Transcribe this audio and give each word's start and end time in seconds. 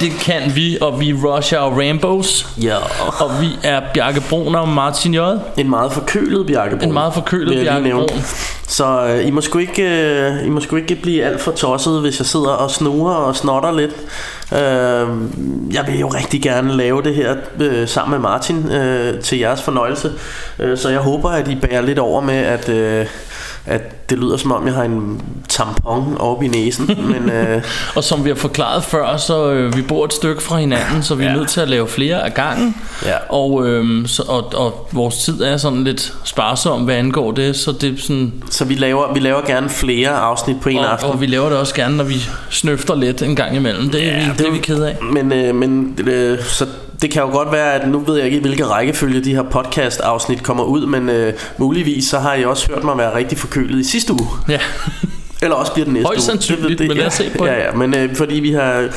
Det 0.00 0.10
kan 0.10 0.52
vi, 0.54 0.78
og 0.80 1.00
vi 1.00 1.10
er 1.10 1.14
Rush 1.14 1.54
Hour 1.54 1.88
Rambos. 1.88 2.48
Ja. 2.62 2.76
Og 3.24 3.40
vi 3.40 3.48
er 3.64 3.80
Bjarke 3.94 4.22
Brun 4.30 4.54
og 4.54 4.68
Martin 4.68 5.14
J. 5.14 5.18
En 5.56 5.70
meget 5.70 5.92
forkølet 5.92 6.46
Bjarke 6.46 6.76
Brun. 6.76 6.88
En 6.88 6.92
meget 6.92 7.14
forkølet 7.14 7.64
Bjarke. 7.64 7.90
Brun. 7.90 8.08
Så 8.68 9.06
øh, 9.06 9.26
I, 9.26 9.30
må 9.30 9.40
sgu 9.40 9.58
ikke, 9.58 9.82
øh, 9.82 10.46
I 10.46 10.48
må 10.48 10.60
sgu 10.60 10.76
ikke 10.76 10.94
blive 10.94 11.24
alt 11.24 11.40
for 11.40 11.52
tosset, 11.52 12.00
hvis 12.00 12.18
jeg 12.18 12.26
sidder 12.26 12.50
og 12.50 12.70
snurer 12.70 13.14
og 13.14 13.36
snotter 13.36 13.72
lidt. 13.72 13.92
Øh, 14.52 15.08
jeg 15.74 15.84
vil 15.86 16.00
jo 16.00 16.08
rigtig 16.08 16.42
gerne 16.42 16.76
lave 16.76 17.02
det 17.02 17.14
her 17.14 17.36
øh, 17.60 17.88
sammen 17.88 18.10
med 18.10 18.30
Martin 18.30 18.72
øh, 18.72 19.20
til 19.20 19.38
jeres 19.38 19.62
fornøjelse. 19.62 20.12
Øh, 20.58 20.78
så 20.78 20.88
jeg 20.88 21.00
håber, 21.00 21.30
at 21.30 21.48
I 21.48 21.54
bærer 21.54 21.80
lidt 21.80 21.98
over 21.98 22.20
med, 22.20 22.34
at... 22.34 22.68
Øh, 22.68 23.06
at 23.68 24.10
det 24.10 24.18
lyder 24.18 24.36
som 24.36 24.52
om 24.52 24.66
jeg 24.66 24.74
har 24.74 24.82
en 24.82 25.22
tampon 25.48 26.16
oppe 26.20 26.44
i 26.44 26.48
næsen 26.48 26.86
Men 27.12 27.30
øh, 27.30 27.62
Og 27.96 28.04
som 28.04 28.24
vi 28.24 28.28
har 28.30 28.36
forklaret 28.36 28.84
før, 28.84 29.16
så 29.16 29.50
øh, 29.52 29.76
vi 29.76 29.82
bor 29.82 30.04
et 30.04 30.12
stykke 30.12 30.42
fra 30.42 30.58
hinanden, 30.58 31.02
så 31.02 31.14
vi 31.14 31.24
er 31.24 31.28
Ja. 31.28 31.34
nødt 31.34 31.48
til 31.48 31.60
at 31.60 31.68
lave 31.68 31.88
flere 31.88 32.24
af 32.26 32.34
gangen. 32.34 32.76
Ja. 33.06 33.14
Og, 33.28 33.66
øh, 33.68 34.06
så, 34.06 34.22
og, 34.28 34.52
og 34.54 34.88
vores 34.92 35.16
tid 35.16 35.40
er 35.42 35.56
sådan 35.56 35.84
lidt 35.84 36.14
sparsom, 36.24 36.80
hvad 36.84 36.94
angår 36.94 37.32
det, 37.32 37.56
så 37.56 37.72
det 37.72 37.94
er 37.94 38.02
sådan... 38.02 38.32
Så 38.50 38.64
vi 38.64 38.74
laver, 38.74 39.12
vi 39.14 39.20
laver 39.20 39.46
gerne 39.46 39.68
flere 39.68 40.08
afsnit 40.10 40.56
på 40.60 40.68
en 40.68 40.78
Og, 40.78 40.92
aften 40.92 41.10
og 41.10 41.20
vi 41.20 41.26
laver 41.26 41.48
det 41.48 41.58
også 41.58 41.74
gerne, 41.74 41.96
når 41.96 42.04
vi 42.04 42.16
snøfter 42.50 42.94
lidt 42.94 43.22
en 43.22 43.36
gang 43.36 43.56
imellem. 43.56 43.90
Det 43.90 44.04
er, 44.04 44.18
ja, 44.18 44.24
vi, 44.24 44.32
det 44.38 44.46
er 44.46 44.50
vi 44.52 44.58
ked 44.58 44.82
af. 44.82 44.96
Men, 45.12 45.32
øh, 45.32 45.54
men 45.54 45.98
øh, 46.06 46.38
så 46.44 46.66
det 47.02 47.10
kan 47.10 47.22
jo 47.22 47.28
godt 47.28 47.52
være, 47.52 47.72
at 47.74 47.88
nu 47.88 47.98
ved 47.98 48.16
jeg 48.16 48.26
ikke, 48.26 48.40
hvilke 48.40 48.64
rækkefølge 48.66 49.20
de 49.24 49.34
her 49.34 49.42
podcast-afsnit 49.42 50.42
kommer 50.42 50.64
ud, 50.64 50.86
men 50.86 51.08
øh, 51.08 51.32
muligvis 51.58 52.04
så 52.04 52.18
har 52.18 52.34
I 52.34 52.44
også 52.44 52.68
hørt 52.72 52.84
mig 52.84 52.98
være 52.98 53.14
rigtig 53.14 53.38
forkølet 53.38 53.80
i 53.80 53.84
sidste 53.90 54.12
uge. 54.12 54.26
Ja. 54.48 54.60
Eller 55.42 55.56
også 55.56 55.72
bliver 55.72 55.84
det 55.84 55.94
næste 55.94 56.06
Højst 56.06 56.18
uge. 56.18 56.24
sandsynligt, 56.38 56.78
Det- 56.78 56.88
men 56.88 56.96
lad 56.96 57.06
os 57.06 57.14
se 57.14 57.30
på 57.38 57.46
ja, 57.46 57.52
det. 57.54 57.58
Ja, 57.58 57.72
men 57.72 57.94
øh, 57.94 58.16
fordi 58.16 58.34
vi 58.40 58.52
har... 58.52 58.88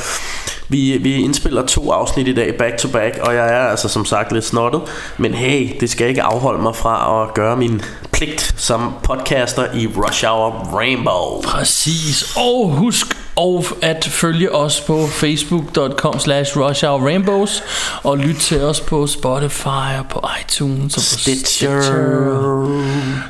Vi, 0.72 0.98
vi 1.00 1.14
indspiller 1.14 1.66
to 1.66 1.90
afsnit 1.90 2.28
i 2.28 2.34
dag 2.34 2.54
back 2.58 2.78
to 2.78 2.88
back 2.88 3.18
Og 3.22 3.34
jeg 3.34 3.46
er 3.48 3.68
altså 3.68 3.88
som 3.88 4.04
sagt 4.04 4.32
lidt 4.32 4.44
snottet 4.44 4.80
Men 5.18 5.34
hey, 5.34 5.70
det 5.80 5.90
skal 5.90 6.08
ikke 6.08 6.22
afholde 6.22 6.62
mig 6.62 6.76
fra 6.76 7.22
At 7.22 7.34
gøre 7.34 7.56
min 7.56 7.82
pligt 8.12 8.54
Som 8.56 8.94
podcaster 9.02 9.64
i 9.74 9.86
Rush 9.86 10.24
Hour 10.26 10.50
Rainbow 10.50 11.42
Præcis. 11.42 12.36
Og 12.36 12.70
husk 12.70 13.16
og 13.36 13.64
at 13.82 14.04
følge 14.04 14.54
os 14.54 14.80
på 14.80 15.06
facebook.com 15.06 16.18
slash 16.18 16.58
Rainbows 16.58 17.62
og 18.02 18.18
lyt 18.18 18.36
til 18.36 18.62
os 18.62 18.80
på 18.80 19.06
Spotify 19.06 19.98
og 19.98 20.06
på 20.10 20.20
iTunes 20.40 20.96
og 20.96 21.00
på 21.00 21.18
Stitcher 21.18 21.82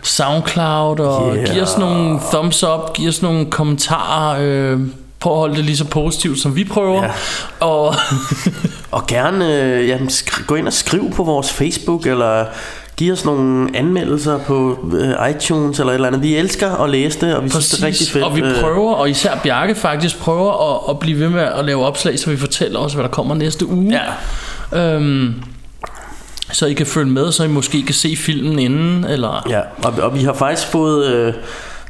Soundcloud 0.02 1.00
og 1.00 1.36
Yeah. 1.36 1.54
giv 1.54 1.62
os 1.62 1.78
nogle 1.78 2.20
thumbs 2.32 2.64
up, 2.64 2.92
giv 2.94 3.08
os 3.08 3.22
nogle 3.22 3.50
kommentarer, 3.50 4.38
øh, 4.40 4.80
prøv 5.22 5.32
at 5.32 5.38
holde 5.38 5.56
det 5.56 5.64
lige 5.64 5.76
så 5.76 5.84
positivt 5.84 6.38
som 6.40 6.56
vi 6.56 6.64
prøver. 6.64 7.02
Ja. 7.02 7.10
Og 7.60 7.94
Og 8.90 9.06
gerne 9.06 9.62
øh, 9.62 9.88
jamen, 9.88 10.08
skri- 10.08 10.44
gå 10.46 10.54
ind 10.54 10.66
og 10.66 10.72
skriv 10.72 11.12
på 11.12 11.24
vores 11.24 11.52
Facebook 11.52 12.06
Eller 12.06 12.44
giv 12.96 13.12
os 13.12 13.24
nogle 13.24 13.68
anmeldelser 13.74 14.38
på 14.38 14.78
øh, 14.98 15.30
iTunes 15.30 15.78
Eller 15.80 15.90
et 15.90 15.94
eller 15.94 16.08
andet 16.08 16.22
Vi 16.22 16.36
elsker 16.36 16.70
at 16.84 16.90
læse 16.90 17.20
det 17.20 17.36
Og 17.36 17.44
vi 17.44 17.50
synes 17.50 17.68
det 17.70 17.80
er 17.82 17.86
rigtig 17.86 17.98
Præcis, 18.00 18.12
fedt 18.12 18.24
og 18.24 18.36
vi 18.36 18.40
Øh, 18.40 18.60
prøver, 18.60 18.94
og 18.94 19.10
især 19.10 19.36
Bjarke 19.42 19.74
faktisk 19.74 20.18
prøver 20.18 20.74
at, 20.74 20.90
at 20.90 20.98
blive 20.98 21.18
ved 21.20 21.28
med 21.28 21.42
at 21.42 21.64
lave 21.64 21.84
opslag, 21.84 22.18
så 22.18 22.30
vi 22.30 22.36
fortæller 22.36 22.78
os, 22.78 22.92
hvad 22.92 23.02
der 23.04 23.10
kommer 23.10 23.34
næste 23.34 23.66
uge. 23.66 24.00
Ja, 24.72 24.94
Øhm, 24.94 25.34
så 26.52 26.66
I 26.66 26.72
kan 26.72 26.86
følge 26.86 27.10
med, 27.10 27.32
så 27.32 27.44
I 27.44 27.48
måske 27.48 27.82
kan 27.82 27.94
se 27.94 28.16
filmen 28.16 28.58
inden, 28.58 29.04
eller... 29.04 29.46
Ja, 29.48 29.60
og, 29.84 29.94
og 30.02 30.14
vi 30.14 30.22
har 30.24 30.32
faktisk 30.32 30.66
fået... 30.68 31.06
Øh, 31.06 31.34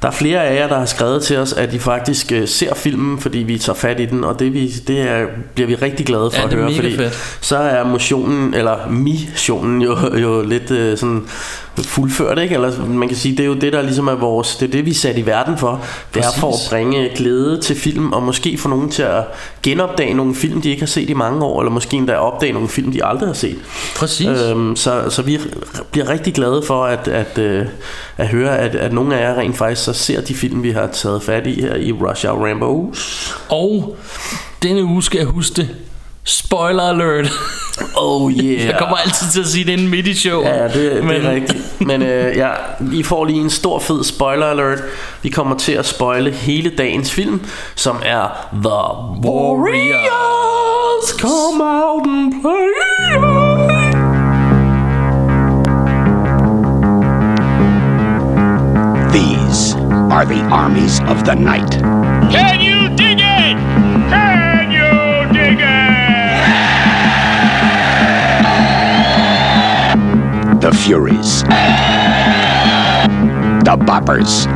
der 0.02 0.08
er 0.08 0.12
flere 0.12 0.44
af 0.44 0.56
jer, 0.56 0.68
der 0.68 0.78
har 0.78 0.84
skrevet 0.86 1.22
til 1.22 1.38
os, 1.38 1.52
at 1.52 1.72
de 1.72 1.78
faktisk 1.80 2.32
øh, 2.32 2.48
ser 2.48 2.74
filmen, 2.74 3.20
fordi 3.20 3.38
vi 3.38 3.58
tager 3.58 3.76
fat 3.76 4.00
i 4.00 4.06
den, 4.06 4.24
og 4.24 4.38
det, 4.38 4.54
vi, 4.54 4.68
det 4.68 5.00
er, 5.00 5.26
bliver 5.54 5.66
vi 5.68 5.74
rigtig 5.74 6.06
glade 6.06 6.30
for 6.30 6.38
Ja, 6.40 6.46
at 6.46 6.52
høre, 6.54 6.74
fordi 6.74 6.96
fedt. 6.96 7.38
så 7.40 7.56
er 7.56 7.84
motionen, 7.84 8.54
eller 8.54 8.90
missionen 8.90 9.82
jo, 9.82 9.96
jo 10.16 10.42
lidt 10.42 10.70
øh, 10.70 10.98
sådan 10.98 11.24
fuldført, 11.78 12.38
ikke? 12.38 12.54
Eller 12.54 12.86
man 12.86 13.08
kan 13.08 13.16
sige, 13.16 13.36
det 13.36 13.42
er 13.42 13.46
jo 13.46 13.54
det, 13.54 13.72
der 13.72 13.82
ligesom 13.82 14.08
er 14.08 14.14
vores, 14.14 14.56
det 14.56 14.68
er 14.68 14.72
det, 14.72 14.86
vi 14.86 14.90
er 14.90 14.94
sat 14.94 15.18
i 15.18 15.26
verden 15.26 15.58
for. 15.58 15.84
Det 16.14 16.24
er 16.24 16.30
for 16.38 16.48
at 16.48 16.52
Præcis. 16.52 16.68
bringe 16.68 17.10
glæde 17.16 17.60
til 17.60 17.76
film, 17.76 18.12
og 18.12 18.22
måske 18.22 18.58
få 18.58 18.68
nogen 18.68 18.90
til 18.90 19.02
at 19.02 19.24
genopdage 19.62 20.14
nogle 20.14 20.34
film, 20.34 20.62
de 20.62 20.70
ikke 20.70 20.82
har 20.82 20.86
set 20.86 21.10
i 21.10 21.14
mange 21.14 21.44
år, 21.44 21.60
eller 21.60 21.72
måske 21.72 21.96
endda 21.96 22.14
opdage 22.14 22.52
nogle 22.52 22.68
film, 22.68 22.92
de 22.92 23.04
aldrig 23.04 23.28
har 23.28 23.34
set. 23.34 23.58
Præcis. 23.96 24.28
Øhm, 24.28 24.76
så, 24.76 25.10
så 25.10 25.22
vi 25.22 25.38
bliver 25.90 26.08
rigtig 26.08 26.34
glade 26.34 26.62
for 26.66 26.84
at, 26.84 27.08
at, 27.08 27.38
øh, 27.38 27.66
at 28.16 28.28
høre, 28.28 28.58
at, 28.58 28.74
at 28.74 28.92
nogle 28.92 29.16
af 29.16 29.28
jer 29.28 29.38
rent 29.38 29.56
faktisk 29.56 29.84
så 29.84 29.92
ser 29.92 30.20
de 30.20 30.34
film, 30.34 30.62
vi 30.62 30.70
har 30.70 30.86
taget 30.86 31.22
fat 31.22 31.46
i 31.46 31.60
her 31.60 31.74
i 31.74 31.92
Rush 31.92 32.26
Hour 32.26 32.46
Rambos. 32.46 33.34
Og 33.48 33.96
denne 34.62 34.84
uge 34.84 35.02
skal 35.02 35.18
jeg 35.18 35.26
huske 35.26 35.54
det. 35.56 35.68
Spoiler 36.24 36.82
alert. 36.82 37.30
Oh 37.96 38.32
yeah. 38.32 38.66
Jeg 38.66 38.76
kommer 38.78 38.96
altid 38.96 39.30
til 39.32 39.40
at 39.40 39.46
sige 39.46 39.64
det 39.64 39.72
inden 39.72 39.88
midt 39.88 40.06
i 40.06 40.14
showet. 40.14 40.44
Ja, 40.46 40.64
det, 40.68 40.74
det 40.92 41.04
Men- 41.04 41.24
er 41.26 41.30
rigtigt. 41.30 41.80
Men 41.80 42.02
øh, 42.02 42.36
ja, 42.36 42.50
I 42.92 43.02
får 43.02 43.24
lige 43.24 43.40
en 43.40 43.50
stor 43.50 43.78
fed 43.78 44.04
spoiler 44.04 44.46
alert. 44.46 44.78
Vi 45.22 45.28
kommer 45.28 45.56
til 45.56 45.72
at 45.72 45.86
spoile 45.86 46.30
hele 46.30 46.70
dagens 46.78 47.12
film, 47.12 47.40
som 47.74 48.02
er 48.04 48.48
The 48.52 49.28
Warriors. 49.30 51.08
Come 51.20 51.64
out 51.64 52.06
and 52.06 52.32
play. 52.42 52.72
These 59.12 59.74
are 60.14 60.24
the 60.24 60.40
armies 60.50 61.00
of 61.00 61.24
the 61.24 61.34
night. 61.34 61.72
The 70.62 70.70
Furies. 70.70 71.42
The 73.64 73.76
Boppers. 73.76 74.46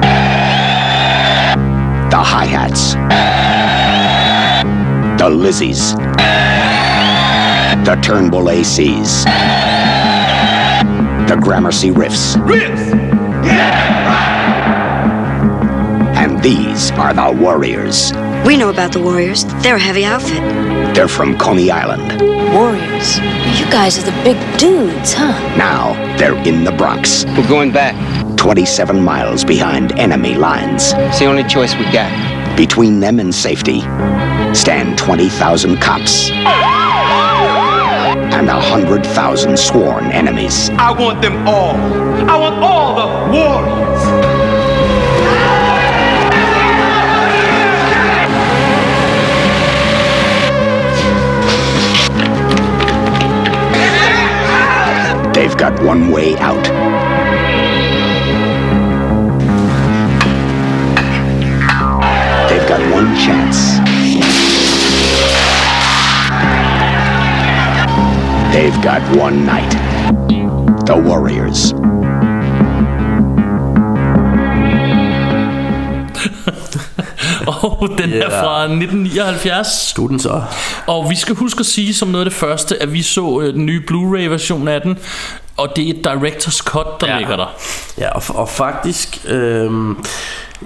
The 2.10 2.16
Hi-Hats. 2.16 2.94
The 5.20 5.28
Lizzies. 5.28 5.96
The 7.84 7.96
Turnbull 7.96 8.44
ACs. 8.44 9.24
The 11.28 11.36
Gramercy 11.42 11.90
Riffs. 11.90 12.36
Riffs! 12.36 12.94
Yeah! 13.44 13.82
And 16.22 16.40
these 16.40 16.92
are 16.92 17.12
the 17.14 17.32
Warriors. 17.32 18.12
We 18.46 18.56
know 18.56 18.70
about 18.70 18.92
the 18.92 19.00
Warriors. 19.00 19.44
They're 19.62 19.74
a 19.74 19.78
heavy 19.80 20.04
outfit. 20.04 20.38
They're 20.94 21.08
from 21.08 21.36
Coney 21.36 21.68
Island. 21.70 22.20
Warriors. 22.54 23.18
You 23.58 23.66
guys 23.72 23.98
are 23.98 24.02
the 24.02 24.12
big 24.22 24.36
dudes, 24.56 25.12
huh? 25.14 25.32
Now 25.56 25.94
they're 26.16 26.36
in 26.46 26.62
the 26.62 26.70
Bronx, 26.70 27.24
We're 27.36 27.48
going 27.48 27.72
back. 27.72 27.96
27 28.36 29.02
miles 29.02 29.42
behind 29.44 29.98
enemy 29.98 30.36
lines. 30.36 30.92
It's 30.94 31.18
the 31.18 31.24
only 31.24 31.42
choice 31.44 31.74
we 31.74 31.90
got. 31.90 32.12
Between 32.56 33.00
them 33.00 33.18
and 33.18 33.34
safety 33.34 33.80
stand 34.54 34.96
20,000 34.96 35.78
cops 35.78 36.30
and 36.30 36.46
100,000 38.46 39.56
sworn 39.58 40.04
enemies. 40.12 40.70
I 40.70 40.92
want 40.92 41.20
them 41.20 41.48
all. 41.48 41.74
I 42.30 42.36
want 42.38 42.62
all 42.62 42.94
the 42.94 43.06
warriors. 43.36 43.95
Got 55.68 55.82
one 55.82 56.12
way 56.12 56.36
out. 56.36 56.62
They've 62.48 62.68
got 62.68 62.80
one 62.92 63.16
chance. 63.16 63.58
They've 68.54 68.80
got 68.82 69.02
one 69.16 69.44
night. 69.44 69.72
The 70.86 70.96
Warriors. 70.96 71.72
Og 77.62 77.88
den 77.98 78.12
er 78.12 78.16
Ja. 78.16 78.42
fra 78.42 78.62
1979. 78.62 79.92
Du 79.96 80.04
er 80.04 80.08
den 80.08 80.18
så. 80.20 80.42
Og 80.86 81.10
vi 81.10 81.16
skal 81.16 81.34
huske 81.34 81.60
at 81.60 81.66
sige 81.66 81.94
som 81.94 82.08
noget 82.08 82.24
af 82.24 82.30
det 82.30 82.38
første, 82.38 82.82
at 82.82 82.92
vi 82.92 83.02
så 83.02 83.40
øh, 83.40 83.54
den 83.54 83.66
nye 83.66 83.82
Blu-ray 83.90 84.28
version 84.28 84.68
af 84.68 84.80
den. 84.80 84.98
Og 85.56 85.76
det 85.76 85.88
er 85.88 85.90
et 85.90 86.06
director's 86.06 86.62
cut, 86.64 86.86
der 87.00 87.06
Ja. 87.06 87.18
ligger 87.18 87.36
der. 87.36 87.46
Ja, 87.98 88.10
og, 88.10 88.22
og 88.28 88.48
faktisk, 88.48 89.24
øh, 89.28 89.70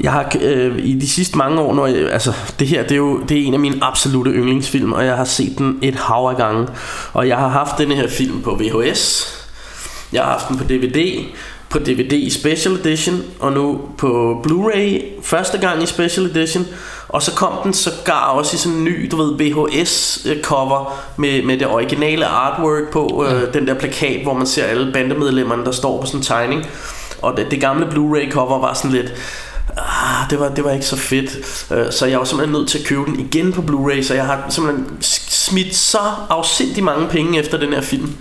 jeg 0.01 0.13
har 0.13 0.33
øh, 0.41 0.79
i 0.79 0.95
de 0.95 1.09
sidste 1.09 1.39
mange 1.39 1.61
år, 1.61 1.75
når 1.75 1.87
jeg, 1.87 2.13
altså 2.13 2.33
det 2.59 2.69
her, 2.69 2.83
det 2.83 2.93
er 2.93 2.97
jo 2.97 3.21
det 3.29 3.39
er 3.43 3.47
en 3.47 3.55
af 3.55 3.61
mine 3.61 3.79
absolute 3.83 4.31
yndlingsfilm, 4.31 4.93
og 4.93 5.05
jeg 5.07 5.17
har 5.17 5.25
set 5.25 5.59
den 5.59 5.79
et 5.83 5.95
hav 5.95 6.27
af 6.31 6.37
gange. 6.37 6.69
Og 7.13 7.29
jeg 7.29 7.37
har 7.37 7.49
haft 7.49 7.79
denne 7.79 7.95
her 7.95 8.09
film 8.09 8.43
på 8.43 8.55
VHS, 8.61 9.35
jeg 10.13 10.23
har 10.23 10.31
haft 10.31 10.49
den 10.49 10.59
på 10.59 10.65
DVD, 10.65 11.25
på 11.69 11.79
DVD 11.79 12.13
i 12.13 12.31
Special 12.31 12.75
Edition, 12.75 13.23
og 13.41 13.53
nu 13.53 13.81
på 13.99 14.41
Blu-ray 14.47 15.03
første 15.25 15.59
gang 15.59 15.83
i 15.83 15.87
Special 15.87 16.27
Edition. 16.27 16.67
Og 17.13 17.23
så 17.23 17.35
kom 17.35 17.53
den 17.65 17.75
sågar 17.75 18.31
også 18.31 18.57
i 18.57 18.59
sådan 18.59 18.79
en 18.79 18.85
ny, 18.85 19.09
du 19.11 19.17
ved, 19.17 19.33
VHS-cover 19.41 20.93
med, 21.17 21.43
med 21.43 21.59
det 21.59 21.67
originale 21.67 22.27
artwork 22.27 22.93
på, 22.93 23.27
øh, 23.29 23.55
den 23.55 23.67
der 23.67 23.75
plakat, 23.75 24.23
hvor 24.23 24.35
man 24.35 24.47
ser 24.47 24.65
alle 24.65 24.93
bandemedlemmerne, 24.93 25.65
der 25.65 25.73
står 25.73 26.01
på 26.01 26.07
sådan 26.07 26.21
en 26.21 26.25
tegning. 26.25 26.67
Og 27.23 27.37
det, 27.37 27.51
det 27.51 27.61
gamle 27.61 27.87
Blu-ray-cover 27.87 28.61
var 28.61 28.75
sådan 28.75 28.91
lidt... 28.91 29.13
Det 30.31 30.41
var, 30.41 30.49
det 30.49 30.65
var 30.65 30.71
ikke 30.71 30.87
så 30.87 30.97
fedt. 30.97 31.67
Øh, 31.71 31.93
Så 31.93 32.07
jeg 32.07 32.19
var 32.19 32.25
simpelthen 32.25 32.59
nødt 32.59 32.69
til 32.69 32.79
at 32.79 32.85
købe 32.85 33.05
den 33.07 33.21
igen 33.21 33.53
på 33.53 33.61
Blu-ray 33.61 34.03
Så 34.03 34.15
jeg 34.15 34.27
har 34.27 34.47
simpelthen 34.49 35.03
smidt 35.31 35.75
så 35.77 35.99
afsindig 36.31 36.85
mange 36.85 37.09
penge 37.09 37.39
efter 37.39 37.59
den 37.59 37.73
her 37.73 37.81
film. 37.81 38.13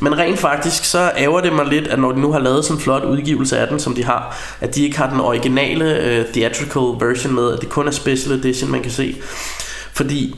Men 0.00 0.18
rent 0.18 0.38
faktisk 0.38 0.84
så 0.84 1.10
ærger 1.16 1.40
det 1.40 1.52
mig 1.52 1.66
lidt 1.66 1.88
At 1.88 1.98
når 1.98 2.12
de 2.12 2.20
nu 2.20 2.32
har 2.32 2.38
lavet 2.38 2.64
sådan 2.64 2.76
en 2.76 2.82
flot 2.82 3.04
udgivelse 3.04 3.58
af 3.58 3.68
den 3.68 3.80
Som 3.80 3.94
de 3.94 4.04
har 4.04 4.36
At 4.60 4.74
de 4.74 4.84
ikke 4.84 4.98
har 4.98 5.10
den 5.10 5.20
originale 5.20 5.84
uh, 6.20 6.32
theatrical 6.32 7.06
version 7.08 7.34
med 7.34 7.52
At 7.52 7.60
det 7.60 7.68
kun 7.68 7.88
er 7.88 7.92
special 7.92 8.38
edition 8.38 8.70
man 8.70 8.82
kan 8.82 8.92
se. 8.92 9.16
Fordi 9.92 10.36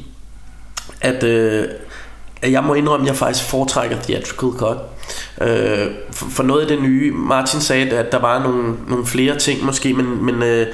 at, 1.00 1.22
øh, 1.22 1.68
at 2.42 2.52
jeg 2.52 2.64
må 2.64 2.74
indrømme, 2.74 3.06
at 3.06 3.08
jeg 3.08 3.16
faktisk 3.16 3.44
foretrækker 3.44 3.96
theatrical 4.02 4.50
cut. 4.58 4.76
Øh, 5.40 5.86
for, 6.12 6.26
for 6.30 6.42
noget 6.42 6.62
af 6.62 6.68
det 6.68 6.82
nye, 6.82 7.12
Martin 7.12 7.60
sagde, 7.60 7.90
at 7.90 8.12
der 8.12 8.18
var 8.18 8.42
nogle, 8.42 8.74
nogle 8.88 9.06
flere 9.06 9.38
ting 9.38 9.64
måske, 9.64 9.92
men, 9.92 10.24
men 10.24 10.42
øh, 10.42 10.66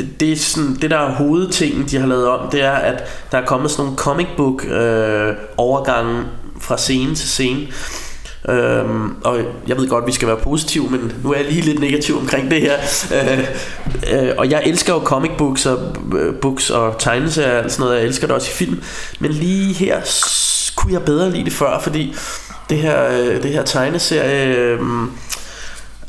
det, 0.00 0.20
det, 0.20 0.32
er 0.32 0.36
sådan, 0.36 0.74
det 0.82 0.90
der 0.90 0.98
er 0.98 1.14
hovedtingen, 1.14 1.84
de 1.90 1.98
har 1.98 2.06
lavet 2.06 2.28
om, 2.28 2.50
det 2.50 2.62
er, 2.62 2.72
at 2.72 3.04
der 3.32 3.38
er 3.38 3.46
kommet 3.46 3.70
sådan 3.70 3.84
nogle 3.84 3.98
comic 3.98 4.26
book 4.36 4.64
øh, 4.64 5.34
overgange 5.56 6.22
fra 6.60 6.76
scene 6.76 7.14
til 7.14 7.28
scene. 7.28 7.66
Øhm, 8.48 9.14
og 9.24 9.38
jeg 9.68 9.76
ved 9.76 9.88
godt, 9.88 10.02
at 10.02 10.06
vi 10.06 10.12
skal 10.12 10.28
være 10.28 10.36
positive, 10.36 10.90
men 10.90 11.12
nu 11.24 11.32
er 11.32 11.36
jeg 11.36 11.46
lige 11.46 11.62
lidt 11.62 11.80
negativ 11.80 12.18
omkring 12.18 12.50
det 12.50 12.60
her. 12.60 12.76
Øh, 13.14 13.38
øh, 14.12 14.30
og 14.38 14.50
jeg 14.50 14.62
elsker 14.66 14.92
jo 14.92 15.00
comic 15.00 15.30
books 15.38 15.66
og, 15.66 15.78
øh, 16.18 16.34
books 16.34 16.70
og 16.70 16.94
tegneserier 16.98 17.64
og 17.64 17.70
sådan 17.70 17.84
noget. 17.84 17.98
Jeg 17.98 18.06
elsker 18.06 18.26
det 18.26 18.36
også 18.36 18.48
i 18.50 18.54
film. 18.54 18.82
Men 19.18 19.30
lige 19.30 19.74
her 19.74 20.00
kunne 20.76 20.92
jeg 20.92 21.02
bedre 21.02 21.30
lide 21.30 21.44
det 21.44 21.52
før, 21.52 21.80
fordi 21.80 22.14
det 22.70 22.78
her, 22.78 23.08
øh, 23.08 23.42
det 23.42 23.50
her 23.50 23.62
tegneserie... 23.62 24.56
Øh, 24.56 24.80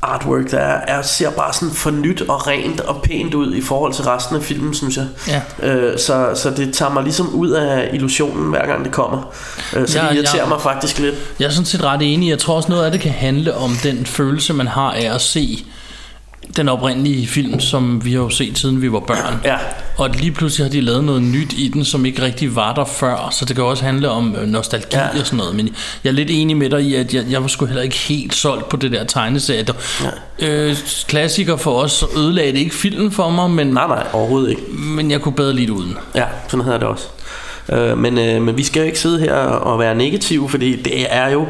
artwork 0.02 0.52
der 0.52 0.58
er, 0.58 0.98
er, 0.98 1.02
ser 1.02 1.32
bare 1.32 1.54
sådan 1.54 1.76
for 1.76 1.92
nyt 1.92 2.22
og 2.22 2.48
rent 2.48 2.82
og 2.82 3.02
pænt 3.02 3.34
ud 3.34 3.56
i 3.56 3.62
forhold 3.62 3.94
til 3.94 4.04
resten 4.04 4.36
af 4.36 4.44
filmen, 4.44 4.74
synes 4.74 4.98
jeg. 4.98 5.06
Ja. 5.28 5.42
Øh, 5.68 6.00
så, 6.00 6.32
så 6.36 6.50
det 6.50 6.74
tager 6.74 6.92
mig 6.92 7.04
ligesom 7.04 7.30
ud 7.34 7.50
af 7.50 7.90
illusionen, 7.94 8.50
hver 8.50 8.66
gang 8.68 8.86
det 8.86 8.92
kommer. 8.94 9.34
Øh, 9.76 9.88
så 9.88 10.00
Ja, 10.00 10.10
det 10.10 10.16
irriterer 10.16 10.44
ja. 10.44 10.50
mig 10.50 10.62
faktisk 10.62 11.00
lidt. 11.00 11.16
Jeg 11.40 11.46
er 11.46 11.50
sådan 11.50 11.66
set 11.66 11.84
ret 11.84 12.14
enig. 12.14 12.30
Jeg 12.30 12.40
tror 12.40 12.56
også 12.56 12.70
noget 12.70 12.86
af 12.86 12.92
det 12.92 13.02
kan 13.02 13.12
handle 13.12 13.56
om 13.56 13.72
den 13.84 14.06
følelse, 14.06 14.54
man 14.54 14.68
har 14.68 14.92
af 14.92 15.16
at 15.16 15.22
se 15.22 15.66
den 16.58 16.70
oprindelige 16.70 17.28
film, 17.28 17.60
som 17.60 18.06
vi 18.06 18.12
har 18.12 18.20
jo 18.20 18.30
set 18.30 18.58
siden 18.58 18.82
vi 18.82 18.92
var 18.92 19.00
børn. 19.00 19.40
Ja. 19.46 19.58
Og 19.98 20.10
lige 20.10 20.32
pludselig 20.32 20.66
har 20.66 20.72
de 20.72 20.82
lavet 20.82 21.04
noget 21.04 21.24
nyt 21.24 21.54
i 21.54 21.68
den, 21.74 21.86
som 21.86 22.06
ikke 22.06 22.22
rigtig 22.22 22.56
var 22.56 22.74
der 22.74 22.86
før. 22.86 23.30
Så 23.40 23.46
det 23.46 23.56
kan 23.56 23.66
også 23.66 23.84
handle 23.86 24.10
om 24.10 24.36
øh, 24.42 24.48
nostalgi 24.48 24.88
Ja. 24.98 25.08
og 25.20 25.26
sådan 25.26 25.38
noget. 25.38 25.56
Men 25.56 25.70
jeg 26.04 26.10
er 26.10 26.14
lidt 26.14 26.30
enig 26.32 26.58
med 26.58 26.70
dig 26.70 26.82
i, 26.82 26.96
at 26.96 27.14
jeg, 27.14 27.24
jeg 27.30 27.42
var 27.42 27.48
sgu 27.48 27.66
heller 27.66 27.82
ikke 27.82 27.96
helt 27.98 28.36
solgt 28.36 28.70
på 28.70 28.78
det 28.78 28.92
der 28.92 29.04
tegneserie. 29.04 29.66
Ja. 30.02 30.48
Øh, 30.48 30.76
klassiker 31.08 31.58
for 31.58 31.82
os 31.82 32.04
ødelagde 32.18 32.52
det 32.52 32.60
ikke 32.60 32.76
filmen 32.76 33.12
for 33.12 33.30
mig, 33.30 33.50
men, 33.52 33.68
Nej, 33.68 33.88
nej, 33.88 34.04
overhovedet 34.14 34.50
ikke. 34.50 34.62
men 34.72 35.12
jeg 35.12 35.22
kunne 35.22 35.36
bedre 35.36 35.54
lide 35.54 35.68
det 35.68 35.74
uden. 35.74 35.98
Ja, 36.16 36.26
sådan 36.48 36.66
havde 36.66 36.80
det 36.80 36.88
også. 36.88 37.06
Øh, 37.72 37.98
men, 37.98 38.18
øh, 38.18 38.42
men 38.42 38.58
vi 38.58 38.64
skal 38.64 38.80
jo 38.80 38.86
ikke 38.86 39.00
sidde 39.00 39.20
her 39.20 39.34
og 39.36 39.80
være 39.80 39.96
negative, 39.96 40.50
fordi 40.50 40.82
det 40.82 41.14
er 41.14 41.28
jo 41.30 41.46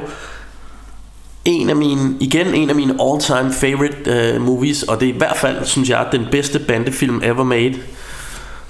en 1.45 1.69
af 1.69 1.75
mine, 1.75 2.15
igen 2.19 2.47
en 2.53 2.69
af 2.69 2.75
mine 2.75 2.95
all-time 3.01 3.53
favorite 3.53 4.35
uh, 4.35 4.41
movies, 4.41 4.83
og 4.83 4.99
det 4.99 5.09
er 5.09 5.13
i 5.13 5.17
hvert 5.17 5.37
fald, 5.37 5.65
synes 5.65 5.89
jeg, 5.89 6.07
den 6.11 6.27
bedste 6.31 6.59
bandefilm 6.59 7.21
ever 7.23 7.43
made. 7.43 7.73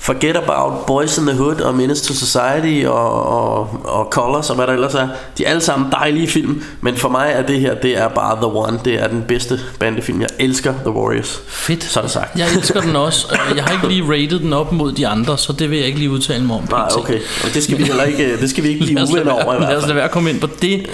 Forget 0.03 0.37
About 0.37 0.85
Boys 0.85 1.17
in 1.17 1.25
the 1.25 1.37
Hood 1.37 1.55
og 1.61 1.75
Menace 1.75 2.03
to 2.05 2.13
Society 2.13 2.85
og, 2.87 3.25
og, 3.25 3.69
og 3.83 4.07
Colors 4.11 4.49
og 4.49 4.55
hvad 4.55 4.67
der 4.67 4.73
ellers 4.73 4.93
er. 4.95 5.07
De 5.37 5.45
er 5.45 5.49
alle 5.49 5.61
sammen 5.61 5.91
dejlige 5.91 6.27
film, 6.27 6.63
men 6.81 6.95
for 6.97 7.09
mig 7.09 7.31
er 7.35 7.41
det 7.41 7.59
her, 7.59 7.75
det 7.75 7.97
er 7.97 8.07
bare 8.07 8.35
The 8.35 8.45
One. 8.45 8.79
Det 8.85 8.93
er 9.03 9.07
den 9.07 9.23
bedste 9.27 9.59
bandefilm. 9.79 10.21
Jeg 10.21 10.29
elsker 10.39 10.73
The 10.85 10.89
Warriors. 10.91 11.41
Fedt. 11.47 11.83
Så 11.83 11.99
er 11.99 12.03
det 12.03 12.11
sagt. 12.11 12.37
Jeg 12.39 12.47
elsker 12.57 12.81
den 12.81 12.95
også. 12.95 13.27
og 13.49 13.55
Jeg 13.57 13.63
har 13.63 13.73
ikke 13.73 13.87
lige 13.87 14.03
rated 14.13 14.39
den 14.39 14.53
op 14.53 14.71
mod 14.71 14.91
de 14.91 15.07
andre, 15.07 15.37
så 15.37 15.53
det 15.53 15.69
vil 15.69 15.77
jeg 15.77 15.87
ikke 15.87 15.99
lige 15.99 16.11
udtale 16.11 16.43
mig 16.43 16.55
om. 16.55 16.63
Nej, 16.69 16.87
okay. 16.97 17.19
Og 17.43 17.53
det 17.53 17.63
skal 17.63 17.77
vi 17.77 17.83
heller 17.83 18.03
ikke, 18.03 18.37
det 18.41 18.49
skal 18.49 18.63
vi 18.63 18.69
ikke 18.69 18.85
blive 18.85 18.99
Lad 18.99 19.09
uvenner 19.09 19.31
over 19.31 19.43
i 19.43 19.47
være, 19.47 19.59
lad 19.59 19.67
hvert 19.67 19.77
os 19.77 19.81
fald. 19.83 19.87
lade 19.87 19.95
være 19.95 20.05
at 20.05 20.11
komme 20.11 20.29
ind 20.29 20.39
på 20.41 20.47
det. 20.61 20.85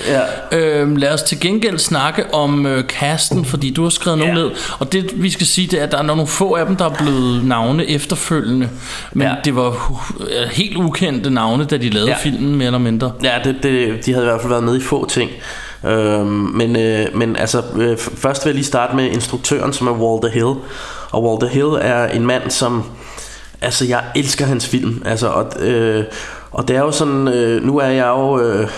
Ja. 0.52 0.58
Øhm, 0.58 0.96
lad 0.96 1.10
os 1.14 1.22
til 1.24 1.40
gengæld 1.40 1.78
snakke 1.80 2.34
om 2.34 2.66
øh, 2.66 2.84
casten, 2.84 3.46
fordi 3.46 3.70
du 3.74 3.84
har 3.84 3.90
skrevet 3.90 4.20
nogle 4.20 4.34
Ja. 4.40 4.44
ned. 4.48 4.52
Og 4.80 4.92
det 4.92 5.12
vi 5.16 5.30
skal 5.30 5.48
sige, 5.48 5.68
det 5.68 5.80
er, 5.80 5.84
at 5.84 5.92
der 5.92 5.98
er 5.98 6.02
nogle 6.04 6.28
få 6.28 6.54
af 6.54 6.66
dem, 6.66 6.76
der 6.76 6.86
er 6.86 6.94
blevet 6.94 7.46
navne 7.46 7.86
efterfølgende. 7.90 8.70
Men 9.14 9.28
Ja. 9.28 9.34
det 9.46 9.56
var 9.56 9.76
helt 10.52 10.78
ukendte 10.78 11.30
navne, 11.30 11.66
da 11.66 11.78
de 11.78 11.90
lavede 11.90 12.10
Ja. 12.10 12.16
filmen, 12.18 12.56
mere 12.56 12.66
eller 12.66 12.80
mindre. 12.80 13.12
Ja, 13.24 13.34
det, 13.44 13.56
det, 13.64 14.06
de 14.06 14.12
havde 14.14 14.26
i 14.26 14.30
hvert 14.30 14.42
fald 14.42 14.50
været 14.50 14.64
med 14.64 14.78
i 14.78 14.82
få 14.82 15.10
ting. 15.10 15.32
Øhm, 15.86 16.26
men, 16.28 16.76
øh, 16.76 17.06
men 17.14 17.36
altså, 17.36 17.62
øh, 17.76 17.98
først 17.98 18.46
vil 18.46 18.50
jeg 18.50 18.56
lige 18.56 18.66
starte 18.66 18.96
med 18.96 19.06
instruktøren, 19.12 19.74
som 19.74 19.88
er 19.88 19.92
Walter 19.92 20.30
Hill. 20.30 20.54
Og 21.12 21.24
Walter 21.24 21.48
Hill 21.48 21.68
er 21.82 22.08
en 22.08 22.26
mand, 22.26 22.50
som... 22.52 22.84
Altså, 23.62 23.86
jeg 23.86 24.04
elsker 24.16 24.46
hans 24.46 24.68
film. 24.68 25.02
Altså, 25.06 25.28
og, 25.28 25.52
øh, 25.60 26.04
og 26.52 26.68
det 26.68 26.76
er 26.76 26.80
jo 26.80 26.92
sådan... 26.92 27.28
Øh, 27.28 27.64
nu 27.64 27.78
er 27.78 27.88
jeg 27.88 28.08
jo, 28.08 28.40
øh, 28.42 28.70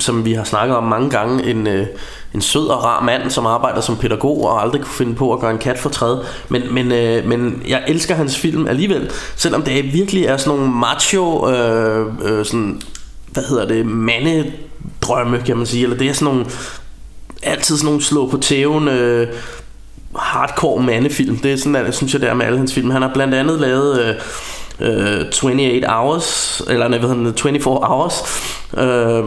som 0.00 0.24
vi 0.24 0.32
har 0.32 0.44
snakket 0.44 0.76
om 0.76 0.84
mange 0.84 1.10
gange, 1.10 1.50
en... 1.50 1.66
Øh, 1.66 1.86
en 2.34 2.40
sød 2.40 2.66
og 2.66 2.84
rar 2.84 3.04
mand, 3.04 3.30
som 3.30 3.46
arbejder 3.46 3.80
som 3.80 3.96
pædagog 3.96 4.44
og 4.44 4.62
aldrig 4.62 4.80
kunne 4.80 4.94
finde 4.94 5.14
på 5.14 5.32
at 5.32 5.40
gøre 5.40 5.50
en 5.50 5.58
kat 5.58 5.78
for 5.78 5.88
træd. 5.88 6.18
Men, 6.48 6.74
men, 6.74 6.92
øh, 6.92 7.26
men 7.26 7.62
jeg 7.68 7.84
elsker 7.88 8.14
hans 8.14 8.38
film 8.38 8.66
alligevel, 8.66 9.10
selvom 9.36 9.62
det 9.62 9.92
virkelig 9.92 10.24
er 10.24 10.36
sådan 10.36 10.58
nogle 10.58 10.72
macho, 10.72 11.50
øh, 11.50 12.06
øh, 12.24 12.44
sådan, 12.44 12.80
hvad 13.32 13.42
hedder 13.42 13.66
det, 13.66 13.86
mandedrømme, 13.86 15.42
kan 15.46 15.56
man 15.56 15.66
sige. 15.66 15.82
Eller 15.82 15.96
det 15.96 16.08
er 16.08 16.12
sådan 16.12 16.34
nogle, 16.34 16.46
altid 17.42 17.76
sådan 17.76 17.86
nogle 17.86 18.02
slå 18.02 18.28
på 18.28 18.36
tæven, 18.36 18.88
øh, 18.88 19.28
hardcore 20.16 20.82
mandefilm. 20.82 21.36
Det 21.36 21.52
er 21.52 21.56
sådan, 21.56 21.74
jeg 21.74 21.94
synes 21.94 22.12
jeg, 22.12 22.20
det 22.20 22.28
er 22.28 22.34
med 22.34 22.46
alle 22.46 22.58
hans 22.58 22.74
film. 22.74 22.90
Han 22.90 23.02
har 23.02 23.10
blandt 23.14 23.34
andet 23.34 23.60
lavet... 23.60 24.00
Øh, 24.00 24.14
øh, 24.80 25.24
28 25.44 25.82
Hours, 25.88 26.62
eller 26.68 26.88
nej, 26.88 26.98
hvad 26.98 27.08
hedder 27.08 27.24
det, 27.24 27.40
24 27.40 27.86
Hours, 27.86 28.22
øh, 28.76 29.24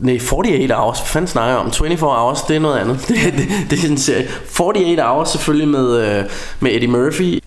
Nej, 0.00 0.18
48 0.18 0.74
Hours. 0.74 0.98
Hvad 0.98 1.06
fanden 1.06 1.28
snakker 1.28 1.50
jeg 1.50 1.58
om? 1.58 1.72
24 1.72 2.10
Hours, 2.10 2.42
det 2.42 2.56
er 2.56 2.60
noget 2.60 2.78
andet. 2.78 2.98
Det, 3.08 3.16
det, 3.36 3.70
det 3.70 3.84
er 3.84 3.88
en 3.88 3.98
serie. 3.98 4.28
48 4.60 5.06
Hours 5.08 5.28
selvfølgelig 5.28 5.68
med, 5.68 6.18
øh, 6.18 6.24
med 6.60 6.74
Eddie 6.74 6.88
Murphy. 6.88 7.42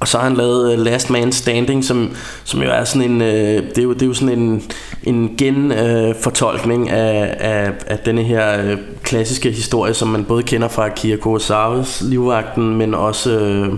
Og 0.00 0.08
så 0.08 0.18
har 0.18 0.24
han 0.24 0.36
lavet 0.36 0.72
øh, 0.72 0.78
Last 0.78 1.10
Man 1.10 1.32
Standing, 1.32 1.84
som, 1.84 2.10
som 2.44 2.62
jo 2.62 2.70
er 2.70 2.84
sådan 2.84 3.10
en, 3.10 3.22
øh, 3.22 3.62
det, 3.68 3.78
er 3.78 3.82
jo, 3.82 3.92
det 3.92 4.02
er 4.02 4.06
jo 4.06 4.14
sådan 4.14 4.38
en, 4.38 4.62
en 5.02 5.34
genfortolkning 5.38 6.88
øh, 6.88 6.96
af, 6.96 7.36
af, 7.40 7.72
af 7.86 7.98
denne 7.98 8.22
her 8.22 8.62
øh, 8.62 8.78
klassiske 9.02 9.50
historie, 9.50 9.94
som 9.94 10.08
man 10.08 10.24
både 10.24 10.42
kender 10.42 10.68
fra 10.68 10.86
Akira 10.86 11.16
Kurosawas 11.16 12.00
Livvagten, 12.00 12.76
men 12.76 12.94
også... 12.94 13.30
Øh, 13.30 13.72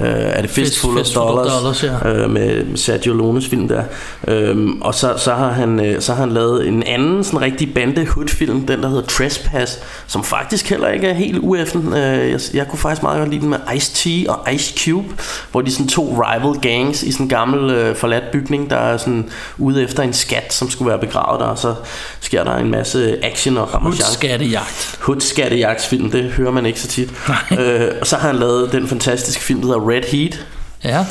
Øh, 0.00 0.06
er 0.08 0.40
det 0.40 0.50
Fistful, 0.50 0.98
Fistful 0.98 1.22
of 1.22 1.28
Dollars, 1.28 1.52
Dollars, 1.52 1.84
ja. 1.84 2.08
øh, 2.08 2.30
med 2.30 2.76
Sergio 2.76 3.14
Leones 3.14 3.48
film 3.48 3.68
der. 3.68 3.82
Øhm, 4.28 4.82
og 4.82 4.94
så, 4.94 5.14
så, 5.16 5.34
har 5.34 5.52
han, 5.52 5.80
øh, 5.84 6.00
så 6.00 6.14
har 6.14 6.20
han 6.20 6.32
lavet 6.32 6.68
en 6.68 6.82
anden 6.82 7.24
sådan 7.24 7.40
rigtig 7.40 7.74
bande 7.74 8.06
film 8.28 8.66
den 8.66 8.82
der 8.82 8.88
hedder 8.88 9.02
Trespass, 9.02 9.78
som 10.06 10.24
faktisk 10.24 10.70
heller 10.70 10.88
ikke 10.88 11.06
er 11.06 11.14
helt 11.14 11.38
ueffen. 11.38 11.92
Øh, 11.92 12.30
jeg, 12.30 12.40
jeg 12.54 12.68
kunne 12.68 12.78
faktisk 12.78 13.02
meget 13.02 13.18
godt 13.18 13.30
lide 13.30 13.40
den 13.40 13.50
med 13.50 13.58
Ice-T 13.58 14.30
og 14.30 14.52
Ice 14.54 14.84
Cube, 14.84 15.08
hvor 15.50 15.60
de 15.60 15.66
er 15.66 15.72
sådan 15.72 15.88
to 15.88 16.24
rival 16.24 16.60
gangs 16.60 17.02
i 17.02 17.12
sådan 17.12 17.26
en 17.26 17.30
gammel 17.30 17.70
øh, 17.70 17.96
forladt 17.96 18.24
bygning, 18.32 18.70
der 18.70 18.76
er 18.76 18.96
sådan 18.96 19.30
ude 19.58 19.82
efter 19.82 20.02
en 20.02 20.12
skat, 20.12 20.52
som 20.54 20.70
skulle 20.70 20.88
være 20.88 20.98
begravet 20.98 21.40
der, 21.40 21.46
og 21.46 21.58
så 21.58 21.74
sker 22.20 22.44
der 22.44 22.56
en 22.56 22.70
masse 22.70 23.24
action 23.24 23.56
og 23.56 23.74
ramachan. 23.74 24.06
Skattejagt. 24.12 24.98
Hood 25.00 25.20
skattejagtsfilm, 25.20 26.10
det 26.10 26.24
hører 26.24 26.50
man 26.50 26.66
ikke 26.66 26.80
så 26.80 26.88
tit. 26.88 27.10
øh, 27.58 27.88
og 28.00 28.06
så 28.06 28.16
har 28.16 28.26
han 28.26 28.36
lavet 28.36 28.72
den 28.72 28.88
fantastiske 28.88 29.42
film, 29.42 29.60
der 29.60 29.66
hedder 29.66 29.80
Red 29.88 30.02
Heat, 30.02 30.46
Ja. 30.84 31.06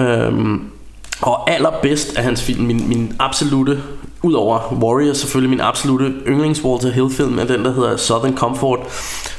Øhm, 0.00 0.62
og 1.22 1.50
allerbedst 1.50 2.16
af 2.16 2.22
hans 2.24 2.42
film, 2.42 2.64
min, 2.64 2.88
min 2.88 3.16
absolute, 3.18 3.82
udover 4.22 4.72
Warrior 4.72 5.12
selvfølgelig, 5.12 5.50
min 5.50 5.60
absolute 5.60 6.12
yndlings 6.26 6.62
Walter 6.64 6.90
Hill 6.90 7.10
film 7.10 7.38
er 7.38 7.44
den, 7.44 7.64
der 7.64 7.72
hedder 7.74 7.96
Southern 7.96 8.36
Comfort, 8.36 8.78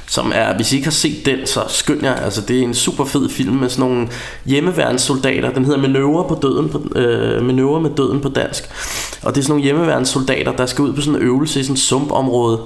som 0.07 0.31
er, 0.35 0.55
hvis 0.55 0.74
I 0.74 0.75
ikke 0.75 0.85
har 0.85 0.91
set 0.91 1.25
den, 1.25 1.45
så 1.45 1.62
skynd 1.67 2.03
jer. 2.03 2.15
Altså, 2.15 2.41
det 2.41 2.59
er 2.59 2.63
en 2.63 2.74
super 2.74 3.05
fed 3.05 3.29
film 3.29 3.55
med 3.55 3.69
sådan 3.69 3.89
nogle 3.89 4.07
hjemmeværnssoldater. 4.45 5.51
Den 5.51 5.65
hedder 5.65 5.79
Manøvre, 5.79 6.27
på 6.27 6.39
døden 6.41 6.69
på, 6.69 7.00
øh, 7.00 7.43
Manøvre 7.43 7.81
med 7.81 7.89
døden 7.97 8.21
på 8.21 8.29
dansk. 8.29 8.63
Og 9.21 9.35
det 9.35 9.41
er 9.41 9.43
sådan 9.43 9.51
nogle 9.51 9.63
hjemmeværnssoldater, 9.63 10.51
der 10.51 10.65
skal 10.65 10.83
ud 10.83 10.93
på 10.93 11.01
sådan 11.01 11.21
en 11.21 11.27
øvelse 11.27 11.59
i 11.59 11.63
sådan 11.63 11.74
et 11.74 11.79
sumpområde. 11.79 12.59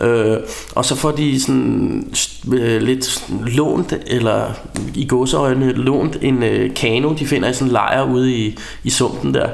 Øh, 0.00 0.36
og 0.74 0.84
så 0.84 0.94
får 0.94 1.10
de 1.10 1.40
sådan 1.40 2.12
øh, 2.52 2.82
lidt 2.82 3.24
lånt, 3.46 3.94
eller 4.06 4.50
i 4.94 5.06
gåseøjne 5.06 5.72
lånt 5.72 6.16
en 6.22 6.42
øh, 6.42 6.74
kano, 6.74 7.14
de 7.14 7.26
finder 7.26 7.48
i 7.48 7.54
sådan 7.54 7.68
en 7.68 7.72
lejr 7.72 8.02
ude 8.12 8.32
i, 8.32 8.58
i 8.84 8.90
sumpen 8.90 9.34
der. 9.34 9.48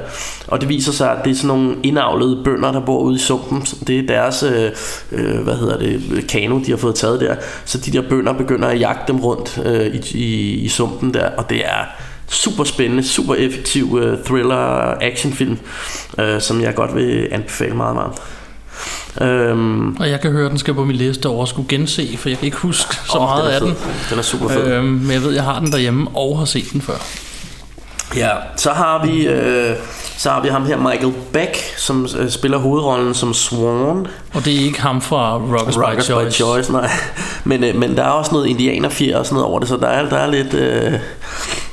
Og 0.47 0.61
det 0.61 0.69
viser 0.69 0.91
sig, 0.91 1.11
at 1.11 1.25
det 1.25 1.31
er 1.31 1.35
sådan 1.35 1.47
nogle 1.47 1.75
indavlede 1.83 2.41
bønder, 2.43 2.71
der 2.71 2.79
bor 2.79 2.99
ude 2.99 3.15
i 3.15 3.19
sumpen. 3.19 3.61
Det 3.87 3.99
er 3.99 4.07
deres, 4.07 4.43
øh, 4.43 4.71
øh, 5.11 5.39
hvad 5.43 5.55
hedder 5.55 5.77
det, 5.77 6.25
kano, 6.27 6.59
de 6.59 6.71
har 6.71 6.77
fået 6.77 6.95
taget 6.95 7.19
der. 7.19 7.28
Så 7.65 7.77
de 7.77 7.91
der 7.91 8.01
bønder 8.09 8.33
begynder 8.33 8.67
at 8.67 8.79
jagte 8.79 9.13
dem 9.13 9.19
rundt 9.21 9.59
øh, 9.65 9.85
i, 9.85 10.17
i, 10.17 10.53
i 10.53 10.69
sumpen 10.69 11.13
der, 11.13 11.29
og 11.37 11.49
det 11.49 11.65
er 11.65 11.85
super 12.27 12.63
spændende, 12.63 13.03
super 13.07 13.35
effektiv 13.35 13.91
uh, 13.93 14.23
thriller 14.25 14.93
actionfilm, 15.01 15.57
uh, 16.17 16.39
som 16.39 16.61
jeg 16.61 16.75
godt 16.75 16.95
vil 16.95 17.27
anbefale 17.31 17.75
meget 17.75 17.95
varmt. 17.95 18.17
Øhm, 19.21 19.95
Og 19.95 20.09
jeg 20.09 20.21
kan 20.21 20.31
høre, 20.31 20.45
at 20.45 20.51
den 20.51 20.59
skal 20.59 20.73
på 20.73 20.85
min 20.85 20.95
liste 20.95 21.29
over 21.29 21.43
at 21.43 21.49
skulle 21.49 21.67
gense, 21.67 22.17
for 22.17 22.29
jeg 22.29 22.37
kan 22.37 22.45
ikke 22.45 22.57
huske 22.57 22.95
så 22.95 23.17
Åh, 23.17 23.21
meget 23.23 23.45
den 23.45 23.53
af 23.53 23.59
fed. 23.59 23.67
den. 23.67 23.75
Den 24.09 24.17
er 24.19 24.21
super 24.23 24.47
fed. 24.47 24.67
Øhm, 24.67 24.85
men 24.85 25.11
jeg 25.11 25.21
ved, 25.23 25.33
jeg 25.33 25.43
har 25.43 25.59
den 25.59 25.71
derhjemme 25.71 26.07
og 26.13 26.37
har 26.37 26.45
set 26.45 26.65
den 26.73 26.81
før. 26.81 26.93
Ja, 28.15 28.29
så 28.57 28.71
har 28.71 29.05
vi 29.05 29.27
øh, 29.27 29.75
så 30.19 30.29
har 30.29 30.41
vi 30.41 30.47
ham 30.47 30.65
her 30.65 30.77
Michael 30.77 31.13
Beck, 31.33 31.57
som 31.77 32.07
øh, 32.19 32.29
spiller 32.29 32.57
hovedrollen 32.57 33.13
som 33.13 33.33
Swan. 33.33 34.07
Og 34.33 34.45
det 34.45 34.55
er 34.55 34.65
ikke 34.65 34.81
ham 34.81 35.01
fra 35.01 35.37
Rockers, 35.37 35.77
Rockers 35.77 36.05
by 36.05 36.11
Choice. 36.11 36.29
by 36.29 36.43
Choice, 36.43 36.71
nej. 36.71 36.89
Men, 37.43 37.63
øh, 37.63 37.75
men 37.75 37.97
der 37.97 38.03
er 38.03 38.09
også 38.09 38.31
noget 38.31 38.47
indianerfjer 38.47 39.17
og 39.17 39.25
sådan 39.25 39.35
noget 39.35 39.47
over 39.47 39.59
det, 39.59 39.67
så 39.67 39.77
der 39.77 39.87
er, 39.87 40.09
der 40.09 40.17
er 40.17 40.27
lidt... 40.27 40.53
Øh, 40.53 40.93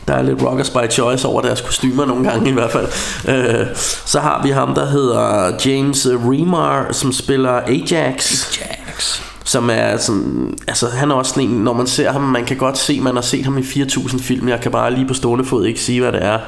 der 0.08 0.14
er 0.14 0.22
lidt 0.22 0.42
Rockers 0.42 0.70
by 0.70 0.90
Choice 0.90 1.28
over 1.28 1.42
deres 1.42 1.60
kostymer 1.60 2.04
nogle 2.04 2.30
gange 2.30 2.50
i 2.50 2.52
hvert 2.52 2.70
fald. 2.72 2.86
Øh, 3.28 3.66
så 4.04 4.20
har 4.20 4.42
vi 4.42 4.50
ham, 4.50 4.74
der 4.74 4.86
hedder 4.86 5.52
James 5.66 6.06
Remar, 6.06 6.92
som 6.92 7.12
spiller 7.12 7.50
Ajax. 7.50 8.46
Jax. 8.60 9.20
Som 9.44 9.70
er 9.72 9.96
sådan, 9.96 10.58
altså 10.68 10.88
han 10.88 11.10
er 11.10 11.14
også 11.14 11.28
sådan 11.34 11.48
en, 11.48 11.56
når 11.56 11.72
man 11.72 11.86
ser 11.86 12.12
ham, 12.12 12.22
man 12.22 12.44
kan 12.44 12.56
godt 12.56 12.78
se, 12.78 13.00
man 13.00 13.14
har 13.14 13.22
set 13.22 13.44
ham 13.44 13.58
i 13.58 13.64
4000 13.64 14.20
film, 14.20 14.48
jeg 14.48 14.60
kan 14.60 14.72
bare 14.72 14.94
lige 14.94 15.08
på 15.08 15.14
stående 15.14 15.44
fod 15.44 15.64
ikke 15.64 15.80
sige, 15.80 16.00
hvad 16.00 16.12
det 16.12 16.24
er. 16.24 16.38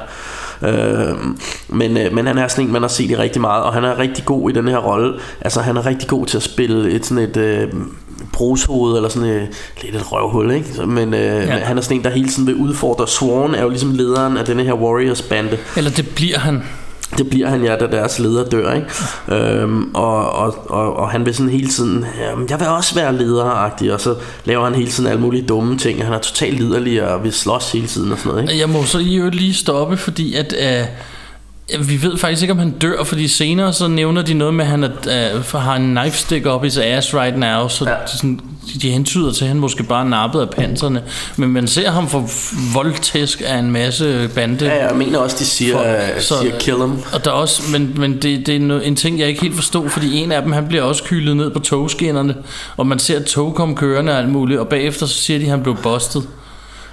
Øh, 0.61 1.15
men, 1.67 1.97
øh, 1.97 2.13
men 2.13 2.27
han 2.27 2.37
er 2.37 2.47
sådan 2.47 2.65
en, 2.65 2.71
man 2.71 2.81
har 2.81 2.89
set 2.89 3.11
i 3.11 3.17
rigtig 3.17 3.41
meget, 3.41 3.63
og 3.63 3.73
han 3.73 3.83
er 3.83 3.99
rigtig 3.99 4.25
god 4.25 4.49
i 4.49 4.53
den 4.53 4.67
her 4.67 4.77
rolle. 4.77 5.13
Altså 5.41 5.61
han 5.61 5.77
er 5.77 5.85
rigtig 5.85 6.07
god 6.07 6.25
til 6.25 6.37
at 6.37 6.43
spille 6.43 6.91
et 6.91 7.05
sådan 7.05 7.23
et 7.23 7.37
øh, 7.37 7.67
brushoved, 8.33 8.95
eller 8.95 9.09
sådan 9.09 9.29
et, 9.29 9.47
lidt 9.83 9.95
et 9.95 10.11
røvhul, 10.11 10.51
ikke? 10.51 10.73
Så, 10.73 10.85
Men 10.85 11.13
øh, 11.13 11.21
ja. 11.21 11.57
han 11.57 11.77
er 11.77 11.81
sådan 11.81 11.97
en, 11.97 12.03
der 12.03 12.09
hele 12.09 12.29
tiden 12.29 12.47
vil 12.47 12.55
udfordre. 12.55 13.07
Sworn 13.07 13.55
er 13.55 13.61
jo 13.61 13.69
ligesom 13.69 13.91
lederen 13.91 14.37
af 14.37 14.45
denne 14.45 14.63
her 14.63 14.73
Warriors 14.73 15.21
bande. 15.21 15.57
Eller 15.77 15.91
det 15.91 16.15
bliver 16.15 16.39
han. 16.39 16.63
Det 17.19 17.29
bliver 17.29 17.49
han 17.49 17.63
ja, 17.63 17.75
da 17.75 17.87
deres 17.87 18.19
leder 18.19 18.45
dør, 18.45 18.73
ikke? 18.73 18.87
Øhm, 19.27 19.95
og, 19.95 20.31
og, 20.31 20.69
og, 20.69 20.95
og 20.95 21.09
han 21.09 21.25
vil 21.25 21.35
sådan 21.35 21.51
hele 21.51 21.67
tiden, 21.67 22.05
jeg 22.49 22.59
vil 22.59 22.67
også 22.67 22.95
være 22.95 23.17
lederagtig, 23.17 23.93
og 23.93 24.01
så 24.01 24.15
laver 24.45 24.63
han 24.63 24.75
hele 24.75 24.89
tiden 24.89 25.09
alle 25.09 25.21
mulige 25.21 25.45
dumme 25.45 25.77
ting. 25.77 26.03
Han 26.03 26.13
er 26.13 26.19
totalt 26.19 26.59
liderlig 26.59 27.03
og 27.03 27.23
vil 27.23 27.33
slås 27.33 27.71
hele 27.71 27.87
tiden 27.87 28.11
og 28.11 28.17
sådan 28.17 28.31
noget, 28.31 28.43
ikke? 28.43 28.59
Jeg 28.59 28.69
må 28.69 28.83
så 28.83 28.99
i 28.99 29.15
øvrigt 29.15 29.35
lige 29.35 29.53
stoppe, 29.53 29.97
fordi 29.97 30.35
at... 30.35 30.53
Øh, 30.59 30.85
vi 31.79 32.01
ved 32.01 32.17
faktisk 32.17 32.41
ikke, 32.41 32.51
om 32.51 32.59
han 32.59 32.71
dør, 32.71 33.03
fordi 33.03 33.27
senere 33.27 33.73
så 33.73 33.87
nævner 33.87 34.21
de 34.21 34.33
noget 34.33 34.53
med, 34.53 34.65
at 34.65 34.71
han 34.71 34.83
er, 34.83 34.89
øh, 35.35 35.61
har 35.61 35.75
en 35.75 35.95
knife 35.95 36.17
stick 36.17 36.45
op 36.45 36.63
i 36.63 36.67
his 36.67 36.77
ass 36.77 37.13
right 37.13 37.37
now, 37.37 37.67
så 37.67 37.89
ja. 37.89 37.91
de, 37.91 38.17
sådan, 38.17 38.39
de 38.81 38.91
hentyder 38.91 39.31
til, 39.31 39.43
at 39.43 39.47
han 39.47 39.59
måske 39.59 39.83
bare 39.83 40.05
er 40.05 40.09
nappet 40.09 40.41
af 40.41 40.49
panserne. 40.49 41.03
Men 41.37 41.49
man 41.49 41.67
ser 41.67 41.91
ham 41.91 42.09
få 42.09 42.29
voldtæsk 42.73 43.41
af 43.45 43.57
en 43.57 43.71
masse 43.71 44.29
bande. 44.35 44.65
Ja, 44.65 44.87
jeg 44.87 44.95
mener 44.95 45.19
også, 45.19 45.35
de 45.39 45.45
siger, 45.45 45.73
folk, 45.73 46.21
så, 46.21 46.39
siger 46.41 46.59
kill 46.59 46.77
him. 46.77 46.91
Og 47.13 47.25
der 47.25 47.31
er 47.31 47.35
også, 47.35 47.61
men, 47.71 47.93
men 47.97 48.13
det, 48.13 48.47
det 48.47 48.71
er 48.71 48.79
en 48.79 48.95
ting, 48.95 49.19
jeg 49.19 49.27
ikke 49.27 49.41
helt 49.41 49.55
forstod, 49.55 49.89
fordi 49.89 50.17
en 50.17 50.31
af 50.31 50.41
dem, 50.41 50.51
han 50.51 50.67
bliver 50.67 50.83
også 50.83 51.03
kylet 51.03 51.37
ned 51.37 51.49
på 51.49 51.59
togskinnerne, 51.59 52.35
og 52.77 52.87
man 52.87 52.99
ser 52.99 53.17
et 53.17 53.25
tog 53.25 53.55
komme 53.55 53.75
kørende 53.75 54.11
og 54.11 54.17
alt 54.17 54.29
muligt, 54.29 54.59
og 54.59 54.67
bagefter 54.67 55.05
så 55.05 55.13
siger 55.13 55.39
de, 55.39 55.45
at 55.45 55.51
han 55.51 55.63
blev 55.63 55.77
bustet. 55.83 56.27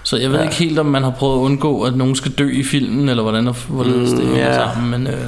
Så 0.06 0.16
jeg 0.16 0.30
ved 0.30 0.38
ja. 0.38 0.44
ikke 0.44 0.54
helt, 0.54 0.78
om 0.78 0.86
man 0.86 1.02
har 1.02 1.10
prøvet 1.10 1.34
at 1.34 1.40
undgå, 1.40 1.82
at 1.82 1.96
nogen 1.96 2.14
skal 2.14 2.32
dø 2.32 2.50
i 2.50 2.62
filmen, 2.62 3.08
eller 3.08 3.22
hvordan 3.22 3.54
hvorledes 3.68 4.10
det 4.10 4.26
hænger 4.26 4.46
ja. 4.46 4.54
sammen. 4.54 4.90
Men, 4.90 5.06
øh, 5.06 5.20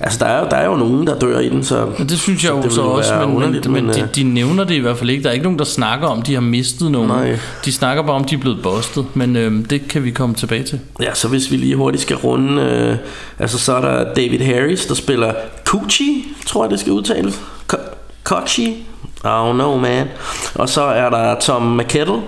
Altså, 0.00 0.18
der 0.18 0.26
er, 0.26 0.40
jo, 0.40 0.46
der 0.50 0.56
er 0.56 0.66
jo 0.66 0.76
nogen, 0.76 1.06
der 1.06 1.18
dør 1.18 1.38
i 1.38 1.48
den, 1.48 1.64
så... 1.64 1.86
men 1.98 2.08
det 2.08 2.18
synes 2.18 2.44
jeg 2.44 2.50
så 2.50 2.56
jo 2.64 2.70
så 2.70 2.82
også, 2.82 3.14
men, 3.14 3.28
men, 3.28 3.36
underligt, 3.36 3.70
men 3.70 3.88
de, 3.88 4.00
øh, 4.00 4.06
de 4.16 4.22
nævner 4.22 4.64
det 4.64 4.74
i 4.74 4.78
hvert 4.78 4.98
fald 4.98 5.10
ikke. 5.10 5.22
Der 5.22 5.28
er 5.28 5.32
ikke 5.32 5.42
nogen, 5.42 5.58
der 5.58 5.64
snakker 5.64 6.06
om, 6.06 6.22
de 6.22 6.34
har 6.34 6.40
mistet 6.40 6.90
nogen. 6.90 7.08
Nej. 7.08 7.38
De 7.64 7.72
snakker 7.72 8.02
bare 8.02 8.16
om, 8.16 8.24
de 8.24 8.34
er 8.34 8.38
blevet 8.38 8.62
bustet, 8.62 9.06
men 9.14 9.36
øh, 9.36 9.70
det 9.70 9.88
kan 9.88 10.04
vi 10.04 10.10
komme 10.10 10.34
tilbage 10.34 10.62
til. 10.62 10.80
Ja, 11.00 11.14
så 11.14 11.28
hvis 11.28 11.50
vi 11.50 11.56
lige 11.56 11.76
hurtigt 11.76 12.02
skal 12.02 12.16
runde, 12.16 12.62
øh, 12.62 12.96
altså 13.38 13.58
så 13.58 13.72
er 13.72 13.80
der 13.80 14.14
David 14.14 14.38
Harris, 14.38 14.86
der 14.86 14.94
spiller 14.94 15.34
Coochie, 15.64 16.14
tror 16.46 16.64
jeg 16.64 16.70
det 16.70 16.80
skal 16.80 16.92
udtales. 16.92 17.40
Ko- 17.66 17.76
Kochi? 18.22 18.64
I 18.64 19.26
don't 19.26 19.52
know, 19.52 19.78
man. 19.78 20.06
Og 20.54 20.68
så 20.68 20.82
er 20.82 21.10
der 21.10 21.40
Tom 21.40 21.62
McKettle, 21.62 22.20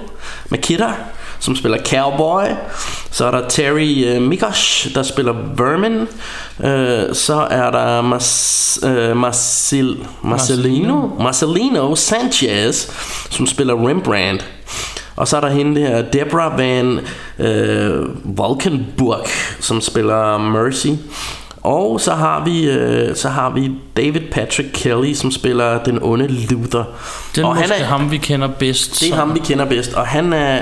McKitter, 0.51 0.93
som 1.45 1.57
spiller 1.57 1.79
Cowboy. 1.87 2.45
Så 3.11 3.27
er 3.27 3.31
der 3.31 3.49
Terry 3.49 4.17
uh, 4.17 4.23
Mikosh, 4.23 4.95
der 4.95 5.03
spiller 5.03 5.33
Vermin. 5.57 6.01
Uh, 6.59 7.15
så 7.15 7.47
er 7.51 7.71
der 7.71 8.03
Mas, 8.03 8.79
uh, 8.83 9.17
Marcel, 9.17 9.97
Marcelino, 10.23 11.09
Marcelino 11.21 11.95
Sanchez, 11.95 12.89
som 13.31 13.47
spiller 13.47 13.89
Rembrandt. 13.89 14.45
Og 15.17 15.29
så 15.29 15.37
er 15.37 15.41
der 15.41 15.49
hende 15.49 15.81
der, 15.81 16.03
Deborah 16.03 16.59
Van 16.59 17.01
øh, 17.39 18.07
Valkenburg, 18.25 19.27
som 19.61 19.81
spiller 19.81 20.39
Mercy. 20.39 20.89
Og 21.63 22.01
så 22.01 22.15
har 22.15 22.45
vi 22.45 22.71
øh, 22.71 23.17
så 23.17 23.29
har 23.29 23.51
vi 23.51 23.71
David 23.97 24.21
Patrick 24.33 24.69
Kelly, 24.75 25.15
som 25.15 25.31
spiller 25.31 25.83
den 25.83 25.99
onde 26.03 26.27
Luther. 26.27 26.85
Det 27.35 27.43
er 27.43 27.47
og 27.47 27.57
måske 27.57 27.75
er, 27.75 27.85
ham, 27.85 28.11
vi 28.11 28.17
kender 28.17 28.49
bedst. 28.49 29.01
Det 29.01 29.11
er 29.11 29.15
ham, 29.15 29.35
vi 29.35 29.39
kender 29.39 29.65
bedst, 29.65 29.95
og 29.95 30.07
han 30.07 30.33
er 30.33 30.61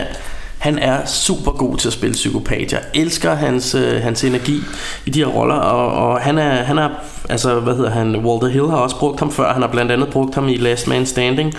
han 0.62 0.78
er 0.78 1.06
super 1.06 1.50
god 1.50 1.76
til 1.76 1.88
at 1.88 1.92
spille 1.92 2.12
psykopat. 2.12 2.72
Jeg 2.72 2.80
elsker 2.94 3.34
hans, 3.34 3.74
øh, 3.74 4.02
hans 4.02 4.24
energi 4.24 4.60
i 5.06 5.10
de 5.10 5.18
her 5.18 5.26
roller, 5.26 5.54
og, 5.54 6.08
og 6.08 6.20
han 6.20 6.38
er, 6.38 6.50
han 6.62 6.78
er, 6.78 6.88
altså, 7.28 7.60
hvad 7.60 7.76
hedder 7.76 7.90
han, 7.90 8.16
Walter 8.16 8.48
Hill 8.48 8.68
har 8.68 8.76
også 8.76 8.98
brugt 8.98 9.20
ham 9.20 9.30
før. 9.30 9.52
Han 9.52 9.62
har 9.62 9.68
blandt 9.68 9.92
andet 9.92 10.08
brugt 10.08 10.34
ham 10.34 10.48
i 10.48 10.56
Last 10.56 10.88
Man 10.88 11.06
Standing. 11.06 11.54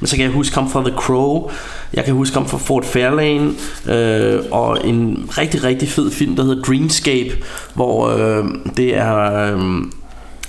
Men 0.00 0.06
så 0.06 0.16
kan 0.16 0.24
jeg 0.24 0.32
huske 0.32 0.54
ham 0.54 0.70
fra 0.70 0.80
The 0.80 0.96
Crow. 0.96 1.50
Jeg 1.94 2.04
kan 2.04 2.14
huske 2.14 2.34
ham 2.34 2.46
fra 2.46 2.58
Fort 2.58 2.84
Fairlane. 2.84 3.50
Øh, 3.86 4.42
og 4.50 4.78
en 4.84 5.30
rigtig, 5.38 5.64
rigtig 5.64 5.88
fed 5.88 6.10
film, 6.10 6.36
der 6.36 6.44
hedder 6.44 6.62
Dreamscape, 6.62 7.30
hvor 7.74 8.08
øh, 8.08 8.44
det 8.76 8.96
er... 8.96 9.52
Øh, 9.54 9.60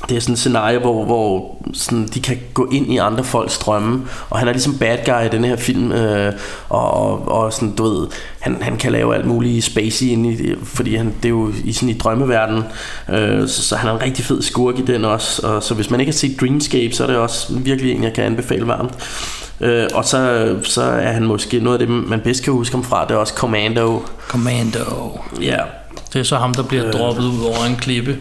det 0.10 0.18
er 0.18 0.22
sådan 0.22 0.34
et 0.34 0.40
scenarie, 0.40 0.78
hvor, 0.78 1.06
hvor 1.06 1.56
sådan, 1.74 2.08
de 2.14 2.22
kan 2.22 2.38
gå 2.54 2.70
ind 2.72 2.94
i 2.94 2.98
andre 2.98 3.24
folks 3.24 3.58
drømme, 3.58 4.02
og 4.30 4.40
han 4.40 4.48
er 4.48 4.52
ligesom 4.52 4.78
bad 4.78 4.98
guy 5.06 5.26
i 5.26 5.30
den 5.30 5.44
her 5.44 5.56
film, 5.56 5.92
øh, 5.92 6.34
og, 6.70 6.94
og, 6.94 7.28
og 7.28 7.54
sådan, 7.54 7.76
du 7.76 7.84
ved, 7.84 8.08
han, 8.40 8.58
han 8.62 8.78
kan 8.78 8.92
lave 8.92 9.16
alt 9.16 9.26
muligt 9.26 9.66
spacey 9.66 10.06
ind 10.06 10.26
i 10.26 10.56
fordi 10.64 10.96
han, 10.96 11.06
det 11.06 11.26
er 11.26 11.30
jo 11.30 11.52
i 11.64 11.74
sådan 11.74 11.90
i 11.90 11.98
drømmeverden, 11.98 12.64
øh, 13.10 13.48
så, 13.48 13.64
så 13.64 13.76
han 13.76 13.90
er 13.90 13.94
en 13.94 14.02
rigtig 14.02 14.26
fed 14.26 14.42
skurk 14.42 14.80
i 14.80 14.86
den 14.86 15.06
også, 15.06 15.48
og 15.48 15.64
så 15.64 15.74
hvis 15.74 15.90
man 15.90 16.00
ikke 16.00 16.12
har 16.12 16.18
set 16.18 16.42
Dreamscape, 16.42 16.94
så 16.94 17.04
er 17.04 17.08
det 17.08 17.18
også 17.18 17.54
virkelig 17.54 17.92
en, 17.92 18.04
jeg 18.04 18.14
kan 18.14 18.24
anbefale 18.24 18.68
varmt. 18.68 18.94
Øh, 19.62 19.88
og 19.94 20.06
så, 20.06 20.56
så 20.64 20.82
er 20.82 21.12
han 21.12 21.24
måske 21.24 21.60
noget 21.60 21.82
af 21.82 21.88
det, 21.88 21.96
man 22.08 22.20
bedst 22.20 22.44
kan 22.44 22.54
huske 22.54 22.76
ham 22.76 22.84
fra, 22.84 23.06
det 23.06 23.12
er 23.12 23.18
også 23.18 23.34
Commando. 23.34 24.02
Commando. 24.28 25.20
Ja. 25.42 25.58
Det 26.14 26.20
er 26.20 26.24
så 26.24 26.38
ham, 26.38 26.54
der 26.54 26.64
bliver 26.64 26.88
øh. 26.88 26.94
droppet 26.94 27.24
ud 27.24 27.44
over 27.46 27.66
en 27.70 27.76
klippe. 27.76 28.18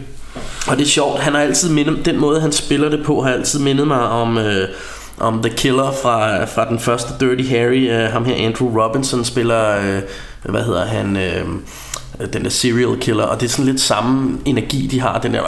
Og 0.67 0.77
det 0.77 0.83
er 0.83 0.89
sjovt, 0.89 1.19
han 1.19 1.33
har 1.33 1.41
altid 1.41 1.69
mindet, 1.69 2.05
den 2.05 2.19
måde 2.19 2.41
han 2.41 2.51
spiller 2.51 2.89
det 2.89 3.05
på, 3.05 3.21
har 3.21 3.33
altid 3.33 3.59
mindet 3.59 3.87
mig 3.87 4.01
om, 4.01 4.37
øh, 4.37 4.69
om 5.17 5.41
The 5.41 5.53
Killer 5.53 5.91
fra, 6.01 6.45
fra 6.45 6.69
den 6.69 6.79
første 6.79 7.13
Dirty 7.19 7.49
Harry. 7.49 7.89
Øh, 7.89 8.11
ham 8.11 8.25
her, 8.25 8.47
Andrew 8.47 8.81
Robinson, 8.81 9.25
spiller, 9.25 9.77
øh, 9.77 10.01
hvad 10.43 10.63
hedder 10.63 10.85
han, 10.85 11.17
øh, 11.17 11.45
den 12.33 12.43
der 12.43 12.49
serial 12.49 12.97
killer, 12.99 13.23
og 13.23 13.39
det 13.41 13.45
er 13.45 13.49
sådan 13.49 13.65
lidt 13.65 13.81
samme 13.81 14.37
energi, 14.45 14.87
de 14.87 14.99
har, 14.99 15.19
den 15.19 15.33
der, 15.33 15.41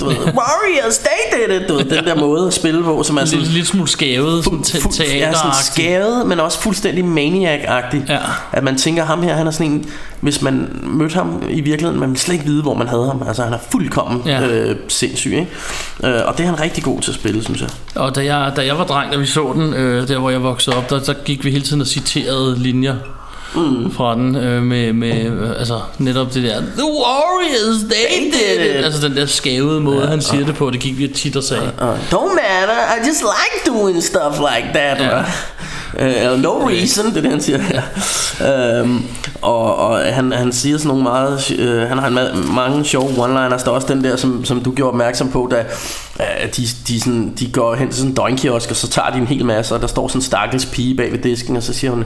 du 0.00 0.04
ved, 0.08 0.16
Warriors, 0.38 0.98
they 0.98 1.46
did 1.48 1.60
it, 1.60 1.68
du 1.68 1.74
ved, 1.74 1.84
den 1.84 2.04
der 2.04 2.14
måde 2.14 2.46
at 2.46 2.54
spille 2.54 2.82
på, 2.82 3.02
som 3.02 3.16
er 3.16 3.24
sådan... 3.24 3.40
Lidt, 3.40 3.52
lidt 3.52 3.66
smule 3.66 3.88
skævet, 3.88 4.44
sådan 4.44 4.62
te- 4.62 5.18
ja, 5.18 5.32
sådan 5.32 5.50
skævet, 5.64 6.26
men 6.26 6.40
også 6.40 6.60
fuldstændig 6.60 7.04
maniac-agtig. 7.04 8.02
Ja. 8.08 8.18
At 8.52 8.64
man 8.64 8.76
tænker, 8.76 9.04
ham 9.04 9.22
her, 9.22 9.34
han 9.34 9.46
er 9.46 9.50
sådan 9.50 9.66
en, 9.66 9.90
hvis 10.20 10.42
man 10.42 10.80
mødte 10.82 11.14
ham 11.14 11.42
i 11.50 11.60
virkeligheden, 11.60 12.00
man 12.00 12.08
ville 12.08 12.20
slet 12.20 12.32
ikke 12.34 12.46
vide, 12.46 12.62
hvor 12.62 12.74
man 12.74 12.88
havde 12.88 13.06
ham. 13.06 13.22
Altså, 13.28 13.42
han 13.42 13.52
er 13.52 13.58
fuldkommen 13.70 14.22
ja. 14.26 14.46
øh, 14.46 14.76
sindssyg, 14.88 15.32
ikke? 15.32 15.48
Øh, 16.04 16.20
og 16.26 16.38
det 16.38 16.44
er 16.44 16.48
han 16.50 16.60
rigtig 16.60 16.84
god 16.84 17.00
til 17.00 17.10
at 17.10 17.14
spille, 17.14 17.44
synes 17.44 17.60
jeg. 17.60 17.68
Og 17.94 18.14
da 18.14 18.24
jeg, 18.24 18.52
da 18.56 18.66
jeg 18.66 18.78
var 18.78 18.84
dreng, 18.84 19.12
da 19.12 19.16
vi 19.16 19.26
så 19.26 19.52
den, 19.54 19.74
øh, 19.74 20.08
der 20.08 20.18
hvor 20.18 20.30
jeg 20.30 20.42
voksede 20.42 20.76
op, 20.76 20.90
der, 20.90 21.00
der 21.00 21.14
gik 21.24 21.44
vi 21.44 21.50
hele 21.50 21.64
tiden 21.64 21.80
og 21.80 21.86
citerede 21.86 22.58
linjer 22.58 22.96
mm. 23.54 23.92
fra 23.92 24.14
den 24.14 24.36
øh, 24.36 24.62
med, 24.62 24.92
med 24.92 25.26
øh, 25.26 25.50
altså 25.50 25.80
netop 25.98 26.34
det 26.34 26.42
der 26.42 26.60
The 26.60 26.84
Warriors, 26.84 27.82
they 27.90 28.24
did 28.24 28.64
it. 28.64 28.84
Altså 28.84 29.08
den 29.08 29.16
der 29.16 29.26
skævede 29.26 29.80
måde, 29.80 30.06
han 30.06 30.22
siger 30.22 30.46
det 30.46 30.54
på, 30.54 30.70
det 30.70 30.80
gik 30.80 30.98
vi 30.98 31.08
tit 31.08 31.36
og 31.36 31.44
sagde 31.44 31.72
Uh, 31.82 31.88
don't 31.88 32.34
matter, 32.34 32.78
I 32.96 33.06
just 33.06 33.22
like 33.22 33.78
doing 33.78 34.02
stuff 34.02 34.38
like 34.38 34.68
that. 34.74 35.00
Ja. 35.00 35.24
Ja. 35.98 36.32
Uh, 36.32 36.40
no 36.40 36.68
reason, 36.68 37.06
det 37.06 37.16
er 37.16 37.20
det 37.20 37.30
han 37.30 37.40
siger 37.40 37.58
her. 37.58 37.82
Um, 38.82 39.06
og, 39.42 39.76
og 39.76 39.98
han, 40.14 40.32
han 40.32 40.52
siger 40.52 40.78
sådan 40.78 40.88
nogle 40.88 41.02
meget 41.02 41.50
uh, 41.58 41.88
Han 41.88 41.98
har 41.98 42.06
en 42.06 42.18
ma- 42.18 42.52
mange 42.52 42.84
sjove 42.84 43.08
one-liners 43.08 43.64
Der 43.64 43.70
er 43.70 43.70
også 43.70 43.88
den 43.88 44.04
der 44.04 44.16
som, 44.16 44.44
som 44.44 44.60
du 44.60 44.70
gjorde 44.72 44.88
opmærksom 44.90 45.30
på 45.30 45.48
Da 45.50 45.64
uh, 46.16 46.50
de, 46.56 46.62
de, 46.88 47.00
sådan, 47.00 47.34
de 47.38 47.52
går 47.52 47.74
hen 47.74 47.88
til 47.88 47.96
sådan 47.96 48.10
en 48.10 48.16
døgnkiosk 48.16 48.70
Og 48.70 48.76
så 48.76 48.88
tager 48.88 49.10
de 49.10 49.18
en 49.18 49.26
hel 49.26 49.44
masse 49.44 49.74
Og 49.74 49.80
der 49.80 49.86
står 49.86 50.08
sådan 50.08 50.18
en 50.18 50.22
stakkels 50.22 50.66
pige 50.66 50.94
bag 50.96 51.12
ved 51.12 51.18
disken 51.18 51.56
Og 51.56 51.62
så 51.62 51.72
siger 51.72 51.90
hun 51.90 52.04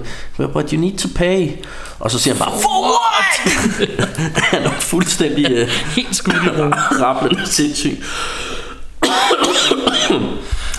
But 0.52 0.71
you 0.71 0.81
need 0.81 0.99
to 0.99 1.09
pay 1.14 1.50
Og 1.99 2.11
så 2.11 2.19
siger 2.19 2.35
han 2.35 2.38
bare 2.38 2.52
For 2.62 2.83
what? 2.83 3.59
han 4.52 4.62
er 4.62 4.71
fuldstændig 4.71 5.62
uh, 5.62 5.69
Helt 5.69 6.16
skudt 6.16 6.35
i 6.37 6.49
ro. 6.49 6.64
rablende 7.02 7.47
sindssyg 7.47 8.02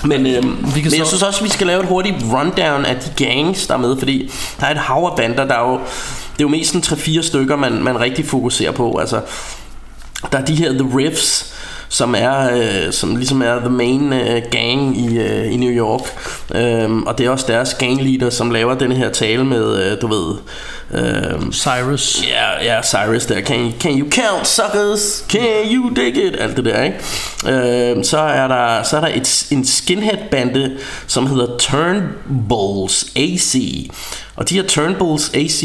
Men, 0.03 0.27
øhm, 0.27 0.57
Vi 0.75 0.81
kan 0.81 0.91
men 0.91 0.99
jeg 0.99 1.05
så- 1.05 1.05
synes 1.07 1.23
også, 1.23 1.43
vi 1.43 1.49
skal 1.49 1.67
lave 1.67 1.79
et 1.83 1.87
hurtigt 1.87 2.15
rundown 2.33 2.85
af 2.85 2.95
de 2.95 3.25
gangs, 3.25 3.67
der 3.67 3.73
er 3.73 3.77
med, 3.77 3.97
fordi 3.99 4.31
der 4.59 4.65
er 4.65 4.71
et 4.71 4.77
hav 4.77 4.97
af 5.11 5.15
bander, 5.17 5.45
der 5.45 5.55
er 5.55 5.71
jo, 5.71 5.73
det 5.73 5.79
er 6.39 6.41
jo 6.41 6.47
mest 6.47 6.69
sådan 6.71 6.81
3-4 6.81 7.21
stykker, 7.23 7.55
man, 7.55 7.83
man 7.83 7.99
rigtig 7.99 8.25
fokuserer 8.25 8.71
på. 8.71 8.97
Altså, 8.97 9.21
der 10.31 10.37
er 10.37 10.45
de 10.45 10.55
her 10.55 10.71
The 10.71 10.97
Riffs, 10.97 11.53
som 11.89 12.15
er 12.17 12.57
øh, 12.57 12.93
som 12.93 13.15
ligesom 13.15 13.41
er 13.41 13.59
the 13.59 13.69
main 13.69 14.13
øh, 14.13 14.41
gang 14.51 14.97
i, 14.97 15.17
øh, 15.19 15.53
i 15.53 15.57
New 15.57 15.71
York. 15.71 16.01
Øhm, 16.55 17.03
og 17.03 17.17
det 17.17 17.25
er 17.25 17.29
også 17.29 17.45
deres 17.47 17.73
gangleader, 17.73 18.29
som 18.29 18.51
laver 18.51 18.75
den 18.75 18.91
her 18.91 19.11
tale 19.11 19.45
med, 19.45 19.83
øh, 19.83 20.01
du 20.01 20.07
ved... 20.07 20.35
Øh, 20.93 21.51
Cyrus. 21.51 22.23
Ja, 22.27 22.75
ja, 22.75 22.81
Cyrus 22.83 23.25
der. 23.25 23.41
Can, 23.41 23.73
can 23.79 23.99
you 23.99 24.07
count, 24.11 24.47
suckers? 24.47 25.25
Can 25.29 25.71
you 25.71 25.89
dig 25.89 26.07
it? 26.07 26.35
Alt 26.39 26.57
det 26.57 26.65
der, 26.65 26.83
ikke? 26.83 27.97
Øh, 27.97 28.03
så 28.03 28.17
er 28.17 28.47
der, 28.47 28.83
så 28.83 28.97
er 28.97 29.01
der 29.01 29.07
et, 29.15 29.47
en 29.51 29.65
skinhead-bande, 29.65 30.77
som 31.07 31.27
hedder 31.27 31.57
Turnbulls 31.57 33.05
AC. 33.15 33.55
Og 34.35 34.49
de 34.49 34.55
her 34.55 34.63
Turnbulls 34.63 35.31
AC, 35.33 35.63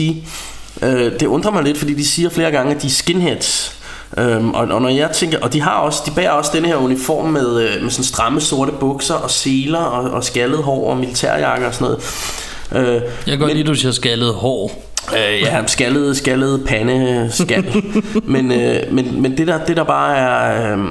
øh, 0.83 1.13
det 1.21 1.23
undrer 1.23 1.51
mig 1.51 1.63
lidt, 1.63 1.79
fordi 1.79 1.95
de 1.95 2.07
siger 2.07 2.31
flere 2.31 2.51
gange, 2.51 2.75
at 2.75 2.83
de 2.83 2.87
er 2.87 2.91
skinheads. 2.91 3.82
Øhm, 4.19 4.51
og, 4.55 4.69
og 4.69 4.83
når 4.83 4.89
jeg 4.89 5.11
tænker 5.11 5.39
Og 5.43 5.53
de 5.53 5.61
har 5.63 5.79
også 5.79 6.03
De 6.07 6.11
bærer 6.11 6.31
også 6.31 6.51
den 6.55 6.65
her 6.65 6.77
uniform 6.77 7.29
med, 7.29 7.63
øh, 7.63 7.83
med 7.83 7.91
sådan 7.91 8.05
stramme 8.05 8.41
sorte 8.41 8.73
bukser 8.73 9.15
Og 9.15 9.31
seler 9.31 9.79
og, 9.79 10.11
og 10.11 10.25
skaldet 10.25 10.59
hår 10.59 10.91
Og 10.91 10.97
militærjakker 10.97 11.67
og 11.67 11.75
sådan 11.75 11.85
noget 11.85 12.87
øh, 12.87 13.03
Jeg 13.03 13.03
kan 13.27 13.39
godt 13.39 13.55
lide, 13.55 13.67
du 13.67 13.75
siger 13.75 13.93
skaldet 13.93 14.35
hår. 14.35 14.83
Øh, 15.17 15.41
ja, 15.41 15.67
skaldet, 15.67 16.17
skaldet 16.17 16.65
pande, 16.67 17.29
skal. 17.31 17.65
men, 18.25 18.53
øh, 18.53 18.77
men, 18.91 19.23
men 19.23 19.39
det 19.39 19.47
der, 19.47 19.65
det 19.65 19.77
der 19.77 19.85
bare 19.85 20.17
er... 20.17 20.73
Øh, 20.73 20.85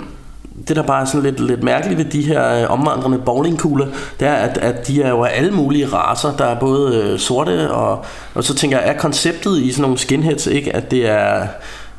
det 0.67 0.75
der 0.75 0.83
bare 0.83 1.01
er 1.01 1.05
sådan 1.05 1.23
lidt, 1.23 1.39
lidt 1.39 1.63
mærkeligt 1.63 1.97
ved 1.97 2.05
de 2.05 2.21
her 2.21 2.61
øh, 2.61 2.71
omvandrende 2.71 3.17
bowlingkugler, 3.17 3.87
det 4.19 4.27
er, 4.27 4.33
at, 4.33 4.57
at 4.57 4.87
de 4.87 5.01
er 5.01 5.09
jo 5.09 5.23
af 5.23 5.31
alle 5.37 5.51
mulige 5.51 5.87
raser. 5.87 6.35
Der 6.37 6.45
er 6.45 6.59
både 6.59 6.95
øh, 6.97 7.19
sorte, 7.19 7.71
og, 7.71 8.05
og 8.33 8.43
så 8.43 8.55
tænker 8.55 8.79
jeg, 8.79 8.89
er 8.89 8.97
konceptet 8.97 9.57
i 9.57 9.71
sådan 9.71 9.81
nogle 9.81 9.97
skinheads 9.97 10.47
ikke, 10.47 10.75
at 10.75 10.91
det 10.91 11.09
er 11.09 11.47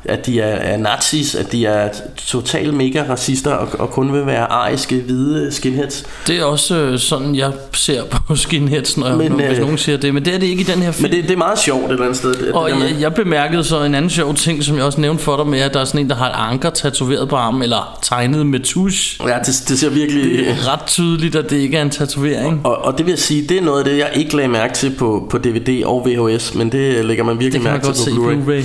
at 0.05 0.25
de 0.25 0.41
er, 0.41 0.55
er 0.55 0.77
nazis, 0.77 1.35
at 1.35 1.51
de 1.51 1.65
er 1.65 1.89
totalt 2.27 2.73
mega 2.73 3.03
racister 3.09 3.51
og, 3.51 3.67
og 3.79 3.89
kun 3.89 4.13
vil 4.13 4.25
være 4.25 4.51
ariske 4.51 4.95
hvide 4.95 5.51
skinheads. 5.51 6.05
Det 6.27 6.39
er 6.39 6.43
også 6.43 6.75
øh, 6.75 6.99
sådan, 6.99 7.35
jeg 7.35 7.51
ser 7.73 8.03
på 8.27 8.35
skinheads, 8.35 8.97
når 8.97 9.15
Men, 9.15 9.31
hvis 9.31 9.49
øh, 9.49 9.59
nogen 9.59 9.77
siger 9.77 9.97
det. 9.97 10.13
Men 10.13 10.25
det 10.25 10.35
er 10.35 10.39
det 10.39 10.47
ikke 10.47 10.61
i 10.61 10.63
den 10.63 10.81
her 10.81 10.91
film. 10.91 11.09
Men 11.09 11.17
det, 11.17 11.23
det 11.23 11.33
er 11.33 11.37
meget 11.37 11.59
sjovt 11.59 11.85
et 11.85 11.91
eller 11.91 12.03
andet 12.03 12.17
sted. 12.17 12.35
Det, 12.35 12.51
Og 12.51 12.69
det 12.69 12.79
jeg, 12.79 12.95
jeg 12.99 13.13
bemærkede 13.13 13.63
så 13.63 13.83
en 13.83 13.95
anden 13.95 14.09
sjov 14.09 14.35
ting, 14.35 14.63
som 14.63 14.75
jeg 14.77 14.85
også 14.85 15.01
nævnte 15.01 15.23
for 15.23 15.37
dig 15.37 15.47
med, 15.47 15.59
at 15.59 15.73
der 15.73 15.79
er 15.79 15.85
sådan 15.85 16.01
en, 16.01 16.09
der 16.09 16.15
har 16.15 16.29
et 16.29 16.51
anker 16.51 16.69
tatoveret 16.69 17.29
på 17.29 17.35
armen, 17.35 17.61
eller 17.63 17.99
tegnet 18.01 18.45
med 18.45 18.59
tusch. 18.59 19.19
ja, 19.27 19.37
det, 19.39 19.63
det 19.67 19.79
ser 19.79 19.89
virkelig... 19.89 20.23
Det 20.23 20.49
er 20.49 20.73
ret 20.73 20.85
tydeligt, 20.87 21.35
at 21.35 21.49
det 21.49 21.57
ikke 21.57 21.77
er 21.77 21.81
en 21.81 21.89
tatovering. 21.89 22.61
Og, 22.63 22.77
og 22.85 22.97
det 22.97 23.05
vil 23.05 23.11
jeg 23.11 23.19
sige, 23.19 23.47
det 23.49 23.57
er 23.57 23.61
noget 23.61 23.79
af 23.79 23.85
det, 23.85 23.97
jeg 23.97 24.09
ikke 24.15 24.35
lagde 24.35 24.49
mærke 24.49 24.73
til 24.73 24.95
på, 24.97 25.27
på 25.29 25.37
DVD 25.37 25.83
og 25.85 26.07
VHS, 26.07 26.55
men 26.55 26.71
det 26.71 27.05
lægger 27.05 27.23
man 27.23 27.39
virkelig 27.39 27.63
mærke 27.63 27.93
til 27.93 28.15
på 28.15 28.31
Blu-ray. 28.31 28.33
Blu-ray. 28.33 28.63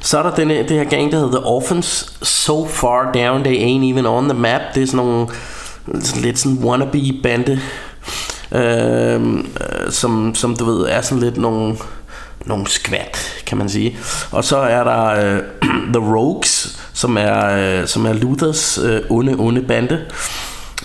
Så 0.00 0.18
er 0.18 0.22
der 0.22 0.34
denne, 0.34 0.54
det 0.54 0.70
her 0.70 0.84
gang, 0.84 1.12
der 1.12 1.18
hedder 1.18 1.38
The 1.38 1.46
Orphans. 1.46 2.12
So 2.22 2.66
far 2.66 3.12
down, 3.12 3.44
they 3.44 3.56
ain't 3.56 3.92
even 3.92 4.06
on 4.06 4.28
the 4.28 4.38
map. 4.38 4.60
Det 4.74 4.82
er 4.82 4.86
sådan 4.86 5.06
nogle 5.06 5.28
sådan 6.00 6.22
lidt 6.22 6.38
sådan 6.38 6.58
wannabe 6.58 7.12
bande, 7.22 7.60
øhm, 8.52 9.38
øh, 9.38 9.92
som, 9.92 10.34
som 10.34 10.56
du 10.56 10.64
ved, 10.64 10.86
er 10.88 11.00
sådan 11.00 11.22
lidt 11.22 11.36
nogle, 11.36 11.76
nogle 12.46 12.66
skvat, 12.66 13.42
kan 13.46 13.58
man 13.58 13.68
sige. 13.68 13.98
Og 14.30 14.44
så 14.44 14.56
er 14.56 14.84
der 14.84 15.04
øh, 15.06 15.42
The 15.94 16.16
Rogues, 16.16 16.80
som 16.92 17.16
er, 17.16 17.80
øh, 17.80 17.86
som 17.86 18.06
er 18.06 18.12
Luthers 18.12 18.78
øh, 18.78 19.00
onde, 19.10 19.34
onde 19.38 19.62
bande. 19.62 20.00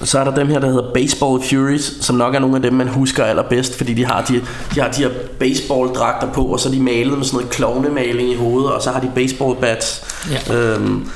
Og 0.02 0.08
så 0.08 0.20
er 0.20 0.24
der 0.24 0.36
dem 0.36 0.48
her, 0.48 0.60
der 0.60 0.68
hedder 0.68 0.94
Baseball 0.94 1.44
Furies, 1.50 1.94
som 2.02 2.16
nok 2.16 2.36
er 2.36 2.40
nogle 2.40 2.56
af 2.56 2.62
dem, 2.62 2.74
man 2.74 2.88
husker 2.88 3.24
allerbedst, 3.24 3.78
fordi 3.78 3.94
de 3.94 4.06
har 4.06 4.22
de, 4.22 4.42
de, 4.76 4.82
har 4.82 4.90
de 4.90 5.02
her 5.02 5.10
baseballdragter 5.40 6.32
på, 6.32 6.44
og 6.44 6.60
så 6.60 6.70
er 6.70 6.74
de 6.74 6.80
malet 6.80 7.18
med 7.18 7.26
sådan 7.26 7.38
noget 7.38 7.52
klovnemaling 7.52 8.30
i 8.30 8.36
hovedet, 8.36 8.72
og 8.72 8.82
så 8.82 8.92
har 8.92 9.00
de 9.00 9.12
baseball 9.16 9.56
bats. 9.56 10.06
Ja. 10.32 10.56
Øhm, 10.56 11.10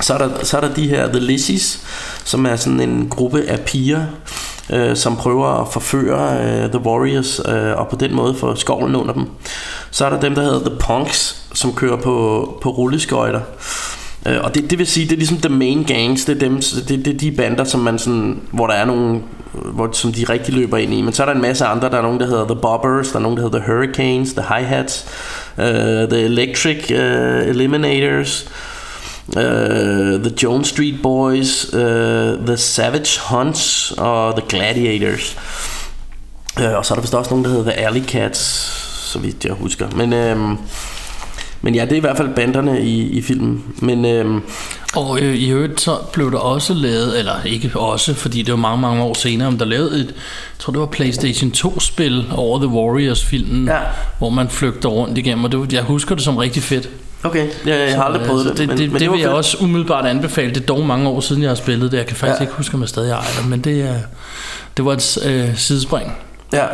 så, 0.00 0.14
er 0.14 0.18
der, 0.18 0.28
så 0.42 0.56
er 0.56 0.60
der 0.60 0.74
de 0.74 0.88
her 0.88 1.08
The 1.08 1.20
Lissies, 1.20 1.80
som 2.24 2.46
er 2.46 2.56
sådan 2.56 2.80
en 2.80 3.08
gruppe 3.10 3.42
af 3.48 3.60
piger, 3.60 4.06
øh, 4.70 4.96
som 4.96 5.16
prøver 5.16 5.46
at 5.46 5.72
forføre 5.72 6.38
øh, 6.44 6.70
The 6.70 6.78
Warriors, 6.78 7.40
øh, 7.48 7.76
og 7.76 7.88
på 7.88 7.96
den 7.96 8.14
måde 8.14 8.34
få 8.34 8.54
skovlen 8.54 8.96
under 8.96 9.14
dem. 9.14 9.26
Så 9.90 10.06
er 10.06 10.10
der 10.10 10.20
dem, 10.20 10.34
der 10.34 10.42
hedder 10.42 10.70
The 10.70 10.78
Punks, 10.78 11.36
som 11.54 11.72
kører 11.72 11.96
på, 11.96 12.58
på 12.62 12.70
rulleskøjter. 12.70 13.40
Øh, 14.26 14.40
og 14.42 14.54
det, 14.54 14.70
det 14.70 14.78
vil 14.78 14.86
sige, 14.86 15.06
det 15.06 15.12
er 15.12 15.16
ligesom 15.16 15.40
the 15.40 15.48
main 15.48 15.84
gangs, 15.84 16.24
det 16.24 16.36
er, 16.36 16.38
dem, 16.38 16.56
det, 16.88 16.88
det 16.88 17.06
er 17.06 17.18
de 17.18 17.32
bander, 17.32 17.64
som 17.64 17.80
man 17.80 17.98
sådan, 17.98 18.40
hvor 18.50 18.66
der 18.66 18.74
er 18.74 18.84
nogle, 18.84 19.20
øh, 19.54 19.74
hvor, 19.74 19.92
som 19.92 20.12
de 20.12 20.24
rigtig 20.24 20.54
løber 20.54 20.76
ind 20.76 20.94
i. 20.94 21.02
Men 21.02 21.12
så 21.12 21.22
er 21.22 21.26
der 21.26 21.34
en 21.34 21.42
masse 21.42 21.64
andre, 21.64 21.90
der 21.90 21.96
er 21.96 22.02
nogen, 22.02 22.20
der 22.20 22.26
hedder 22.26 22.46
The 22.46 22.56
Bobbers, 22.62 23.08
der 23.08 23.16
er 23.16 23.22
nogen, 23.22 23.36
der 23.36 23.42
hedder 23.42 23.58
The 23.58 23.72
Hurricanes, 23.72 24.32
The 24.32 24.42
Hi-Hats, 24.42 25.06
uh, 25.58 25.64
The 26.08 26.24
Electric 26.24 26.90
uh, 26.90 27.48
Eliminators, 27.48 28.48
uh, 29.28 29.34
The 30.22 30.32
Jones 30.42 30.68
Street 30.68 30.94
Boys, 31.02 31.74
uh, 31.74 31.80
The 32.46 32.56
Savage 32.56 33.20
Hunts 33.30 33.92
og 33.98 34.36
The 34.36 34.48
Gladiators. 34.48 35.36
Uh, 36.60 36.74
og 36.74 36.86
så 36.86 36.94
er 36.94 36.96
der 36.96 37.02
vist 37.02 37.14
også 37.14 37.30
nogen, 37.30 37.44
der 37.44 37.50
hedder 37.50 37.70
The 37.70 37.80
Alley 37.80 38.04
Cats, 38.04 38.40
så 39.12 39.18
vidt 39.18 39.44
jeg 39.44 39.52
husker. 39.52 39.88
Men... 39.96 40.12
Uh, 40.12 40.58
men 41.64 41.74
ja, 41.74 41.84
det 41.84 41.92
er 41.92 41.96
i 41.96 42.00
hvert 42.00 42.16
fald 42.16 42.28
banderne 42.34 42.80
i, 42.82 43.02
i 43.02 43.22
filmen. 43.22 43.62
Men 43.78 44.04
øhm, 44.04 44.42
Og 44.96 45.20
øh, 45.20 45.34
i 45.34 45.50
øvrigt 45.50 45.80
så 45.80 45.96
blev 46.12 46.32
der 46.32 46.38
også 46.38 46.74
lavet, 46.74 47.18
eller 47.18 47.32
ikke 47.44 47.70
også, 47.74 48.14
fordi 48.14 48.42
det 48.42 48.50
var 48.52 48.58
mange, 48.58 48.80
mange 48.80 49.02
år 49.02 49.14
senere, 49.14 49.50
men 49.50 49.60
der 49.60 49.64
lavede 49.66 49.94
et, 50.00 50.06
jeg 50.06 50.14
tror 50.58 50.70
det 50.70 50.80
var 50.80 50.86
Playstation 50.86 51.52
2-spil 51.56 52.24
over 52.34 52.58
The 52.58 52.68
Warriors-filmen, 52.68 53.66
Ja. 53.68 53.78
hvor 54.18 54.30
man 54.30 54.48
flygter 54.48 54.88
rundt 54.88 55.18
igennem, 55.18 55.44
og 55.44 55.52
det, 55.52 55.72
jeg 55.72 55.82
husker 55.82 56.14
det 56.14 56.24
som 56.24 56.36
rigtig 56.36 56.62
fedt. 56.62 56.88
okay, 57.24 57.46
jeg, 57.66 57.88
jeg 57.88 57.96
har 57.96 58.04
aldrig 58.04 58.22
Så, 58.24 58.28
prøvet 58.28 58.44
øh, 58.46 58.50
det. 58.50 58.58
Det, 58.58 58.68
men, 58.68 58.78
det, 58.78 58.92
men 58.92 59.00
det 59.00 59.08
var 59.08 59.14
vil 59.14 59.20
jeg 59.20 59.28
fedt. 59.28 59.36
også 59.36 59.56
umiddelbart 59.60 60.06
anbefale. 60.06 60.48
Det 60.54 60.62
er 60.62 60.66
dog 60.66 60.86
mange 60.86 61.08
år 61.08 61.20
siden, 61.20 61.42
jeg 61.42 61.50
har 61.50 61.54
spillet 61.54 61.92
det. 61.92 61.98
Jeg 61.98 62.06
kan 62.06 62.16
faktisk 62.16 62.40
Ja. 62.40 62.44
ja. 62.44 62.48
ikke 62.48 62.56
huske, 62.56 62.74
om 62.74 62.80
jeg 62.80 62.88
stadig 62.88 63.10
ejer 63.10 63.40
det, 63.40 63.48
men 63.50 63.60
det, 63.60 63.80
er, 63.82 63.94
det 64.76 64.84
var 64.84 64.92
et 64.92 65.18
øh, 65.26 65.56
sidespring. 65.56 66.12
Ja. 66.52 66.64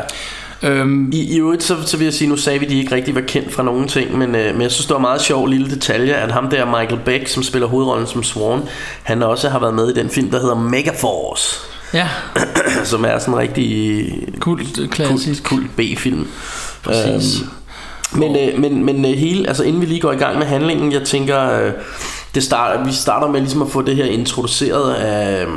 Øhm, 0.62 1.10
I, 1.12 1.34
I 1.34 1.38
øvrigt, 1.38 1.62
så, 1.62 1.76
så 1.86 1.96
vil 1.96 2.04
jeg 2.04 2.14
sige, 2.14 2.28
nu 2.28 2.36
sagde 2.36 2.58
vi, 2.58 2.64
at 2.64 2.70
de 2.70 2.78
ikke 2.78 2.94
rigtig 2.94 3.14
var 3.14 3.20
kendt 3.20 3.52
fra 3.52 3.62
nogen 3.62 3.88
ting, 3.88 4.18
men, 4.18 4.34
øh, 4.34 4.52
men 4.52 4.62
jeg 4.62 4.70
synes, 4.70 4.86
det 4.86 4.94
var 4.94 5.00
meget 5.00 5.20
sjov 5.20 5.46
lille 5.46 5.70
detalje, 5.70 6.14
at 6.14 6.32
ham 6.32 6.50
der, 6.50 6.64
Michael 6.64 7.00
Beck, 7.04 7.28
som 7.28 7.42
spiller 7.42 7.68
hovedrollen 7.68 8.06
som 8.06 8.22
Swan, 8.22 8.60
han 9.02 9.22
også 9.22 9.48
har 9.48 9.58
været 9.58 9.74
med 9.74 9.88
i 9.88 9.94
den 9.94 10.10
film, 10.10 10.30
der 10.30 10.40
hedder 10.40 10.54
Megaforce, 10.54 11.56
ja, 11.94 12.08
som 12.84 13.04
er 13.04 13.18
sådan 13.18 13.34
en 13.34 13.40
rigtig 13.40 14.12
kult, 14.40 14.90
klassisk. 14.90 15.42
kult, 15.44 15.62
kult 15.76 15.76
B-film. 15.76 16.26
Præcis. 16.82 17.40
Øhm, 17.40 17.50
men, 18.12 18.36
øh, 18.36 18.60
men, 18.60 18.84
men 18.84 19.04
øh, 19.04 19.10
hele, 19.10 19.48
altså 19.48 19.62
inden 19.62 19.80
vi 19.80 19.86
lige 19.86 20.00
går 20.00 20.12
i 20.12 20.16
gang 20.16 20.38
med 20.38 20.46
handlingen, 20.46 20.92
jeg 20.92 21.02
tænker, 21.02 21.60
øh, 21.60 21.72
det 22.34 22.42
starter, 22.42 22.84
vi 22.84 22.92
starter 22.92 23.28
med 23.28 23.40
ligesom 23.40 23.62
at 23.62 23.68
få 23.68 23.82
det 23.82 23.96
her 23.96 24.04
introduceret 24.04 24.94
af, 24.94 25.42
øh, 25.42 25.48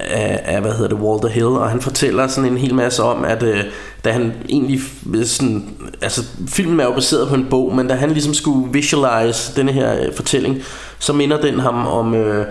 af, 0.00 0.40
af 0.44 0.60
hvad 0.60 0.72
hedder 0.72 0.88
det, 0.88 0.98
Walter 0.98 1.28
Hill, 1.28 1.46
og 1.46 1.70
han 1.70 1.80
fortæller 1.80 2.26
sådan 2.26 2.50
en 2.50 2.58
hel 2.58 2.74
masse 2.74 3.02
om, 3.02 3.24
at 3.24 3.42
øh, 3.42 3.64
da 4.04 4.12
han 4.12 4.32
egentlig 4.48 4.80
øh, 5.14 5.24
sådan, 5.24 5.74
altså 6.02 6.24
filmen 6.48 6.80
er 6.80 6.84
jo 6.84 6.92
baseret 6.92 7.28
på 7.28 7.34
en 7.34 7.46
bog, 7.50 7.74
men 7.74 7.88
da 7.88 7.94
han 7.94 8.10
ligesom 8.10 8.34
skulle 8.34 8.72
visualize 8.72 9.56
denne 9.56 9.72
her 9.72 10.00
øh, 10.00 10.14
fortælling, 10.14 10.62
så 10.98 11.12
minder 11.12 11.40
den 11.40 11.60
ham 11.60 11.86
om, 11.86 12.14
øh, 12.14 12.46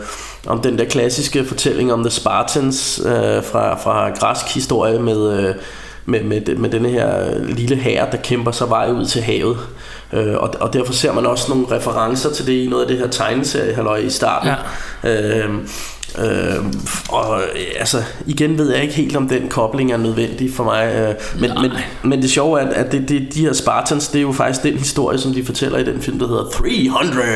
om 0.48 0.62
den 0.62 0.78
der 0.78 0.86
klassiske 0.86 1.46
fortælling 1.46 1.94
om 1.94 2.04
The 2.04 2.12
Spartans 2.12 3.02
øh, 3.06 3.44
fra, 3.44 3.78
fra 3.78 4.10
græsk 4.10 4.54
historie 4.54 5.00
med, 5.00 5.40
øh, 5.40 5.56
med, 6.06 6.24
med, 6.24 6.56
med 6.56 6.70
denne 6.70 6.90
her 6.90 7.38
lille 7.44 7.76
hær, 7.76 8.10
der 8.10 8.18
kæmper 8.18 8.52
sig 8.52 8.70
vej 8.70 8.92
ud 8.92 9.06
til 9.06 9.22
havet. 9.22 9.58
Øh, 10.14 10.36
og, 10.38 10.54
og 10.60 10.74
derfor 10.74 10.94
ser 10.94 11.14
man 11.14 11.26
også 11.26 11.46
nogle 11.50 11.66
referencer 11.72 12.32
til 12.32 12.48
det 12.48 12.54
i 12.54 12.68
noget 12.70 12.84
af 12.84 12.88
det 12.88 12.98
her 12.98 13.08
tegneserie, 13.08 13.74
halløj, 13.74 13.98
i 13.98 14.10
starten. 14.10 14.52
Ja. 15.04 15.38
Øh, 15.38 15.50
Øh, 16.20 16.66
og 17.10 17.40
øh, 17.42 17.66
altså 17.80 18.04
igen 18.26 18.58
ved 18.58 18.72
jeg 18.74 18.82
ikke 18.82 18.94
helt 18.94 19.16
om 19.16 19.30
den 19.30 19.48
kobling 19.50 19.92
er 19.92 19.98
nødvendig 19.98 20.54
for 20.54 20.64
mig 20.64 20.94
øh, 20.96 21.16
men, 21.42 21.52
men, 21.62 21.72
men 22.04 22.22
det 22.22 22.30
sjove 22.32 22.62
er 22.62 22.68
at 22.70 22.92
det, 22.92 23.10
det, 23.10 23.28
de 23.34 23.42
her 23.42 23.54
Spartans 23.54 24.08
Det 24.08 24.18
er 24.20 24.22
jo 24.22 24.32
faktisk 24.32 24.64
den 24.64 24.78
historie 24.78 25.18
som 25.18 25.34
de 25.34 25.46
fortæller 25.46 25.78
i 25.78 25.84
den 25.84 26.02
film 26.02 26.20
Der 26.20 26.28
hedder 26.28 26.50
300 26.50 27.28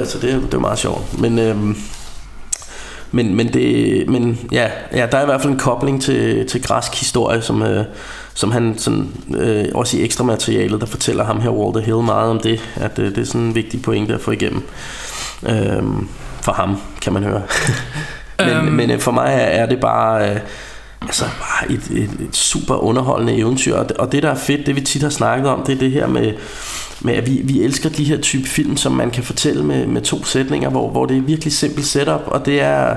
øh, 0.00 0.06
Så 0.06 0.18
det, 0.22 0.30
er- 0.30 0.40
det 0.40 0.54
er 0.54 0.58
meget 0.58 0.78
sjovt. 0.78 1.18
Men 1.20 1.38
øh, 1.38 1.56
men, 3.14 3.34
men, 3.34 3.52
det, 3.52 4.08
men 4.08 4.38
ja, 4.52 4.68
ja, 4.92 5.06
der 5.12 5.18
er 5.18 5.22
i 5.22 5.26
hvert 5.26 5.40
fald 5.42 5.52
en 5.52 5.58
kobling 5.58 6.02
til, 6.02 6.46
til 6.48 6.62
græsk 6.62 6.94
historie, 6.94 7.42
som, 7.42 7.62
øh, 7.62 7.84
som 8.34 8.50
han 8.52 8.74
sådan, 8.78 9.08
øh, 9.36 9.64
også 9.74 9.96
i 9.96 10.02
ekstra 10.04 10.24
materialet, 10.24 10.80
der 10.80 10.86
fortæller 10.86 11.24
ham 11.24 11.40
her 11.40 11.50
Walter 11.50 11.80
Hill 11.80 11.96
meget 12.02 12.30
om 12.30 12.40
det, 12.40 12.60
at 12.76 12.98
øh, 12.98 13.08
det 13.14 13.18
er 13.18 13.24
sådan 13.24 13.40
en 13.40 13.54
vigtig 13.54 13.82
pointe 13.82 14.14
at 14.14 14.20
få 14.20 14.30
igennem. 14.30 14.62
Øh, 15.48 15.82
for 16.42 16.52
ham, 16.52 16.76
kan 17.02 17.12
man 17.12 17.22
høre. 17.24 17.42
men, 18.38 18.48
Øhm. 18.48 18.64
men 18.66 18.90
øh, 18.90 19.00
for 19.00 19.10
mig 19.12 19.32
er, 19.32 19.62
er 19.62 19.66
det 19.66 19.80
bare... 19.80 20.30
Øh, 20.30 20.40
Altså 21.06 21.24
bare 21.24 21.72
et, 21.72 21.82
et, 21.90 22.10
et 22.28 22.36
super 22.36 22.74
underholdende 22.74 23.36
eventyr 23.36 23.76
Og 23.76 23.88
det, 23.88 23.96
og 23.96 24.12
det 24.12 24.22
der 24.22 24.30
er 24.30 24.34
fedt, 24.34 24.66
det 24.66 24.76
vi 24.76 24.80
tit 24.80 25.02
har 25.02 25.10
snakket 25.10 25.48
om 25.48 25.62
Det 25.66 25.74
er 25.74 25.78
det 25.78 25.90
her 25.90 26.06
med, 26.06 26.32
med 27.00 27.14
at 27.14 27.26
vi, 27.26 27.40
vi 27.44 27.62
elsker 27.62 27.88
de 27.88 28.04
her 28.04 28.20
type 28.20 28.48
film 28.48 28.76
Som 28.76 28.92
man 28.92 29.10
kan 29.10 29.24
fortælle 29.24 29.64
med, 29.64 29.86
med 29.86 30.02
to 30.02 30.24
sætninger 30.24 30.70
hvor, 30.70 30.90
hvor 30.90 31.06
det 31.06 31.16
er 31.16 31.20
virkelig 31.20 31.52
simpelt 31.52 31.86
setup 31.86 32.20
Og 32.26 32.46
det 32.46 32.60
er 32.60 32.96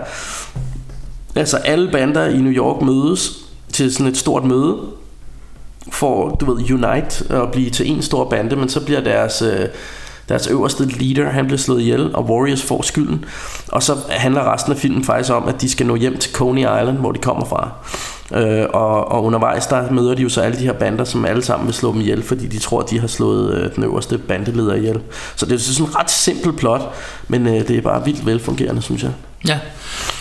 Altså 1.36 1.58
alle 1.58 1.92
bander 1.92 2.26
i 2.26 2.38
New 2.38 2.54
York 2.54 2.82
mødes 2.82 3.32
Til 3.74 3.94
sådan 3.94 4.08
et 4.08 4.18
stort 4.18 4.44
møde 4.44 4.78
For 5.92 6.30
du 6.30 6.54
ved 6.54 6.72
unite 6.72 7.36
Og 7.42 7.52
blive 7.52 7.70
til 7.70 7.92
en 7.92 8.02
stor 8.02 8.30
bande 8.30 8.56
Men 8.56 8.70
så 8.70 8.86
bliver 8.86 9.02
deres 9.02 9.42
øh, 9.42 9.66
deres 10.30 10.48
øverste 10.48 10.86
leader, 10.86 11.30
han 11.30 11.46
bliver 11.46 11.58
slået 11.58 11.82
ihjel, 11.82 12.16
og 12.16 12.26
Warriors 12.30 12.64
får 12.64 12.82
skylden. 12.82 13.26
Og 13.68 13.84
så 13.84 13.96
handler 14.10 14.54
resten 14.54 14.72
af 14.72 14.78
filmen 14.78 15.04
faktisk 15.04 15.32
om, 15.32 15.48
at 15.48 15.62
de 15.62 15.70
skal 15.70 15.86
nå 15.86 15.96
hjem 15.96 16.18
til 16.18 16.34
Coney 16.34 16.62
Island, 16.62 16.98
hvor 16.98 17.12
de 17.12 17.20
kommer 17.20 17.46
fra. 17.46 17.72
Øh, 18.34 18.66
og, 18.74 19.12
og 19.12 19.24
undervejs 19.24 19.68
der 19.68 19.92
møder 19.92 20.16
de 20.16 20.22
jo 20.22 20.30
så 20.30 20.42
alle 20.42 20.60
de 20.60 20.64
her 20.64 20.74
bander, 20.74 21.04
som 21.04 21.26
alle 21.26 21.44
sammen 21.44 21.68
vil 21.68 21.76
slå 21.76 21.94
dem 21.94 22.02
ihjel, 22.02 22.24
fordi 22.24 22.48
de 22.48 22.60
tror, 22.60 22.82
at 22.82 22.90
de 22.90 23.00
har 23.00 23.08
slået 23.08 23.54
øh, 23.54 23.76
den 23.76 23.84
øverste 23.84 24.18
bandeleder 24.18 24.76
ihjel. 24.76 25.00
Så 25.36 25.46
det 25.46 25.54
er 25.54 25.58
sådan 25.58 25.90
en 25.90 25.96
ret 25.96 26.12
simpel 26.12 26.54
plot, 26.54 26.94
men 27.28 27.48
øh, 27.48 27.68
det 27.68 27.78
er 27.78 27.82
bare 27.82 28.06
vildt 28.06 28.26
velfungerende, 28.26 28.82
synes 28.82 29.04
jeg. 29.04 29.12
Ja, 29.48 29.60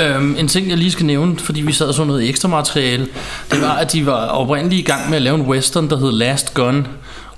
øhm, 0.00 0.36
en 0.38 0.48
ting 0.48 0.68
jeg 0.68 0.78
lige 0.78 0.90
skal 0.90 1.06
nævne, 1.06 1.38
fordi 1.38 1.60
vi 1.60 1.72
sad 1.72 1.86
og 1.86 1.94
så 1.94 2.04
noget 2.04 2.28
ekstra 2.28 2.48
materiale, 2.48 3.06
det 3.50 3.62
var, 3.62 3.72
at 3.72 3.92
de 3.92 4.06
var 4.06 4.26
oprindeligt 4.26 4.80
i 4.80 4.90
gang 4.90 5.08
med 5.08 5.16
at 5.16 5.22
lave 5.22 5.34
en 5.34 5.46
western, 5.46 5.90
der 5.90 5.96
hed 5.96 6.12
Last 6.12 6.54
Gun. 6.54 6.86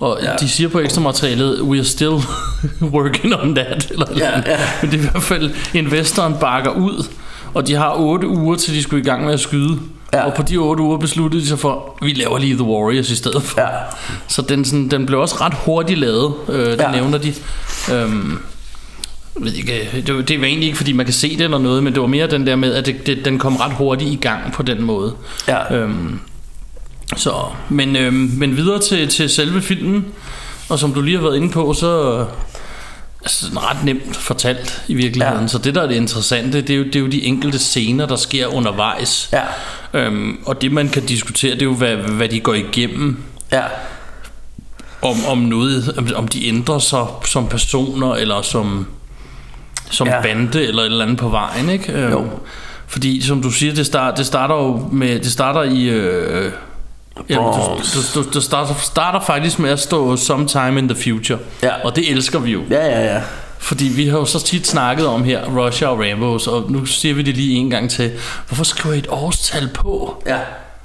Og 0.00 0.18
ja. 0.22 0.30
de 0.40 0.48
siger 0.48 0.68
på 0.68 0.80
ekstra 0.80 1.00
materialet, 1.00 1.60
we 1.60 1.76
are 1.78 1.84
still 1.84 2.10
working 2.96 3.34
on 3.34 3.54
that. 3.54 3.90
Eller 3.90 4.06
Ja, 4.16 4.30
ja. 4.46 4.58
Men 4.82 4.90
det 4.90 4.98
er 5.00 5.02
i 5.04 5.10
hvert 5.10 5.22
fald, 5.22 5.50
en 5.74 5.88
western 5.88 6.34
bakker 6.40 6.70
ud, 6.70 7.06
og 7.54 7.66
de 7.66 7.74
har 7.74 7.94
8 7.98 8.28
uger, 8.28 8.56
til 8.56 8.74
de 8.74 8.82
skulle 8.82 9.02
i 9.02 9.04
gang 9.06 9.24
med 9.24 9.32
at 9.34 9.40
skyde. 9.40 9.78
Ja. 10.12 10.24
Og 10.24 10.34
på 10.34 10.42
de 10.42 10.56
8 10.56 10.82
uger 10.82 10.98
besluttede 10.98 11.42
de 11.42 11.48
sig 11.48 11.58
for, 11.58 11.98
vi 12.02 12.12
laver 12.12 12.38
lige 12.38 12.54
The 12.54 12.62
Warriors 12.64 13.10
i 13.10 13.16
stedet 13.16 13.42
for. 13.42 13.60
Ja. 13.60 13.66
Så 14.28 14.42
den, 14.42 14.64
sådan, 14.64 14.88
den 14.90 15.06
blev 15.06 15.20
også 15.20 15.36
ret 15.40 15.54
hurtigt 15.64 15.98
lavet, 16.00 16.34
øh, 16.48 16.66
det 16.70 16.80
Ja. 16.80 16.90
nævner 16.92 17.18
de. 17.18 17.34
Øhm, 17.94 18.38
ved 19.40 19.52
ikke, 19.52 19.88
det, 20.06 20.14
var- 20.16 20.22
det 20.22 20.40
var 20.40 20.46
egentlig 20.46 20.66
ikke 20.66 20.76
fordi 20.76 20.92
man 20.92 21.06
kan 21.06 21.12
se 21.14 21.36
det 21.36 21.44
eller 21.44 21.58
noget 21.58 21.82
Men 21.84 21.92
det 21.92 22.00
var 22.02 22.08
mere 22.08 22.26
den 22.26 22.46
der 22.46 22.56
med 22.56 22.74
At 22.74 22.86
det, 22.86 23.06
det, 23.06 23.24
den 23.24 23.38
kom 23.38 23.56
ret 23.56 23.72
hurtigt 23.72 24.10
i 24.10 24.16
gang 24.16 24.52
på 24.52 24.62
den 24.62 24.82
måde 24.82 25.12
Ja. 25.48 25.74
øhm, 25.76 26.18
Så 27.16 27.32
men, 27.68 27.96
øhm, 27.96 28.30
men 28.36 28.56
videre 28.56 28.78
til, 28.80 29.08
til 29.08 29.30
selve 29.30 29.62
filmen 29.62 30.04
Og 30.68 30.78
som 30.78 30.92
du 30.94 31.00
lige 31.00 31.16
har 31.16 31.22
været 31.22 31.36
inde 31.36 31.50
på 31.50 31.74
Så 31.74 32.18
altså, 33.22 33.40
sådan 33.40 33.58
ret 33.58 33.84
nemt 33.84 34.16
fortalt 34.16 34.82
i 34.88 34.94
virkeligheden 34.94 35.40
Ja. 35.42 35.48
Så 35.48 35.58
det 35.58 35.74
der 35.74 35.82
er 35.82 35.86
det 35.86 35.94
interessante 35.94 36.60
det 36.60 36.70
er, 36.70 36.76
jo, 36.78 36.84
det 36.84 36.96
er 36.96 37.00
jo 37.00 37.06
de 37.06 37.22
enkelte 37.24 37.58
scener 37.58 38.06
Der 38.06 38.16
sker 38.16 38.46
undervejs 38.46 39.30
Ja. 39.32 39.42
øhm, 40.00 40.38
Og 40.46 40.62
det 40.62 40.72
man 40.72 40.88
kan 40.88 41.06
diskutere 41.06 41.54
Det 41.54 41.62
er 41.62 41.66
jo 41.66 41.74
hvad, 41.74 41.96
hvad 41.96 42.28
de 42.28 42.40
går 42.40 42.54
igennem 42.54 43.16
Ja. 43.52 43.62
om, 45.02 45.16
om 45.28 45.38
noget 45.38 45.94
om, 45.98 46.08
om 46.14 46.28
de 46.28 46.46
ændrer 46.48 46.78
sig 46.78 47.06
som 47.24 47.48
personer 47.48 48.14
eller 48.14 48.42
som 48.42 48.86
som 49.90 50.06
ja. 50.08 50.22
bande 50.22 50.66
eller 50.66 50.82
et 50.82 50.86
eller 50.86 51.04
andet 51.04 51.18
på 51.18 51.28
vejen, 51.28 51.70
ikke? 51.70 51.92
Øhm, 51.92 52.12
Jo. 52.12 52.26
Fordi 52.86 53.22
som 53.22 53.42
du 53.42 53.50
siger, 53.50 53.74
det, 53.74 53.86
start, 53.86 54.18
det 54.18 54.26
starter 54.26 54.54
jo 54.54 54.88
med 54.92 55.18
det 55.20 55.32
starter 55.32 55.62
i 55.62 55.82
øh, 55.84 56.52
jamen, 57.28 57.44
Bronx. 57.52 57.92
det, 58.14 58.24
det, 58.24 58.34
det 58.34 58.42
starter, 58.42 58.74
starter 58.82 59.20
faktisk 59.20 59.58
med 59.58 59.70
at 59.70 59.80
stå 59.80 60.16
sometime 60.16 60.78
in 60.78 60.88
the 60.88 61.02
future. 61.02 61.38
Ja. 61.62 61.70
Og 61.84 61.96
det 61.96 62.10
elsker 62.10 62.38
vi 62.38 62.50
jo. 62.52 62.60
Ja, 62.70 62.86
ja, 62.86 63.14
ja. 63.14 63.20
Fordi 63.58 63.84
vi 63.84 64.08
har 64.08 64.18
jo 64.18 64.24
så 64.24 64.40
tit 64.44 64.66
snakket 64.66 65.06
om 65.06 65.24
her 65.24 65.44
Russia 65.44 65.88
og 65.88 65.98
Rambos, 66.00 66.46
og 66.46 66.70
nu 66.70 66.84
siger 66.84 67.14
vi 67.14 67.22
det 67.22 67.36
lige 67.36 67.56
en 67.56 67.70
gang 67.70 67.90
til. 67.90 68.12
Hvorfor 68.48 68.64
skriver 68.64 68.94
I 68.94 68.98
et 68.98 69.06
årstal 69.10 69.68
på? 69.74 70.22
Ja. 70.26 70.36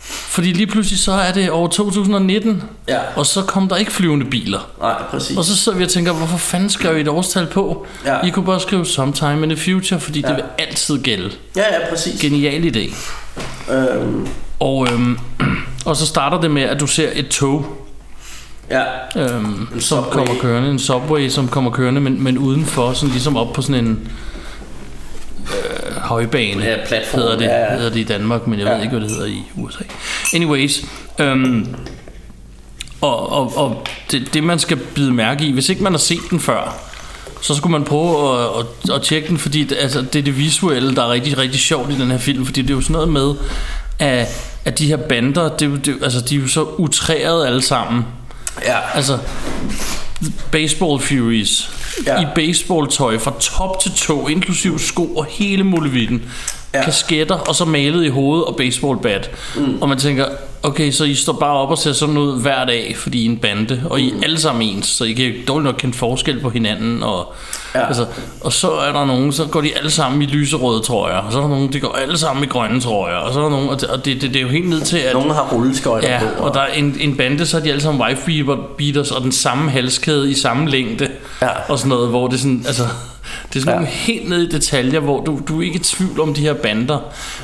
Fordi 0.04 0.52
lige 0.54 0.67
pludselig 0.67 1.00
så 1.00 1.12
er 1.12 1.32
det 1.32 1.52
år 1.52 1.67
2019, 1.67 2.63
Ja. 2.88 2.98
og 3.15 3.26
så 3.26 3.41
kom 3.41 3.67
der 3.70 3.76
ikke 3.76 3.91
flyvende 3.91 4.26
biler. 4.26 4.60
Nej, 4.82 4.94
præcis. 5.12 5.38
Og 5.38 5.46
så 5.46 5.58
sidder 5.58 5.78
vi 5.78 5.84
og 5.84 5.89
tænker, 5.89 6.13
hvorfor 6.13 6.38
fanden 6.38 6.70
skrev 6.70 6.98
I 6.98 7.02
et 7.02 7.08
årstal 7.08 7.46
på? 7.48 7.86
Ja. 8.06 8.22
I 8.26 8.30
kunne 8.30 8.46
bare 8.46 8.60
skrive 8.60 8.86
sometime 8.86 9.44
in 9.44 9.56
the 9.56 9.58
future, 9.58 10.00
fordi 10.00 10.22
ja. 10.22 10.28
det 10.28 10.36
vil 10.36 10.44
altid 10.60 11.04
gælde. 11.04 11.32
Ja, 11.56 11.62
ja, 11.62 11.89
præcis. 11.89 12.22
Genial 12.22 12.76
idé. 12.76 12.96
Øhm, 13.74 14.28
Og, 14.60 14.88
øhm, 14.94 15.17
og 15.86 15.96
så 15.98 16.06
starter 16.06 16.41
det 16.41 16.52
med, 16.52 16.62
at 16.62 16.80
du 16.80 16.88
ser 16.88 17.10
et 17.13 17.28
tog, 17.28 17.65
ja. 18.70 18.84
øhm, 19.15 19.67
som 19.80 20.04
subway. 20.04 20.12
kommer 20.26 20.41
kørende. 20.41 20.70
En 20.70 20.80
subway, 20.80 21.30
som 21.30 21.48
kommer 21.48 21.72
kørende, 21.72 22.02
men, 22.02 22.24
men 22.24 22.38
udenfor, 22.38 22.94
sådan 22.94 23.10
ligesom 23.12 23.38
op 23.38 23.54
på 23.54 23.62
sådan 23.62 23.86
en 23.86 24.12
øh, 25.48 25.96
højbane. 25.96 26.63
Ja, 26.65 26.76
platform. 26.88 27.22
Hedder 27.22 27.38
det, 27.38 27.46
Ja, 27.46 27.60
ja. 27.60 27.76
hedder 27.76 27.89
det 27.89 28.00
i 28.00 28.04
Danmark, 28.04 28.48
men 28.48 28.60
jeg 28.60 28.67
Ja. 28.67 28.74
ved 28.74 28.82
ikke, 28.82 28.91
hvad 28.91 29.02
det 29.02 29.10
hedder 29.15 29.26
i 29.28 29.44
USA. 29.58 29.84
Anyways, 30.34 30.86
øhm, 31.20 31.76
og, 33.02 33.32
og, 33.32 33.58
og 33.58 33.86
det, 34.12 34.34
det 34.34 34.44
man 34.44 34.60
skal 34.60 34.78
bide 34.78 35.12
mærke 35.13 35.46
i, 35.46 35.52
hvis 35.52 35.70
ikke 35.70 35.84
man 35.84 35.94
har 35.94 35.98
set 36.00 36.20
den 36.30 36.39
før, 36.39 36.76
så 37.41 37.56
skulle 37.56 37.72
man 37.72 37.84
prøve 37.84 38.39
at, 38.39 38.46
at, 38.89 38.96
at 38.96 39.02
tjekke 39.02 39.28
den, 39.28 39.38
fordi 39.38 39.63
det, 39.63 39.78
altså, 39.82 40.02
det 40.02 40.20
er 40.20 40.24
det 40.24 40.38
visuelle, 40.38 40.96
der 40.96 41.04
er 41.04 41.12
rigtig, 41.12 41.38
rigtig 41.38 41.60
sjovt 41.60 41.91
i 41.91 41.98
den 42.00 42.12
her 42.12 42.17
film, 42.17 42.46
fordi 42.46 42.62
det 42.62 42.70
er 42.70 42.74
jo 42.74 42.82
sådan 42.82 42.94
noget 42.94 43.10
med, 43.10 43.34
at, 44.02 44.28
at 44.66 44.80
de 44.80 44.88
her 44.88 44.98
bander, 44.98 45.58
det, 45.58 45.86
det, 45.86 45.98
altså, 46.04 46.22
de 46.22 46.36
er 46.36 46.40
jo 46.40 46.48
så 46.48 46.64
utræret 46.64 47.46
alle 47.46 47.62
sammen. 47.62 48.06
Ja. 48.66 48.78
Altså, 48.94 49.18
baseball 50.52 51.02
furies 51.02 51.72
ja. 52.06 52.22
i 52.22 52.26
baseballtøj 52.36 53.18
fra 53.18 53.34
top 53.40 53.80
til 53.82 53.92
tå, 53.92 54.28
inklusiv 54.28 54.80
sko 54.80 55.16
og 55.16 55.26
hele 55.30 55.64
muligheden. 55.64 56.32
Ja. 56.74 56.84
Kasketter 56.84 57.36
og 57.36 57.56
så 57.56 57.66
malet 57.66 58.06
i 58.06 58.08
hovedet 58.10 58.46
og 58.46 58.56
baseballbat. 58.56 59.32
Mm. 59.56 59.78
Og 59.82 59.90
man 59.90 59.98
tænker, 59.98 60.26
okay, 60.64 60.92
så 60.92 61.04
I 61.04 61.16
står 61.16 61.34
bare 61.34 61.54
op 61.58 61.70
og 61.70 61.78
ser 61.78 61.94
sådan 61.94 62.18
ud 62.18 62.42
hver 62.42 62.66
dag, 62.66 62.96
fordi 62.98 63.22
I 63.22 63.26
er 63.26 63.30
en 63.30 63.38
bande, 63.38 63.84
og 63.90 64.00
I 64.02 64.10
er 64.12 64.14
alle 64.24 64.40
sammen 64.40 64.62
ens, 64.70 64.88
så 64.88 65.04
I 65.04 65.12
kan 65.14 65.34
dårligt 65.48 65.66
nok 65.66 65.76
kende 65.80 65.98
forskel 65.98 66.40
på 66.40 66.50
hinanden. 66.50 67.04
Og, 67.04 67.34
Ja. 67.76 67.88
altså, 67.88 68.06
og 68.42 68.54
så 68.54 68.72
er 68.72 68.92
der 68.92 69.06
nogen, 69.06 69.32
så 69.32 69.46
går 69.46 69.62
de 69.62 69.78
alle 69.78 69.92
sammen 69.92 70.22
i 70.22 70.26
lyserøde 70.26 70.82
trøjer, 70.82 71.18
og 71.18 71.32
så 71.32 71.38
er 71.38 71.42
der 71.42 71.50
nogen, 71.50 71.74
de 71.74 71.80
går 71.80 71.92
alle 71.94 72.18
sammen 72.18 72.44
i 72.44 72.48
grønne 72.48 72.82
trøjer, 72.82 73.16
og 73.16 73.34
så 73.34 73.40
er 73.40 73.44
der 73.44 73.50
nogen, 73.50 73.70
og 73.70 73.82
det, 73.82 73.90
og 73.90 74.06
det, 74.06 74.22
det, 74.22 74.30
det 74.30 74.36
er 74.36 74.42
jo 74.42 74.48
helt 74.48 74.70
ned 74.70 74.82
til, 74.82 74.98
at 74.98 75.14
Nogle 75.14 75.34
har 75.34 75.50
rulleskøjter 75.54 76.10
Ja, 76.10 76.20
på. 76.38 76.44
og 76.44 76.54
der 76.54 76.60
er 76.62 76.74
en, 76.74 76.98
en 77.00 77.18
bande, 77.18 77.46
så 77.46 77.58
er 77.58 77.62
de 77.62 77.70
alle 77.70 77.82
sammen 77.82 78.02
wife 78.02 78.22
beater- 78.26 78.68
beaters 78.78 79.12
og 79.12 79.22
den 79.22 79.32
samme 79.32 79.72
halskæde 79.72 80.32
i 80.32 80.34
samme 80.34 80.70
længde. 80.70 81.08
Ja. 81.42 81.48
Og 81.70 81.80
sådan 81.80 81.90
noget, 81.90 82.10
hvor 82.10 82.28
det 82.28 82.40
sådan, 82.40 82.64
altså, 82.68 82.84
det 83.50 83.56
er 83.56 83.60
sådan 83.60 83.74
Ja. 83.74 83.80
nogle 83.80 83.88
helt 83.88 84.30
ned 84.30 84.42
i 84.42 84.50
detaljer, 84.52 85.00
hvor 85.00 85.22
du, 85.24 85.40
du 85.48 85.60
er 85.60 85.64
ikke 85.64 85.76
i 85.76 85.84
tvivl 85.84 86.20
om 86.20 86.34
de 86.34 86.42
her 86.42 86.54
bander. 86.54 87.00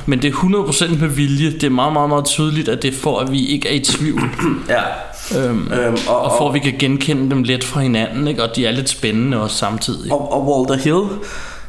Men 0.05 0.21
det 0.21 0.27
er 0.27 0.31
100% 0.31 0.99
med 0.99 1.07
vilje. 1.07 1.51
Det 1.51 1.63
er 1.63 1.69
meget, 1.69 1.93
meget, 1.93 2.09
meget 2.09 2.25
tydeligt, 2.25 2.69
at 2.69 2.81
det 2.81 2.93
er 2.93 2.97
for, 2.97 3.19
at 3.19 3.31
vi 3.31 3.45
ikke 3.47 3.69
er 3.69 3.73
i 3.73 3.79
tvivl. 3.79 4.21
Ja. 4.69 4.81
øhm, 5.39 5.71
Øhm, 5.71 5.97
og, 6.07 6.21
og 6.21 6.31
for, 6.37 6.47
at 6.47 6.53
vi 6.53 6.59
kan 6.59 6.73
genkende 6.79 7.29
dem 7.29 7.43
let 7.43 7.63
fra 7.63 7.79
hinanden, 7.79 8.27
ikke? 8.27 8.43
og 8.43 8.55
de 8.55 8.65
er 8.65 8.71
lidt 8.71 8.89
spændende 8.89 9.41
også 9.41 9.55
samtidig. 9.57 10.11
Og, 10.11 10.31
og 10.33 10.47
Walter 10.47 10.83
Hill 10.83 11.19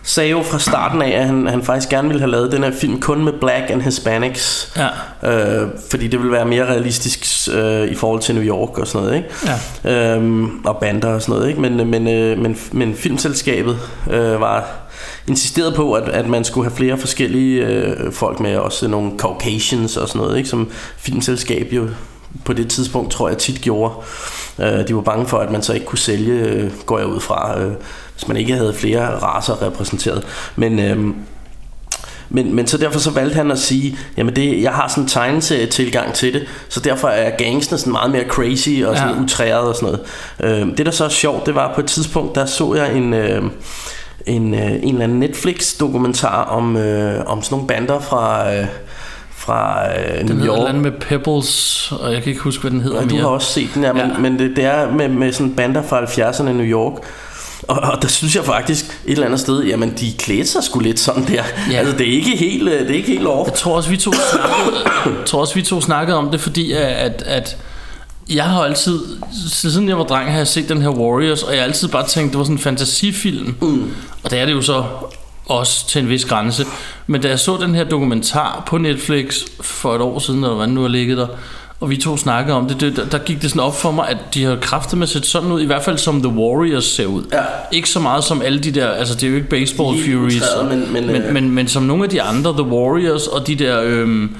sagde 0.09 0.31
jo 0.31 0.43
fra 0.43 0.59
starten 0.59 1.03
af, 1.03 1.11
at 1.11 1.27
han, 1.27 1.47
han 1.47 1.63
faktisk 1.63 1.89
gerne 1.89 2.09
ville 2.09 2.21
have 2.21 2.31
lavet 2.31 2.53
den 2.53 2.65
her 2.65 2.71
film 2.71 3.01
kun 3.01 3.25
med 3.25 3.33
black 3.33 3.71
and 3.71 3.83
hispanics. 3.83 4.73
Ja. 5.23 5.63
Øh, 5.63 5.69
fordi 5.91 6.09
det 6.09 6.19
ville 6.19 6.33
være 6.33 6.45
mere 6.45 6.65
realistisk 6.65 7.49
øh, 7.55 7.89
i 7.89 7.95
forhold 7.95 8.21
til 8.21 8.35
New 8.35 8.45
York 8.45 8.79
og 8.79 8.87
sådan 8.87 9.07
noget, 9.07 9.17
ikke? 9.17 9.29
Ja. 9.85 10.15
Øhm, 10.15 10.65
og 10.65 10.77
bander 10.77 11.15
og 11.15 11.23
sådan 11.23 11.35
noget, 11.35 11.49
ikke? 11.49 11.61
Men, 11.61 11.91
men, 11.91 12.09
øh, 12.09 12.39
men, 12.39 12.59
men 12.73 12.95
filmselskabet 12.95 13.79
øh, 14.11 14.41
var 14.41 14.65
insisteret 15.29 15.75
på, 15.75 15.93
at, 15.93 16.09
at 16.09 16.29
man 16.29 16.45
skulle 16.45 16.69
have 16.69 16.77
flere 16.77 16.99
forskellige 16.99 17.67
øh, 17.67 18.13
folk 18.13 18.41
med, 18.41 18.57
også 18.57 18.89
nogle 18.89 19.13
Caucasians 19.19 19.97
og 19.97 20.09
sådan 20.09 20.23
noget, 20.23 20.37
ikke? 20.37 20.49
Som 20.49 20.71
filmselskab 20.97 21.73
jo 21.73 21.89
på 22.45 22.53
det 22.53 22.69
tidspunkt, 22.69 23.13
tror 23.13 23.29
jeg, 23.29 23.39
tit 23.39 23.61
gjorde. 23.61 23.95
Øh, 24.59 24.89
de 24.89 24.95
var 24.95 25.01
bange 25.01 25.27
for, 25.27 25.39
at 25.39 25.51
man 25.51 25.63
så 25.63 25.73
ikke 25.73 25.87
kunne 25.87 25.99
sælge, 25.99 26.33
øh, 26.33 26.71
går 26.87 26.99
jeg 26.99 27.07
ud 27.07 27.21
fra, 27.21 27.61
øh, 27.61 27.73
hvis 28.19 28.29
man 28.29 28.37
ikke 28.37 28.55
havde 28.55 28.75
flere 28.75 29.19
raser 29.19 29.63
repræsenteret. 29.63 30.23
Men... 30.57 30.79
Øh, 30.79 30.99
men, 32.31 32.55
men 32.55 32.67
så 32.67 32.79
derfor 32.79 32.99
så 32.99 33.11
valgte 33.11 33.35
han 33.37 33.51
at 33.51 33.59
sige, 33.59 33.99
jamen 34.17 34.37
det, 34.37 34.63
jeg 34.63 34.73
har 34.73 34.89
sådan 34.89 35.03
en 35.05 35.09
tegneserie-tilgang 35.09 36.13
til 36.15 36.33
det, 36.35 36.43
så 36.69 36.81
derfor 36.81 37.09
er 37.09 37.31
gangsene 37.45 37.79
sådan 37.79 37.93
meget 37.93 38.11
mere 38.11 38.25
crazy 38.29 38.83
og 38.87 38.97
sådan 38.97 39.15
Ja. 39.15 39.23
utræret 39.23 39.69
og 39.69 39.75
sådan 39.75 39.99
noget. 40.41 40.61
Øh, 40.71 40.77
det 40.77 40.87
der 40.87 40.93
så 40.93 41.05
er 41.05 41.09
sjovt, 41.09 41.47
det 41.47 41.55
var 41.55 41.73
på 41.75 41.81
et 41.81 41.87
tidspunkt, 41.87 42.35
der 42.35 42.47
så 42.47 42.75
jeg 42.75 42.97
en, 42.97 43.15
øh, 43.15 43.43
en, 44.27 44.55
øh, 44.55 44.61
en 44.73 44.89
eller 44.89 45.05
anden 45.05 45.19
Netflix-dokumentar 45.21 46.45
om, 46.45 46.77
øh, 46.77 47.25
om 47.27 47.43
sådan 47.43 47.55
nogle 47.57 47.67
bander 47.69 48.01
fra, 48.01 48.55
øh, 48.55 48.67
fra 49.37 49.89
øh, 49.99 50.29
Den 50.29 50.37
New 50.37 50.47
York. 50.47 50.69
andet 50.69 50.83
med 50.83 50.93
Pebbles, 51.01 51.93
og 52.01 52.13
jeg 52.13 52.23
kan 52.23 52.31
ikke 52.31 52.43
huske, 52.43 52.61
hvad 52.61 52.71
den 52.71 52.81
hedder 52.81 53.01
du 53.03 53.15
mere. 53.15 53.21
har 53.23 53.29
også 53.29 53.53
set 53.53 53.69
den, 53.75 53.83
ja, 53.83 53.93
men, 53.93 54.03
Ja. 54.11 54.19
men 54.19 54.39
det, 54.39 54.57
det 54.57 54.65
er 54.65 54.93
med, 54.93 55.09
med 55.09 55.33
sådan 55.33 55.55
bander 55.55 55.83
fra 55.83 56.05
70'erne 56.05 56.49
i 56.49 56.53
New 56.53 56.67
York. 56.67 56.93
Og, 57.69 57.77
og 57.77 58.03
der 58.03 58.09
synes 58.09 58.37
jeg 58.37 58.45
faktisk 58.45 58.85
et 58.85 59.13
eller 59.13 59.27
andet 59.27 59.41
sted, 59.41 59.65
jamen 59.65 59.95
de 60.01 60.13
klædte 60.13 60.51
sig 60.51 60.65
sgu 60.65 60.81
lidt 60.81 61.01
sådan 61.01 61.29
der. 61.29 61.45
Ja. 61.71 61.77
Altså 61.77 61.97
det 61.97 62.09
er 62.09 62.13
ikke 62.13 62.37
helt, 62.37 62.69
øh, 62.69 62.81
det 62.81 62.91
er 62.91 62.95
ikke 62.95 63.09
helt 63.09 63.27
off. 63.27 63.49
Jeg 63.49 63.57
tror 63.57 63.77
også, 63.77 63.91
vi 63.91 63.97
to 63.97 64.13
snakkede, 64.13 65.25
tror 65.27 65.41
også, 65.41 65.55
vi 65.55 65.63
to 65.63 65.81
snakkede 65.81 66.19
om 66.19 66.31
det, 66.31 66.41
fordi 66.41 66.73
at, 66.73 66.83
at, 66.83 67.23
at 67.23 67.57
jeg 68.31 68.45
har 68.45 68.63
altid, 68.63 69.01
siden 69.49 69.89
jeg 69.89 69.99
var 69.99 70.05
dreng, 70.05 70.31
har 70.31 70.39
jeg 70.39 70.47
set 70.47 70.69
den 70.69 70.83
her 70.83 70.89
Warriors, 70.89 71.43
og 71.43 71.53
jeg 71.53 71.61
har 71.61 71.67
altid 71.67 71.89
bare 71.89 72.07
tænkt, 72.07 72.33
det 72.33 72.39
var 72.39 72.45
sådan 72.45 72.57
en 72.57 72.61
fantasifilm. 72.61 73.57
Mm. 73.61 73.91
Og 74.25 74.31
det 74.31 74.39
er 74.39 74.47
det 74.47 74.53
jo 74.53 74.63
så 74.63 74.85
også 75.47 75.89
til 75.89 76.03
en 76.03 76.09
vis 76.09 76.25
grænse. 76.25 76.67
Men 77.07 77.23
da 77.23 77.29
jeg 77.29 77.39
så 77.39 77.57
den 77.57 77.75
her 77.75 77.85
dokumentar 77.85 78.63
på 78.67 78.79
Netflix 78.79 79.43
for 79.61 79.95
et 79.95 80.01
år 80.01 80.19
siden, 80.19 80.45
eller 80.45 80.57
hvad 80.57 80.67
nu 80.67 80.81
har 80.81 80.89
ligget 80.89 81.19
der, 81.19 81.27
og 81.81 81.91
vi 81.91 81.97
to 81.97 82.17
snakkede 82.17 82.57
om 82.57 82.69
det, 82.69 82.81
det 82.81 82.97
der, 82.97 83.05
der 83.07 83.19
gik 83.19 83.43
det 83.43 83.51
sådan 83.51 83.63
op 83.63 83.77
for 83.81 83.91
mig, 83.91 84.09
at 84.09 84.17
de 84.35 84.45
har 84.45 84.57
kraftet 84.57 84.99
med 84.99 85.03
at 85.07 85.09
sætte 85.09 85.29
sådan 85.29 85.53
ud, 85.53 85.61
i 85.63 85.67
hvert 85.67 85.83
fald 85.85 85.99
som 85.99 86.23
The 86.23 86.33
Warriors 86.33 86.85
ser 86.85 87.07
ud. 87.07 87.23
Ja. 87.33 87.39
Ikke 87.73 87.89
så 87.91 88.01
meget 88.01 88.25
som 88.25 88.43
alle 88.43 88.59
de 88.59 88.71
der, 88.71 88.89
altså 88.89 89.15
det 89.15 89.23
er 89.23 89.29
jo 89.31 89.37
ikke 89.37 89.49
Baseball 89.49 89.99
Furies, 90.05 90.37
utræret, 90.37 90.69
men- 90.69 90.93
men, 90.93 91.07
men, 91.07 91.23
øh, 91.23 91.33
men, 91.33 91.51
men 91.51 91.69
som 91.69 91.83
nogle 91.83 92.05
af 92.05 92.11
de 92.11 92.23
andre, 92.23 92.53
The 92.53 92.63
Warriors 92.63 93.27
og 93.27 93.47
de 93.47 93.55
der, 93.55 93.81
øhm, 93.85 94.37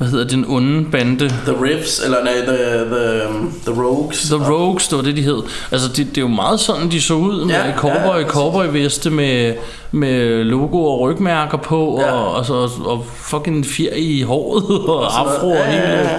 hvad 0.00 0.08
hedder 0.10 0.24
den 0.24 0.44
onde 0.48 0.84
bande, 0.90 1.28
The 1.28 1.54
Riffs, 1.64 2.00
eller 2.04 2.24
nej, 2.24 2.32
The, 2.32 2.56
the, 2.84 3.28
um, 3.28 3.52
the 3.66 3.82
Rogues. 3.82 4.20
The 4.22 4.52
Rogues, 4.52 4.88
det 4.88 4.96
var 4.96 5.02
det, 5.04 5.16
de 5.16 5.22
hed. 5.22 5.42
Altså, 5.72 5.88
det, 5.88 5.96
det 5.96 6.16
er 6.16 6.20
jo 6.20 6.28
meget 6.28 6.60
sådan, 6.60 6.90
de 6.90 7.00
så 7.00 7.14
ud 7.14 7.44
med 7.44 7.54
Ja, 7.54 7.66
ja, 7.66 7.76
cowboy, 7.76 8.14
ja, 8.14 8.18
ja, 8.18 8.26
cowboy-veste 8.26 9.10
med, 9.10 9.54
med 9.92 10.44
logo 10.44 10.84
og 10.84 11.00
rygmærker 11.00 11.58
på, 11.58 11.98
Ja. 12.00 12.06
ja. 12.06 12.12
og, 12.12 12.34
og, 12.34 12.46
så, 12.46 12.54
og 12.84 13.06
fucking 13.16 13.66
fjer 13.66 13.94
i 13.96 14.22
håret, 14.22 14.64
og 14.88 15.20
afro 15.20 15.48
og 15.50 15.56
Ja, 15.56 15.72
ja, 15.72 15.96
hele 15.96 16.10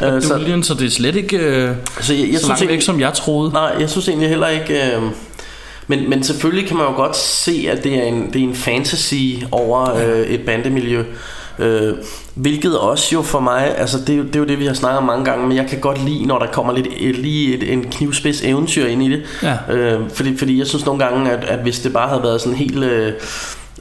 ja. 0.00 0.14
Øh, 0.16 0.22
så, 0.22 0.34
duljen, 0.34 0.62
så 0.62 0.74
det 0.74 0.86
er 0.86 0.90
slet 0.90 1.16
ikke 1.16 1.36
øh, 1.36 1.70
så 2.00 2.14
jeg, 2.14 2.28
jeg 2.32 2.40
så 2.40 2.46
synes 2.46 2.48
langt 2.48 2.60
væk, 2.60 2.70
ikke, 2.70 2.84
som 2.84 3.00
jeg 3.00 3.12
troede. 3.14 3.52
Nej, 3.52 3.74
jeg 3.80 3.90
synes 3.90 4.08
egentlig 4.08 4.28
heller 4.28 4.48
ikke... 4.48 4.74
Øh, 4.74 5.02
men, 5.86 6.10
men 6.10 6.22
selvfølgelig 6.24 6.68
kan 6.68 6.76
man 6.76 6.86
jo 6.86 6.92
godt 6.92 7.16
se, 7.16 7.68
at 7.70 7.84
det 7.84 7.94
er 7.94 8.02
en, 8.02 8.30
det 8.32 8.42
er 8.42 8.48
en 8.48 8.54
fantasy 8.54 9.14
over 9.50 9.94
øh, 9.94 10.26
et 10.26 10.40
bandemiljø. 10.40 11.04
Øh, 11.58 11.94
hvilket 12.34 12.78
også 12.78 13.08
jo 13.12 13.22
for 13.22 13.40
mig, 13.40 13.74
altså 13.78 13.98
det, 14.06 14.08
er 14.08 14.16
jo- 14.16 14.24
det 14.24 14.36
er 14.36 14.40
jo 14.40 14.46
det, 14.46 14.58
vi 14.58 14.66
har 14.66 14.74
snakket 14.74 14.98
om 14.98 15.04
mange 15.04 15.24
gange, 15.24 15.46
men 15.48 15.56
jeg 15.56 15.66
kan 15.70 15.80
godt 15.80 16.04
lide, 16.04 16.26
når 16.26 16.38
der 16.38 16.46
kommer 16.46 16.72
lidt, 16.72 16.86
et, 16.96 17.18
lige 17.18 17.54
et, 17.56 17.72
en 17.72 17.82
knivspids 17.90 18.42
eventyr 18.42 18.86
ind 18.86 19.02
i 19.02 19.10
det. 19.10 19.22
Ja. 19.42 19.74
Øh, 19.74 20.00
fordi, 20.10 20.36
fordi 20.38 20.58
jeg 20.58 20.66
synes 20.66 20.86
nogle 20.86 21.04
gange, 21.04 21.30
at, 21.30 21.44
at 21.44 21.58
hvis 21.58 21.78
det 21.80 21.92
bare 21.92 22.08
havde 22.08 22.22
været 22.22 22.40
sådan 22.40 22.58
helt... 22.58 22.84
Øh, 22.84 23.12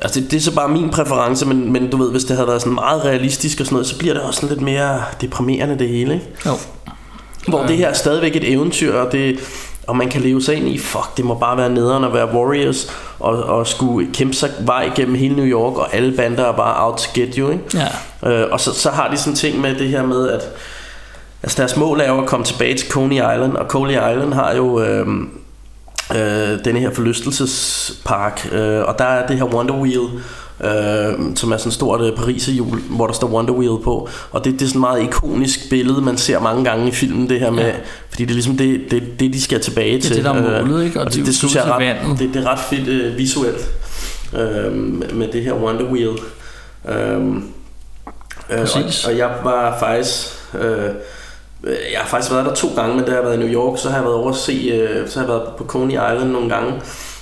Altså 0.02 0.20
det, 0.20 0.32
det 0.32 0.38
er 0.38 0.42
så 0.42 0.56
bare 0.56 0.70
min 0.70 0.90
præference 0.90 1.46
Men, 1.46 1.72
men 1.74 1.90
du 1.90 1.98
ved 1.98 2.12
hvis 2.12 2.24
det 2.24 2.36
havde 2.36 2.48
været 2.48 2.62
sådan 2.62 2.74
meget 2.74 3.06
realistisk 3.06 3.60
og 3.60 3.66
sådan 3.66 3.74
noget 3.76 3.88
Så 3.88 3.98
bliver 3.98 4.14
det 4.14 4.24
også 4.24 4.40
sådan 4.42 4.56
lidt 4.56 4.62
mere 4.66 5.02
deprimerende 5.22 5.80
det 5.80 5.90
hele 5.90 6.14
ikke? 6.14 6.26
Jo. 6.46 6.52
Hvor 7.48 7.66
det 7.66 7.78
her 7.78 7.88
er 7.88 7.94
stadigvæk 7.94 8.36
et 8.36 8.52
eventyr, 8.52 8.94
og, 8.94 9.12
det, 9.12 9.40
og 9.88 9.98
man 9.98 10.10
kan 10.10 10.22
leve 10.22 10.42
sig 10.42 10.56
ind 10.56 10.70
i, 10.70 10.78
fuck, 10.78 11.18
det 11.18 11.26
må 11.26 11.36
bare 11.36 11.58
være 11.58 11.70
nederen 11.70 12.04
at 12.04 12.14
være 12.14 12.36
Warriors, 12.36 12.92
og, 13.20 13.44
og 13.44 13.68
skulle 13.68 14.14
kæmpe 14.14 14.34
sig 14.34 14.50
vej 14.60 14.92
gennem 14.96 15.16
hele 15.16 15.36
New 15.36 15.46
York, 15.46 15.78
og 15.78 15.96
alle 15.96 16.18
bander 16.18 16.46
er 16.46 16.52
bare 16.52 16.86
out 16.86 16.98
to 16.98 17.12
get 17.14 17.36
you, 17.36 17.52
ikke? 17.52 17.64
Ja. 18.24 18.30
Øh, 18.30 18.52
og 18.52 18.60
så, 18.60 18.74
så 18.74 18.90
har 18.90 19.10
de 19.10 19.18
sådan 19.18 19.36
ting 19.36 19.62
med 19.62 19.76
det 19.76 19.90
her 19.90 20.06
med, 20.06 20.30
at 20.30 20.50
altså 21.44 21.62
deres 21.62 21.78
mål 21.78 22.00
er 22.00 22.14
jo 22.14 22.22
at 22.22 22.28
komme 22.28 22.46
tilbage 22.46 22.78
til 22.78 22.90
Coney 22.90 23.16
Island, 23.16 23.56
og 23.56 23.66
Coney 23.66 23.94
Island 23.94 24.34
har 24.34 24.54
jo 24.54 24.82
øh, 24.82 25.08
øh, 26.16 26.66
denne 26.66 26.80
her 26.80 26.92
forlystelsespark, 26.92 28.48
øh, 28.52 28.84
og 28.84 29.00
der 29.00 29.06
er 29.06 29.28
det 29.28 29.38
her 29.38 29.46
Wonder 29.46 29.76
Wheel, 29.76 30.10
øh, 30.66 31.36
som 31.36 31.52
er 31.52 31.58
sådan 31.58 31.70
et 31.70 31.74
stort 31.74 32.02
øh, 32.02 32.16
pariserhjul, 32.18 32.80
hvor 32.90 33.08
der 33.08 33.14
står 33.14 33.28
Wonder 33.28 33.54
Wheel 33.54 33.84
på, 33.84 34.10
og 34.32 34.46
det, 34.46 34.54
det 34.54 34.62
er 34.62 34.66
sådan 34.68 34.78
et 34.78 34.82
meget 34.82 35.04
ikonisk 35.04 35.70
billede, 35.70 36.02
man 36.02 36.18
ser 36.18 36.40
mange 36.40 36.64
gange 36.64 36.88
i 36.88 36.92
filmen, 36.92 37.30
det 37.30 37.40
her 37.40 37.52
med, 37.52 37.64
Ja. 37.64 37.74
fordi 38.10 38.24
det 38.24 38.30
er 38.30 38.34
ligesom 38.36 38.58
det, 38.58 38.82
det, 38.92 39.04
det 39.20 39.34
de 39.34 39.42
skal 39.42 39.60
tilbage 39.62 39.96
Det 39.98 40.06
er 40.06 40.08
til. 40.08 40.16
det, 40.16 40.24
der 40.26 40.34
er 40.34 40.60
øh, 40.62 40.68
målet, 40.68 40.86
ikke? 40.86 41.00
Og 41.00 41.06
Og 41.06 41.14
det 41.14 41.26
det, 41.26 41.36
synes 41.36 41.56
jeg 41.56 41.62
er 41.62 41.80
til 41.80 41.88
ret, 42.10 42.20
det, 42.20 42.34
det 42.34 42.44
er 42.46 42.52
ret 42.52 42.60
fedt 42.60 42.88
øh, 42.88 43.18
visuelt 43.18 43.70
øh, 44.38 44.74
med, 45.16 45.28
det 45.34 45.44
her 45.44 45.54
Wonder 45.54 45.86
Wheel. 45.86 46.18
Øh, 46.90 47.36
Øh, 48.52 48.60
Præcis. 48.60 49.06
og, 49.06 49.12
og 49.12 49.18
jeg 49.18 49.30
var 49.44 49.80
faktisk... 49.80 50.28
Øh, 50.62 50.90
jeg 51.64 52.00
har 52.00 52.08
faktisk 52.08 52.32
været 52.32 52.46
der 52.46 52.54
to 52.54 52.68
gange, 52.76 52.96
men 52.96 53.06
da 53.06 53.12
jeg 53.12 53.18
har 53.18 53.24
været 53.24 53.36
i 53.36 53.40
New 53.40 53.54
York, 53.54 53.80
så 53.80 53.90
har 53.90 53.96
jeg 53.96 54.04
været 54.04 54.16
over 54.16 54.30
at 54.30 54.36
se, 54.36 54.52
øh, 54.74 55.10
så 55.10 55.20
har 55.20 55.26
jeg 55.28 55.34
været 55.36 55.48
på 55.58 55.64
Coney 55.66 55.94
Island 55.94 56.30
nogle 56.32 56.50
gange. 56.50 56.72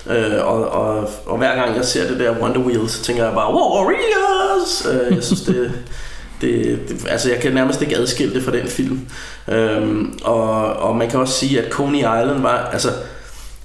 Øh, 0.10 0.48
og, 0.48 0.70
og, 0.70 1.10
og 1.26 1.38
hver 1.38 1.56
gang 1.56 1.76
jeg 1.76 1.86
ser 1.86 2.08
det 2.08 2.20
der 2.20 2.40
Wonder 2.42 2.60
Wheel, 2.60 2.90
så 2.90 3.04
tænker 3.04 3.24
jeg 3.24 3.34
bare, 3.34 3.54
Warriors! 3.54 4.88
Øh, 4.92 5.16
jeg 5.16 5.24
synes, 5.30 5.42
det, 5.42 5.72
det, 6.42 6.80
det, 6.90 7.06
altså 7.10 7.30
jeg 7.30 7.40
kan 7.40 7.54
nærmest 7.54 7.82
ikke 7.82 7.98
adskille 7.98 8.34
det 8.34 8.44
fra 8.44 8.52
den 8.52 8.68
film. 8.68 9.00
Øhm, 9.48 10.20
og, 10.24 10.74
og 10.74 10.96
man 10.96 11.10
kan 11.10 11.20
også 11.20 11.34
sige, 11.34 11.62
at 11.62 11.72
Coney 11.72 12.00
Island 12.00 12.42
var, 12.42 12.70
altså 12.74 12.90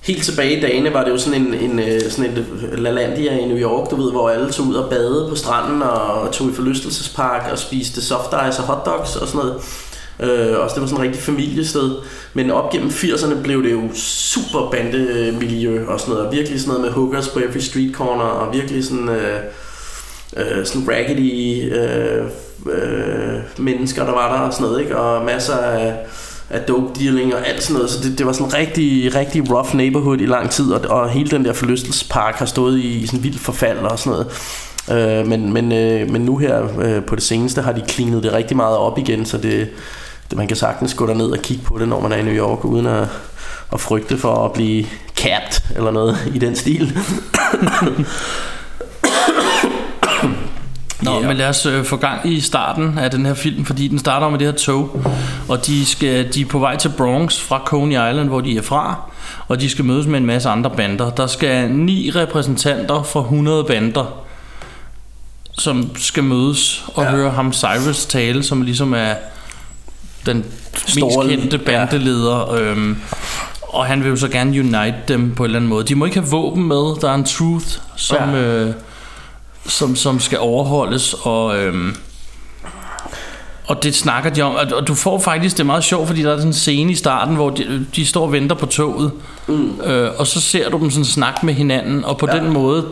helt 0.06 0.24
tilbage 0.24 0.58
i 0.58 0.60
dagene 0.60 0.94
var 0.94 1.04
det 1.04 1.10
jo 1.10 1.18
sådan 1.18 1.42
en, 1.42 1.54
en 1.54 1.78
øh, 1.78 2.10
sådan 2.10 2.30
en 2.30 2.46
LaLandia 2.72 3.38
i 3.38 3.44
New 3.44 3.58
York, 3.58 3.90
du 3.90 3.96
ved, 3.96 4.10
hvor 4.12 4.30
alle 4.30 4.52
tog 4.52 4.66
ud 4.66 4.74
og 4.74 4.90
badede 4.90 5.28
på 5.28 5.34
stranden 5.34 5.82
og 5.82 6.32
tog 6.32 6.50
i 6.50 6.52
forlystelsespark 6.52 7.52
og 7.52 7.58
spiste 7.58 8.04
soft 8.04 8.34
ice 8.48 8.62
og 8.62 8.66
hotdogs 8.66 9.16
og 9.16 9.28
sådan 9.28 9.40
noget. 9.46 9.62
Øh, 10.20 10.58
også 10.58 10.74
det 10.74 10.80
var 10.82 10.88
sådan 10.88 11.04
et 11.04 11.08
rigtig 11.08 11.22
familiested. 11.22 11.90
Men 12.34 12.50
op 12.50 12.72
gennem 12.72 12.88
80'erne 12.88 13.42
blev 13.42 13.62
det 13.62 13.72
jo 13.72 13.82
super 13.94 14.70
bandemiljø 14.70 15.86
og 15.86 16.00
sådan 16.00 16.12
noget. 16.12 16.26
Og 16.26 16.32
virkelig 16.32 16.60
sådan 16.60 16.74
noget 16.74 16.84
med 16.84 16.90
hookers 16.90 17.28
på 17.28 17.38
every 17.38 17.58
street 17.58 17.94
corner 17.94 18.24
og 18.24 18.54
virkelig 18.54 18.84
sådan... 18.84 19.08
Øh, 19.08 19.40
øh, 20.36 20.66
sådan 20.66 20.88
raggedy 20.88 21.72
øh, 21.74 22.24
øh, 22.66 23.40
mennesker, 23.58 24.04
der 24.04 24.12
var 24.12 24.36
der 24.36 24.40
og 24.40 24.52
sådan 24.52 24.66
noget, 24.66 24.80
ikke? 24.80 24.96
Og 24.96 25.24
masser 25.24 25.56
af, 25.56 25.94
af 26.50 26.60
dope 26.60 27.00
dealing 27.00 27.34
og 27.34 27.48
alt 27.48 27.62
sådan 27.62 27.74
noget. 27.74 27.90
Så 27.90 28.02
det, 28.02 28.18
det 28.18 28.26
var 28.26 28.32
sådan 28.32 28.46
en 28.46 28.54
rigtig, 28.54 29.14
rigtig 29.14 29.50
rough 29.50 29.74
neighborhood 29.74 30.18
i 30.20 30.26
lang 30.26 30.50
tid, 30.50 30.72
og, 30.72 30.80
og 30.90 31.10
hele 31.10 31.30
den 31.30 31.44
der 31.44 31.52
forlystelsespark 31.52 32.34
har 32.34 32.46
stået 32.46 32.78
i, 32.78 32.98
i 32.98 33.06
sådan 33.06 33.22
vildt 33.22 33.40
forfald 33.40 33.78
og 33.78 33.98
sådan 33.98 34.12
noget. 34.12 34.26
Øh, 34.90 35.26
men, 35.26 35.52
men, 35.52 35.72
øh, 35.72 36.10
men 36.10 36.22
nu 36.22 36.36
her 36.36 36.80
øh, 36.80 37.04
på 37.04 37.14
det 37.14 37.22
seneste 37.22 37.62
har 37.62 37.72
de 37.72 37.82
cleanet 37.88 38.22
det 38.22 38.32
rigtig 38.32 38.56
meget 38.56 38.76
op 38.76 38.98
igen, 38.98 39.26
så 39.26 39.38
det 39.38 39.68
man 40.34 40.48
kan 40.48 40.56
sagtens 40.56 40.94
gå 40.94 41.06
derned 41.06 41.30
og 41.30 41.38
kigge 41.38 41.64
på 41.64 41.78
det, 41.78 41.88
når 41.88 42.00
man 42.00 42.12
er 42.12 42.16
i 42.16 42.22
New 42.22 42.34
York, 42.34 42.64
uden 42.64 42.86
at, 42.86 43.08
at 43.72 43.80
frygte 43.80 44.18
for 44.18 44.44
at 44.44 44.52
blive 44.52 44.86
capped 45.16 45.76
eller 45.76 45.90
noget 45.90 46.32
i 46.34 46.38
den 46.38 46.56
stil. 46.56 46.98
Nå, 51.02 51.10
yeah. 51.10 51.28
men 51.28 51.36
lad 51.36 51.48
os 51.48 51.66
øh, 51.66 51.84
få 51.84 51.96
gang 51.96 52.32
i 52.32 52.40
starten 52.40 52.98
af 52.98 53.10
den 53.10 53.26
her 53.26 53.34
film, 53.34 53.64
fordi 53.64 53.88
den 53.88 53.98
starter 53.98 54.28
med 54.28 54.38
det 54.38 54.46
her 54.46 54.54
tog, 54.54 55.02
og 55.48 55.66
de, 55.66 55.86
skal, 55.86 56.34
de 56.34 56.40
er 56.40 56.46
på 56.46 56.58
vej 56.58 56.76
til 56.76 56.92
Bronx 56.96 57.40
fra 57.40 57.62
Coney 57.66 58.10
Island, 58.10 58.28
hvor 58.28 58.40
de 58.40 58.56
er 58.56 58.62
fra, 58.62 59.10
og 59.48 59.60
de 59.60 59.70
skal 59.70 59.84
mødes 59.84 60.06
med 60.06 60.18
en 60.18 60.26
masse 60.26 60.48
andre 60.48 60.70
bander. 60.70 61.10
Der 61.10 61.26
skal 61.26 61.70
ni 61.70 62.10
repræsentanter 62.10 63.02
fra 63.02 63.20
100 63.20 63.64
bander, 63.64 64.24
som 65.52 65.96
skal 65.96 66.24
mødes 66.24 66.84
og 66.94 67.04
ja. 67.04 67.10
høre 67.10 67.30
ham 67.30 67.52
Cyrus 67.52 68.06
tale, 68.06 68.42
som 68.42 68.62
ligesom 68.62 68.94
er 68.94 69.14
den 70.26 70.44
Store- 70.86 71.26
mest 71.26 71.40
kendte 71.40 71.58
bandeleder. 71.58 72.54
Ja. 72.54 72.62
Øhm, 72.62 72.96
og 73.62 73.86
han 73.86 74.02
vil 74.02 74.08
jo 74.10 74.16
så 74.16 74.28
gerne 74.28 74.50
unite 74.50 74.94
dem 75.08 75.34
på 75.34 75.42
en 75.42 75.46
eller 75.46 75.58
anden 75.58 75.68
måde. 75.68 75.84
De 75.84 75.94
må 75.94 76.04
ikke 76.04 76.16
have 76.20 76.30
våben 76.30 76.68
med. 76.68 77.00
Der 77.00 77.10
er 77.10 77.14
en 77.14 77.24
truth, 77.24 77.66
som... 77.96 78.30
Ja. 78.34 78.36
Øh, 78.40 78.74
som, 79.68 79.96
som 79.96 80.20
skal 80.20 80.38
overholdes, 80.38 81.14
og, 81.22 81.58
øhm, 81.58 81.96
og 83.66 83.82
det 83.82 83.94
snakker 83.94 84.30
de 84.30 84.42
om, 84.42 84.56
og, 84.76 84.86
du 84.86 84.94
får 84.94 85.18
faktisk, 85.18 85.56
det 85.56 85.62
er 85.62 85.66
meget 85.66 85.84
sjovt, 85.84 86.06
fordi 86.06 86.22
der 86.22 86.32
er 86.32 86.36
sådan 86.36 86.48
en 86.48 86.52
scene 86.52 86.92
i 86.92 86.94
starten, 86.94 87.34
hvor 87.34 87.50
de, 87.50 87.86
de 87.96 88.06
står 88.06 88.22
og 88.22 88.32
venter 88.32 88.56
på 88.56 88.66
toget, 88.66 89.12
mm. 89.46 89.80
øh, 89.80 90.10
og 90.18 90.26
så 90.26 90.40
ser 90.40 90.70
du 90.70 90.78
dem 90.78 90.90
sådan 90.90 91.04
snakke 91.04 91.46
med 91.46 91.54
hinanden, 91.54 92.04
og 92.04 92.18
på 92.18 92.26
ja. 92.32 92.38
den 92.38 92.52
måde, 92.52 92.86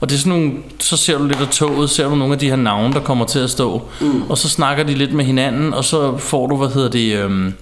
og 0.00 0.08
det 0.08 0.14
er 0.14 0.18
sådan 0.18 0.38
nogle, 0.38 0.52
så 0.78 0.96
ser 0.96 1.18
du 1.18 1.24
lidt 1.24 1.40
af 1.40 1.48
toget, 1.48 1.90
ser 1.90 2.08
du 2.08 2.14
nogle 2.14 2.34
af 2.34 2.38
de 2.38 2.48
her 2.48 2.56
navne, 2.56 2.94
der 2.94 3.00
kommer 3.00 3.24
til 3.24 3.38
at 3.38 3.50
stå, 3.50 3.82
mm. 4.00 4.22
og 4.28 4.38
så 4.38 4.48
snakker 4.48 4.84
de 4.84 4.94
lidt 4.94 5.12
med 5.12 5.24
hinanden, 5.24 5.74
og 5.74 5.84
så 5.84 6.16
får 6.18 6.46
du, 6.46 6.56
hvad 6.56 6.68
hedder 6.68 6.90
det, 6.90 7.16
øhm, 7.18 7.54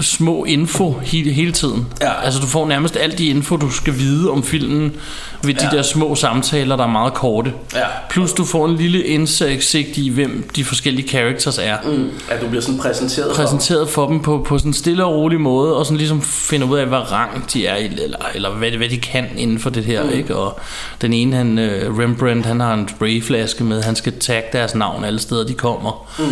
små 0.00 0.44
info 0.44 1.00
hele, 1.02 1.32
hele 1.32 1.52
tiden. 1.52 1.86
Ja. 2.00 2.24
Altså 2.24 2.40
du 2.40 2.46
får 2.46 2.66
nærmest 2.66 2.96
alt 2.96 3.18
de 3.18 3.26
info, 3.26 3.56
du 3.56 3.70
skal 3.70 3.98
vide 3.98 4.30
om 4.30 4.42
filmen 4.42 4.92
ved 5.44 5.54
de 5.54 5.64
Ja. 5.72 5.76
der 5.76 5.82
små 5.82 6.14
samtaler, 6.14 6.76
der 6.76 6.84
er 6.84 6.88
meget 6.88 7.14
korte. 7.14 7.52
Ja. 7.74 7.80
Plus 8.10 8.32
du 8.32 8.44
får 8.44 8.66
en 8.66 8.76
lille 8.76 9.02
indsigt 9.04 9.96
i, 9.98 10.08
hvem 10.08 10.50
de 10.56 10.64
forskellige 10.64 11.08
characters 11.08 11.58
er. 11.58 11.76
Mm, 11.84 12.10
at 12.30 12.40
du 12.40 12.48
bliver 12.48 12.62
sådan 12.62 12.78
præsenteret, 12.80 13.36
for 13.36 13.42
Præsenteret 13.42 13.88
for 13.88 14.06
dem 14.08 14.20
på, 14.20 14.44
på 14.48 14.58
sådan 14.58 14.68
en 14.68 14.74
stille 14.74 15.04
og 15.04 15.14
rolig 15.14 15.40
måde, 15.40 15.76
og 15.76 15.84
sådan 15.86 15.98
ligesom 15.98 16.22
finder 16.22 16.66
ud 16.66 16.78
af, 16.78 16.86
hvad 16.86 17.12
rang 17.12 17.52
de 17.52 17.66
er 17.66 17.76
i, 17.76 17.84
eller, 17.84 18.18
eller 18.34 18.50
hvad, 18.50 18.70
hvad 18.70 18.88
de 18.88 18.98
kan 18.98 19.26
inden 19.36 19.58
for 19.58 19.70
det 19.70 19.84
her. 19.84 20.04
Mm. 20.04 20.10
Ikke? 20.10 20.36
Og 20.36 20.60
den 21.00 21.12
ene, 21.12 21.36
han, 21.36 21.58
uh, 21.58 21.98
Rembrandt, 21.98 22.46
han 22.46 22.60
har 22.60 22.74
en 22.74 22.88
sprayflaske 22.88 23.64
med, 23.64 23.82
han 23.82 23.96
skal 23.96 24.12
tagge 24.20 24.48
deres 24.52 24.74
navn 24.74 25.04
alle 25.04 25.18
steder, 25.18 25.46
de 25.46 25.54
kommer. 25.54 26.08
Mm. 26.18 26.24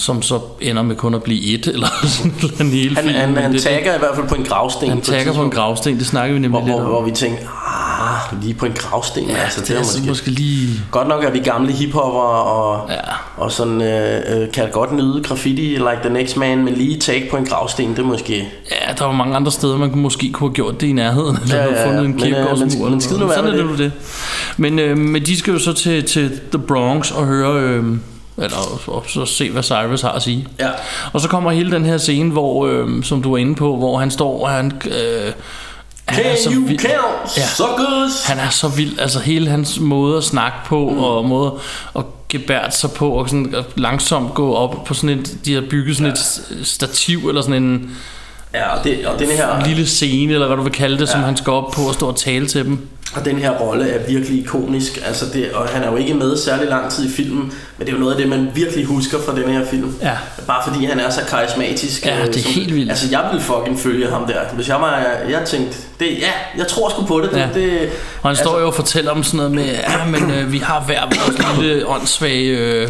Som 0.00 0.22
så 0.22 0.40
ender 0.60 0.82
med 0.82 0.96
kun 0.96 1.14
at 1.14 1.22
blive 1.22 1.54
et, 1.54 1.66
eller 1.74 1.86
sådan 2.06 2.32
en 2.60 2.70
hele 2.72 2.94
Han, 2.96 3.04
film. 3.04 3.16
han, 3.16 3.36
han 3.36 3.52
det- 3.52 3.62
tagger 3.62 3.94
i 3.94 3.98
hvert 3.98 4.14
fald 4.14 4.28
på 4.28 4.34
en 4.34 4.44
gravsten. 4.44 4.88
han 4.88 5.00
tagger 5.00 5.32
på 5.32 5.42
en 5.42 5.50
gravsten, 5.50 5.98
det 5.98 6.06
snakker 6.06 6.34
vi 6.34 6.40
nemlig 6.40 6.60
hvor, 6.60 6.68
lidt 6.68 6.76
hvor, 6.78 6.84
om. 6.84 6.90
hvor 6.90 7.04
vi 7.04 7.10
tænkte, 7.10 7.42
ah, 7.44 8.42
Lige 8.42 8.54
på 8.54 8.66
en 8.66 8.72
gravsten, 8.72 9.24
Ja, 9.28 9.36
altså. 9.36 9.60
det 9.60 9.70
er 9.70 9.78
altså 9.78 9.98
måske 10.06 10.30
lige... 10.30 10.68
Godt 10.90 11.08
nok 11.08 11.24
er 11.24 11.30
vi 11.30 11.38
gamle 11.38 11.72
hiphopper 11.72 12.20
og, 12.20 12.90
Ja. 12.90 12.94
og 13.36 13.52
sådan 13.52 13.82
øh, 13.82 14.42
øh, 14.42 14.52
kan 14.52 14.70
godt 14.72 14.92
nyde 14.92 15.22
graffiti 15.22 15.62
like 15.62 15.98
the 16.04 16.10
next 16.12 16.36
man, 16.36 16.64
men 16.64 16.74
lige 16.74 16.98
take 17.00 17.28
på 17.30 17.36
en 17.36 17.44
gravsten, 17.46 17.90
det 17.90 17.98
er 17.98 18.02
måske... 18.02 18.48
Ja, 18.70 18.92
der 18.98 19.04
var 19.04 19.12
mange 19.12 19.36
andre 19.36 19.52
steder, 19.52 19.76
man 19.76 19.90
kunne 19.90 20.02
måske 20.02 20.32
kunne 20.32 20.48
have 20.50 20.54
gjort 20.54 20.80
det 20.80 20.86
i 20.86 20.92
nærheden. 20.92 21.38
Eller 21.42 21.56
Ja, 21.56 21.64
ja, 21.64 21.80
ja, 21.80 21.86
fundet 21.88 22.04
en 22.04 22.10
men, 22.10 22.14
øh, 22.14 22.20
kirkegårdsmur. 22.26 22.66
men- 22.66 22.78
eller 22.78 22.90
men 22.90 23.00
skid 23.00 23.18
nu 23.18 23.26
være 23.26 23.36
Sådan 23.36 23.68
det. 23.68 23.78
det. 23.78 23.92
Men, 24.56 24.78
øh, 24.78 24.98
men 24.98 25.22
de 25.26 25.38
skal 25.38 25.52
jo 25.52 25.58
så 25.58 25.72
til, 25.72 26.04
til 26.04 26.30
The 26.52 26.58
Bronx 26.58 27.10
og 27.10 27.26
høre... 27.26 27.60
Øh, 27.62 27.84
eller 28.42 28.88
og 28.88 29.04
så 29.08 29.24
se, 29.24 29.50
hvad 29.50 29.62
Cyrus 29.62 30.00
har 30.02 30.12
at 30.12 30.22
sige. 30.22 30.48
Ja. 30.60 30.68
Og 31.12 31.20
så 31.20 31.28
kommer 31.28 31.50
hele 31.50 31.70
den 31.70 31.84
her 31.84 31.98
scene, 31.98 32.30
hvor, 32.32 32.66
øh, 32.66 33.04
som 33.04 33.22
du 33.22 33.30
var 33.30 33.36
inde 33.36 33.54
på, 33.54 33.76
hvor 33.76 33.98
han 33.98 34.10
står 34.10 34.42
og 34.42 34.50
han... 34.50 34.72
Øh, 34.86 35.32
han 36.06 36.24
er 36.24 36.36
så 36.36 36.50
Can 36.50 36.58
you 36.58 36.66
vild. 36.66 36.78
count, 36.80 37.36
Ja. 37.36 37.46
suckers? 37.46 38.24
Han 38.26 38.38
er 38.38 38.48
så 38.50 38.68
vild, 38.68 38.98
altså 38.98 39.20
hele 39.20 39.50
hans 39.50 39.80
måde 39.80 40.16
at 40.16 40.24
snakke 40.24 40.58
på, 40.66 40.90
mm. 40.90 40.98
og 40.98 41.24
måde 41.24 41.52
at 41.96 42.02
gebært 42.28 42.76
sig 42.76 42.90
på, 42.90 43.10
og 43.10 43.28
sådan 43.28 43.54
at 43.54 43.64
langsomt 43.76 44.34
gå 44.34 44.54
op 44.54 44.84
på 44.84 44.94
sådan 44.94 45.18
et, 45.18 45.36
de 45.44 45.54
har 45.54 45.62
bygget 45.70 45.96
sådan 45.96 46.12
ja. 46.12 46.12
et 46.60 46.66
stativ, 46.66 47.28
eller 47.28 47.42
sådan 47.42 47.62
en 47.62 47.90
Ja, 48.54 48.76
og, 48.76 48.84
det, 48.84 49.06
og 49.06 49.18
den 49.18 49.28
her... 49.28 49.66
lille 49.66 49.86
scene, 49.86 50.32
eller 50.32 50.46
hvad 50.46 50.56
du 50.56 50.62
vil 50.62 50.72
kalde 50.72 50.94
det, 50.98 51.06
ja. 51.06 51.12
som 51.12 51.20
han 51.20 51.36
skal 51.36 51.52
op 51.52 51.70
på 51.70 51.82
og 51.82 51.94
stå 51.94 52.08
og 52.08 52.16
tale 52.16 52.46
til 52.46 52.64
dem. 52.64 52.88
Og 53.14 53.24
den 53.24 53.38
her 53.38 53.50
rolle 53.50 53.90
er 53.90 54.06
virkelig 54.08 54.38
ikonisk, 54.42 54.98
altså 55.06 55.24
det, 55.32 55.52
og 55.52 55.68
han 55.68 55.82
er 55.82 55.90
jo 55.90 55.96
ikke 55.96 56.14
med 56.14 56.36
særlig 56.36 56.68
lang 56.68 56.90
tid 56.90 57.04
i 57.08 57.12
filmen, 57.12 57.52
men 57.78 57.86
det 57.86 57.88
er 57.88 57.92
jo 57.92 57.98
noget 57.98 58.12
af 58.12 58.18
det, 58.20 58.28
man 58.28 58.48
virkelig 58.54 58.84
husker 58.84 59.18
fra 59.26 59.34
den 59.40 59.50
her 59.50 59.66
film. 59.66 59.94
Ja. 60.02 60.12
Bare 60.46 60.62
fordi 60.72 60.84
han 60.84 61.00
er 61.00 61.10
så 61.10 61.20
karismatisk. 61.28 62.06
Ja, 62.06 62.20
øh, 62.20 62.26
det 62.26 62.36
er 62.36 62.40
som- 62.42 62.52
helt 62.52 62.74
vildt. 62.74 62.90
Altså 62.90 63.06
jeg 63.10 63.28
ville 63.30 63.44
fucking 63.44 63.80
følge 63.80 64.10
ham 64.10 64.26
der. 64.26 64.40
Hvis 64.54 64.68
jeg 64.68 64.76
var, 64.80 65.04
jeg 65.30 65.42
tænkte, 65.46 65.76
det, 66.00 66.06
ja, 66.18 66.30
jeg 66.58 66.66
tror 66.68 66.88
sgu 66.90 67.04
på 67.06 67.20
det. 67.20 67.30
det, 67.30 67.36
Ja. 67.38 67.48
det 67.54 67.90
Og 68.22 68.28
han 68.28 68.36
står 68.36 68.50
altså- 68.50 68.58
jo 68.60 68.66
og 68.66 68.74
fortæller 68.74 69.10
om 69.10 69.22
sådan 69.22 69.36
noget 69.36 69.52
med, 69.52 69.64
ja, 69.64 70.04
men 70.06 70.30
øh, 70.30 70.52
vi 70.52 70.58
har 70.58 70.80
hver 70.80 71.00
vores 71.04 71.58
lille 71.62 71.86
åndssvage 71.88 72.46
øh, 72.58 72.88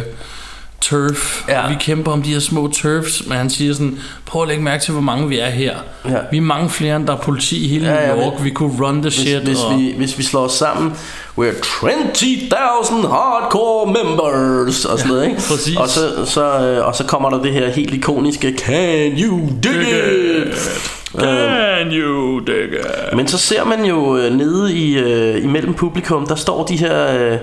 turf. 0.81 1.43
Ja. 1.47 1.61
Ja. 1.61 1.69
Vi 1.69 1.75
kæmper 1.79 2.11
om 2.11 2.21
de 2.21 2.33
her 2.33 2.39
små 2.39 2.67
turfs, 2.73 3.23
men 3.27 3.37
han 3.37 3.49
siger 3.49 3.73
sådan, 3.73 3.99
prøv 4.25 4.41
at 4.41 4.47
lægge 4.47 4.63
mærke 4.63 4.83
til, 4.83 4.91
hvor 4.91 5.01
mange 5.01 5.29
vi 5.29 5.39
er 5.39 5.49
her. 5.49 5.75
Ja. 6.09 6.15
Vi 6.31 6.37
er 6.37 6.41
mange 6.41 6.69
flere, 6.69 6.95
end 6.95 7.07
der 7.07 7.13
er 7.13 7.17
politi 7.17 7.65
i 7.65 7.67
hele 7.67 7.87
Ja, 7.87 8.01
ja, 8.09 8.15
New 8.15 8.23
York. 8.25 8.33
men- 8.35 8.45
vi 8.45 8.49
kunne 8.49 8.85
run 8.85 8.93
the 8.95 9.01
hvis, 9.01 9.13
shit. 9.13 9.41
hvis, 9.41 9.57
og, 9.59 9.77
vi, 9.79 9.93
hvis 9.97 10.17
vi 10.17 10.23
slår 10.23 10.41
os 10.45 10.51
sammen, 10.51 10.93
we're 11.39 11.43
20.000 11.63 13.07
hardcore 13.07 13.85
members 13.93 14.85
og 14.85 14.99
sådan 14.99 15.11
noget, 15.13 15.25
ikke? 15.29 15.41
Præcis. 15.47 15.77
Og 15.77 15.89
så, 15.89 16.25
så, 16.25 16.43
øh, 16.43 16.87
og 16.87 16.95
så 16.95 17.03
kommer 17.03 17.29
der 17.29 17.41
det 17.41 17.51
her 17.53 17.69
helt 17.69 17.93
ikoniske, 17.93 18.53
can 18.57 19.11
you 19.19 19.49
dig 19.63 19.81
it? 19.81 20.57
Can 21.19 21.91
you 21.91 22.39
dig 22.39 22.63
it? 22.63 23.15
Men 23.15 23.27
så 23.27 23.37
ser 23.37 23.63
man 23.65 23.85
jo 23.85 24.17
øh, 24.17 24.33
nede 24.33 24.73
i 24.75 24.97
øh, 24.97 25.43
imellem 25.43 25.73
publikum, 25.73 26.27
der 26.27 26.35
står 26.35 26.65
de 26.65 26.77
her 26.77 27.37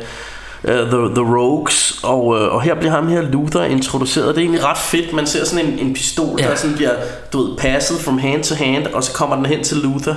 øh, 0.64 0.78
the, 0.78 0.98
the 1.14 1.36
Rogues, 1.36 2.00
og, 2.02 2.36
øh, 2.40 2.54
og 2.54 2.62
her 2.62 2.74
bliver 2.74 2.90
ham 2.92 3.08
her 3.08 3.22
Luther 3.22 3.62
introduceret. 3.64 4.26
Det 4.34 4.36
er 4.36 4.42
egentlig 4.44 4.64
ret 4.64 4.78
fedt. 4.78 5.12
Man 5.12 5.26
ser 5.26 5.44
sådan 5.44 5.66
en, 5.66 5.78
en 5.78 5.94
pistol, 5.94 6.40
Ja. 6.40 6.48
der 6.48 6.54
sådan 6.56 6.76
bliver 6.76 6.92
du 7.32 7.42
ved, 7.42 7.56
passet 7.56 8.00
from 8.00 8.18
hand 8.18 8.44
to 8.44 8.54
hand, 8.54 8.86
og 8.86 9.04
så 9.04 9.12
kommer 9.12 9.36
den 9.36 9.46
hen 9.46 9.64
til 9.64 9.76
Luther, 9.76 10.14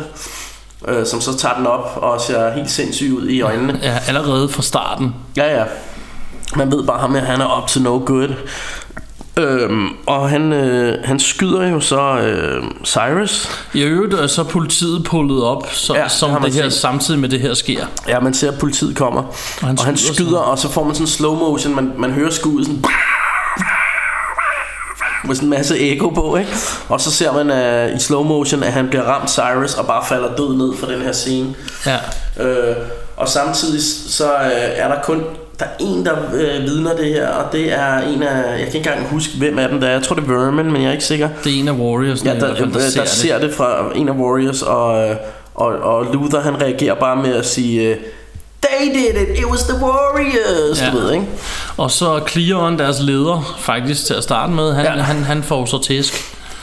øh, 0.88 1.06
som 1.06 1.22
så 1.22 1.38
tager 1.38 1.56
den 1.56 1.68
op 1.68 1.98
og 2.02 2.22
ser 2.22 2.52
helt 2.54 2.72
sindssyg 2.72 3.14
ud 3.18 3.28
i 3.28 3.42
øjnene. 3.42 3.80
Ja, 3.84 3.98
allerede 4.08 4.50
fra 4.50 4.62
starten. 4.62 5.16
Ja, 5.38 5.58
ja. 5.60 5.64
Man 6.56 6.72
ved 6.72 6.84
bare 6.84 7.00
ham, 7.00 7.16
at 7.16 7.22
han 7.22 7.42
er 7.42 7.62
up 7.62 7.68
to 7.70 7.80
no 7.80 7.98
good. 8.06 8.30
Øhm, 9.40 9.88
og 10.06 10.30
han, 10.30 10.54
øh, 10.54 10.98
han 11.04 11.20
skyder 11.20 11.68
jo 11.68 11.80
så 11.80 12.02
øh, 12.02 12.64
Cyrus. 12.86 13.50
I 13.74 13.82
øvrigt 13.82 14.14
er 14.14 14.28
så 14.28 14.44
politiet 14.44 15.04
pullet 15.04 15.44
op, 15.44 15.68
så, 15.72 15.96
Ja, 15.96 16.04
det 16.04 16.12
som 16.12 16.32
det, 16.32 16.42
man 16.42 16.52
her, 16.52 16.64
set. 16.64 16.74
samtidig 16.74 17.20
med 17.20 17.30
det 17.30 17.40
her 17.40 17.54
sker. 17.54 17.86
Ja, 18.08 18.20
man 18.20 18.34
ser, 18.34 18.52
at 18.52 18.60
politiet 18.60 18.96
kommer. 18.96 19.22
Og 19.22 19.34
han 19.62 19.68
han, 19.68 19.80
og 19.80 19.86
han 19.86 19.98
skyder 19.98 20.14
skyder, 20.14 20.30
sådan. 20.30 20.44
og 20.52 20.60
så 20.60 20.70
får 20.72 20.84
man 20.84 20.94
sådan 20.96 21.08
slow 21.08 21.36
motion. 21.36 21.76
Man, 21.76 21.92
man 21.98 22.12
hører 22.12 22.30
skuddet 22.30 22.66
sådan... 22.66 22.84
Med 25.24 25.36
sådan 25.36 25.46
en 25.46 25.50
masse 25.50 25.80
eko 25.80 26.10
på, 26.10 26.36
ikke? 26.36 26.52
Og 26.90 27.02
så 27.02 27.12
ser 27.12 27.44
man 27.44 27.50
uh, 27.90 27.96
i 27.96 28.00
slow 28.00 28.24
motion, 28.24 28.64
at 28.64 28.74
han 28.74 28.88
bliver 28.88 29.04
ramt 29.04 29.30
Cyrus 29.30 29.74
og 29.74 29.86
bare 29.88 30.06
falder 30.06 30.36
død 30.36 30.58
ned 30.58 30.78
fra 30.78 30.92
den 30.92 31.02
her 31.02 31.12
scene. 31.12 31.56
Ja. 31.86 31.98
Øh, 32.44 32.76
og 33.18 33.28
samtidig 33.30 33.82
så 34.12 34.34
øh, 34.34 34.52
er 34.54 34.88
der 34.88 35.02
kun 35.04 35.24
der 35.60 35.66
er 35.66 35.70
en, 35.80 36.06
der 36.06 36.14
øh, 36.34 36.64
vidner 36.64 36.96
det 36.96 37.06
her, 37.06 37.28
og 37.28 37.52
det 37.54 37.74
er 37.74 37.98
en 37.98 38.24
af, 38.24 38.36
jeg 38.52 38.58
kan 38.58 38.66
ikke 38.66 38.78
engang 38.78 39.08
huske, 39.10 39.38
hvem 39.38 39.60
af 39.60 39.70
dem 39.70 39.80
der 39.80 39.88
er. 39.88 39.92
Jeg 39.92 40.04
tror, 40.04 40.16
det 40.16 40.24
er 40.30 40.34
Vermin, 40.34 40.72
men 40.72 40.82
jeg 40.82 40.88
er 40.88 40.92
ikke 40.92 41.04
sikker. 41.04 41.30
Det 41.44 41.56
er 41.56 41.60
en 41.60 41.68
af 41.68 41.72
Warriors, 41.74 42.24
Ja, 42.26 42.34
der, 42.34 42.40
fald, 42.40 42.58
der, 42.58 42.80
der, 42.80 42.92
der 42.96 43.06
ser 43.06 43.40
det 43.40 43.54
fra 43.54 43.92
en 43.96 44.10
af 44.10 44.14
Warriors, 44.14 44.62
og, 44.62 45.10
øh, 45.10 45.16
og, 45.56 45.68
og 45.68 46.06
Luther 46.14 46.40
han 46.42 46.62
reagerer 46.62 46.96
bare 46.96 47.16
med 47.16 47.36
at 47.36 47.46
sige, 47.46 47.82
øh, 47.90 47.98
They 48.64 48.94
did 48.94 49.22
it, 49.22 49.40
it 49.40 49.46
was 49.46 49.64
the 49.64 49.78
Warriors, 49.86 50.82
Ja. 50.82 50.90
du 50.92 50.98
ved, 50.98 51.12
ikke? 51.14 51.26
Og 51.78 51.92
så 51.92 52.22
Cleon, 52.30 52.80
deres 52.80 53.00
leder, 53.00 53.56
faktisk 53.60 54.06
til 54.06 54.14
at 54.14 54.24
starte 54.24 54.54
med, 54.54 54.74
han, 54.74 54.86
ja. 54.86 54.92
han, 54.92 55.24
han 55.24 55.44
får 55.44 55.66
så 55.66 55.82
tæsk. 55.84 56.14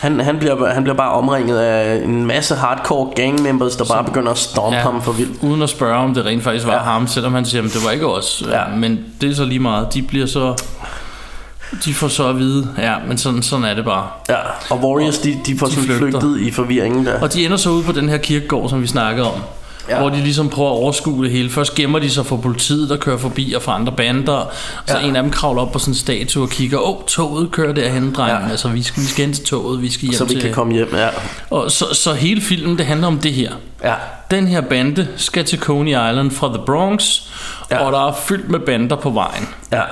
Han, 0.07 0.21
han, 0.21 0.39
bliver, 0.39 0.73
han 0.73 0.83
bliver 0.83 0.97
bare 0.97 1.11
omringet 1.13 1.59
af 1.59 2.05
en 2.05 2.27
masse 2.27 2.55
hardcore 2.55 3.11
gang 3.17 3.43
members, 3.43 3.77
der 3.77 3.85
bare 3.85 4.05
begynder 4.05 4.33
at 4.33 4.39
stompe 4.39 4.77
ja. 4.77 4.83
ham 4.83 5.03
for 5.03 5.13
vildt. 5.13 5.43
Uden 5.43 5.63
at 5.63 5.69
spørge, 5.69 5.95
om 5.97 6.15
det 6.15 6.25
rent 6.27 6.45
faktisk 6.45 6.67
var 6.67 6.73
Ja. 6.73 6.79
ham, 6.79 7.07
selvom 7.07 7.35
han 7.35 7.45
siger, 7.45 7.63
at 7.63 7.73
det 7.73 7.85
var 7.85 7.91
ikke 7.91 8.07
os. 8.07 8.43
Ja. 8.51 8.63
Men 8.77 8.99
det 9.21 9.31
er 9.31 9.35
så 9.35 9.45
lige 9.45 9.59
meget. 9.59 9.95
De 9.95 10.03
bliver 10.03 10.27
så... 10.27 10.55
De 11.85 11.95
får 11.95 12.09
så 12.09 12.29
at 12.29 12.39
vide, 12.39 12.69
ja, 12.79 12.95
men 13.09 13.19
sådan, 13.19 13.43
sådan 13.43 13.65
er 13.65 13.75
det 13.75 13.85
bare. 13.85 14.07
Ja, 14.29 14.35
og 14.71 14.79
Warriors, 14.79 15.19
de, 15.19 15.37
de 15.47 15.59
får 15.59 15.67
De 15.67 15.73
sådan 15.73 15.97
flygtet 15.97 16.41
i 16.41 16.51
forvirringen 16.51 17.07
der. 17.07 17.21
Og 17.21 17.33
de 17.33 17.45
ender 17.45 17.57
så 17.57 17.71
ude 17.71 17.83
på 17.83 17.93
den 17.93 18.09
her 18.09 18.17
kirkegård, 18.17 18.69
som 18.71 18.83
vi 18.83 18.87
snakkede 18.87 19.27
om. 19.33 19.41
Ja. 19.89 19.99
Hvor 19.99 20.09
de 20.09 20.17
ligesom 20.17 20.49
prøver 20.49 20.71
at 20.71 20.75
overskue 20.77 21.25
det 21.25 21.33
hele. 21.33 21.51
Først 21.51 21.75
gemmer 21.75 21.99
de 21.99 22.11
sig 22.11 22.27
for 22.27 22.37
politiet, 22.37 22.89
der 22.89 22.97
kører 22.97 23.17
forbi, 23.19 23.53
og 23.53 23.63
for 23.63 23.73
andre 23.73 23.93
bander. 23.93 24.51
Så 24.87 24.99
Ja. 24.99 25.07
en 25.09 25.17
af 25.17 25.23
dem 25.23 25.31
kravler 25.33 25.63
op 25.63 25.73
på 25.73 25.79
sådan 25.79 25.91
en 25.93 25.97
statue 25.97 26.43
og 26.43 26.51
kigger, 26.51 26.79
åh, 26.79 26.97
oh, 26.97 27.05
toget 27.07 27.51
kører 27.51 27.73
derhen, 27.73 28.15
dreng. 28.15 28.31
Ja. 28.45 28.51
Altså, 28.51 28.69
vi 28.69 28.83
skal, 28.83 29.03
vi 29.03 29.09
skal 29.09 29.25
hen 29.25 29.35
til 29.35 29.45
toget, 29.45 29.83
vi 29.83 29.91
skal 29.91 30.03
hjem 30.09 30.15
Så 30.19 30.25
vi 30.25 30.31
til... 30.35 30.43
kan 30.43 30.53
komme 30.53 30.73
hjem, 30.75 30.89
ja. 30.95 31.09
Og 31.51 31.71
så, 31.71 31.95
så 31.95 32.13
hele 32.13 32.41
filmen, 32.41 32.79
det 32.79 32.87
handler 32.87 33.07
om 33.07 33.19
det 33.19 33.33
her. 33.33 33.53
Ja, 33.85 33.95
Den 34.31 34.47
her 34.47 34.61
bande 34.61 35.09
skal 35.17 35.45
til 35.45 35.59
Coney 35.59 35.91
Island 35.91 36.31
fra 36.31 36.49
The 36.49 36.63
Bronx, 36.67 37.21
ja. 37.71 37.79
og 37.85 37.93
der 37.93 38.09
er 38.09 38.13
fyldt 38.29 38.51
med 38.51 38.61
bander 38.61 38.97
på 38.97 39.11
vejen, 39.11 39.49
ja. 39.73 39.83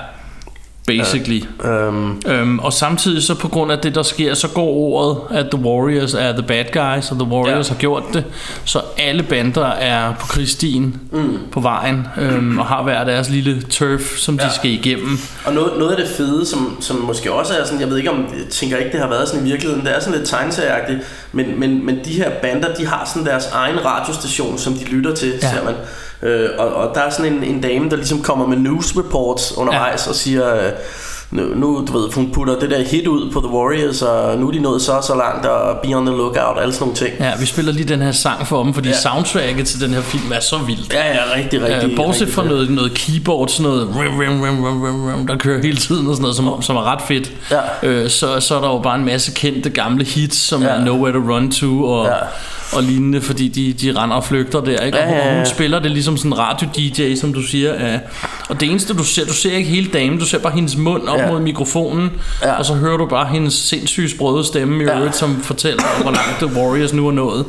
Basically. 0.87 1.43
Øhm, 1.65 2.21
Øhm, 2.27 2.59
og 2.59 2.73
samtidig 2.73 3.23
så 3.23 3.35
på 3.35 3.49
grund 3.49 3.73
af 3.73 3.79
det 3.79 3.95
der 3.95 4.03
sker 4.03 4.35
Så 4.35 4.49
går 4.49 4.67
ordet 4.69 5.17
at 5.31 5.47
The 5.51 5.61
Warriors 5.65 6.15
er 6.15 6.33
the 6.33 6.43
bad 6.43 6.65
guys 6.65 7.11
Og 7.11 7.17
The 7.19 7.29
Warriors 7.29 7.49
Ja. 7.49 7.57
ja. 7.57 7.75
har 7.75 7.75
gjort 7.81 8.03
det 8.13 8.25
Så 8.65 8.81
alle 8.99 9.23
bander 9.23 9.67
er 9.67 10.13
på 10.21 10.27
krigsstien 10.27 11.01
mm. 11.13 11.39
På 11.53 11.61
vejen 11.61 12.07
øhm, 12.19 12.59
Og 12.59 12.67
har 12.67 12.83
hver 12.83 13.05
deres 13.05 13.31
lille 13.31 13.63
turf 13.63 14.17
Som 14.19 14.35
ja. 14.37 14.43
Ja. 14.43 14.49
de 14.49 14.55
skal 14.55 14.71
igennem 14.71 15.19
Og 15.45 15.55
noget, 15.55 15.73
noget 15.79 15.91
af 15.91 15.97
det 15.97 16.09
fede, 16.17 16.47
som, 16.47 16.77
som 16.81 16.97
måske 16.97 17.33
også 17.33 17.55
er 17.55 17.65
sådan, 17.65 17.81
jeg 17.81 17.91
ved 17.91 17.97
ikke 17.97 18.11
om, 18.11 18.17
jeg 18.19 18.49
tænker 18.51 18.77
ikke, 18.77 18.93
det 18.93 19.01
har 19.01 19.09
været 19.09 19.29
sådan 19.29 19.47
i 19.47 19.51
virkeligheden, 19.51 19.87
det 19.87 19.97
er 19.97 20.01
sådan 20.01 20.19
lidt 20.19 20.29
tegneserieagtigt, 20.29 20.99
men, 21.33 21.61
men, 21.61 21.87
men 21.87 21.99
de 22.05 22.11
her 22.13 22.31
bander, 22.43 22.75
de 22.75 22.87
har 22.87 23.11
sådan 23.15 23.27
deres 23.27 23.47
egen 23.53 23.85
radiostation, 23.85 24.59
som 24.59 24.75
de 24.75 24.85
lytter 24.85 25.15
til, 25.15 25.29
ja. 25.29 25.35
Ja. 25.43 25.53
ser 25.55 25.65
man. 25.65 25.75
Øh, 26.25 26.49
og, 26.59 26.75
og 26.75 26.95
der 26.95 27.01
er 27.01 27.11
sådan 27.11 27.33
en, 27.33 27.45
en 27.45 27.61
dame, 27.61 27.91
der 27.91 27.97
ligesom 27.97 28.23
kommer 28.23 28.47
med 28.47 28.57
news 28.57 28.97
reports 28.97 29.57
undervejs 29.57 30.07
ja. 30.07 30.11
og 30.11 30.17
siger, 30.17 30.55
øh, 30.55 30.73
nu, 31.31 31.43
nu, 31.43 31.85
du 31.89 31.99
ved, 31.99 32.15
hun 32.15 32.31
putter 32.33 32.59
det 32.59 32.71
der 32.71 32.83
hit 32.83 33.07
ud 33.07 33.31
på 33.33 33.41
The 33.41 33.49
Warriors, 33.49 34.03
og 34.03 34.39
nu 34.39 34.49
er 34.49 34.53
de 34.53 34.59
nået 34.61 34.83
så 34.83 35.01
så 35.03 35.15
langt, 35.15 35.47
og 35.47 35.77
be 35.83 35.95
on 35.95 36.07
the 36.07 36.17
lookout, 36.17 36.59
alle 36.61 36.75
sådan 36.75 36.85
nogle 36.85 36.97
ting. 36.97 37.11
Ja, 37.21 37.33
vi 37.41 37.47
spiller 37.47 37.73
lige 37.73 37.89
den 37.89 38.03
her 38.03 38.13
sang 38.13 38.47
for 38.47 38.63
dem 38.63 38.75
Fordi 38.75 38.89
Ja. 38.89 38.95
soundtracket 39.01 39.67
til 39.67 39.81
den 39.81 39.95
her 39.95 40.03
film 40.03 40.33
er 40.33 40.41
så 40.41 40.59
vildt 40.59 40.93
Ja, 40.93 41.09
ja, 41.09 41.21
rigtig, 41.37 41.63
rigtig. 41.63 41.91
Øh, 41.91 41.97
bortset 41.97 42.21
rigtig 42.21 42.35
fra 42.35 42.45
noget, 42.45 42.71
noget 42.71 42.95
keyboard, 42.95 43.49
sådan 43.49 43.71
noget 43.73 43.89
rim, 44.01 44.19
rim, 44.19 44.41
rim, 44.43 44.65
rim, 44.65 44.83
rim, 44.83 45.05
rim, 45.05 45.27
der 45.27 45.37
kører 45.37 45.63
hele 45.63 45.77
tiden 45.77 46.07
og 46.09 46.15
sådan 46.15 46.23
noget, 46.23 46.37
som, 46.37 46.63
som 46.63 46.77
er 46.77 46.93
ret 46.93 47.03
fedt. 47.09 47.33
Ja. 47.51 47.89
Øh, 47.89 48.11
så, 48.11 48.41
så 48.41 48.57
er 48.57 48.61
der 48.61 48.69
jo 48.69 48.79
bare 48.79 48.95
en 48.99 49.05
masse 49.05 49.33
kendte 49.33 49.71
gamle 49.71 50.05
hits, 50.05 50.37
som 50.39 50.63
ja. 50.63 50.69
er 50.69 50.85
Nowhere 50.85 51.13
to 51.13 51.19
Run 51.19 51.51
To 51.51 51.85
og, 51.85 52.07
Ja. 52.07 52.13
Ja. 52.75 52.79
og 52.79 52.83
lignende, 52.83 53.21
fordi 53.21 53.49
de, 53.49 53.73
de 53.73 54.01
render 54.01 54.17
og 54.17 54.25
flygter 54.25 54.61
der. 54.61 54.81
Ikke? 54.81 54.99
Ja, 54.99 55.05
Og, 55.07 55.13
ja, 55.13 55.21
og 55.21 55.27
ja. 55.27 55.37
hun 55.37 55.47
spiller 55.47 55.79
det 55.79 55.91
ligesom 55.91 56.17
sådan 56.17 56.33
en 56.33 56.39
radio-DJ, 56.39 57.15
som 57.17 57.33
du 57.35 57.43
siger. 57.43 57.75
Øh, 57.95 57.99
og 58.49 58.61
det 58.61 58.71
eneste, 58.71 58.95
du 58.95 59.05
ser, 59.05 59.25
du 59.27 59.33
ser 59.33 59.53
ikke 59.57 59.71
hele 59.71 59.91
damen, 59.93 60.19
du 60.19 60.25
ser 60.25 60.39
bare 60.39 60.53
hendes 60.53 60.77
mund 60.77 61.09
op 61.09 61.19
Ja. 61.19 61.25
ja. 61.25 61.31
mod 61.33 61.41
mikrofonen, 61.41 62.11
Ja. 62.43 62.49
ja. 62.49 62.55
og 62.59 62.65
så 62.65 62.75
hører 62.75 62.97
du 62.97 63.07
bare 63.07 63.27
hendes 63.27 63.55
sindssyge 63.55 64.11
sprøde 64.11 64.45
stemme 64.45 64.83
i 64.85 64.87
Ja. 64.87 64.99
øvrigt, 64.99 65.17
som 65.17 65.41
fortæller, 65.43 65.83
hvor 66.03 66.11
langt 66.11 66.39
The 66.39 66.61
Warriors 66.61 66.93
nu 66.93 67.09
er 67.09 67.13
nået. 67.13 67.45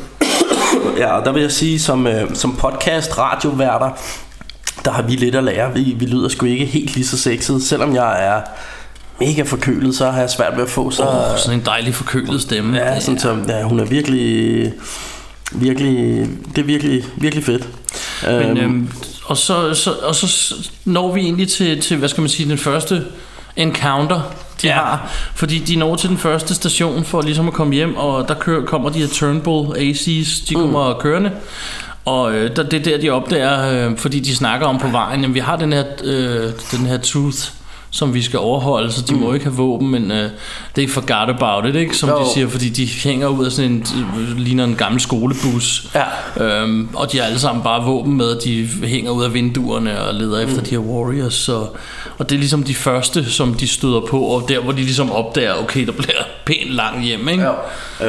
Ja, 0.97 1.07
og 1.19 1.25
der 1.25 1.31
vil 1.31 1.41
jeg 1.41 1.51
sige, 1.51 1.79
som, 1.79 2.07
øh, 2.07 2.21
som 2.33 2.55
podcast 2.55 3.17
radioværter, 3.17 3.89
der 4.85 4.91
har 4.91 5.01
vi 5.01 5.11
lidt 5.15 5.35
at 5.35 5.43
lære. 5.43 5.73
Vi, 5.73 5.95
vi 5.99 6.05
lyder 6.05 6.29
sgu 6.29 6.45
ikke 6.45 6.65
helt 6.65 6.95
lige 6.95 7.05
så 7.05 7.17
sexet. 7.17 7.63
Selvom 7.63 7.95
jeg 7.95 8.25
er 8.27 8.41
mega 9.19 9.41
forkølet, 9.41 9.95
så 9.95 10.11
har 10.11 10.19
jeg 10.19 10.29
svært 10.29 10.55
ved 10.55 10.63
at 10.63 10.69
få 10.69 10.91
så... 10.91 11.03
Oh, 11.03 11.37
sådan 11.37 11.59
en 11.59 11.65
dejlig 11.65 11.95
forkølet 11.95 12.41
stemme. 12.41 12.77
ja, 12.77 12.99
sådan, 12.99 13.19
så, 13.19 13.37
ja, 13.47 13.63
hun 13.63 13.79
er 13.79 13.85
virkelig... 13.85 14.71
Virkelig, 15.51 16.27
det 16.55 16.61
er 16.61 16.65
virkelig, 16.65 17.03
virkelig 17.17 17.45
fedt. 17.45 17.67
Men, 18.23 18.57
øhm, 18.57 18.89
og, 19.25 19.37
så, 19.37 19.73
så, 19.73 19.91
og 19.91 20.15
så 20.15 20.55
når 20.85 21.13
vi 21.13 21.21
egentlig 21.21 21.47
til, 21.47 21.81
til, 21.81 21.97
hvad 21.97 22.09
skal 22.09 22.21
man 22.21 22.29
sige, 22.29 22.49
den 22.49 22.57
første 22.57 23.03
encounter, 23.55 24.21
de 24.61 24.67
Ja. 24.67 24.73
har. 24.73 25.11
Fordi 25.35 25.59
de 25.59 25.75
når 25.75 25.95
til 25.95 26.09
den 26.09 26.17
første 26.17 26.55
station 26.55 27.03
for 27.03 27.21
ligesom 27.21 27.47
at 27.47 27.53
komme 27.53 27.73
hjem, 27.73 27.95
og 27.95 28.27
der 28.27 28.33
kører, 28.33 28.65
kommer 28.65 28.89
de 28.89 28.99
her 28.99 29.07
Turnbull 29.07 29.77
AC's, 29.77 30.49
de 30.49 30.55
kommer 30.55 30.93
mm. 30.93 30.99
kørende. 31.01 31.31
Og 32.05 32.35
øh, 32.35 32.55
der, 32.55 32.63
det 32.63 32.79
er 32.79 32.83
der, 32.83 32.97
de 32.97 33.09
opdager, 33.09 33.87
øh, 33.89 33.97
fordi 33.97 34.19
de 34.19 34.35
snakker 34.35 34.67
om 34.67 34.79
på 34.79 34.87
vejen, 34.87 35.21
jamen, 35.21 35.35
vi 35.35 35.39
har 35.39 35.55
den 35.55 35.73
her, 35.73 35.83
øh, 36.03 36.51
den 36.71 36.85
her 36.85 36.97
truth, 36.97 37.37
som 37.95 38.13
vi 38.13 38.21
skal 38.21 38.39
overholde, 38.39 38.91
så 38.91 39.01
de 39.01 39.13
mm. 39.13 39.19
må 39.21 39.33
ikke 39.33 39.45
have 39.45 39.55
våben, 39.55 39.89
men 39.91 40.11
øh, 40.11 40.29
they 40.75 40.89
forgot 40.89 41.29
about 41.29 41.65
it, 41.65 41.75
ikke? 41.75 41.97
som 41.97 42.09
Jo. 42.09 42.19
de 42.19 42.25
siger, 42.33 42.47
fordi 42.47 42.69
de 42.69 42.87
hænger 42.87 43.27
ud 43.27 43.45
af 43.45 43.51
sådan 43.51 43.71
en, 43.71 43.85
ligner 44.37 44.63
en 44.63 44.75
gammel 44.75 45.01
skolebus, 45.01 45.87
Ja. 46.37 46.45
øhm, 46.61 46.89
og 46.93 47.11
de 47.11 47.17
har 47.19 47.25
alle 47.25 47.39
sammen 47.39 47.63
bare 47.63 47.83
våben 47.83 48.17
med, 48.17 48.35
de 48.39 48.67
hænger 48.87 49.11
ud 49.11 49.23
af 49.23 49.33
vinduerne 49.33 50.01
og 50.01 50.13
leder 50.13 50.39
efter 50.39 50.61
de 50.61 50.69
her 50.69 50.77
warriors, 50.77 51.33
så, 51.33 51.65
og 52.17 52.29
det 52.29 52.35
er 52.35 52.39
ligesom 52.39 52.63
de 52.63 52.75
første, 52.75 53.25
som 53.31 53.53
de 53.53 53.67
støder 53.67 54.01
på, 54.09 54.19
og 54.21 54.45
der 54.49 54.59
hvor 54.59 54.71
de 54.71 54.81
ligesom 54.81 55.11
opdager, 55.11 55.53
okay, 55.63 55.85
der 55.85 55.91
bliver 55.91 56.11
pænt 56.45 56.69
langt 56.69 57.03
hjem, 57.03 57.29
ikke? 57.29 57.43
Ja, 57.43 57.49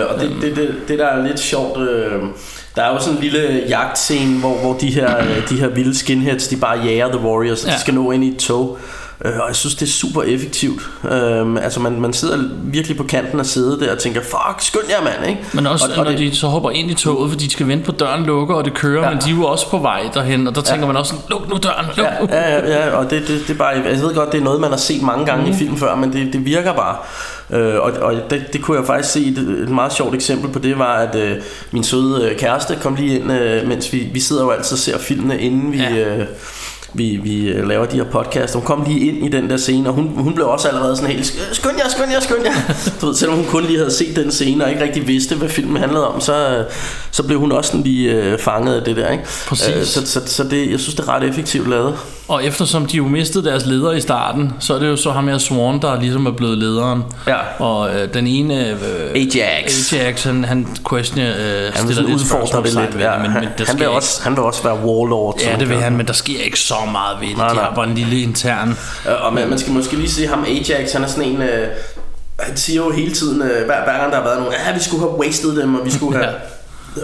øh, 0.01 0.07
og 0.15 0.21
det, 0.21 0.31
det, 0.43 0.57
det, 0.57 0.75
det 0.89 0.99
der 0.99 1.07
er 1.07 1.27
lidt 1.27 1.41
sjovt, 1.41 1.81
øh, 1.81 2.13
der 2.77 2.83
er 2.83 2.93
jo 2.93 3.01
sådan 3.01 3.17
en 3.17 3.23
lille 3.23 3.63
jagtscene, 3.69 4.39
hvor, 4.41 4.55
hvor 4.61 4.73
de, 4.75 4.87
her, 4.91 5.19
øh, 5.19 5.49
de 5.49 5.55
her 5.61 5.69
vilde 5.69 5.95
skinheads, 5.99 6.49
de 6.49 6.57
bare 6.57 6.79
jager 6.85 7.09
The 7.09 7.21
Warriors, 7.27 7.65
og 7.65 7.69
Ja. 7.71 7.75
de 7.75 7.81
skal 7.81 7.95
nå 7.95 8.11
ind 8.11 8.25
i 8.25 8.29
et 8.29 8.37
tog. 8.37 8.79
Øh, 9.25 9.33
og 9.41 9.49
jeg 9.49 9.57
synes, 9.57 9.75
det 9.75 9.87
er 9.87 9.91
super 9.91 10.23
effektivt. 10.23 10.83
Øh, 11.05 11.57
altså, 11.63 11.81
man, 11.81 12.01
man 12.01 12.13
sidder 12.13 12.39
virkelig 12.65 12.97
på 12.97 13.03
kanten 13.05 13.41
af 13.41 13.47
sædet 13.47 13.81
der 13.81 13.93
og 13.93 13.99
tænker, 13.99 14.21
fuck, 14.21 14.61
skynd 14.61 14.85
jer, 14.91 15.05
mand, 15.05 15.29
ikke? 15.29 15.41
Men 15.53 15.67
også, 15.67 15.85
og, 15.85 15.99
og, 15.99 16.05
når 16.05 16.11
det, 16.11 16.19
de 16.21 16.37
så 16.37 16.47
hopper 16.47 16.71
ind 16.71 16.91
i 16.91 16.95
toget, 16.95 17.31
fordi 17.31 17.45
de 17.45 17.51
skal 17.51 17.69
vente 17.69 17.85
på 17.85 17.93
døren 17.93 18.25
lukker, 18.25 18.55
og 18.55 18.65
det 18.65 18.75
kører, 18.75 19.01
Ja. 19.03 19.09
ja. 19.09 19.15
men 19.15 19.23
de 19.25 19.31
er 19.31 19.35
jo 19.35 19.45
også 19.45 19.71
på 19.71 19.79
vej 19.79 20.03
derhen, 20.15 20.47
og 20.47 20.55
der 20.55 20.61
tænker 20.61 20.87
man 20.87 20.97
også, 20.97 21.15
sådan, 21.15 21.25
luk 21.31 21.49
nu 21.49 21.57
døren, 21.63 21.87
luk 21.97 22.07
nu. 22.21 22.29
Ja, 22.31 22.59
ja, 22.59 22.87
ja, 22.87 22.97
og 22.97 23.11
det, 23.11 23.29
det, 23.29 23.41
det 23.47 23.51
er 23.51 23.59
bare, 23.59 23.69
jeg 23.69 24.01
ved 24.01 24.15
godt, 24.15 24.33
det 24.33 24.41
er 24.41 24.45
noget, 24.45 24.61
man 24.61 24.71
har 24.71 24.77
set 24.77 25.03
mange 25.03 25.27
gange 25.27 25.45
mm. 25.45 25.51
i 25.51 25.55
film 25.55 25.77
før, 25.77 25.95
men 25.95 26.13
det, 26.13 26.33
det 26.33 26.45
virker 26.45 26.73
bare. 26.73 26.97
Øh, 27.51 27.75
og 27.75 27.93
og 28.01 28.15
det, 28.31 28.53
det 28.53 28.63
kunne 28.63 28.79
jeg 28.79 28.87
faktisk 28.87 29.13
se, 29.13 29.21
et, 29.21 29.39
et 29.39 29.69
meget 29.69 29.93
sjovt 29.93 30.15
eksempel 30.15 30.51
på 30.51 30.59
det 30.59 30.79
var, 30.79 30.95
at 30.95 31.15
øh, 31.15 31.37
min 31.71 31.85
søde 31.85 32.31
øh, 32.31 32.39
kæreste 32.39 32.79
kom 32.83 32.95
lige 32.95 33.19
ind, 33.19 33.33
øh, 33.33 33.69
mens 33.69 33.93
vi, 33.93 33.99
vi 34.13 34.21
sidder 34.21 34.43
jo 34.45 34.51
altid 34.51 34.73
og 34.73 34.79
ser 34.79 34.99
filmene, 34.99 35.41
inden 35.41 35.73
vi... 35.73 35.79
Ja. 35.79 36.17
Øh, 36.19 36.27
vi, 36.97 37.17
vi 37.23 37.49
øh, 37.49 37.69
laver 37.69 37.87
de 37.87 37.97
her 37.97 38.05
podcast 38.05 38.55
Hun 38.55 38.63
kom 38.63 38.85
lige 38.89 39.09
ind 39.09 39.25
i 39.25 39.29
den 39.29 39.51
der 39.51 39.57
scene 39.57 39.89
Og 39.89 39.95
hun, 39.95 40.11
hun 40.17 40.35
blev 40.35 40.47
også 40.49 40.69
allerede 40.69 40.97
sådan 40.97 41.11
helt 41.11 41.27
"Sk- 41.27 41.55
Skynd 41.55 41.73
jer, 41.85 41.89
skynd 41.89 42.13
jer, 42.13 42.21
skynd 42.21 42.45
jer 42.45 42.75
du 43.01 43.07
ved, 43.07 43.15
Selvom 43.15 43.37
hun 43.37 43.47
kun 43.47 43.65
lige 43.65 43.79
havde 43.79 43.91
set 43.91 44.17
den 44.17 44.31
scene 44.33 44.65
Og 44.65 44.71
ikke 44.71 44.83
rigtig 44.83 45.07
vidste, 45.07 45.35
hvad 45.35 45.49
filmen 45.49 45.77
handlede 45.77 46.09
om 46.09 46.21
Så, 46.21 46.49
øh, 46.59 46.65
så 47.11 47.23
blev 47.23 47.39
hun 47.39 47.53
også 47.53 47.71
sådan 47.71 47.83
lige 47.85 48.13
øh, 48.13 48.39
fanget 48.39 48.75
af 48.75 48.83
det 48.83 48.97
der 48.97 49.11
ikke? 49.11 49.25
Præcis. 49.47 49.75
Øh, 49.77 49.85
så, 49.85 50.07
så, 50.07 50.21
så 50.27 50.45
det, 50.45 50.71
jeg 50.71 50.81
synes 50.81 50.95
det 50.95 51.05
er 51.09 51.09
ret 51.09 51.25
effektivt 51.25 51.69
lavet 51.71 51.95
Og 52.29 52.45
eftersom 52.45 52.87
de 52.87 52.97
jo 52.97 53.05
mistede 53.09 53.45
deres 53.45 53.67
leder 53.67 53.93
i 53.93 54.01
starten, 54.01 54.53
så 54.61 54.75
er 54.75 54.79
det 54.79 54.89
jo 54.89 54.97
så 54.97 55.11
ham 55.11 55.29
her 55.29 55.39
Swan, 55.39 55.81
der 55.83 56.01
ligesom 56.01 56.27
er 56.27 56.31
blevet 56.31 56.59
lederen. 56.59 57.03
Ja. 57.27 57.37
Og 57.59 57.95
øh, 57.95 58.15
den 58.15 58.27
ene... 58.27 58.69
Øh, 58.71 58.77
Ajax. 59.15 59.93
Ajax, 59.93 60.25
han, 60.25 60.45
han 60.45 60.67
questioner, 60.91 61.31
øh, 61.31 61.73
Han 61.75 61.85
stiller 61.85 62.03
lidt 62.03 62.15
udfordre 62.15 62.63
det 62.63 62.75
lidt 62.75 63.01
ja, 63.03 63.19
men, 63.19 63.33
men 63.33 63.43
der 63.43 63.49
han, 63.59 63.67
sker 63.67 63.75
vil 63.77 63.89
også, 63.89 64.23
han 64.23 64.33
vil 64.33 64.43
også 64.43 64.63
være 64.63 64.75
warlord 64.75 65.41
ja, 65.43 65.57
det 65.61 65.69
vil 65.69 65.77
han, 65.77 65.97
men 65.97 66.07
der 66.07 66.13
sker 66.13 66.39
ikke 66.41 66.61
så 66.61 66.75
meget 66.93 67.21
ved 67.21 67.29
det. 67.29 67.37
Nej, 67.37 67.49
De 67.49 67.57
har 67.59 67.75
bare 67.75 67.89
en 67.89 67.95
lille 67.95 68.21
intern... 68.21 68.69
Øh, 69.09 69.25
Og 69.27 69.35
man, 69.35 69.49
man 69.49 69.59
skal 69.59 69.73
måske 69.73 69.97
lige 69.97 70.11
se 70.11 70.27
ham 70.27 70.45
Ajax 70.45 70.93
Han 70.93 71.03
er 71.05 71.07
sådan 71.09 71.25
en 71.31 71.43
øh, 71.43 71.69
Han 72.41 72.57
siger 72.57 72.85
jo 72.85 72.91
hele 72.91 73.15
tiden 73.15 73.43
øh, 73.43 73.49
hver, 73.67 73.85
hver 73.85 73.99
gang 73.99 74.13
der 74.13 74.17
har 74.19 74.25
været 74.25 74.39
nogen 74.39 74.55
Ja 74.69 74.75
vi 74.75 74.81
skulle 74.81 75.03
have 75.03 75.19
wasted 75.19 75.57
dem 75.63 75.75
Og 75.75 75.85
vi 75.85 75.91
skulle 75.91 76.19
have 76.19 76.35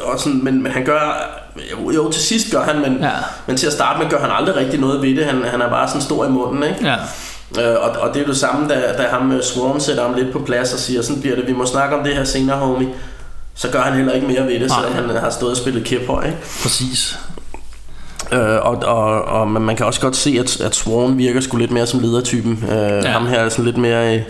og 0.03 0.20
sådan, 0.20 0.45
men, 0.45 0.62
men 0.62 0.72
han 0.72 0.85
gør 0.85 1.28
jo, 1.72 1.91
jo 1.91 2.11
til 2.11 2.22
sidst 2.22 2.51
gør 2.53 2.62
han 2.64 2.80
men, 2.80 2.99
Ja. 3.01 3.11
men 3.47 3.57
til 3.57 3.66
at 3.66 3.72
starte 3.72 3.99
med 4.03 4.11
gør 4.11 4.18
han 4.20 4.30
aldrig 4.30 4.57
rigtig 4.57 4.80
noget 4.80 5.03
ved 5.03 5.16
det 5.16 5.24
Han, 5.26 5.43
han 5.45 5.61
er 5.61 5.68
bare 5.68 5.89
sådan 5.89 6.03
stor 6.03 6.24
i 6.24 6.28
munden 6.28 6.62
ikke? 6.62 6.87
Ja, 6.89 6.97
Øh, 7.61 7.74
og, 7.83 7.91
og 7.91 8.09
det 8.14 8.16
er 8.16 8.24
jo 8.24 8.28
det 8.28 8.37
samme, 8.41 8.68
da, 8.68 8.74
da 8.99 9.09
ham 9.11 9.33
øh, 9.33 9.43
Swarm 9.43 9.80
sætter 9.80 10.03
ham 10.03 10.14
lidt 10.14 10.33
på 10.33 10.39
plads 10.39 10.72
og 10.72 10.78
siger, 10.78 11.03
sådan 11.03 11.20
bliver 11.20 11.37
det, 11.37 11.47
vi 11.47 11.53
må 11.53 11.66
snakke 11.66 11.97
om 11.97 12.05
det 12.05 12.14
her 12.16 12.24
senere, 12.24 12.57
homie. 12.59 12.89
Så 13.55 13.68
gør 13.68 13.80
han 13.83 13.93
heller 13.95 14.12
ikke 14.12 14.26
mere 14.26 14.43
ved 14.47 14.61
det, 14.61 14.72
selvom 14.72 14.93
han 14.95 15.16
har 15.22 15.30
stået 15.30 15.51
og 15.51 15.57
spillet 15.57 15.85
kæphøj, 15.85 16.24
ikke? 16.26 16.39
præcis. 16.62 17.18
Øh, 18.33 18.66
og, 18.66 18.76
og, 18.76 19.24
og 19.24 19.49
man 19.49 19.76
kan 19.76 19.87
også 19.87 20.01
godt 20.01 20.16
se, 20.16 20.37
at, 20.41 20.61
at 20.61 20.74
Swan 20.74 21.18
virker 21.18 21.41
sgu 21.41 21.57
lidt 21.57 21.70
mere 21.70 21.87
som 21.87 22.01
ledertypen. 22.01 22.64
Øh, 22.70 22.76
ja. 22.76 23.09
Ham 23.09 23.26
her 23.26 23.39
er 23.39 23.49
sådan 23.49 23.64
lidt 23.64 23.76
mere 23.76 24.16
øh, 24.16 24.22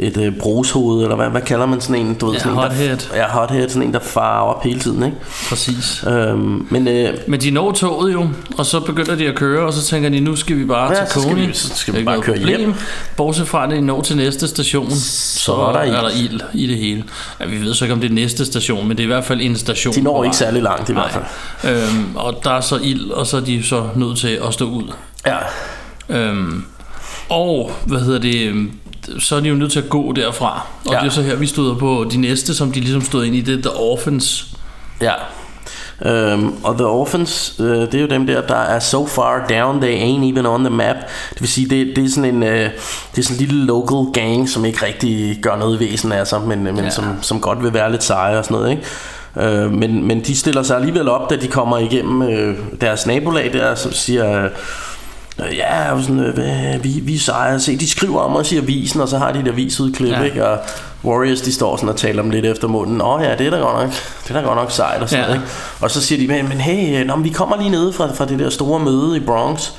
et 0.00 0.16
øh, 0.16 0.32
brugshoved, 0.38 1.02
eller 1.02 1.16
hvad, 1.16 1.28
hvad 1.28 1.40
kalder 1.40 1.66
man 1.66 1.80
sådan 1.80 2.06
en? 2.06 2.14
Du 2.14 2.26
ved, 2.26 2.34
Ja, 2.34 2.38
sådan 2.40 2.52
en, 2.52 2.58
hothead. 2.58 2.96
Der, 3.10 3.16
ja, 3.16 3.28
hothead, 3.28 3.68
sådan 3.68 3.82
en, 3.82 3.92
der 3.94 4.00
farer 4.00 4.40
op 4.42 4.64
hele 4.64 4.80
tiden, 4.80 5.02
ikke? 5.02 5.16
Præcis. 5.48 6.04
Øhm, 6.08 6.66
men 6.70 6.88
øh, 6.88 7.14
Men 7.28 7.40
de 7.40 7.50
når 7.50 7.72
toget 7.72 8.12
jo, 8.12 8.28
og 8.58 8.66
så 8.66 8.80
begynder 8.80 9.14
de 9.14 9.26
at 9.28 9.34
køre, 9.34 9.66
og 9.66 9.72
så 9.72 9.82
tænker 9.82 10.08
de, 10.08 10.20
nu 10.20 10.36
skal 10.36 10.56
vi 10.58 10.64
bare 10.64 10.92
Ja, 10.92 11.04
til 11.04 11.12
så 11.14 11.20
skal 11.22 11.36
vi- 11.36 11.50
så 11.52 11.74
skal 11.74 11.94
vi 11.96 12.04
bare 12.04 12.20
køre 12.20 12.36
problem. 12.36 12.58
hjem. 12.58 12.74
Bortset 13.16 13.48
fra, 13.48 13.64
at 13.64 13.70
de 13.70 13.80
når 13.80 14.02
til 14.02 14.16
næste 14.16 14.48
station, 14.48 14.90
så, 14.90 15.52
er 15.54 15.72
der 15.72 15.82
ild. 15.82 15.94
er 15.94 16.00
der 16.00 16.10
ild 16.10 16.40
i 16.54 16.66
det 16.66 16.76
hele. 16.76 17.04
Ja, 17.40 17.46
vi 17.46 17.60
ved 17.62 17.74
så 17.74 17.84
ikke, 17.84 17.94
om 17.94 18.00
det 18.00 18.10
er 18.10 18.14
næste 18.14 18.44
station, 18.44 18.88
men 18.88 18.96
det 18.96 19.02
er 19.02 19.06
i 19.06 19.12
hvert 19.12 19.24
fald 19.24 19.40
en 19.40 19.56
station. 19.56 19.94
de 19.94 20.00
når 20.00 20.24
ikke 20.24 20.36
særlig 20.36 20.62
langt 20.62 20.88
i 20.88 20.92
hvert 20.92 21.10
fald. 21.10 21.24
Nej. 21.64 21.72
Øhm, 21.82 22.16
og 22.16 22.40
der 22.44 22.50
er 22.50 22.60
så 22.60 22.78
ild, 22.82 23.10
og 23.10 23.26
så 23.26 23.36
er 23.36 23.40
de 23.40 23.62
så 23.62 23.84
nødt 23.96 24.18
til 24.18 24.38
at 24.48 24.54
stå 24.54 24.64
ud. 24.70 24.92
Ja. 25.26 25.36
Øhm, 26.08 26.64
og, 27.28 27.70
hvad 27.86 28.00
hedder 28.00 28.18
det, 28.18 28.66
så 29.18 29.36
er 29.36 29.40
de 29.40 29.48
jo 29.48 29.54
nødt 29.54 29.72
til 29.72 29.78
at 29.78 29.88
gå 29.88 30.12
derfra. 30.12 30.66
Og 30.86 30.92
Ja. 30.92 30.98
det 30.98 31.06
er 31.06 31.10
så 31.10 31.22
her, 31.22 31.36
vi 31.36 31.46
støder 31.46 31.74
på 31.74 32.06
de 32.12 32.16
næste, 32.16 32.54
som 32.54 32.72
de 32.72 32.80
ligesom 32.80 33.02
stod 33.02 33.24
ind 33.24 33.34
i, 33.36 33.40
det 33.40 33.58
er 33.58 33.62
The 33.70 33.80
Orphans. 33.80 34.46
Ja. 35.00 35.12
Øhm, 36.04 36.52
og 36.64 36.74
The 36.74 36.86
Orphans, 36.86 37.54
øh, 37.60 37.66
det 37.66 37.94
er 37.94 38.00
jo 38.00 38.06
dem 38.06 38.26
der, 38.26 38.40
der 38.46 38.54
er 38.56 38.78
so 38.78 39.06
far 39.06 39.46
down, 39.50 39.80
they 39.80 39.94
ain't 40.00 40.24
even 40.32 40.46
on 40.46 40.60
the 40.64 40.70
map. 40.74 40.96
Det 41.30 41.40
vil 41.40 41.48
sige, 41.48 41.68
det, 41.70 41.96
det 41.96 42.04
er 42.04 42.08
sådan 42.08 42.34
en 42.34 42.42
øh, 42.42 42.70
det 43.14 43.18
er 43.18 43.22
sådan 43.22 43.42
en 43.42 43.46
lille 43.48 43.66
local 43.66 44.12
gang, 44.22 44.48
som 44.48 44.64
ikke 44.64 44.86
rigtig 44.86 45.38
gør 45.42 45.56
noget 45.56 45.80
væsen 45.80 46.12
af 46.12 46.26
sig, 46.26 46.40
men, 46.40 46.64
men 46.64 46.76
Ja. 46.76 46.82
ja. 46.82 46.90
som, 46.90 47.04
som 47.22 47.40
godt 47.40 47.62
vil 47.62 47.74
være 47.74 47.90
lidt 47.90 48.04
seje 48.04 48.38
og 48.38 48.44
sådan 48.44 48.56
noget, 48.56 48.70
ikke? 48.70 48.82
Øh, 49.64 49.72
men, 49.72 50.06
men 50.06 50.20
de 50.20 50.36
stiller 50.36 50.62
sig 50.62 50.76
alligevel 50.76 51.08
op, 51.08 51.30
da 51.30 51.36
de 51.36 51.48
kommer 51.48 51.78
igennem 51.78 52.22
øh, 52.22 52.56
deres 52.80 53.06
nabolag 53.06 53.52
der, 53.52 53.74
som 53.74 53.92
siger... 53.92 54.48
Øh, 55.40 55.56
Ja, 55.56 55.92
og 55.92 56.02
sådan, 56.02 56.20
øh, 56.20 56.84
vi, 56.84 56.88
vi 57.02 57.14
er 57.14 57.18
seje. 57.18 57.60
Se, 57.60 57.76
de 57.76 57.90
skriver 57.90 58.20
om 58.20 58.36
os 58.36 58.52
i 58.52 58.56
avisen, 58.56 59.00
og 59.00 59.08
så 59.08 59.18
har 59.18 59.32
de 59.32 59.38
et 59.40 59.48
avisudklip, 59.48 60.10
Ja. 60.12 60.22
ikke? 60.22 60.46
Og 60.48 60.58
Warriors, 61.04 61.40
de 61.40 61.52
står 61.52 61.76
sådan 61.76 61.88
og 61.88 61.96
taler 61.96 62.22
om 62.22 62.30
lidt 62.30 62.46
efter 62.46 62.68
munden. 62.68 63.00
Åh 63.00 63.22
ja, 63.22 63.34
det 63.36 63.46
er 63.46 63.50
da 63.50 63.56
godt 63.56 63.76
nok, 63.82 63.92
det 64.28 64.30
er 64.36 64.40
da 64.40 64.46
godt 64.46 64.56
nok 64.56 64.70
sejt 64.70 65.02
og 65.02 65.08
sådan 65.08 65.24
Ja. 65.24 65.28
noget, 65.28 65.42
ikke? 65.42 65.52
Og 65.80 65.90
så 65.90 66.00
siger 66.02 66.18
de, 66.20 66.26
men, 66.28 66.48
men 66.48 66.58
hey, 66.60 67.04
nå, 67.06 67.16
men 67.16 67.24
vi 67.24 67.28
kommer 67.30 67.56
lige 67.56 67.70
nede 67.70 67.92
fra, 67.92 68.12
fra 68.12 68.24
det 68.24 68.38
der 68.38 68.50
store 68.50 68.80
møde 68.80 69.16
i 69.16 69.20
Bronx. 69.20 69.70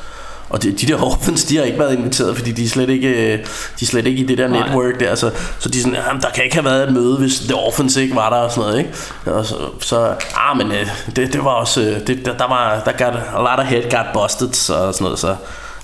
Og 0.50 0.64
de, 0.64 0.72
de 0.72 0.88
der 0.88 1.04
Orphans, 1.12 1.44
de 1.44 1.58
har 1.58 1.64
ikke 1.64 1.80
været 1.80 1.98
inviteret, 1.98 2.38
fordi 2.38 2.52
de 2.52 2.64
er 2.64 2.70
slet 2.70 2.90
ikke, 2.90 3.08
øh, 3.08 3.38
de 3.80 3.86
er 3.86 3.86
slet 3.86 4.08
ikke 4.08 4.22
i 4.22 4.26
det 4.26 4.38
der 4.38 4.48
Nej. 4.48 4.68
network 4.68 5.00
der. 5.00 5.16
Så, 5.16 5.32
så 5.60 5.70
de 5.70 5.78
er 5.78 5.82
sådan, 5.82 5.98
jamen, 6.08 6.22
der 6.22 6.30
kan 6.30 6.44
ikke 6.44 6.56
have 6.56 6.66
været 6.66 6.88
et 6.88 6.94
møde, 6.94 7.18
hvis 7.18 7.40
The 7.40 7.56
Orphans 7.56 7.96
ikke 7.96 8.16
var 8.16 8.30
der 8.30 8.38
og 8.38 8.52
sådan 8.52 8.70
noget, 8.70 8.80
ikke? 8.80 8.92
Og 9.26 9.46
så, 9.46 9.56
så 9.80 10.16
ah, 10.36 10.58
men 10.58 10.72
øh, 10.72 10.88
det, 11.16 11.34
det 11.34 11.44
var 11.44 11.52
også, 11.52 11.82
øh, 11.82 12.08
det, 12.08 12.26
der, 12.26 12.38
der 12.38 12.48
var, 12.48 12.82
der 12.86 12.92
got, 12.92 13.20
a 13.36 13.42
lot 13.42 13.60
of 13.60 13.66
head 13.66 13.84
got 13.92 14.06
busted, 14.14 14.54
så 14.54 14.74
sådan 14.74 14.94
noget, 15.02 15.20
så. 15.20 15.36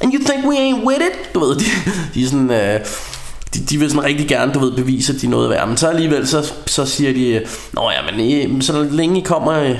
And 0.02 0.14
you 0.14 0.20
think 0.26 0.46
we 0.46 0.56
ain't 0.58 0.86
with 0.88 1.02
it? 1.02 1.34
Du 1.36 1.40
ved, 1.40 1.56
de, 1.56 1.66
de 2.14 2.24
er 2.24 2.28
sådan, 2.28 2.52
øh, 2.52 2.80
de, 3.54 3.60
de 3.60 3.78
vil 3.78 3.90
sådan 3.90 4.04
rigtig 4.04 4.28
gerne, 4.28 4.54
du 4.54 4.60
ved, 4.60 4.72
bevise, 4.72 5.14
at 5.14 5.22
de 5.22 5.26
er 5.26 5.30
noget 5.30 5.50
værd. 5.50 5.68
Men 5.68 5.78
så 5.78 5.88
alligevel, 5.88 6.28
så, 6.28 6.54
så 6.66 6.86
siger 6.86 7.14
de, 7.14 7.42
Nå 7.74 7.90
ja, 7.92 8.12
men 8.12 8.20
I, 8.20 8.62
så 8.62 8.88
længe 8.92 9.20
I 9.20 9.24
kommer, 9.24 9.76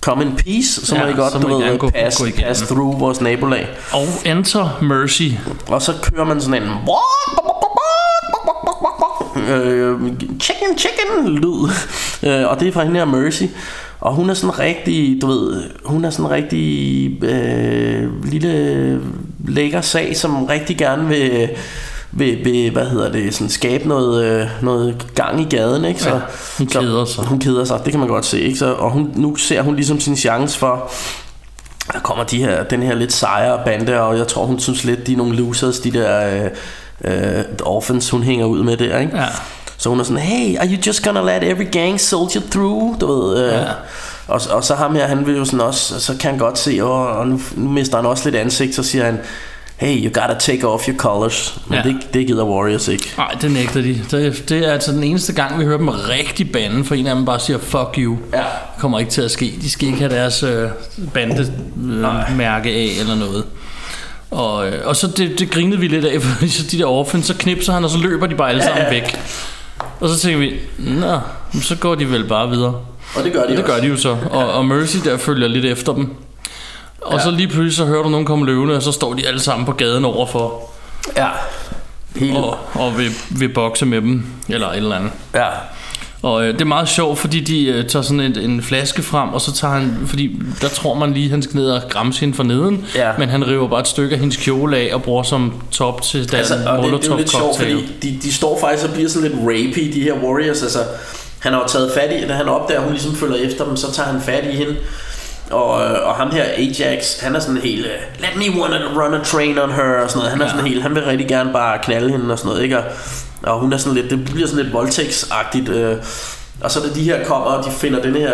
come 0.00 0.24
in 0.24 0.32
peace, 0.36 0.86
så 0.86 0.94
må 0.94 1.00
Ja, 1.00 1.06
I 1.08 1.12
godt, 1.12 1.42
du 1.42 1.56
ved, 1.58 1.78
gå- 1.78 1.90
pass, 1.90 2.16
gå 2.18 2.24
pass 2.42 2.60
through 2.62 3.00
vores 3.00 3.20
nabolag. 3.20 3.68
Og 3.92 4.06
Enter 4.24 4.78
Mercy. 4.82 5.28
Og 5.68 5.82
så 5.82 5.92
kører 6.02 6.24
man 6.24 6.40
sådan 6.40 6.62
en 6.62 6.68
øh, 9.36 10.00
chicken 10.40 10.78
chicken 10.78 11.28
lyd 11.28 11.68
øh, 12.22 12.48
og 12.50 12.60
det 12.60 12.68
er 12.68 12.72
fra 12.72 12.82
hende 12.84 12.96
her 12.98 13.04
Mercy 13.04 13.42
og 14.00 14.14
hun 14.14 14.30
er 14.30 14.34
sådan 14.34 14.58
rigtig 14.58 15.22
du 15.22 15.26
ved 15.26 15.62
hun 15.84 16.04
er 16.04 16.10
sådan 16.10 16.30
rigtig 16.30 17.24
øh, 17.24 18.24
lille 18.24 19.00
lækker 19.48 19.80
sag 19.80 20.16
som 20.16 20.44
rigtig 20.44 20.76
gerne 20.78 21.08
vil 21.08 21.48
vil, 22.18 22.44
vil 22.44 22.70
hvad 22.70 22.86
hedder 22.86 23.12
det 23.12 23.34
sådan 23.34 23.48
skabe 23.48 23.88
noget 23.88 24.24
øh, 24.24 24.46
noget 24.62 25.06
gang 25.14 25.40
i 25.40 25.44
gaden 25.56 25.84
ikke 25.84 26.02
så 26.02 26.10
Ja, 26.10 26.20
hun 26.58 26.66
keder 26.66 27.04
sig. 27.04 27.24
hun 27.24 27.38
keder 27.40 27.64
sig 27.64 27.80
det 27.84 27.90
kan 27.92 28.00
man 28.00 28.08
godt 28.08 28.26
se 28.26 28.40
ikke 28.40 28.58
så 28.58 28.72
og 28.72 28.90
hun 28.90 29.12
nu 29.16 29.36
ser 29.36 29.62
hun 29.62 29.76
ligesom 29.76 30.00
sin 30.00 30.16
chance 30.16 30.58
for 30.58 30.90
der 31.92 31.98
kommer 31.98 32.24
de 32.24 32.38
her, 32.38 32.64
den 32.64 32.82
her 32.82 32.94
lidt 32.94 33.12
sejre 33.12 33.60
bande, 33.64 34.00
og 34.00 34.18
jeg 34.18 34.26
tror, 34.28 34.46
hun 34.46 34.58
synes 34.60 34.84
lidt, 34.84 35.06
de 35.06 35.12
er 35.12 35.16
nogle 35.16 35.36
losers, 35.36 35.78
de 35.78 35.90
der 35.92 36.42
øh, 37.04 37.36
øh, 37.38 37.44
orphans, 37.62 38.10
hun 38.10 38.22
hænger 38.22 38.46
ud 38.46 38.62
med 38.62 38.76
der, 38.76 38.98
ikke? 38.98 39.16
Ja. 39.16 39.24
Så 39.76 39.88
hun 39.88 40.00
er 40.00 40.04
sådan, 40.04 40.22
hey, 40.22 40.58
are 40.58 40.66
you 40.66 40.76
just 40.86 41.04
gonna 41.04 41.20
let 41.22 41.44
every 41.52 41.70
gang 41.72 42.00
soldier 42.00 42.42
through? 42.50 43.00
Du 43.00 43.06
ved, 43.12 43.44
øh, 43.46 43.52
Ja. 43.52 43.64
og, 44.28 44.40
og 44.50 44.64
så 44.64 44.74
ham 44.74 44.94
her, 44.94 45.06
han 45.06 45.26
vil 45.26 45.36
jo 45.36 45.44
sådan 45.44 45.60
også, 45.60 46.00
så 46.00 46.12
kan 46.20 46.30
han 46.30 46.38
godt 46.38 46.58
se, 46.58 46.78
og, 46.82 47.06
og 47.08 47.28
nu, 47.28 47.40
nu 47.56 47.70
mister 47.70 47.96
han 47.96 48.06
også 48.06 48.24
lidt 48.30 48.36
ansigt, 48.36 48.74
så 48.74 48.82
siger 48.82 49.04
han, 49.04 49.18
hey, 49.78 50.04
you 50.04 50.10
gotta 50.22 50.34
take 50.38 50.68
off 50.68 50.88
your 50.88 50.96
colors. 50.96 51.58
Men 51.68 51.76
Ja. 51.78 51.82
det, 51.90 51.96
det 52.14 52.26
gider 52.26 52.44
Warriors 52.44 52.88
ikke. 52.88 53.14
Nej, 53.16 53.30
det 53.40 53.50
nægter 53.50 53.80
de. 53.82 54.00
Det, 54.10 54.48
det 54.48 54.66
er 54.68 54.72
altså 54.72 54.92
den 54.92 55.04
eneste 55.04 55.32
gang, 55.32 55.58
vi 55.58 55.64
hører 55.64 55.78
dem 55.78 55.88
rigtig 55.88 56.52
bande, 56.52 56.84
for 56.84 56.94
en 56.94 57.06
af 57.06 57.14
dem 57.14 57.24
bare 57.24 57.40
siger, 57.40 57.58
fuck 57.58 57.94
you. 57.98 58.18
Ja. 58.32 58.38
Det 58.38 58.44
kommer 58.78 58.98
ikke 58.98 59.10
til 59.10 59.22
at 59.22 59.30
ske. 59.30 59.54
De 59.62 59.70
skal 59.70 59.86
ikke 59.88 59.98
have 59.98 60.14
deres 60.14 60.42
øh, 60.42 60.68
bandemærke 61.14 62.34
mærke 62.36 62.70
af 62.70 62.90
eller 63.00 63.14
noget. 63.14 63.44
Og, 64.30 64.68
øh, 64.68 64.86
og 64.86 64.96
så 64.96 65.06
det, 65.06 65.38
det 65.38 65.50
grinede 65.50 65.80
vi 65.80 65.88
lidt 65.88 66.04
af, 66.04 66.20
for 66.22 66.46
så 66.48 66.62
de 66.70 66.78
der 66.78 66.86
orphans, 66.86 67.26
så 67.26 67.34
knipser 67.34 67.72
han, 67.72 67.84
og 67.84 67.90
så 67.90 67.98
løber 67.98 68.26
de 68.26 68.34
bare 68.34 68.48
alle 68.50 68.62
sammen 68.62 68.84
væk. 68.90 69.16
Og 70.00 70.08
så 70.08 70.18
tænker 70.18 70.38
vi, 70.38 70.52
nå, 70.78 71.20
så 71.62 71.76
går 71.76 71.94
de 71.94 72.10
vel 72.10 72.24
bare 72.24 72.48
videre. 72.50 72.74
Og 73.16 73.24
det 73.24 73.32
gør 73.32 73.42
de 73.42 73.48
det 73.48 73.58
også. 73.58 73.72
gør 73.74 73.80
de 73.80 73.86
jo 73.86 73.96
så. 73.96 74.16
Og, 74.30 74.52
og 74.52 74.64
Mercy 74.66 74.96
der 75.04 75.16
følger 75.16 75.48
lidt 75.48 75.64
efter 75.64 75.92
dem. 75.92 76.08
Og 77.02 77.18
Ja. 77.18 77.22
så 77.24 77.30
lige 77.30 77.48
pludselig 77.48 77.74
så 77.76 77.84
hører 77.84 78.02
du 78.02 78.08
nogen 78.08 78.26
komme 78.26 78.46
løvende, 78.46 78.76
og 78.76 78.82
så 78.82 78.92
står 78.92 79.14
de 79.14 79.26
alle 79.26 79.40
sammen 79.40 79.66
på 79.66 79.72
gaden 79.72 80.04
overfor. 80.04 80.70
Ja. 81.16 81.28
Hele. 82.16 82.38
Og, 82.38 82.58
og 82.74 82.98
vil, 82.98 83.10
vil 83.30 83.48
bokse 83.48 83.86
med 83.86 84.00
dem, 84.00 84.22
eller 84.48 84.68
et 84.70 84.76
eller 84.76 84.96
andet. 84.96 85.10
Ja. 85.34 85.46
Og 86.22 86.46
øh, 86.46 86.52
det 86.52 86.60
er 86.60 86.64
meget 86.64 86.88
sjovt, 86.88 87.18
fordi 87.18 87.40
de 87.40 87.64
øh, 87.66 87.86
tager 87.88 88.02
sådan 88.02 88.20
en, 88.20 88.38
en 88.38 88.62
flaske 88.62 89.02
frem, 89.02 89.28
og 89.28 89.40
så 89.40 89.52
tager 89.52 89.74
han, 89.74 89.98
fordi 90.06 90.42
der 90.62 90.68
tror 90.68 90.94
man 90.94 91.12
lige, 91.14 91.30
han 91.30 91.42
skal 91.42 91.56
ned 91.56 91.70
og 91.70 91.82
gramse 91.90 92.20
hende 92.20 92.34
for 92.34 92.42
neden, 92.42 92.84
Ja. 92.94 93.10
men 93.18 93.28
han 93.28 93.46
river 93.46 93.68
bare 93.68 93.80
et 93.80 93.86
stykke 93.88 94.14
af 94.14 94.20
hendes 94.20 94.36
kjole 94.36 94.76
af 94.76 94.94
og 94.94 95.02
bruger 95.02 95.22
som 95.22 95.52
top 95.70 96.02
til 96.02 96.28
den 96.30 96.36
Altså, 96.38 96.54
og 96.54 96.58
det, 96.60 96.66
det 96.66 96.72
er 96.72 96.76
jo 96.76 96.82
molotov 96.82 97.16
lidt 97.18 97.30
sjovt, 97.30 97.56
fordi 97.58 97.72
de, 98.02 98.18
de 98.22 98.32
står 98.34 98.60
faktisk 98.60 98.88
og 98.88 98.94
bliver 98.94 99.08
sådan 99.08 99.30
lidt 99.30 99.40
rapey, 99.42 99.92
de 99.94 100.02
her 100.02 100.12
warriors. 100.14 100.62
Altså, 100.62 100.78
han 101.38 101.52
har 101.52 101.60
jo 101.60 101.66
taget 101.68 101.92
fat 101.94 102.22
i, 102.22 102.26
da 102.28 102.32
han 102.32 102.48
opdager, 102.48 102.78
at 102.80 102.84
hun 102.84 102.92
ligesom 102.92 103.14
følger 103.14 103.36
efter 103.36 103.64
dem, 103.64 103.76
så 103.76 103.92
tager 103.92 104.08
han 104.08 104.20
fat 104.20 104.44
i 104.52 104.56
hende. 104.56 104.76
Og, 105.50 105.84
øh, 105.84 106.08
og 106.08 106.14
ham 106.14 106.30
her, 106.30 106.44
Ajax, 106.44 107.20
han 107.20 107.36
er 107.36 107.40
sådan 107.40 107.56
helt, 107.60 107.86
øh, 107.86 107.92
let 108.18 108.36
me 108.36 108.60
wanna 108.60 108.76
run 108.96 109.14
a 109.14 109.24
train 109.24 109.58
on 109.58 109.70
her, 109.72 109.82
og 110.02 110.10
sådan 110.10 110.18
noget. 110.18 110.30
Han 110.30 110.40
er 110.40 110.44
Ja. 110.44 110.50
sådan 110.50 110.66
helt, 110.66 110.82
han 110.82 110.94
vil 110.94 111.04
rigtig 111.04 111.28
gerne 111.28 111.52
bare 111.52 111.78
knalde 111.82 112.10
hende 112.10 112.32
og 112.32 112.38
sådan 112.38 112.48
noget, 112.48 112.62
ikke? 112.62 112.78
Og, 112.78 112.84
og 113.42 113.60
hun 113.60 113.72
er 113.72 113.76
sådan 113.76 113.94
lidt, 113.94 114.10
det 114.10 114.24
bliver 114.24 114.46
sådan 114.48 114.64
lidt 114.64 114.74
voldtægtsagtigt. 114.74 115.68
Øh, 115.68 115.96
og 116.60 116.70
så 116.70 116.80
da 116.80 116.86
de 116.94 117.02
her 117.02 117.24
kommer, 117.24 117.46
og 117.46 117.64
de 117.64 117.70
finder 117.70 118.02
den 118.02 118.14
her 118.14 118.32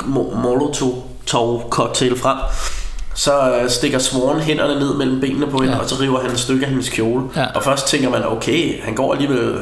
mo- 0.00 0.36
molotov 0.38 1.66
cocktail 1.70 2.18
frem, 2.18 2.36
så 3.14 3.32
øh, 3.62 3.70
stikker 3.70 3.98
Sworn 3.98 4.40
hænderne 4.40 4.74
ned 4.80 4.94
mellem 4.94 5.20
benene 5.20 5.46
på 5.46 5.58
hende, 5.58 5.74
ja. 5.74 5.80
og 5.82 5.88
så 5.88 5.94
river 6.00 6.20
han 6.20 6.30
et 6.30 6.38
stykke 6.38 6.64
af 6.64 6.70
hendes 6.70 6.88
kjole. 6.88 7.24
Ja. 7.36 7.44
Og 7.54 7.62
først 7.64 7.88
tænker 7.88 8.10
man, 8.10 8.26
okay, 8.26 8.82
han 8.84 8.94
går 8.94 9.12
alligevel... 9.12 9.54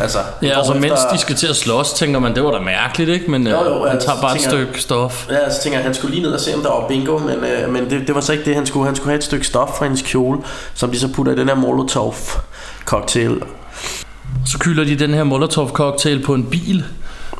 Altså, 0.00 0.18
Ja, 0.42 0.58
og 0.58 0.66
så 0.66 0.72
mens 0.74 0.84
efter- 0.84 1.12
de 1.12 1.18
skal 1.18 1.36
til 1.36 1.46
at 1.46 1.56
slås, 1.56 1.92
tænker 1.92 2.20
man, 2.20 2.34
det 2.34 2.44
var 2.44 2.50
da 2.50 2.58
mærkeligt, 2.60 3.10
ikke? 3.10 3.30
Men 3.30 3.46
Jo, 3.46 3.64
jo, 3.64 3.84
øh, 3.84 3.90
han 3.90 3.98
ja, 4.00 4.04
tager 4.06 4.20
bare 4.20 4.34
et 4.36 4.40
tænker 4.40 4.56
jeg- 4.58 4.66
stykke 4.66 4.82
stof. 4.82 5.26
Ja, 5.30 5.50
så 5.50 5.62
tænker 5.62 5.78
jeg, 5.78 5.84
han 5.84 5.94
skulle 5.94 6.14
lige 6.14 6.22
ned 6.26 6.32
og 6.32 6.40
se, 6.40 6.54
om 6.54 6.62
der 6.62 6.68
var 6.68 6.88
bingo, 6.88 7.18
men, 7.18 7.34
øh, 7.34 7.72
men 7.72 7.90
det, 7.90 8.06
det 8.06 8.14
var 8.14 8.20
så 8.20 8.32
ikke 8.32 8.44
det, 8.44 8.54
han 8.54 8.66
skulle. 8.66 8.86
Han 8.86 8.96
skulle 8.96 9.10
have 9.10 9.18
et 9.18 9.24
stykke 9.24 9.46
stof 9.46 9.68
fra 9.78 9.84
hendes 9.84 10.02
kjole, 10.02 10.38
som 10.74 10.90
de 10.90 10.98
så 10.98 11.08
putter 11.08 11.32
i 11.32 11.36
den 11.36 11.48
her 11.48 11.54
Molotov 11.56 12.14
cocktail. 12.84 13.42
Så 14.46 14.58
kylder 14.58 14.84
de 14.84 14.96
den 14.96 15.14
her 15.14 15.24
molotov 15.24 15.70
cocktail 15.70 16.22
på 16.22 16.34
en 16.34 16.44
bil, 16.44 16.84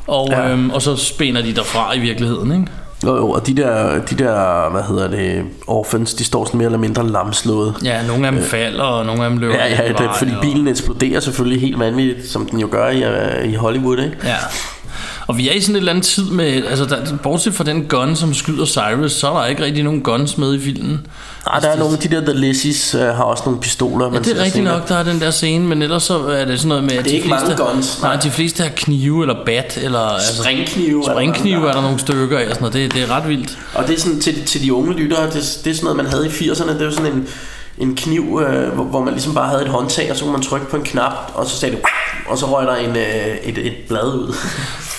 og. 0.07 0.27
Ja. 0.31 0.47
øhm, 0.49 0.69
og 0.69 0.81
så 0.81 0.95
spænder 0.95 1.41
de 1.41 1.55
derfra 1.55 1.93
i 1.95 1.99
virkeligheden, 1.99 2.51
ikke? 2.51 2.67
Jo, 3.03 3.15
jo, 3.15 3.29
og 3.31 3.47
de 3.47 3.53
der, 3.55 4.01
de 4.05 4.15
der, 4.15 4.69
hvad 4.71 4.81
hedder 4.83 5.07
det, 5.07 5.43
orphans, 5.67 6.13
de 6.13 6.23
står 6.23 6.45
sådan 6.45 6.57
mere 6.57 6.65
eller 6.65 6.77
mindre 6.77 7.07
lamslået. 7.09 7.75
Ja, 7.83 8.07
nogle 8.07 8.27
af 8.27 8.31
dem 8.33 8.41
falder, 8.43 8.83
og 8.83 9.05
nogle 9.05 9.23
af 9.23 9.29
dem 9.29 9.39
løber 9.39 9.55
Ja, 9.55 9.67
ja, 9.67 9.87
det, 9.87 9.99
ad 10.01 10.07
fordi 10.17 10.31
og- 10.31 10.41
bilen 10.41 10.67
eksploderer 10.67 11.19
selvfølgelig 11.19 11.61
helt 11.61 11.79
vanvittigt, 11.79 12.27
som 12.27 12.45
den 12.45 12.59
jo 12.59 12.67
gør 12.71 12.89
i, 12.89 13.03
øh, 13.03 13.51
i 13.51 13.55
Hollywood, 13.55 13.97
ikke? 13.97 14.17
Ja. 14.23 14.35
Og 15.27 15.37
vi 15.37 15.49
er 15.49 15.53
i 15.53 15.61
sådan 15.61 15.75
et 15.75 15.79
eller 15.79 15.91
andet 15.91 16.05
tid 16.05 16.23
med, 16.23 16.63
altså 16.65 16.85
der, 16.85 17.17
bortset 17.23 17.53
fra 17.53 17.63
den 17.63 17.85
gun, 17.85 18.15
som 18.15 18.33
skyder 18.33 18.65
Cyrus, 18.65 19.11
så 19.11 19.27
er 19.27 19.39
der 19.39 19.45
ikke 19.45 19.63
rigtig 19.63 19.83
nogen 19.83 20.01
guns 20.01 20.37
med 20.37 20.53
i 20.53 20.59
filmen. 20.59 21.07
Nej, 21.45 21.59
der 21.59 21.67
er 21.67 21.77
nogle 21.77 21.93
af 21.93 21.99
de 21.99 22.15
der, 22.15 22.21
The 22.21 22.33
Lissies, 22.33 22.95
øh, 22.95 23.01
har 23.01 23.23
også 23.23 23.43
nogle 23.45 23.61
pistoler. 23.61 24.05
Ja, 24.05 24.11
man 24.11 24.23
det 24.23 24.39
er 24.39 24.43
rigtigt 24.43 24.63
nok, 24.63 24.87
der 24.87 24.95
er 24.95 25.03
den 25.03 25.19
der 25.19 25.31
scene, 25.31 25.65
men 25.67 25.81
ellers 25.81 26.03
så 26.03 26.19
er 26.27 26.45
det 26.45 26.59
sådan 26.59 26.67
noget 26.67 26.83
med, 26.83 26.91
at 26.91 26.97
Det 26.97 26.99
er 26.99 27.03
de 27.03 27.15
ikke 27.15 27.27
fleste, 27.27 27.47
mange 27.47 27.63
guns, 27.63 28.01
Nej, 28.01 28.13
nej. 28.13 28.21
de 28.23 28.31
fleste 28.31 28.63
har 28.63 28.69
knive 28.75 29.21
eller 29.23 29.35
bat, 29.45 29.79
eller 29.83 29.99
altså, 29.99 30.43
Springknive. 30.43 31.09
er 31.09 31.13
der 31.13 31.67
er 31.67 31.73
der 31.73 31.81
nogle 31.81 31.99
stykker 31.99 32.37
af, 32.37 32.43
og 32.43 32.49
sådan 32.49 32.61
noget. 32.61 32.73
Det, 32.73 32.93
det 32.93 33.01
er 33.03 33.11
ret 33.17 33.29
vildt. 33.29 33.57
Og 33.73 33.87
det 33.87 33.95
er 33.95 33.99
sådan, 33.99 34.19
til, 34.19 34.45
til 34.45 34.61
de 34.63 34.73
unge 34.73 34.93
lyttere, 34.93 35.25
det, 35.25 35.33
det 35.33 35.39
er 35.41 35.75
sådan 35.75 35.83
noget, 35.83 35.97
man 35.97 36.05
havde 36.05 36.27
i 36.27 36.29
80'erne. 36.29 36.69
Det 36.77 36.85
var 36.85 36.91
sådan 36.91 37.11
en, 37.13 37.27
en 37.77 37.95
kniv, 37.95 38.41
øh, 38.47 38.73
hvor, 38.73 38.83
hvor 38.83 39.03
man 39.03 39.13
ligesom 39.13 39.33
bare 39.33 39.49
havde 39.49 39.61
et 39.61 39.67
håndtag, 39.67 40.11
og 40.11 40.17
så 40.17 40.23
kunne 40.23 40.31
man 40.31 40.41
trykke 40.41 40.65
på 40.69 40.75
en 40.77 40.83
knap, 40.83 41.31
og 41.35 41.45
så 41.45 41.57
sagde 41.57 41.75
det, 41.75 41.83
og 42.27 42.37
så 42.37 42.45
røg 42.45 42.67
der 42.67 42.75
en, 42.75 42.95
øh, 42.95 43.37
et, 43.43 43.57
et 43.57 43.73
blad 43.87 44.13
ud. 44.13 44.35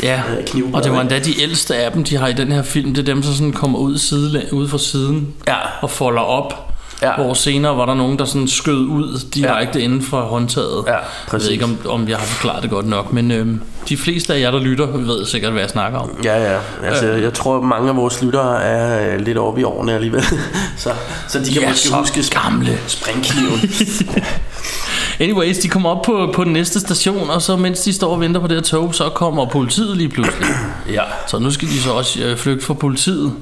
Ja, 0.02 0.22
Øh, 0.56 0.62
og 0.72 0.84
det 0.84 0.92
var 0.92 1.00
endda 1.00 1.18
de 1.18 1.42
ældste 1.42 1.76
af 1.76 1.92
dem, 1.92 2.04
de 2.04 2.16
har 2.16 2.28
i 2.28 2.32
den 2.32 2.52
her 2.52 2.62
film. 2.62 2.94
Det 2.94 3.00
er 3.08 3.14
dem, 3.14 3.22
der 3.22 3.32
sådan 3.32 3.52
kommer 3.52 3.78
ud, 3.78 3.98
side, 3.98 4.48
ud 4.52 4.68
fra 4.68 4.78
siden 4.78 5.34
Ja. 5.46 5.54
og 5.82 5.90
folder 5.90 6.22
op. 6.22 6.67
Ja. 7.02 7.12
Hvor 7.16 7.34
senere 7.34 7.76
var 7.76 7.86
der 7.86 7.94
nogen, 7.94 8.18
der 8.18 8.24
sådan 8.24 8.48
skød 8.48 8.76
ud 8.78 9.20
direkte 9.34 9.78
ja. 9.78 9.84
inden 9.84 10.02
for 10.02 10.20
håndtaget. 10.20 10.84
Ja, 10.86 10.92
jeg 10.92 11.00
ved 11.00 11.30
præcis. 11.30 11.48
ikke, 11.50 11.64
om, 11.64 11.78
om 11.88 12.08
jeg 12.08 12.16
har 12.16 12.24
forklaret 12.26 12.62
det 12.62 12.70
godt 12.70 12.86
nok, 12.86 13.12
men 13.12 13.30
øhm, 13.30 13.60
de 13.88 13.96
fleste 13.96 14.34
af 14.34 14.40
jer, 14.40 14.50
der 14.50 14.58
lytter, 14.60 14.86
ved 14.86 15.26
sikkert, 15.26 15.52
hvad 15.52 15.62
jeg 15.62 15.70
snakker 15.70 15.98
om. 15.98 16.10
Ja, 16.24 16.52
ja. 16.52 16.58
Altså, 16.84 17.06
Øh. 17.06 17.22
jeg 17.22 17.34
tror, 17.34 17.60
mange 17.60 17.88
af 17.88 17.96
vores 17.96 18.22
lyttere 18.22 18.62
er 18.62 19.14
øh, 19.14 19.20
lidt 19.20 19.38
oppe 19.38 19.60
i 19.60 19.64
årene 19.64 19.94
alligevel. 19.94 20.22
så, 20.76 20.90
så 21.28 21.38
de 21.38 21.52
kan 21.52 21.62
Ja, 21.62 21.68
måske 21.68 21.94
huske 21.94 22.22
gamle. 22.42 22.78
springkniven. 22.86 23.60
Anyways, 25.20 25.58
de 25.58 25.68
kommer 25.68 25.90
op 25.90 26.02
på, 26.02 26.30
på 26.34 26.44
den 26.44 26.52
næste 26.52 26.80
station, 26.80 27.30
og 27.30 27.42
så 27.42 27.56
mens 27.56 27.80
de 27.80 27.92
står 27.92 28.12
og 28.14 28.20
venter 28.20 28.40
på 28.40 28.46
det 28.46 28.56
her 28.56 28.62
tog, 28.62 28.94
så 28.94 29.08
kommer 29.08 29.46
politiet 29.46 29.96
lige 29.96 30.08
pludselig. 30.08 30.48
ja. 30.92 31.02
Så 31.26 31.38
nu 31.38 31.50
skal 31.50 31.68
de 31.68 31.80
så 31.80 31.90
også 31.92 32.20
øh, 32.22 32.36
flygte 32.36 32.66
fra 32.66 32.74
politiet. 32.74 33.32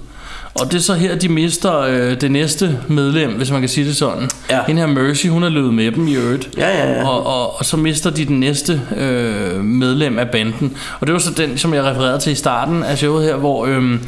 Og 0.61 0.73
det 0.73 0.75
er 0.75 0.83
så 0.83 0.95
her, 0.95 1.15
de 1.15 1.29
mister 1.29 1.81
øh, 1.81 2.21
det 2.21 2.31
næste 2.31 2.79
medlem, 2.89 3.33
hvis 3.33 3.51
man 3.51 3.61
kan 3.61 3.69
sige 3.69 3.87
det 3.87 3.97
sådan. 3.97 4.31
Ja. 4.51 4.61
Hende 4.67 4.81
her 4.81 4.89
Mercy, 4.89 5.27
hun 5.27 5.43
er 5.43 5.49
løbet 5.49 5.75
med 5.75 5.93
dem 5.93 6.09
i 6.09 6.15
øvrigt. 6.15 6.51
Ja, 6.57 6.69
ja, 6.69 6.93
ja. 6.93 7.09
Og, 7.09 7.27
og, 7.27 7.59
og 7.59 7.65
så 7.65 7.77
mister 7.77 8.11
de 8.11 8.25
den 8.25 8.41
næste 8.41 8.81
øh, 8.97 9.65
medlem 9.65 10.19
af 10.19 10.31
banden. 10.31 10.77
Og 11.01 11.07
det 11.07 11.13
var 11.13 11.19
så 11.19 11.31
den, 11.33 11.59
som 11.59 11.75
jeg 11.75 11.85
refererede 11.85 12.19
til 12.19 12.33
i 12.33 12.35
starten 12.35 12.83
af 12.83 12.99
showet 12.99 13.25
her, 13.25 13.37
hvor 13.37 13.67
øh, 13.67 13.99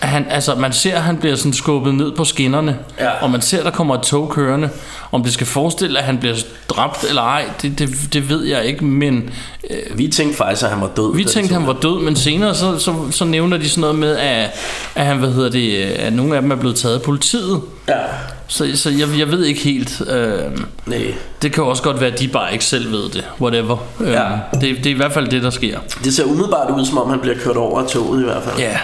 han, 0.00 0.26
altså, 0.30 0.54
man 0.54 0.72
ser, 0.72 0.96
at 0.96 1.02
han 1.02 1.16
bliver 1.16 1.36
sådan 1.36 1.52
skubbet 1.52 1.94
ned 1.94 2.12
på 2.12 2.24
skinnerne. 2.24 2.78
Ja. 3.00 3.10
Og 3.22 3.30
man 3.30 3.40
ser, 3.42 3.58
at 3.58 3.64
der 3.64 3.70
kommer 3.70 3.94
et 3.94 4.02
tog 4.02 4.28
kørende. 4.30 4.68
Om 5.12 5.22
det 5.22 5.32
skal 5.32 5.46
forestille, 5.46 5.98
at 5.98 6.04
han 6.04 6.18
bliver 6.18 6.34
dræbt 6.68 7.04
eller 7.08 7.22
ej, 7.22 7.44
det, 7.62 7.78
det, 7.78 7.88
det 8.12 8.28
ved 8.28 8.44
jeg 8.44 8.64
ikke. 8.64 8.84
Men 8.84 9.30
øh, 9.70 9.98
Vi 9.98 10.08
tænkte 10.08 10.36
faktisk, 10.36 10.62
at 10.62 10.70
han 10.70 10.80
var 10.80 10.90
død. 10.96 11.16
vi 11.16 11.24
tænkte, 11.24 11.48
så 11.54 11.58
han 11.58 11.66
var 11.66 11.72
død, 11.82 12.00
men 12.02 12.16
senere 12.16 12.54
så, 12.54 12.78
så, 12.78 12.94
så 13.10 13.24
nævner 13.24 13.56
de 13.58 13.68
sådan 13.68 13.80
noget 13.80 13.96
med, 13.96 14.16
at, 14.16 14.50
at 14.94 15.06
han, 15.06 15.16
hvad 15.18 15.30
hedder 15.32 15.50
det, 15.50 15.76
at 15.82 16.12
nogle 16.12 16.36
af 16.36 16.42
dem 16.42 16.50
er 16.50 16.56
blevet 16.56 16.76
taget 16.76 16.94
af 16.94 17.02
politiet. 17.02 17.60
Ja. 17.88 17.94
Så, 18.46 18.70
så 18.74 18.90
jeg, 18.90 19.08
jeg 19.18 19.30
ved 19.30 19.44
ikke 19.44 19.60
helt. 19.60 20.02
Øh, 20.10 20.38
Nej. 20.86 21.14
det 21.42 21.52
kan 21.52 21.64
også 21.64 21.82
godt 21.82 22.00
være, 22.00 22.10
at 22.12 22.20
de 22.20 22.28
bare 22.28 22.52
ikke 22.52 22.64
selv 22.64 22.92
ved 22.92 23.02
det. 23.08 23.24
Whatever. 23.40 23.76
Øh, 24.00 24.10
Ja. 24.12 24.24
det, 24.52 24.62
det 24.62 24.86
er 24.86 24.90
i 24.90 24.92
hvert 24.92 25.12
fald 25.12 25.28
det, 25.28 25.42
der 25.42 25.50
sker. 25.50 25.78
Det 26.04 26.14
ser 26.14 26.24
umiddelbart 26.24 26.78
ud, 26.78 26.86
som 26.86 26.98
om 26.98 27.10
han 27.10 27.18
bliver 27.20 27.36
kørt 27.44 27.56
over 27.56 27.80
af 27.82 27.88
toget 27.88 28.20
i 28.20 28.24
hvert 28.24 28.42
fald. 28.42 28.58
Ja. 28.58 28.76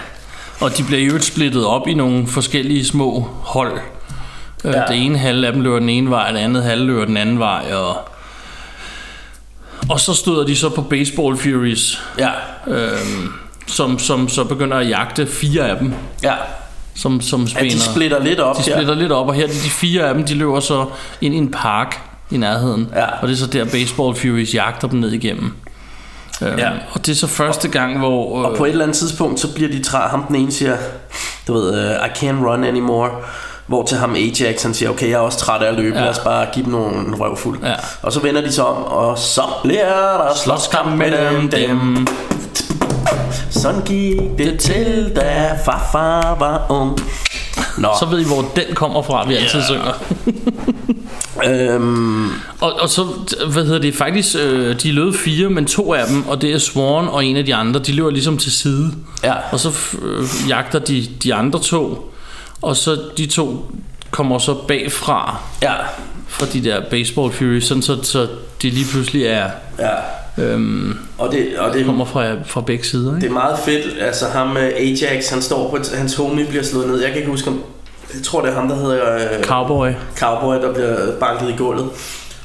Og 0.61 0.77
de 0.77 0.85
bliver 0.85 1.07
øvrigt 1.07 1.25
splittet 1.25 1.67
op 1.67 1.89
i 1.89 1.95
nogle 1.95 2.27
forskellige 2.27 2.85
små 2.85 3.29
hold. 3.43 3.79
Ja. 4.65 4.71
Ja. 4.71 4.83
Det 4.89 5.05
ene 5.07 5.19
halv 5.19 5.45
af 5.45 5.53
dem 5.53 5.61
løber 5.63 5.79
den 5.79 5.89
ene 5.89 6.11
vej, 6.11 6.33
det 6.33 6.39
andet 6.39 6.63
halv 6.65 6.87
løber 6.87 7.05
den 7.05 7.17
anden 7.17 7.39
vej. 7.39 7.73
Og, 7.75 7.97
og 9.89 10.01
så 10.01 10.15
støder 10.15 10.47
de 10.47 10.57
så 10.57 10.69
på 10.69 10.83
Baseball 10.83 11.37
Furies, 11.37 12.03
Ja. 12.19 12.31
øhm, 12.67 13.33
som, 13.67 13.99
som 13.99 14.29
så 14.29 14.45
begynder 14.45 14.77
at 14.77 14.89
jagte 14.89 15.27
fire 15.27 15.69
af 15.69 15.77
dem. 15.79 15.93
Ja. 16.23 16.35
som, 16.95 17.21
som 17.21 17.41
Ja, 17.43 17.47
spænder. 17.47 17.71
de 17.71 17.81
splitter 17.81 18.23
lidt 18.25 18.41
op 18.41 18.57
de 18.57 18.63
her. 18.63 18.73
splitter 18.77 18.95
lidt 18.95 19.13
op, 19.13 19.29
og 19.29 19.35
her 19.35 19.47
de, 19.47 19.53
de 19.53 19.71
fire 19.71 20.03
af 20.09 20.15
dem, 20.15 20.25
de 20.25 20.35
løber 20.35 20.61
så 20.61 20.87
ind 21.21 21.35
i 21.35 21.39
en 21.39 21.51
park 21.51 22.01
i 22.31 22.37
nærheden. 22.37 22.89
Ja. 22.95 23.05
Og 23.05 23.29
det 23.29 23.35
er 23.35 23.39
så 23.39 23.47
der 23.47 23.65
Baseball 23.65 24.17
Furies 24.17 24.55
jagter 24.55 24.89
dem 24.89 24.99
ned 25.01 25.13
igennem. 25.13 25.53
Øhm, 26.43 26.59
Ja. 26.59 26.71
Og 26.93 27.07
det 27.07 27.13
er 27.13 27.17
så 27.17 27.27
første 27.27 27.69
gang, 27.69 27.99
hvor... 27.99 28.39
Øh, 28.39 28.45
Og 28.51 28.57
på 28.57 28.65
et 28.65 28.71
eller 28.71 28.85
andet 28.85 28.97
tidspunkt, 28.97 29.41
så 29.41 29.55
bliver 29.55 29.71
de 29.71 29.83
træ. 29.83 29.99
Ham 30.09 30.23
den 30.23 30.37
ene 30.37 30.53
siger, 30.53 30.77
du 31.49 31.53
ved, 31.53 31.71
uh, 31.73 32.07
I 32.07 32.09
can't 32.09 32.47
run 32.49 32.65
anymore. 32.65 33.11
Hvor 33.67 33.83
til 33.85 33.97
ham 33.99 34.15
Ajax, 34.15 34.63
han 34.63 34.75
siger, 34.75 34.91
okay, 34.91 35.07
jeg 35.09 35.15
er 35.15 35.19
også 35.19 35.39
træt 35.39 35.63
af 35.63 35.69
at 35.69 35.75
løbe, 35.75 35.97
Ja. 35.97 36.03
lad 36.03 36.11
os 36.11 36.19
bare 36.19 36.47
give 36.53 36.65
dem 36.65 36.73
nogle 36.73 37.17
røvfuld. 37.17 37.59
Ja. 37.63 37.73
Og 38.03 38.13
så 38.13 38.21
vender 38.21 38.41
de 38.41 38.53
sig 38.53 38.65
om, 38.65 38.83
og 38.85 39.19
så 39.19 39.43
bliver 39.63 39.89
der 39.95 40.35
slåskamp 40.45 40.97
med 40.97 41.11
dem, 41.13 41.51
dem. 41.51 42.07
Sådan 43.51 43.81
gik 43.81 44.17
det 44.39 44.61
til, 44.61 45.13
da 45.17 45.59
farfar 45.65 46.37
var 46.39 46.67
ung. 46.69 46.99
Nå, 47.79 47.89
så 48.01 48.07
ved 48.07 48.21
I, 48.21 48.25
hvor 48.25 48.41
den 48.57 48.75
kommer 48.75 49.03
fra, 49.03 49.29
vi 49.29 49.35
altid 49.35 49.63
synger. 49.63 49.93
øhm, 51.51 52.31
Og, 52.61 52.73
og 52.81 52.89
så, 52.89 53.07
hvad 53.53 53.65
hedder 53.65 53.79
det, 53.79 53.95
faktisk, 53.95 54.37
øh, 54.41 54.81
de 54.83 54.93
lød 54.93 55.13
fire, 55.13 55.51
men 55.51 55.67
to 55.67 55.95
af 55.95 56.07
dem, 56.07 56.29
og 56.29 56.43
det 56.43 56.53
er 56.53 56.59
Sworn 56.59 57.09
og 57.09 57.25
en 57.25 57.37
af 57.37 57.45
de 57.45 57.55
andre, 57.55 57.81
de 57.81 57.93
løber 57.93 58.11
ligesom 58.11 58.39
til 58.39 58.53
side. 58.53 58.93
ja, 59.25 59.35
Og 59.53 59.61
så 59.61 59.73
øh, 60.03 60.49
jagter 60.49 60.79
de 60.79 61.07
de 61.23 61.35
andre 61.35 61.59
to, 61.59 62.13
og 62.63 62.77
så 62.77 62.99
de 63.19 63.27
to 63.27 63.73
kommer 64.11 64.39
så 64.39 64.55
bagfra, 64.55 65.37
ja, 65.63 65.73
fra 66.39 66.47
de 66.53 66.65
der 66.65 66.83
Baseball 66.91 67.33
Fury, 67.33 67.61
sådan 67.61 67.83
så, 67.83 68.03
så 68.03 68.27
de 68.63 68.71
lige 68.71 68.87
pludselig 68.93 69.25
er, 69.27 69.51
ja. 69.79 70.43
øhm, 70.45 70.99
Og 71.19 71.33
det, 71.33 71.59
og 71.59 71.75
det, 71.75 71.85
kommer 71.87 72.05
fra, 72.05 72.27
fra 72.47 72.61
begge 72.61 72.85
sider. 72.85 73.11
det 73.11 73.17
Ikke? 73.17 73.27
er 73.27 73.33
meget 73.33 73.59
fedt. 73.59 73.85
Altså 74.01 74.25
ham 74.27 74.57
øh, 74.57 74.63
Ajax, 74.77 75.29
han 75.31 75.43
står 75.43 75.71
på, 75.71 75.79
hans 75.95 76.15
homie 76.15 76.47
bliver 76.47 76.63
slået 76.65 76.89
ned. 76.89 77.01
Jeg 77.01 77.09
kan 77.09 77.17
ikke 77.19 77.31
huske, 77.31 77.49
om, 77.51 77.63
jeg 78.15 78.23
tror 78.23 78.41
det 78.41 78.51
er 78.51 78.55
ham, 78.55 78.69
der 78.69 78.77
hedder 78.77 79.15
øh, 79.15 79.45
Cowboy. 79.45 79.89
Cowboy, 80.19 80.55
der 80.55 80.75
bliver 80.75 80.97
banket 81.21 81.49
i 81.49 81.55
gulvet. 81.57 81.89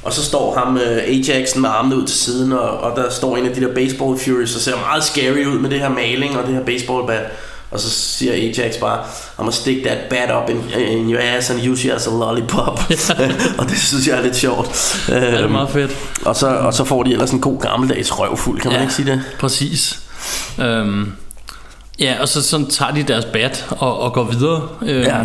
Og 0.04 0.14
så 0.14 0.24
står 0.26 0.56
ham 0.58 0.78
øh, 0.78 0.98
Ajaxen 0.98 1.62
med 1.62 1.70
armene 1.70 1.96
ud 1.98 2.08
til 2.08 2.18
siden, 2.18 2.52
og, 2.54 2.80
og 2.80 2.96
der 2.96 3.10
står 3.10 3.38
en 3.38 3.46
af 3.46 3.56
de 3.56 3.62
der 3.62 3.74
baseball 3.74 4.20
furies, 4.20 4.56
og 4.56 4.62
ser 4.62 4.76
meget 4.76 5.04
scary 5.04 5.46
ud 5.46 5.60
med 5.60 5.70
det 5.70 5.80
her 5.80 5.90
maling 5.90 6.38
og 6.38 6.48
det 6.48 6.54
her 6.56 6.64
baseball 6.64 7.08
bat. 7.08 7.22
Og 7.72 7.80
så 7.80 7.90
siger 7.90 8.34
Ajax 8.34 8.78
bare, 8.80 9.00
I'm 9.04 9.38
gonna 9.38 9.52
stick 9.52 9.86
that 9.86 9.98
bat 10.10 10.32
up 10.44 10.50
in, 10.50 10.64
in 10.80 11.10
your 11.12 11.22
ass 11.22 11.50
and 11.50 11.68
use 11.72 11.88
you 11.88 11.96
as 11.96 12.08
a 12.08 12.10
lollipop. 12.12 12.80
og 13.60 13.70
det 13.70 13.78
synes 13.80 14.08
jeg 14.08 14.18
er 14.18 14.22
lidt 14.22 14.36
sjovt. 14.36 15.00
Ja, 15.10 15.16
det 15.16 15.34
er 15.34 15.44
Øhm, 15.44 15.52
meget 15.52 15.70
fedt. 15.70 15.92
og, 16.26 16.36
så, 16.36 16.48
og 16.48 16.74
så 16.74 16.84
får 16.84 17.04
de 17.04 17.12
ellers 17.12 17.32
en 17.32 17.42
god 17.42 17.60
gammeldags 17.62 18.20
røvfuld, 18.20 18.62
kan 18.62 18.72
man 18.72 18.80
Ja. 18.80 18.82
ikke 18.84 18.94
sige 18.94 19.12
det? 19.12 19.22
Præcis. 19.40 20.00
Øhm, 20.60 21.12
Ja, 22.00 22.16
og 22.22 22.28
så 22.28 22.42
sådan 22.44 22.66
tager 22.70 22.92
de 22.92 23.04
deres 23.04 23.26
bat 23.26 23.66
og, 23.70 24.00
og 24.00 24.14
går 24.14 24.24
videre. 24.24 24.68
Øhm, 24.82 25.02
Ja. 25.04 25.18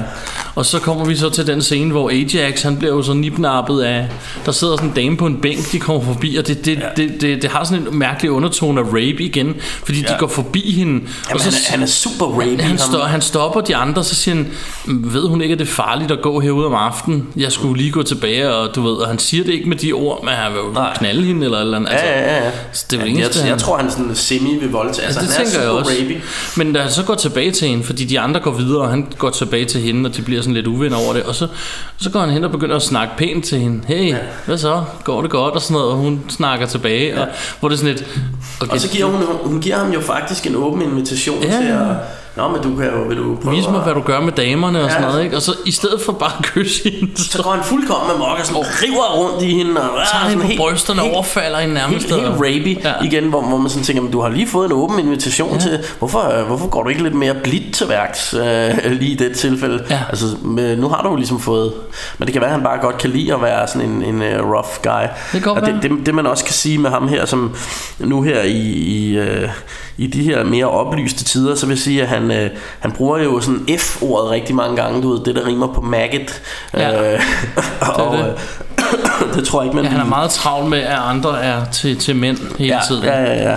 Og 0.55 0.66
så 0.66 0.78
kommer 0.78 1.05
vi 1.05 1.16
så 1.16 1.30
til 1.30 1.46
den 1.46 1.62
scene, 1.62 1.90
hvor 1.90 2.11
Ajax, 2.11 2.62
han 2.62 2.76
bliver 2.76 2.94
jo 2.94 3.02
så 3.02 3.12
nipnappet 3.14 3.80
af... 3.82 4.09
Der 4.46 4.52
sidder 4.52 4.76
sådan 4.76 4.88
en 4.88 4.94
dame 4.96 5.16
på 5.16 5.26
en 5.26 5.36
bænk, 5.36 5.72
de 5.72 5.78
kommer 5.80 6.02
forbi, 6.05 6.36
og 6.36 6.46
det, 6.46 6.64
det, 6.64 6.78
ja. 6.78 6.86
det, 6.96 7.20
det, 7.20 7.42
det 7.42 7.50
har 7.50 7.64
sådan 7.64 7.86
en 7.86 7.98
mærkelig 7.98 8.30
undertone 8.30 8.80
af 8.80 8.84
rape 8.84 8.98
igen, 9.22 9.55
fordi 9.84 10.00
ja. 10.00 10.07
de 10.07 10.12
Ja. 10.12 10.18
går 10.18 10.26
forbi 10.26 10.70
hende. 10.72 10.92
Jamen, 10.92 11.42
han, 11.42 11.52
er, 11.52 11.70
han 11.70 11.82
er 11.82 11.86
super 11.86 12.26
rapey. 12.26 12.61
han, 12.61 12.78
stå, 12.78 12.98
han 12.98 13.20
stopper 13.20 13.61
de 13.61 13.76
andre, 13.76 14.05
så 14.05 14.14
siger 14.14 14.34
han, 14.34 14.46
ved 14.86 15.28
hun 15.28 15.40
ikke, 15.40 15.52
at 15.52 15.59
det 15.59 15.64
er 15.68 15.72
farligt 15.72 16.11
at 16.11 16.18
gå 16.22 16.40
herude 16.40 16.66
om 16.66 16.74
aftenen? 16.74 17.26
Jeg 17.36 17.52
skulle 17.52 17.76
lige 17.78 17.90
gå 17.90 18.02
tilbage, 18.02 18.55
og 18.55 18.74
du 18.74 18.82
ved, 18.82 18.92
og 18.92 19.09
han 19.09 19.18
siger 19.18 19.44
det 19.44 19.52
ikke 19.52 19.68
med 19.68 19.76
de 19.76 19.92
ord, 19.92 20.24
men 20.24 20.34
han 20.34 20.52
vil 20.52 20.59
jo 20.59 20.72
Nej. 20.74 20.96
knalde 20.96 21.22
hende 21.24 21.44
eller 21.44 21.59
eller 21.61 21.76
andet. 21.76 21.90
Altså, 21.90 22.07
Ja, 22.07 22.20
ja, 22.36 22.44
ja. 22.44 22.50
så 22.72 22.86
det 22.90 22.96
er 22.96 23.00
jo 23.00 23.07
jeg, 23.11 23.16
eneste, 23.16 23.40
jeg, 23.40 23.48
jeg 23.48 23.59
tror, 23.59 23.76
han 23.76 23.86
er 23.86 23.90
sådan 23.90 24.14
semi 24.14 24.50
ved 24.61 24.68
voldtag. 24.68 25.05
Altså, 25.05 25.20
Ja, 25.20 25.26
det 25.26 25.34
han 25.36 25.46
er 25.46 25.50
tænker 25.50 25.61
jeg 25.61 25.70
super 25.70 25.80
også. 25.80 25.92
rapey. 26.02 26.16
Men 26.57 26.72
da 26.72 26.80
han 26.82 26.90
så 26.90 27.02
går 27.02 27.14
tilbage 27.14 27.50
til 27.50 27.68
hende, 27.68 27.84
fordi 27.84 28.05
de 28.05 28.20
andre 28.20 28.40
går 28.40 28.50
videre, 28.52 28.80
og 28.82 28.90
han 28.90 29.07
går 29.18 29.30
tilbage 29.30 29.64
til 29.64 29.80
hende, 29.80 30.09
og 30.11 30.16
de 30.16 30.22
bliver 30.22 30.42
sådan 30.45 30.55
lidt 30.55 30.66
uvenner 30.66 30.97
over 30.97 31.12
det, 31.12 31.22
og 31.22 31.34
så, 31.34 31.49
så 31.97 32.11
går 32.11 32.20
han 32.20 32.30
hen 32.30 32.45
og 32.45 32.51
begynder 32.51 32.76
at 32.76 32.82
snakke 32.82 33.14
pænt 33.16 33.45
til 33.45 33.59
hende. 33.59 33.82
Hey, 33.86 34.09
ja. 34.09 34.16
hvad 34.47 34.59
så? 34.59 34.84
Går 35.05 35.22
det 35.22 35.30
godt? 35.30 35.55
Og 35.55 35.61
sådan 35.61 35.74
noget, 35.74 35.90
og 35.90 35.97
hun 35.97 36.20
snakker 36.28 36.66
tilbage, 36.66 37.14
ja. 37.14 37.20
og 37.20 37.28
hvor 37.61 37.68
det 37.68 37.76
er 37.76 37.78
sådan 37.78 37.95
lidt... 37.95 38.07
Okay, 38.61 38.72
Og 38.72 38.80
så 38.80 38.88
giver 38.88 39.07
hun, 39.07 39.22
hun 39.51 39.61
giver 39.61 39.76
ham 39.76 39.92
jo 39.92 40.01
faktisk 40.01 40.47
en 40.47 40.55
åben 40.57 40.82
invitation 40.82 41.42
Ja, 41.42 41.57
til 41.61 41.66
at... 41.66 41.97
Nå, 42.37 42.49
men 42.49 42.62
du 42.62 42.76
kan 42.76 42.87
jo... 42.91 43.03
Vil 43.09 43.16
du 43.16 43.37
prøve 43.43 43.57
Vis 43.57 43.66
mig, 43.68 43.76
at- 43.76 43.82
hvad 43.85 43.95
du 43.95 44.01
gør 44.01 44.20
med 44.20 44.32
damerne 44.32 44.78
og 44.78 44.85
Ja. 44.85 44.91
sådan 44.91 45.09
noget, 45.09 45.24
ikke? 45.24 45.37
Og 45.37 45.43
så 45.43 45.53
i 45.66 45.70
stedet 45.72 46.01
for 46.01 46.12
bare 46.12 46.32
at 46.39 46.45
kysse 46.45 46.91
hende, 46.91 47.12
så 47.16 47.24
Så 47.30 47.43
går 47.43 47.51
han 47.51 47.64
fuldkommen 47.64 48.09
med 48.09 48.18
mok 48.18 48.39
og 48.39 48.47
sådan 48.47 48.62
river 48.82 49.16
rundt 49.18 49.43
i 49.43 49.55
hende. 49.55 49.80
Og, 49.80 49.89
tager 49.97 50.07
sådan 50.12 50.28
hende 50.30 50.43
på 50.43 50.49
helt- 50.49 50.61
brysterne 50.61 51.03
og 51.03 51.11
overfalder 51.14 51.59
hende 51.59 51.74
nærmest. 51.74 52.07
Helt, 52.07 52.14
helt 52.20 52.26
og- 52.28 52.35
rapey 52.35 52.78
Ja. 52.85 52.93
igen, 53.05 53.24
hvor, 53.24 53.43
hvor 53.43 53.57
man 53.57 53.68
sådan 53.70 53.85
tænker, 53.85 54.03
men 54.03 54.12
du 54.12 54.20
har 54.20 54.28
lige 54.28 54.47
fået 54.49 54.66
en 54.66 54.72
åben 54.72 54.99
invitation 54.99 55.53
Ja. 55.55 55.59
til, 55.61 55.78
hvorfor, 55.99 56.39
øh, 56.39 56.47
hvorfor 56.47 56.68
går 56.68 56.82
du 56.82 56.89
ikke 56.89 57.03
lidt 57.03 57.14
mere 57.14 57.35
blidt 57.35 57.74
til 57.74 57.89
værks 57.89 58.35
øh, 58.35 58.93
lige 58.93 59.11
i 59.12 59.14
det 59.16 59.37
tilfælde? 59.37 59.85
Ja. 59.91 60.01
Altså, 60.11 60.26
med, 60.43 60.76
nu 60.76 60.89
har 60.89 61.03
du 61.03 61.09
jo 61.09 61.16
ligesom 61.16 61.41
fået, 61.41 61.72
men 62.18 62.26
det 62.26 62.32
kan 62.32 62.41
være, 62.43 62.51
at 62.51 62.57
han 62.57 62.64
bare 62.64 62.78
godt 62.80 62.99
kan 62.99 63.11
lide 63.11 63.35
at 63.35 63.43
være 63.43 63.68
sådan 63.68 63.91
en, 63.91 64.03
en 64.03 64.22
uh, 64.41 64.51
rough 64.53 64.68
guy. 64.82 65.07
Det 65.32 65.43
kan 65.43 65.53
og 65.53 65.61
det, 65.66 65.78
det, 65.82 65.91
det, 66.07 66.14
man 66.14 66.26
også 66.26 66.45
kan 66.45 66.55
sige 66.55 66.78
med 66.78 66.91
ham 66.91 67.09
her, 67.09 67.24
som 67.26 67.55
nu 67.99 68.22
her 68.22 68.43
i, 68.43 68.59
i, 68.72 69.16
øh, 69.16 69.49
i 69.99 70.07
de 70.07 70.22
her 70.22 70.45
mere 70.45 70.66
oplyste 70.70 71.24
tider, 71.24 71.55
så 71.55 71.66
vil 71.66 71.74
jeg 71.74 71.78
sige, 71.78 72.03
at 72.03 72.09
han, 72.09 72.30
øh, 72.30 72.51
han 72.80 72.92
bruger 72.92 73.18
jo 73.18 73.40
sådan 73.40 73.78
F-ordet 73.78 74.30
rigtig 74.30 74.55
mange 74.55 74.76
gange, 74.76 75.03
du 75.03 75.12
ved, 75.12 75.24
det 75.24 75.34
der 75.34 75.47
rimer 75.47 75.66
på 75.66 75.80
maggot. 75.80 76.42
Ja. 76.74 77.14
Øh, 77.14 77.20
og, 77.99 78.16
det. 78.16 78.26
øh, 78.28 78.34
det 79.35 79.45
tror 79.47 79.61
jeg 79.62 79.66
ikke, 79.66 79.77
man 79.77 79.85
Ja, 79.85 79.91
han 79.91 80.01
er 80.01 80.05
meget 80.05 80.31
travl 80.31 80.68
med, 80.70 80.79
at 80.79 80.99
andre 81.09 81.43
er 81.43 81.64
til, 81.72 81.97
til 81.99 82.16
mænd 82.16 82.39
hele 82.59 82.75
ja, 82.75 82.81
tiden. 82.89 83.05
Ja, 83.05 83.22
ja, 83.22 83.51
ja. 83.51 83.57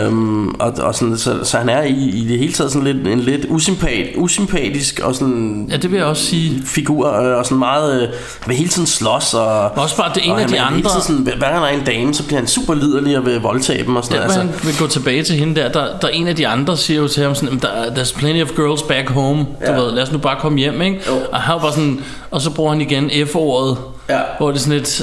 Øh. 0.00 0.06
Øhm, 0.06 0.48
og, 0.48 0.72
og 0.80 0.94
sådan, 0.94 1.18
så, 1.18 1.44
så 1.44 1.58
han 1.58 1.68
er 1.68 1.82
i, 1.82 1.92
i 2.08 2.26
det 2.28 2.38
hele 2.38 2.52
taget 2.52 2.72
sådan 2.72 2.86
lidt, 2.96 3.08
en 3.08 3.20
lidt 3.20 3.46
usympat, 3.48 4.06
usympatisk 4.16 5.00
og 5.04 5.14
sådan 5.14 5.66
ja, 5.70 5.76
det 5.76 5.90
vil 5.90 5.96
jeg 5.96 6.06
også 6.06 6.22
sige. 6.26 6.62
figur, 6.66 7.12
øh, 7.20 7.38
og 7.38 7.44
sådan 7.44 7.58
meget, 7.58 8.02
øh, 8.02 8.08
vil 8.46 8.56
hele 8.56 8.68
tiden 8.68 8.86
slås, 8.86 9.34
og, 9.34 9.70
Også 9.70 9.96
bare, 9.96 10.10
det 10.14 10.24
en 10.24 10.30
og 10.30 10.36
af 10.40 10.42
han 10.44 10.52
de 10.52 10.60
andre... 10.60 10.90
tiden 10.90 11.02
sådan, 11.26 11.38
hver 11.38 11.48
gang 11.50 11.62
der 11.62 11.68
er 11.68 11.72
en 11.78 11.84
dame, 11.84 12.14
så 12.14 12.24
bliver 12.26 12.38
han 12.38 12.48
super 12.48 12.74
liderlig 12.74 13.18
og 13.18 13.26
vil 13.26 13.40
voldtage 13.40 13.84
dem 13.84 13.96
og 13.96 14.04
sådan 14.04 14.18
noget. 14.20 14.34
hvor 14.34 14.42
Altså, 14.42 14.58
han 14.62 14.68
vil 14.70 14.78
gå 14.78 14.86
tilbage 14.86 15.22
til 15.22 15.36
hende 15.36 15.60
der, 15.60 15.68
der, 15.72 15.84
der 16.02 16.08
er 16.08 16.12
en 16.12 16.28
af 16.28 16.36
de 16.36 16.48
andre 16.48 16.76
siger 16.76 17.00
jo 17.00 17.08
til 17.08 17.22
ham 17.22 17.34
sådan, 17.34 17.48
"Jamen, 17.48 17.62
der, 17.62 18.02
there's 18.02 18.18
plenty 18.18 18.42
of 18.42 18.48
girls 18.56 18.82
back 18.82 19.10
home, 19.10 19.38
du 19.38 19.46
Ja. 19.72 19.72
ved, 19.80 19.92
lad 19.92 20.02
os 20.02 20.12
nu 20.12 20.18
bare 20.18 20.36
komme 20.40 20.58
hjem, 20.58 20.82
ikke? 20.82 21.00
Jo. 21.08 21.12
Og 21.32 21.38
han 21.40 21.54
var 21.54 21.60
bare 21.60 21.72
sådan, 21.72 22.00
og 22.30 22.40
så 22.40 22.50
bruger 22.50 22.70
han 22.72 22.80
igen 22.80 23.10
F-ordet, 23.26 23.76
Ja. 24.10 24.22
hvor 24.38 24.48
det 24.50 24.56
er 24.56 24.60
sådan 24.60 24.78
lidt, 24.78 25.02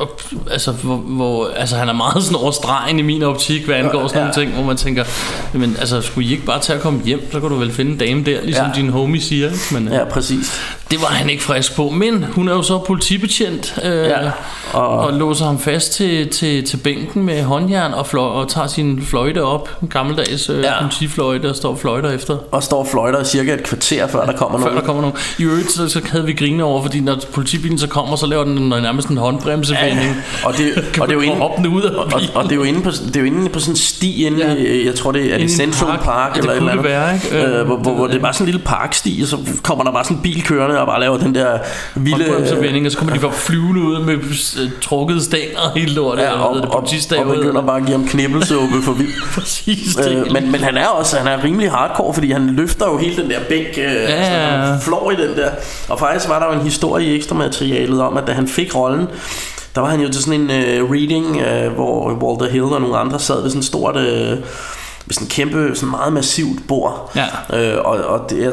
og- 0.00 0.20
altså, 0.50 0.72
hvor, 0.72 0.96
hvor, 0.96 1.48
altså 1.56 1.76
han 1.76 1.88
er 1.88 1.92
meget 1.92 2.22
sådan 2.24 2.36
over 2.38 2.50
stregen 2.50 2.98
i 2.98 3.02
min 3.02 3.22
optik, 3.22 3.64
hvad 3.64 3.76
angår 3.76 4.06
sådan 4.08 4.20
Ja. 4.20 4.20
nogle 4.20 4.34
ting, 4.34 4.52
hvor 4.52 4.62
man 4.64 4.76
tænker, 4.76 5.04
men 5.52 5.76
altså, 5.80 6.00
skulle 6.00 6.28
I 6.28 6.32
ikke 6.32 6.44
bare 6.44 6.60
tage 6.60 6.76
at 6.76 6.82
komme 6.82 7.00
hjem, 7.04 7.32
så 7.32 7.40
kan 7.40 7.48
du 7.48 7.54
vel 7.56 7.72
finde 7.72 7.90
en 7.92 7.98
dame 7.98 8.24
der, 8.24 8.42
ligesom 8.42 8.66
Ja. 8.66 8.80
din 8.80 8.88
homie 8.90 9.20
siger? 9.22 9.50
Men, 9.72 9.88
ja, 9.92 10.04
præcis. 10.04 10.60
det 10.90 11.00
var 11.00 11.06
han 11.06 11.30
ikke 11.30 11.42
frisk 11.42 11.76
på, 11.76 11.90
men 11.90 12.24
hun 12.32 12.48
er 12.48 12.52
jo 12.52 12.62
så 12.62 12.78
politibetjent 12.78 13.74
øh, 13.84 13.92
Ja, 14.06 14.18
og, 14.72 14.88
og- 14.88 15.12
låser 15.12 15.44
ham 15.44 15.58
fast 15.58 15.92
til, 15.92 16.28
til, 16.28 16.64
til 16.66 16.76
bænken 16.76 17.22
med 17.24 17.42
håndjern 17.42 17.94
og, 17.94 18.06
fløj, 18.06 18.26
og 18.26 18.48
tager 18.48 18.66
sin 18.66 19.02
fløjte 19.02 19.44
op, 19.44 19.68
en 19.82 19.88
gammeldags 19.88 20.50
øh, 20.50 20.62
ja. 20.62 20.72
Ja. 20.74 20.80
politifløjte, 20.80 21.50
og 21.50 21.56
står 21.56 21.70
og 21.70 21.78
fløjter 21.78 22.10
efter. 22.10 22.36
Og 22.52 22.62
står 22.62 22.78
og 22.78 22.86
fløjter 22.86 23.24
cirka 23.24 23.54
et 23.54 23.62
kvarter, 23.62 24.06
før 24.06 24.24
der 24.26 24.36
kommer 24.36 24.58
Før 24.58 24.64
nogen. 24.64 24.80
der 24.80 24.86
kommer 24.86 25.02
nogen. 25.02 25.16
I 25.38 25.42
øvrigt, 25.42 25.70
så, 25.72 25.88
så 25.88 26.00
havde 26.10 26.24
vi 26.26 26.32
grine 26.32 26.64
over, 26.64 26.82
fordi 26.82 27.00
når 27.00 27.16
politibilen 27.32 27.78
så 27.78 27.86
kommer, 27.88 28.16
så 28.16 28.26
laver 28.26 28.44
den 28.44 28.58
en- 28.58 28.68
nærmest 28.68 29.08
en 29.82 29.96
håndbremsevending. 29.96 30.24
Og 30.44 30.52
det, 30.58 31.00
og 31.00 31.08
det 31.08 31.12
er 31.14 31.16
jo 31.16 31.20
inde, 31.20 31.36
hoppe 31.36 31.68
ud 31.68 31.82
af 31.82 31.90
og, 31.94 32.20
og 32.34 32.44
det 32.44 32.52
er 32.52 32.56
jo 32.56 32.62
inde 32.62 32.82
på 32.82 32.90
det 32.90 33.16
er 33.16 33.20
jo 33.20 33.26
inde 33.26 33.48
på 33.48 33.58
sådan 33.60 33.72
en 33.72 33.76
sti 33.76 34.26
inde, 34.26 34.38
Ja. 34.38 34.52
ja. 34.54 34.84
jeg 34.86 34.94
tror 34.94 35.12
det 35.12 35.26
er, 35.30 35.34
er 35.34 35.38
i 35.38 35.42
det 35.42 35.50
Central 35.50 35.90
park. 35.90 36.04
Park, 36.04 36.36
Ja, 36.36 36.40
eller 36.40 36.52
et 36.52 36.56
eller 36.56 36.72
det 36.72 36.78
andet, 36.78 36.90
være, 36.90 37.14
ikke? 37.14 37.58
øh, 37.58 37.66
hvor, 37.66 37.74
Øh, 37.76 37.80
hvor, 37.82 37.90
det 37.90 37.94
hvor 37.94 38.04
ved 38.04 38.12
det 38.12 38.18
er 38.18 38.22
bare 38.22 38.32
sådan 38.32 38.44
en 38.46 38.52
lille 38.52 38.64
parksti, 38.66 39.18
og 39.22 39.28
så 39.28 39.36
kommer 39.62 39.84
der 39.84 39.92
bare 39.92 40.04
sådan 40.04 40.16
en 40.16 40.22
bil 40.22 40.42
kørende 40.44 40.80
og 40.80 40.86
bare 40.86 41.00
laver 41.00 41.16
den 41.18 41.34
der 41.34 41.58
vilde 41.94 42.24
Håndbremsevending, 42.24 42.86
og 42.86 42.92
så 42.92 42.98
kommer 42.98 43.14
de 43.14 43.20
bare 43.20 43.32
flyvende 43.32 43.80
ud 43.80 44.04
med 44.04 44.14
øh, 44.14 44.70
trukket 44.80 45.22
stænger 45.22 45.58
og 45.58 45.72
hele 45.78 45.94
lortet, 45.94 46.22
Ja, 46.22 46.32
og, 46.32 46.48
og, 46.50 46.60
og 46.70 46.80
politistavet. 46.80 47.26
begynder 47.26 47.62
bare 47.62 47.76
at 47.80 47.86
give 47.86 47.96
ham 47.98 48.08
knibbelsuppe 48.08 48.82
for 48.82 48.92
vildt. 48.92 49.14
Præcis 49.34 49.98
øh, 50.10 50.32
men, 50.32 50.52
men 50.52 50.60
han 50.60 50.76
er 50.76 50.86
også 50.86 51.16
han 51.18 51.26
er 51.26 51.44
rimelig 51.44 51.70
hardcore, 51.70 52.14
fordi 52.14 52.30
han 52.32 52.46
løfter 52.46 52.86
jo 52.86 52.98
hele 52.98 53.16
den 53.22 53.30
der 53.30 53.38
bænk, 53.48 53.66
øh, 53.68 53.84
ja, 53.84 53.90
altså, 53.90 54.32
ja. 54.32 54.38
han 54.46 54.80
flår 54.80 55.10
i 55.10 55.26
den 55.28 55.36
der. 55.36 55.50
Og 55.88 55.98
faktisk 55.98 56.28
var 56.28 56.38
der 56.38 56.46
jo 56.46 56.60
en 56.60 56.64
historie 56.66 57.06
i 57.06 57.16
ekstra 57.16 57.34
materialet 57.34 58.00
om, 58.00 58.16
at 58.16 58.24
da 58.26 58.32
han 58.32 58.48
fik 58.48 58.74
rollen, 58.76 59.06
der 59.74 59.80
var 59.80 59.88
han 59.88 60.00
jo 60.00 60.08
til 60.12 60.22
sådan 60.22 60.40
en 60.40 60.50
øh, 60.50 60.90
reading, 60.90 61.36
øh, 61.40 61.72
hvor 61.72 62.12
Walter 62.12 62.52
Hill 62.52 62.64
og 62.64 62.80
nogle 62.80 62.96
andre 62.98 63.18
sad 63.20 63.42
ved 63.42 63.50
sådan 63.50 63.58
et 63.60 63.64
stort... 63.66 63.96
Øh, 63.96 64.38
ved 65.06 65.14
sådan 65.14 65.26
en 65.26 65.30
kæmpe, 65.30 65.70
sådan 65.74 65.90
meget 65.90 66.12
massivt 66.12 66.58
bord. 66.68 67.12
Ja. 67.16 67.26
Øh, 67.58 67.78
og, 67.84 67.96
og 67.98 68.30
det, 68.30 68.42
jeg 68.42 68.52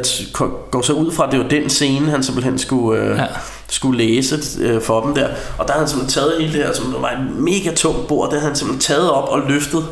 går 0.72 0.82
så 0.82 0.94
ud 0.94 1.12
fra, 1.12 1.26
at 1.26 1.32
det 1.32 1.40
var 1.40 1.48
den 1.48 1.70
scene, 1.70 2.10
han 2.12 2.24
simpelthen 2.24 2.58
skulle, 2.60 3.02
øh, 3.02 3.18
Ja. 3.18 3.26
skulle 3.70 3.98
læse 4.06 4.40
øh, 4.62 4.82
for 4.82 5.02
dem 5.02 5.16
der. 5.16 5.28
Og 5.58 5.68
der 5.68 5.74
havde 5.74 5.80
han 5.86 5.88
simpelthen 5.90 6.22
taget 6.22 6.34
hele 6.42 6.54
det 6.54 6.66
her, 6.66 6.74
som 6.74 6.96
var 7.00 7.10
et 7.12 7.36
mega 7.40 7.72
tungt 7.76 8.08
bord, 8.08 8.30
det 8.30 8.40
havde 8.40 8.50
han 8.50 8.56
simpelthen 8.56 8.82
taget 8.96 9.12
op 9.12 9.30
og 9.30 9.40
løftet. 9.48 9.86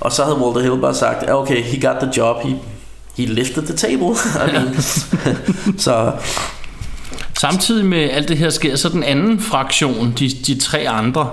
Og 0.00 0.12
så 0.12 0.24
havde 0.24 0.36
Walter 0.38 0.60
Hill 0.60 0.80
bare 0.80 0.94
sagt, 0.94 1.22
"Ja, 1.22 1.40
okay, 1.40 1.62
he 1.62 1.80
got 1.88 1.96
the 2.00 2.10
job, 2.16 2.36
he, 2.42 2.54
he 3.16 3.24
lifted 3.26 3.62
the 3.62 3.76
table. 3.76 4.16
I 4.48 4.52
mean, 4.52 4.76
så 5.78 6.12
Samtidig 7.42 7.84
med 7.84 8.10
alt 8.10 8.28
det 8.28 8.38
her 8.38 8.50
sker, 8.50 8.76
så 8.76 8.88
den 8.88 9.02
anden 9.02 9.40
fraktion, 9.40 10.14
de, 10.18 10.28
de 10.46 10.60
tre 10.60 10.88
andre, 10.88 11.30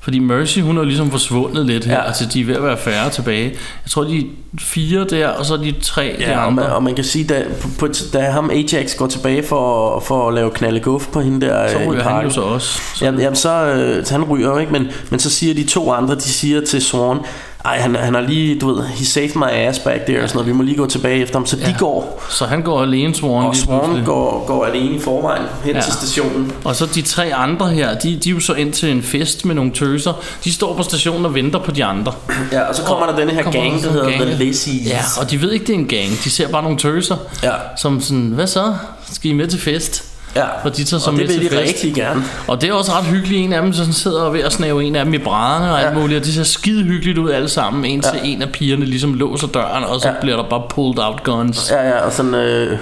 fordi 0.00 0.18
Mercy, 0.18 0.58
hun 0.58 0.78
er 0.78 0.84
ligesom 0.84 1.10
forsvundet 1.10 1.66
lidt 1.66 1.84
her, 1.84 1.92
ja. 1.92 1.98
Ja. 1.98 2.06
altså 2.06 2.26
de 2.32 2.40
er 2.40 2.44
ved 2.44 2.54
at 2.54 2.62
være 2.62 2.76
færre 2.76 3.10
tilbage. 3.10 3.44
Jeg 3.84 3.90
tror, 3.90 4.04
de 4.04 4.18
er 4.18 4.22
fire 4.58 5.04
der, 5.04 5.28
og 5.28 5.46
så 5.46 5.54
er 5.54 5.58
de 5.58 5.74
tre 5.82 6.16
de 6.18 6.24
Ja, 6.24 6.44
og 6.44 6.52
man, 6.52 6.64
andre. 6.64 6.76
og 6.76 6.82
man 6.82 6.94
kan 6.94 7.04
sige, 7.04 7.24
da, 7.24 7.44
på, 7.60 7.68
på, 7.78 7.88
da 8.12 8.20
ham 8.30 8.50
Ajax 8.50 8.96
går 8.96 9.06
tilbage 9.06 9.42
for, 9.42 10.00
for 10.00 10.28
at 10.28 10.34
lave 10.34 10.50
knalde 10.50 10.80
guf 10.80 11.06
på 11.12 11.20
hende 11.20 11.46
der 11.46 11.68
Så 11.68 11.78
øh, 11.78 11.88
ryger 11.88 12.02
han 12.02 12.24
jo 12.24 12.30
så 12.30 12.40
også. 12.40 12.80
Så, 12.94 13.04
Jamen, 13.04 13.20
jamen 13.20 13.36
så, 13.36 13.64
øh, 13.66 14.04
så 14.04 14.12
han 14.14 14.24
ryger 14.24 14.58
ikke, 14.58 14.72
men, 14.72 14.88
men 15.10 15.20
så 15.20 15.30
siger 15.30 15.54
de 15.54 15.64
to 15.64 15.92
andre, 15.92 16.14
de 16.14 16.20
siger 16.20 16.60
til 16.60 16.82
Swan, 16.82 17.18
ej, 17.66 17.78
han, 17.78 17.94
han 17.94 18.14
har 18.14 18.20
lige, 18.20 18.58
du 18.60 18.74
ved, 18.74 18.84
he 18.84 19.04
saved 19.06 19.34
my 19.36 19.44
ass 19.50 19.78
back 19.78 20.04
there, 20.06 20.22
og 20.22 20.28
sådan 20.28 20.36
noget, 20.36 20.46
vi 20.48 20.52
må 20.52 20.62
lige 20.62 20.76
gå 20.76 20.86
tilbage 20.86 21.22
efter 21.22 21.38
ham, 21.38 21.46
så 21.46 21.56
ja. 21.56 21.66
Ja. 21.66 21.72
de 21.72 21.76
går, 21.78 22.24
så 22.30 22.44
han 22.46 22.62
går 22.62 22.82
alene, 22.82 23.14
Swan. 23.14 23.46
og 23.46 23.56
Swan 23.56 24.04
går, 24.04 24.44
går 24.46 24.64
alene 24.64 24.94
i 24.96 25.00
forvejen 25.00 25.42
hen 25.64 25.72
Ja. 25.72 25.78
ja. 25.78 25.82
til 25.84 25.92
stationen. 25.92 26.52
Og 26.64 26.76
så 26.76 26.86
de 26.86 27.02
tre 27.02 27.34
andre 27.34 27.68
her, 27.68 27.98
de, 27.98 28.16
de 28.24 28.28
er 28.28 28.34
jo 28.34 28.40
så 28.40 28.54
ind 28.54 28.72
til 28.72 28.90
en 28.90 29.02
fest 29.02 29.44
med 29.44 29.54
nogle 29.54 29.70
tøser. 29.72 30.12
De 30.44 30.52
står 30.52 30.76
på 30.76 30.82
stationen 30.82 31.26
og 31.26 31.34
venter 31.34 31.58
på 31.58 31.70
de 31.70 31.84
andre. 31.84 32.12
Ja, 32.52 32.60
og 32.62 32.74
så 32.74 32.82
kommer 32.82 33.06
der 33.06 33.16
denne 33.16 33.32
her 33.32 33.42
gang, 33.42 33.54
der 33.82 33.90
hedder 33.90 34.04
gang, 34.10 34.20
The 34.22 34.30
ja. 34.30 34.44
Lazies. 34.44 34.86
Ja, 34.88 35.00
og 35.20 35.30
de 35.30 35.40
ved 35.42 35.52
ikke, 35.52 35.66
det 35.66 35.74
er 35.74 35.78
en 35.78 35.86
gang. 35.86 36.10
De 36.24 36.30
ser 36.30 36.48
bare 36.48 36.62
nogle 36.62 36.78
tøser, 36.78 37.16
Ja. 37.42 37.52
som 37.76 38.00
sådan, 38.00 38.22
hvad 38.34 38.46
så? 38.46 38.74
Skal 39.12 39.30
I 39.30 39.34
med 39.34 39.46
til 39.46 39.60
fest? 39.60 40.04
Ja. 40.36 40.44
Og 40.64 40.76
de 40.76 40.84
tager 40.84 41.00
så 41.00 41.10
og 41.10 41.16
det 41.16 41.20
vil 41.20 41.28
til 41.28 41.40
de 41.44 41.48
fest. 41.48 41.60
rigtig 41.60 41.94
gerne. 41.94 42.24
Og 42.48 42.60
det 42.60 42.68
er 42.68 42.72
også 42.72 42.92
ret 42.92 43.04
hyggeligt. 43.04 43.40
En 43.44 43.52
af 43.52 43.62
dem 43.62 43.72
sådan 43.72 43.92
sidder 43.92 44.20
og 44.22 44.32
ved 44.34 44.40
at 44.40 44.52
snave 44.52 44.84
en 44.84 44.96
af 44.96 45.04
dem 45.04 45.14
i 45.14 45.18
brædderne 45.18 45.72
og 45.72 45.80
alt 45.82 45.88
Ja. 45.96 46.00
muligt. 46.00 46.18
Og 46.20 46.24
det 46.26 46.34
ser 46.34 46.42
skide 46.42 46.82
hyggeligt 46.84 47.18
ud 47.18 47.30
alle 47.30 47.48
sammen, 47.48 47.84
indtil 47.84 48.12
Ja. 48.14 48.28
en 48.28 48.42
af 48.42 48.48
pigerne 48.52 48.84
ligesom 48.84 49.14
låser 49.14 49.46
døren, 49.46 49.84
og 49.84 50.00
så 50.00 50.08
Ja. 50.08 50.14
bliver 50.20 50.36
der 50.36 50.48
bare 50.50 50.62
pulled 50.70 50.98
out 50.98 51.22
guns. 51.24 51.70
Ja, 51.70 51.88
ja, 51.88 51.98
og 52.00 52.12
sådan, 52.12 52.34
uh, 52.34 52.78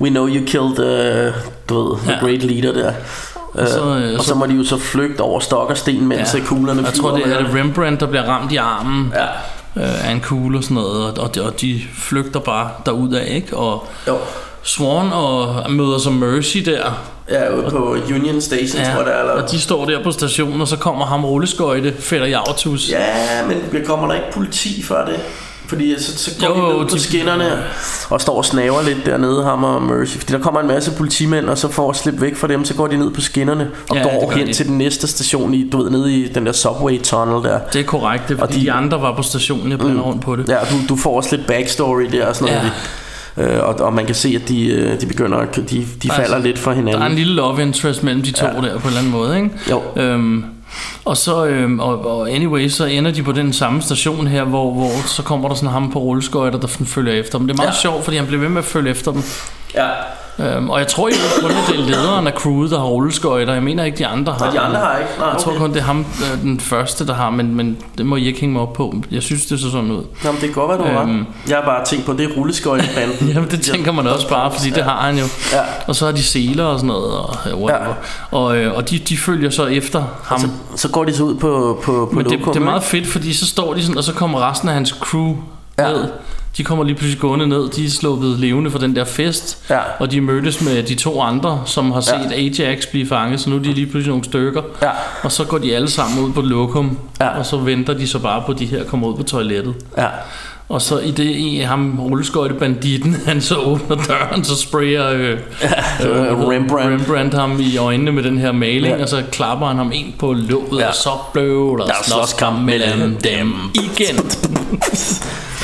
we 0.00 0.10
know 0.10 0.28
you 0.28 0.44
killed, 0.46 0.78
uh, 1.28 1.34
du 1.68 1.88
ved, 1.88 1.98
the 1.98 2.12
Ja. 2.12 2.18
great 2.20 2.42
leader 2.42 2.72
der. 2.82 2.92
Uh, 3.54 3.66
så, 3.66 3.80
øh, 3.96 4.14
og 4.18 4.24
så- 4.24 4.28
så 4.28 4.34
må 4.34 4.46
de 4.46 4.52
jo 4.54 4.64
så 4.64 4.78
flygte 4.78 5.20
over 5.20 5.40
stok 5.40 5.70
og 5.70 5.76
sten, 5.76 6.06
mens 6.08 6.34
ja. 6.34 6.40
kuglerne 6.44 6.82
Jeg 6.84 6.92
tror, 6.94 7.16
det 7.16 7.26
er 7.32 7.38
det 7.38 7.54
Rembrandt, 7.54 8.00
der 8.00 8.06
bliver 8.06 8.22
ramt 8.24 8.52
i 8.52 8.56
armen 8.56 9.12
Ja. 9.14 9.24
øh, 9.82 10.08
af 10.08 10.12
en 10.12 10.20
kugle 10.20 10.58
og 10.58 10.64
sådan 10.64 10.74
noget. 10.74 11.18
Og, 11.18 11.24
og, 11.24 11.34
de, 11.34 11.42
og 11.42 11.60
de 11.60 11.80
flygter 11.98 12.40
bare 12.40 12.68
derudad, 12.86 13.26
ikke? 13.26 13.56
Og 13.56 13.86
Jo. 14.08 14.16
Swan 14.64 15.12
og 15.12 15.70
møder 15.72 15.98
så 15.98 16.10
Mercy 16.10 16.58
der. 16.58 17.02
Ja, 17.30 17.54
ude 17.56 17.70
på 17.70 17.96
Union 18.14 18.40
Station, 18.40 18.80
ja. 18.82 18.90
tror 18.92 18.96
jeg 18.96 19.06
det 19.06 19.14
er. 19.14 19.20
Eller... 19.20 19.32
og 19.42 19.50
de 19.50 19.60
står 19.60 19.84
der 19.84 20.02
på 20.02 20.10
stationen, 20.10 20.60
og 20.60 20.68
så 20.68 20.76
kommer 20.76 21.04
ham 21.06 21.24
rulleskøjte, 21.24 21.94
Fætter 21.98 22.26
Jartus. 22.26 22.90
Ja, 22.90 23.06
men 23.72 23.84
kommer 23.86 24.06
der 24.06 24.14
ikke 24.14 24.26
politi 24.32 24.82
før 24.82 25.04
det? 25.06 25.16
Fordi 25.68 25.94
så, 26.02 26.18
så 26.18 26.30
går 26.40 26.46
Jo, 26.58 26.72
de 26.72 26.78
ned 26.78 26.88
på 26.88 26.94
de- 26.94 27.00
skinnerne 27.00 27.62
og 28.10 28.20
står 28.20 28.36
og 28.36 28.44
snaver 28.44 28.82
lidt 28.82 29.06
dernede, 29.06 29.44
ham 29.44 29.64
og 29.64 29.82
Mercy. 29.82 30.16
Fordi 30.18 30.32
der 30.32 30.38
kommer 30.38 30.60
en 30.60 30.66
masse 30.66 30.92
politimænd, 30.92 31.48
og 31.48 31.58
så 31.58 31.68
for 31.68 31.90
at 31.90 31.96
slippe 31.96 32.20
væk 32.20 32.36
fra 32.36 32.48
dem, 32.48 32.64
så 32.64 32.74
går 32.74 32.86
de 32.86 32.96
ned 32.96 33.10
på 33.10 33.20
skinnerne 33.20 33.70
og 33.90 33.96
Ja, 33.96 34.02
går 34.02 34.32
hen 34.36 34.46
de. 34.46 34.52
til 34.52 34.66
den 34.66 34.78
næste 34.78 35.06
station, 35.06 35.54
i, 35.54 35.70
du 35.70 35.82
ved, 35.82 35.90
nede 35.90 36.12
i 36.12 36.28
den 36.28 36.46
der 36.46 36.52
subway 36.52 37.02
tunnel 37.02 37.44
der. 37.50 37.58
Det 37.72 37.80
er 37.80 37.84
korrekt, 37.84 38.28
det 38.28 38.38
er, 38.38 38.42
Og 38.42 38.48
fordi 38.48 38.54
de- 38.60 38.60
de, 38.60 38.66
de 38.66 38.72
andre 38.72 39.02
var 39.02 39.16
på 39.16 39.22
stationen, 39.22 39.70
jeg 39.70 39.78
blander 39.78 39.96
mm. 39.96 40.00
rundt 40.02 40.22
på 40.22 40.36
det. 40.36 40.48
Ja, 40.48 40.56
du, 40.58 40.76
du 40.88 40.96
får 40.96 41.16
også 41.16 41.36
lidt 41.36 41.46
backstory 41.46 42.02
der 42.12 42.26
og 42.26 42.36
sådan 42.36 42.54
noget. 42.54 42.72
Øh, 43.36 43.58
og, 43.62 43.74
og 43.80 43.92
man 43.92 44.06
kan 44.06 44.14
se, 44.14 44.38
at 44.42 44.48
de, 44.48 44.66
øh, 44.66 45.00
de 45.00 45.06
begynder, 45.06 45.38
at- 45.38 45.56
de, 45.56 45.62
de 45.62 45.86
Der 46.02 46.12
er- 46.12 46.16
falder 46.16 46.38
lidt 46.38 46.58
fra 46.58 46.70
Der 46.70 46.76
er 46.76 46.80
en 46.80 46.86
hinanden. 46.88 47.18
lille 47.18 47.34
love 47.34 47.62
interest 47.62 48.02
mellem 48.02 48.22
de 48.22 48.30
to 48.32 48.46
Ja. 48.46 48.52
der 48.52 48.60
på 48.60 48.62
en 48.62 48.86
eller 48.86 48.98
anden 48.98 49.12
måde, 49.12 49.36
ikke? 49.36 49.50
Jo. 49.70 49.82
Øhm, 49.96 50.44
og 51.04 51.16
så, 51.16 51.44
øhm, 51.46 51.80
og, 51.80 52.06
og 52.18 52.30
anyway, 52.30 52.68
så 52.68 52.84
ender 52.84 53.10
de 53.10 53.22
på 53.22 53.32
den 53.32 53.52
samme 53.52 53.82
station 53.82 54.26
her, 54.26 54.44
hvor, 54.44 54.72
hvor 54.72 54.90
så 55.06 55.22
kommer 55.22 55.48
der 55.48 55.54
sådan 55.56 55.68
ham 55.70 55.92
på 55.92 55.98
rulleskøjter, 55.98 56.58
der 56.58 56.66
følger 56.68 57.12
efter 57.12 57.38
dem. 57.38 57.46
Det 57.46 57.54
er 57.54 57.56
meget 57.56 57.68
ja. 57.68 57.80
sjovt, 57.82 58.04
fordi 58.04 58.16
han 58.16 58.26
bliver 58.26 58.40
ved 58.40 58.48
med 58.48 58.58
at 58.58 58.64
følge 58.64 58.90
efter 58.90 59.12
dem. 59.12 59.22
Ja. 59.74 59.86
Øhm, 60.38 60.70
og 60.70 60.78
jeg 60.78 60.86
tror 60.88 61.08
jo 61.08 61.14
kun, 61.40 61.50
at 61.50 61.56
det 61.68 61.76
er 61.80 61.84
lederen 61.84 62.26
af 62.26 62.32
crewet, 62.32 62.70
der 62.70 62.78
har 62.78 62.84
rulleskøjter. 62.86 63.52
Jeg 63.52 63.62
mener 63.62 63.84
ikke, 63.84 63.98
de 63.98 64.06
andre 64.06 64.32
har. 64.32 64.46
Og 64.46 64.52
de 64.52 64.60
andre 64.60 64.76
har 64.80 64.98
ikke? 64.98 65.10
Nej, 65.18 65.28
Jeg 65.28 65.38
tror 65.38 65.50
okay. 65.52 65.60
kun, 65.60 65.70
det 65.70 65.78
er 65.78 65.82
ham, 65.82 65.98
øh, 66.00 66.42
den 66.42 66.60
første, 66.60 67.06
der 67.06 67.14
har, 67.14 67.30
men, 67.30 67.54
men 67.54 67.76
det 67.98 68.06
må 68.06 68.16
I 68.16 68.26
ikke 68.26 68.40
hænge 68.40 68.52
mig 68.52 68.62
op 68.62 68.72
på. 68.72 68.94
Jeg 69.10 69.22
synes, 69.22 69.46
det 69.46 69.60
så 69.60 69.70
sådan 69.70 69.90
ud. 69.90 69.96
Nå, 70.24 70.32
men 70.32 70.40
det 70.40 70.40
kan 70.40 70.52
godt 70.52 70.68
være, 70.68 70.78
du 70.94 71.00
Øhm. 71.00 71.18
ret. 71.20 71.26
Jeg 71.48 71.56
har 71.56 71.64
bare 71.64 71.84
tænkt 71.84 72.06
på, 72.06 72.12
det 72.12 72.30
er 72.30 72.34
rulleskøjtebanden. 72.36 73.28
Jamen, 73.34 73.50
det 73.50 73.62
tænker 73.62 73.92
man 73.92 74.06
også 74.06 74.28
bare, 74.28 74.50
fordi 74.52 74.70
det 74.70 74.84
har 74.84 75.00
han 75.00 75.18
jo. 75.18 75.24
Ja. 75.52 75.58
Og 75.86 75.94
så 75.96 76.04
har 76.04 76.12
de 76.12 76.22
seler 76.22 76.64
og 76.64 76.78
sådan 76.78 76.86
noget, 76.88 77.12
og 77.18 77.28
whatever. 77.44 77.88
Ja. 78.32 78.38
Og, 78.38 78.56
øh, 78.56 78.76
og 78.76 78.90
de, 78.90 78.98
de 78.98 79.16
følger 79.16 79.50
så 79.50 79.66
efter 79.66 80.02
ham. 80.24 80.38
Så, 80.40 80.48
så 80.76 80.88
går 80.88 81.04
de 81.04 81.14
så 81.16 81.22
ud 81.22 81.34
på, 81.34 81.80
på, 81.84 82.08
på 82.12 82.16
Men 82.16 82.24
det, 82.24 82.32
lokum, 82.38 82.52
det 82.52 82.60
er 82.60 82.64
meget 82.64 82.82
fedt, 82.82 83.06
fordi 83.06 83.32
så 83.32 83.46
står 83.46 83.74
de 83.74 83.82
sådan, 83.82 83.98
og 83.98 84.04
så 84.04 84.12
kommer 84.12 84.50
resten 84.50 84.68
af 84.68 84.74
hans 84.74 84.90
crew 85.00 85.36
Ja. 85.78 85.86
ja. 85.88 85.92
ned. 85.92 86.04
De 86.56 86.64
kommer 86.64 86.84
lige 86.84 86.94
pludselig 86.96 87.20
gående 87.20 87.46
ned. 87.46 87.68
De 87.70 87.84
er 87.86 87.90
sluppet 87.90 88.38
levende 88.38 88.70
fra 88.70 88.78
den 88.78 88.96
der 88.96 89.04
fest. 89.04 89.58
Ja. 89.70 89.78
Og 89.98 90.10
de 90.10 90.20
mødtes 90.20 90.60
med 90.60 90.82
de 90.82 90.94
to 90.94 91.20
andre, 91.22 91.62
som 91.66 91.92
har 91.92 92.00
set 92.00 92.14
Ja. 92.30 92.64
Ajax 92.64 92.86
blive 92.86 93.06
fanget. 93.06 93.40
Så 93.40 93.50
nu 93.50 93.56
er 93.56 93.60
de 93.60 93.72
lige 93.72 93.86
pludselig 93.86 94.08
nogle 94.08 94.24
stykker. 94.24 94.62
Ja. 94.82 94.90
Og 95.22 95.32
så 95.32 95.44
går 95.44 95.58
de 95.58 95.76
alle 95.76 95.90
sammen 95.90 96.24
ud 96.24 96.32
på 96.32 96.40
lokum. 96.40 96.98
Ja. 97.20 97.28
Og 97.38 97.46
så 97.46 97.56
venter 97.56 97.94
de 97.94 98.08
så 98.08 98.18
bare 98.18 98.42
på, 98.46 98.52
at 98.52 98.58
de 98.58 98.66
her 98.66 98.84
kommer 98.84 99.08
ud 99.08 99.16
på 99.16 99.22
toilettet. 99.22 99.74
Ja. 99.98 100.06
Og 100.68 100.82
så 100.82 100.98
i 100.98 101.10
det 101.10 101.24
i 101.24 101.58
ham 101.58 101.98
rulleskøjtebanditten, 102.00 103.16
han 103.26 103.40
så 103.40 103.56
åbner 103.56 103.96
døren, 103.96 104.44
så 104.44 104.56
sprayer 104.56 105.08
øh, 105.10 105.30
øh, 105.30 105.38
Rembrandt. 106.48 106.72
Rembrandt 107.02 107.34
ham 107.34 107.60
i 107.60 107.76
øjnene 107.76 108.12
med 108.12 108.22
den 108.22 108.38
her 108.38 108.52
maling, 108.52 108.84
Ja. 108.86 108.96
ja. 108.96 109.02
og 109.02 109.08
så 109.08 109.22
klapper 109.32 109.66
han 109.66 109.76
ham 109.76 109.92
ind 109.94 110.12
på 110.18 110.32
låget, 110.32 110.80
Ja. 110.80 110.88
og 110.88 110.94
så 110.94 111.10
blev 111.32 111.76
der, 111.78 111.84
er 111.84 111.92
slåskamp 112.04 112.58
mellem 112.60 113.16
dem 113.16 113.52
igen. 113.74 114.16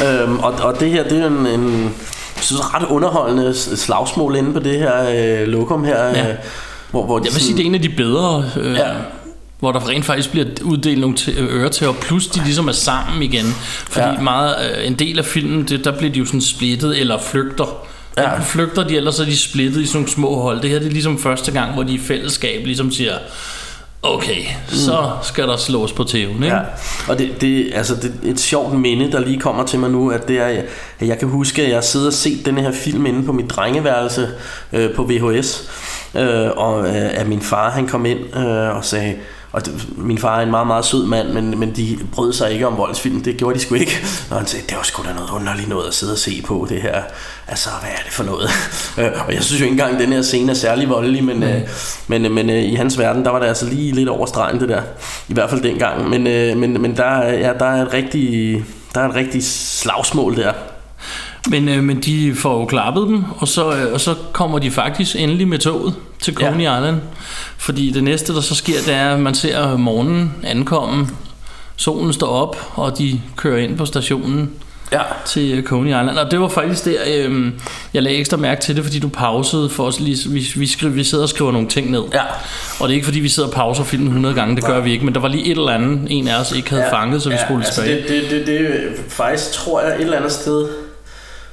Øhm, 0.06 0.38
og, 0.38 0.52
og 0.52 0.80
det 0.80 0.90
her, 0.90 1.08
det 1.08 1.18
er 1.22 1.26
en, 1.26 1.46
en 1.46 1.82
jeg 2.36 2.44
synes, 2.44 2.74
ret 2.74 2.86
underholdende 2.88 3.54
slagsmål 3.54 4.36
inde 4.36 4.52
på 4.52 4.58
det 4.58 4.78
her 4.78 4.92
øh, 5.42 5.48
lokum 5.48 5.84
her. 5.84 6.04
Ja. 6.04 6.28
Øh, 6.30 6.34
hvor, 6.90 7.06
hvor 7.06 7.18
de 7.18 7.24
Jeg 7.24 7.34
vil 7.34 7.42
sige, 7.42 7.56
det 7.56 7.62
er 7.62 7.66
en 7.66 7.74
af 7.74 7.82
de 7.82 7.88
bedre, 7.88 8.44
øh, 8.60 8.74
Ja. 8.74 8.88
hvor 9.58 9.72
der 9.72 9.88
rent 9.88 10.04
faktisk 10.04 10.30
bliver 10.30 10.46
uddelt 10.64 11.00
nogle 11.00 11.16
til, 11.16 11.34
øretæver, 11.38 11.92
plus 11.92 12.26
de 12.26 12.40
ligesom 12.44 12.68
er 12.68 12.72
sammen 12.72 13.22
igen. 13.22 13.46
Fordi 13.88 14.06
Ja. 14.06 14.20
meget, 14.20 14.54
øh, 14.78 14.86
en 14.86 14.94
del 14.94 15.18
af 15.18 15.24
filmen, 15.24 15.64
det, 15.68 15.84
der 15.84 15.98
bliver 15.98 16.12
de 16.12 16.18
jo 16.18 16.24
sådan 16.24 16.40
splittet 16.40 17.00
eller 17.00 17.18
flygter. 17.18 17.76
Ja. 18.16 18.28
Enten 18.30 18.44
flygter 18.44 18.82
de, 18.84 18.96
eller 18.96 19.10
så 19.10 19.22
er 19.22 19.26
de 19.26 19.36
splittet 19.38 19.80
i 19.82 19.86
sådan 19.86 19.96
nogle 19.98 20.10
små 20.10 20.40
hold. 20.42 20.60
Det 20.60 20.70
her 20.70 20.78
det 20.78 20.86
er 20.88 20.92
ligesom 20.92 21.18
første 21.18 21.52
gang, 21.52 21.74
hvor 21.74 21.82
de 21.82 21.92
i 21.92 21.98
fællesskab 21.98 22.64
ligesom 22.66 22.92
siger, 22.92 23.12
okay, 24.02 24.42
så 24.68 25.10
skal 25.22 25.48
der 25.48 25.56
slås 25.56 25.92
på 25.92 26.04
tæven, 26.04 26.42
ikke? 26.42 26.56
Ja, 26.56 26.62
og 27.08 27.18
det, 27.18 27.40
det, 27.40 27.72
altså 27.74 27.94
det 27.94 28.14
er 28.26 28.30
et 28.30 28.40
sjovt 28.40 28.74
minde, 28.74 29.12
der 29.12 29.20
lige 29.20 29.40
kommer 29.40 29.66
til 29.66 29.78
mig 29.78 29.90
nu, 29.90 30.10
at 30.10 30.28
det 30.28 30.38
er, 30.38 30.62
at 31.00 31.08
jeg 31.08 31.18
kan 31.18 31.28
huske, 31.28 31.62
at 31.62 31.70
jeg 31.70 31.84
sidder 31.84 32.06
og 32.06 32.12
set 32.12 32.46
den 32.46 32.58
her 32.58 32.72
film 32.72 33.06
inde 33.06 33.26
på 33.26 33.32
mit 33.32 33.50
drengeværelse 33.50 34.28
øh, 34.72 34.94
på 34.94 35.04
VHS, 35.04 35.70
øh, 36.14 36.50
og 36.56 36.88
øh, 36.88 37.20
at 37.20 37.28
min 37.28 37.40
far 37.40 37.70
han 37.70 37.88
kom 37.88 38.06
ind 38.06 38.36
øh, 38.36 38.76
og 38.76 38.84
sagde, 38.84 39.16
og 39.52 39.66
det, 39.66 39.98
min 39.98 40.18
far 40.18 40.38
er 40.38 40.42
en 40.42 40.50
meget, 40.50 40.66
meget 40.66 40.84
sød 40.84 41.06
mand, 41.06 41.28
men, 41.28 41.58
men 41.58 41.76
de 41.76 41.98
brød 42.12 42.32
sig 42.32 42.52
ikke 42.52 42.66
om 42.66 42.76
voldsfilm, 42.76 43.22
det 43.22 43.36
gjorde 43.36 43.58
de 43.58 43.60
sgu 43.60 43.74
ikke. 43.74 44.06
Og 44.30 44.36
han 44.36 44.46
sagde, 44.46 44.66
det 44.68 44.76
var 44.76 44.82
sgu 44.82 45.02
da 45.02 45.12
noget 45.12 45.30
underligt 45.30 45.68
noget 45.68 45.88
at 45.88 45.94
sidde 45.94 46.12
og 46.12 46.18
se 46.18 46.42
på 46.46 46.66
det 46.68 46.82
her. 46.82 47.02
Altså, 47.48 47.68
hvad 47.80 47.90
er 47.90 48.02
det 48.04 48.12
for 48.12 48.24
noget? 48.24 48.50
Øh, 48.98 49.26
og 49.26 49.34
jeg 49.34 49.42
synes 49.42 49.60
jo 49.60 49.64
ikke 49.64 49.72
engang, 49.72 49.94
at 49.94 50.00
den 50.00 50.12
her 50.12 50.22
scene 50.22 50.50
er 50.50 50.54
særlig 50.54 50.88
voldelig, 50.88 51.24
men, 51.24 51.42
øh, 51.42 51.60
men, 52.08 52.24
øh, 52.24 52.30
men 52.30 52.50
øh, 52.50 52.62
i 52.62 52.74
hans 52.74 52.98
verden, 52.98 53.24
der 53.24 53.30
var 53.30 53.38
det 53.38 53.46
altså 53.46 53.66
lige 53.66 53.92
lidt 53.92 54.08
over 54.08 54.26
stregen 54.26 54.60
det 54.60 54.68
der. 54.68 54.82
I 55.28 55.34
hvert 55.34 55.50
fald 55.50 55.62
dengang. 55.62 56.08
Men, 56.08 56.26
øh, 56.26 56.56
men, 56.56 56.82
men 56.82 56.96
der, 56.96 57.24
ja, 57.24 57.52
der 57.58 57.64
er 57.64 57.86
et 57.86 57.92
rigtig, 57.92 58.64
der 58.94 59.00
er 59.00 59.08
et 59.08 59.14
rigtig 59.14 59.44
slagsmål 59.44 60.36
der. 60.36 60.52
Men, 61.48 61.68
øh, 61.68 61.84
men 61.84 62.00
de 62.00 62.34
får 62.34 62.60
jo 62.60 62.66
klappet 62.66 63.06
dem, 63.06 63.24
og 63.38 63.48
så, 63.48 63.76
øh, 63.76 63.92
og 63.92 64.00
så 64.00 64.14
kommer 64.32 64.58
de 64.58 64.70
faktisk 64.70 65.16
endelig 65.18 65.48
med 65.48 65.58
toget 65.58 65.94
til 66.20 66.34
Coney 66.34 66.64
ja. 66.64 66.78
Island. 66.78 67.00
Fordi 67.58 67.90
det 67.90 68.04
næste, 68.04 68.34
der 68.34 68.40
så 68.40 68.54
sker, 68.54 68.78
det 68.86 68.94
er, 68.94 69.14
at 69.14 69.20
man 69.20 69.34
ser 69.34 69.76
morgenen 69.76 70.32
ankomme. 70.42 71.08
Solen 71.76 72.12
står 72.12 72.28
op, 72.28 72.72
og 72.74 72.98
de 72.98 73.20
kører 73.36 73.58
ind 73.58 73.78
på 73.78 73.84
stationen 73.84 74.50
Ja. 74.92 75.00
til 75.26 75.58
øh, 75.58 75.64
Coney 75.64 75.88
Island. 75.88 76.18
Og 76.18 76.30
det 76.30 76.40
var 76.40 76.48
faktisk 76.48 76.84
der, 76.84 76.96
øh, 77.06 77.52
jeg 77.94 78.02
lagde 78.02 78.18
ekstra 78.18 78.36
mærke 78.36 78.60
til 78.60 78.76
det, 78.76 78.84
fordi 78.84 78.98
du 78.98 79.08
pausede 79.08 79.68
for 79.68 79.84
os 79.84 80.00
lige, 80.00 80.30
vi, 80.30 80.46
vi, 80.56 80.66
skriver, 80.66 80.92
vi 80.92 81.04
sidder 81.04 81.24
og 81.24 81.28
skriver 81.28 81.52
nogle 81.52 81.68
ting 81.68 81.90
ned. 81.90 82.02
Ja. 82.12 82.22
Og 82.80 82.88
det 82.88 82.90
er 82.90 82.94
ikke 82.94 83.04
fordi, 83.04 83.20
vi 83.20 83.28
sidder 83.28 83.48
og 83.48 83.54
pauser 83.54 83.84
filmen 83.84 84.08
100 84.08 84.34
gange, 84.34 84.56
det 84.56 84.64
gør 84.64 84.80
vi 84.80 84.92
ikke, 84.92 85.04
men 85.04 85.14
der 85.14 85.20
var 85.20 85.28
lige 85.28 85.44
et 85.44 85.50
eller 85.50 85.72
andet, 85.72 86.00
en 86.10 86.28
af 86.28 86.40
os 86.40 86.52
ikke 86.52 86.70
havde 86.70 86.82
ja. 86.82 86.92
fanget, 86.92 87.22
så 87.22 87.30
vi 87.30 87.36
skulle 87.44 87.64
altså 87.64 87.82
tilbage. 87.82 88.02
det, 88.02 88.08
det, 88.08 88.30
det, 88.30 88.46
det, 88.46 88.60
er 88.60 88.70
faktisk 89.08 89.52
tror 89.52 89.80
jeg 89.80 89.94
et 89.94 90.00
eller 90.00 90.16
andet 90.16 90.32
sted 90.32 90.68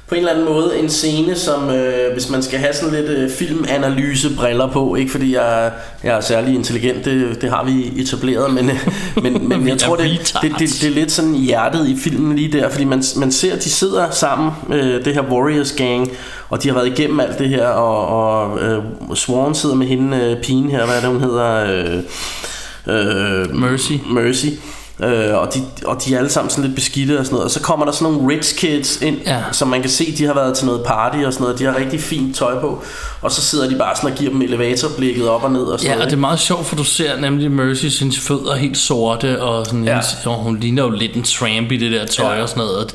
på 0.08 0.14
en 0.14 0.18
eller 0.18 0.32
anden 0.32 0.44
måde 0.44 0.78
en 0.78 0.88
scene, 0.88 1.34
som 1.34 1.70
øh, 1.70 2.12
hvis 2.12 2.30
man 2.30 2.42
skal 2.42 2.58
have 2.58 2.72
sådan 2.72 2.94
lidt 2.94 3.10
øh, 3.10 3.30
filmanalyse 3.30 4.36
briller 4.36 4.70
på, 4.72 4.94
ikke 4.94 5.10
fordi 5.10 5.34
jeg, 5.34 5.72
jeg 6.04 6.16
er 6.16 6.20
særlig 6.20 6.54
intelligent, 6.54 7.04
det, 7.04 7.42
det 7.42 7.50
har 7.50 7.64
vi 7.64 8.00
etableret, 8.00 8.54
men, 8.54 8.70
øh, 8.70 8.88
men, 9.22 9.32
men 9.48 9.68
jeg 9.68 9.78
tror, 9.78 9.96
det, 9.96 10.34
det, 10.42 10.52
det, 10.58 10.68
det 10.80 10.84
er 10.84 10.90
lidt 10.90 11.12
sådan 11.12 11.34
hjertet 11.34 11.88
i 11.88 11.96
filmen 11.96 12.36
lige 12.36 12.52
der, 12.52 12.68
fordi 12.68 12.84
man, 12.84 13.02
man 13.16 13.32
ser, 13.32 13.52
at 13.52 13.64
de 13.64 13.70
sidder 13.70 14.10
sammen, 14.10 14.50
øh, 14.72 15.04
det 15.04 15.14
her 15.14 15.22
Warriors 15.22 15.72
Gang, 15.72 16.10
og 16.48 16.62
de 16.62 16.68
har 16.68 16.74
været 16.74 16.98
igennem 16.98 17.20
alt 17.20 17.38
det 17.38 17.48
her, 17.48 17.66
og, 17.66 18.06
og 18.06 18.60
øh, 18.60 18.82
Swan 19.14 19.54
sidder 19.54 19.74
med 19.74 19.86
hende, 19.86 20.16
øh, 20.16 20.42
pigen 20.42 20.70
her, 20.70 20.86
hvad 20.86 20.96
er 20.96 21.00
det, 21.00 21.10
hun 21.10 21.20
hedder? 21.20 21.64
Øh, 21.66 22.02
øh, 22.86 23.54
Mercy. 23.54 23.92
Mercy. 24.10 24.46
Øh, 25.02 25.34
og, 25.34 25.54
de, 25.54 25.60
og 25.86 26.04
de 26.04 26.14
er 26.14 26.18
alle 26.18 26.30
sammen 26.30 26.50
sådan 26.50 26.64
lidt 26.64 26.74
beskidte 26.74 27.18
og 27.18 27.24
sådan 27.24 27.34
noget. 27.34 27.44
Og 27.44 27.50
så 27.50 27.60
kommer 27.60 27.86
der 27.86 27.92
sådan 27.92 28.12
nogle 28.12 28.34
rich 28.34 28.58
kids 28.58 29.02
ind, 29.02 29.16
Ja. 29.26 29.42
som 29.52 29.68
man 29.68 29.80
kan 29.80 29.90
se, 29.90 30.14
de 30.18 30.24
har 30.26 30.34
været 30.34 30.56
til 30.56 30.66
noget 30.66 30.82
party 30.86 31.18
og 31.18 31.32
sådan 31.32 31.42
noget. 31.44 31.58
De 31.58 31.64
har 31.64 31.76
rigtig 31.76 32.00
fint 32.00 32.36
tøj 32.36 32.60
på. 32.60 32.82
Og 33.22 33.32
så 33.32 33.40
sidder 33.40 33.68
de 33.68 33.76
bare 33.76 33.96
sådan 33.96 34.10
og 34.10 34.16
giver 34.16 34.30
dem 34.30 34.42
elevatorblikket 34.42 35.28
op 35.28 35.44
og 35.44 35.52
ned 35.52 35.60
og 35.62 35.78
sådan 35.78 35.86
Ja, 35.88 35.92
og 35.94 35.98
noget. 35.98 36.10
det 36.10 36.16
er 36.16 36.20
meget 36.20 36.38
sjovt, 36.38 36.66
for 36.66 36.76
du 36.76 36.84
ser 36.84 37.20
nemlig 37.20 37.50
Mercy, 37.50 37.86
hendes 38.00 38.18
fødder 38.18 38.52
er 38.52 38.56
helt 38.56 38.78
sorte, 38.78 39.42
og 39.42 39.66
sådan, 39.66 39.84
Ja. 39.84 39.90
hendes, 39.90 40.16
jo, 40.26 40.32
hun 40.32 40.58
ligner 40.60 40.82
jo 40.82 40.90
lidt 40.90 41.14
en 41.16 41.22
tramp 41.22 41.72
i 41.72 41.76
det 41.76 41.92
der 41.92 42.06
tøj 42.06 42.34
Ja. 42.36 42.42
og 42.42 42.48
sådan 42.48 42.60
noget. 42.60 42.76
Og 42.76 42.90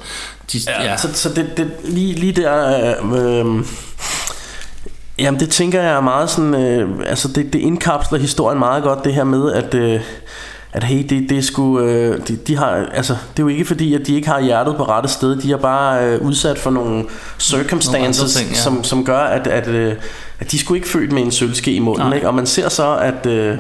de, 0.54 0.60
ja, 0.68 0.84
ja. 0.84 0.97
Så, 0.97 1.08
så 1.14 1.30
det, 1.30 1.58
det, 1.58 1.72
lige, 1.84 2.14
lige 2.14 2.32
der... 2.32 2.78
Øh, 3.14 3.39
øh, 3.49 3.66
jamen 5.20 5.39
det 5.39 5.49
tænker 5.49 5.82
jeg 5.82 5.91
er 5.95 6.01
meget 6.01 6.30
sådan... 6.30 6.56
Øh, 6.56 6.89
altså 7.08 7.28
det, 7.28 7.54
det 7.54 7.60
indkapsler 7.60 8.20
historien 8.20 8.60
meget 8.60 8.84
godt, 8.84 9.04
det 9.04 9.14
her 9.14 9.24
med, 9.24 9.51
at... 9.54 9.74
Øh, 9.74 9.99
at 10.76 10.84
hey, 10.84 11.03
det, 11.09 11.30
det 11.30 11.38
er 11.38 11.41
sgu, 11.41 11.80
øh, 11.80 12.28
de, 12.28 12.36
de 12.36 12.55
har, 12.57 12.86
altså, 12.93 13.13
det 13.13 13.39
er 13.39 13.43
jo 13.43 13.47
ikke 13.47 13.65
fordi, 13.65 13.93
at 13.93 14.07
de 14.07 14.15
ikke 14.15 14.28
har 14.28 14.41
hjertet 14.41 14.76
på 14.76 14.84
rette 14.84 15.09
sted. 15.09 15.36
De 15.36 15.51
er 15.51 15.57
bare 15.57 16.05
øh, 16.05 16.21
udsat 16.21 16.59
for 16.59 16.69
nogle 16.69 17.05
circumstances, 17.39 18.34
ting, 18.34 18.49
ja. 18.49 18.55
som, 18.55 18.84
som 18.84 19.05
gør, 19.05 19.19
at, 19.19 19.47
at, 19.47 19.67
øh, 19.67 19.95
at 20.39 20.51
de 20.51 20.59
skulle 20.59 20.78
ikke 20.78 20.89
født 20.89 21.11
med 21.11 21.21
en 21.21 21.32
sølvske 21.32 21.74
i 21.74 21.80
munden. 21.80 22.05
Nej. 22.05 22.15
Ikke? 22.15 22.28
Og 22.28 22.36
man 22.36 22.45
ser 22.45 22.69
så, 22.69 22.95
at, 22.95 23.26
øh, 23.26 23.57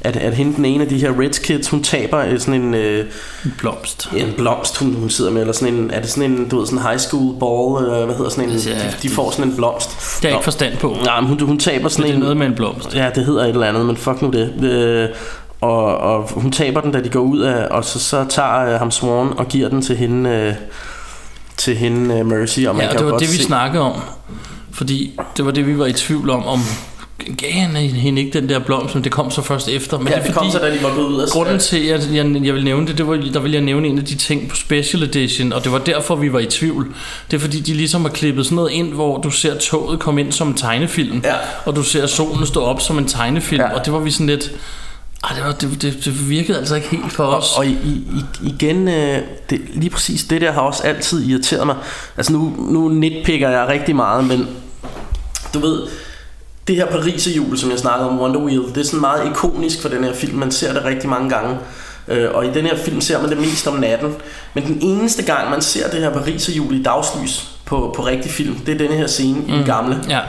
at, 0.00 0.16
at 0.16 0.34
hende 0.34 0.56
den 0.56 0.64
ene 0.64 0.84
af 0.84 0.88
de 0.90 0.98
her 0.98 1.18
rich 1.18 1.42
kids, 1.42 1.68
hun 1.68 1.82
taber 1.82 2.18
øh, 2.18 2.40
sådan 2.40 2.54
en... 2.54 2.74
Øh, 2.74 3.04
en 3.44 3.54
blomst. 3.58 4.08
en 4.16 4.32
blomst, 4.36 4.78
hun, 4.78 4.94
hun 4.94 5.10
sidder 5.10 5.30
med, 5.30 5.40
eller 5.40 5.52
sådan 5.52 5.74
en, 5.74 5.90
er 5.90 6.00
det 6.00 6.10
sådan 6.10 6.30
en, 6.30 6.48
du 6.48 6.58
ved, 6.58 6.66
sådan 6.66 6.78
en 6.78 6.84
high 6.84 6.98
school 6.98 7.38
ball, 7.38 7.84
øh, 7.84 8.04
hvad 8.04 8.16
hedder 8.16 8.30
sådan 8.30 8.50
en, 8.50 8.56
Ja, 8.56 8.70
de, 8.74 8.94
de 9.02 9.10
får 9.10 9.30
sådan 9.30 9.50
en 9.50 9.56
blomst. 9.56 9.90
Det 10.16 10.24
jeg 10.24 10.32
ikke 10.32 10.44
forstand 10.44 10.76
på. 10.76 10.96
Nej, 11.04 11.20
men 11.20 11.28
hun, 11.28 11.40
hun 11.40 11.58
taber 11.58 11.88
sådan 11.88 12.04
Det 12.04 12.10
er 12.10 12.14
en, 12.14 12.20
noget 12.20 12.36
med 12.36 12.46
en 12.46 12.54
blomst. 12.54 12.94
ja, 12.94 13.10
det 13.14 13.24
hedder 13.24 13.44
et 13.44 13.48
eller 13.48 13.66
andet, 13.66 13.86
men 13.86 13.96
fuck 13.96 14.22
nu 14.22 14.30
det. 14.30 14.64
Øh, 14.64 15.08
og, 15.60 15.98
og 15.98 16.28
hun 16.32 16.52
taber 16.52 16.80
den, 16.80 16.92
da 16.92 17.00
de 17.02 17.08
går 17.08 17.20
ud 17.20 17.40
af, 17.40 17.66
og 17.70 17.84
så, 17.84 17.98
så 17.98 18.24
tager 18.28 18.60
øh, 18.60 18.78
ham 18.78 18.90
Swan 18.90 19.38
og 19.38 19.48
giver 19.48 19.68
den 19.68 19.82
til 19.82 19.96
hende, 19.96 20.30
øh, 20.30 20.54
til 21.56 21.76
hende 21.76 22.18
øh, 22.18 22.26
Mercy, 22.26 22.60
og 22.60 22.74
man 22.76 22.84
Ja, 22.84 22.88
og 22.88 22.96
kan 22.96 23.04
det 23.04 23.12
var 23.12 23.18
det, 23.18 23.28
vi 23.32 23.36
se, 23.36 23.42
snakkede 23.44 23.82
om. 23.82 24.00
Fordi 24.72 25.18
det 25.36 25.44
var 25.44 25.50
det, 25.50 25.66
vi 25.66 25.78
var 25.78 25.86
i 25.86 25.92
tvivl 25.92 26.30
om, 26.30 26.46
om 26.46 26.60
gav 27.38 27.52
han 27.52 27.76
hende 27.76 28.22
ikke 28.22 28.40
den 28.40 28.48
der 28.48 28.58
blomst, 28.58 28.94
men 28.94 29.04
det 29.04 29.12
kom 29.12 29.30
så 29.30 29.42
først 29.42 29.68
efter. 29.68 29.98
Men 29.98 30.08
Ja, 30.08 30.16
det 30.18 30.26
det 30.26 30.34
kom 30.34 30.50
så, 30.50 30.58
da 30.58 30.74
de 30.74 30.82
var 30.82 30.94
gået 30.94 31.06
ud 31.06 31.20
af 31.20 31.28
Grunden 31.28 31.58
til, 31.58 31.76
at 31.88 32.12
jeg, 32.12 32.44
jeg 32.44 32.54
vil 32.54 32.64
nævne 32.64 32.86
det, 32.86 32.98
det 32.98 33.06
var, 33.06 33.16
der 33.32 33.40
vil 33.40 33.52
jeg 33.52 33.60
nævne 33.60 33.88
en 33.88 33.98
af 33.98 34.04
de 34.04 34.14
ting 34.14 34.48
på 34.48 34.56
Special 34.56 35.02
Edition, 35.02 35.52
og 35.52 35.64
det 35.64 35.72
var 35.72 35.78
derfor, 35.78 36.14
vi 36.16 36.32
var 36.32 36.38
i 36.38 36.46
tvivl. 36.46 36.94
Det 37.30 37.36
er 37.36 37.40
fordi, 37.40 37.60
de 37.60 37.74
ligesom 37.74 38.02
har 38.02 38.08
klippet 38.08 38.44
sådan 38.44 38.56
noget 38.56 38.70
ind, 38.72 38.92
hvor 38.92 39.18
du 39.18 39.30
ser 39.30 39.58
toget 39.58 39.98
komme 40.00 40.20
ind 40.20 40.32
som 40.32 40.48
en 40.48 40.54
tegnefilm, 40.54 41.20
Ja. 41.24 41.34
og 41.64 41.76
du 41.76 41.82
ser 41.82 42.06
solen 42.06 42.46
stå 42.46 42.60
op 42.60 42.80
som 42.80 42.98
en 42.98 43.06
tegnefilm, 43.08 43.62
Ja. 43.62 43.74
og 43.78 43.84
det 43.84 43.92
var 43.92 43.98
vi 43.98 44.10
sådan 44.10 44.26
lidt... 44.26 44.50
Ej, 45.24 45.36
det, 45.36 45.44
var, 45.44 45.52
det, 45.52 45.82
det, 45.82 46.04
det 46.04 46.28
virkede 46.28 46.58
altså 46.58 46.74
ikke 46.74 46.88
helt 46.88 47.12
for 47.12 47.24
os. 47.24 47.56
Og 47.56 47.66
i, 47.66 47.70
i, 47.70 48.24
igen, 48.42 48.88
øh, 48.88 49.18
det, 49.50 49.60
lige 49.74 49.90
præcis 49.90 50.24
det 50.24 50.40
der 50.40 50.52
har 50.52 50.60
også 50.60 50.82
altid 50.82 51.28
irriteret 51.28 51.66
mig. 51.66 51.76
Altså 52.16 52.32
nu, 52.32 52.54
nu 52.58 52.88
nitpicker 52.88 53.50
jeg 53.50 53.68
rigtig 53.68 53.96
meget, 53.96 54.24
men 54.24 54.48
du 55.54 55.58
ved, 55.58 55.86
det 56.68 56.76
her 56.76 56.86
Paris-jul, 56.86 57.58
som 57.58 57.70
jeg 57.70 57.78
snakkede 57.78 58.10
om, 58.10 58.20
Wonder 58.20 58.40
Wheel, 58.40 58.62
det 58.74 58.76
er 58.76 58.84
sådan 58.84 59.00
meget 59.00 59.30
ikonisk 59.30 59.82
for 59.82 59.88
den 59.88 60.04
her 60.04 60.14
film. 60.14 60.38
Man 60.38 60.50
ser 60.50 60.72
det 60.72 60.84
rigtig 60.84 61.08
mange 61.08 61.30
gange. 61.30 61.56
Øh, 62.08 62.28
og 62.34 62.46
i 62.46 62.50
den 62.50 62.66
her 62.66 62.76
film 62.76 63.00
ser 63.00 63.20
man 63.20 63.30
det 63.30 63.38
mest 63.38 63.66
om 63.66 63.74
natten. 63.74 64.14
Men 64.54 64.66
den 64.66 64.78
eneste 64.82 65.22
gang, 65.22 65.50
man 65.50 65.62
ser 65.62 65.90
det 65.90 66.00
her 66.00 66.10
Paris-jul 66.12 66.74
i 66.74 66.82
dagslys 66.82 67.48
på, 67.64 67.94
på 67.96 68.06
rigtig 68.06 68.30
film, 68.30 68.54
det 68.66 68.74
er 68.74 68.78
den 68.78 68.98
her 68.98 69.06
scene 69.06 69.40
mm. 69.40 69.48
i 69.48 69.52
den 69.52 69.64
gamle. 69.64 70.04
Ja, 70.08 70.20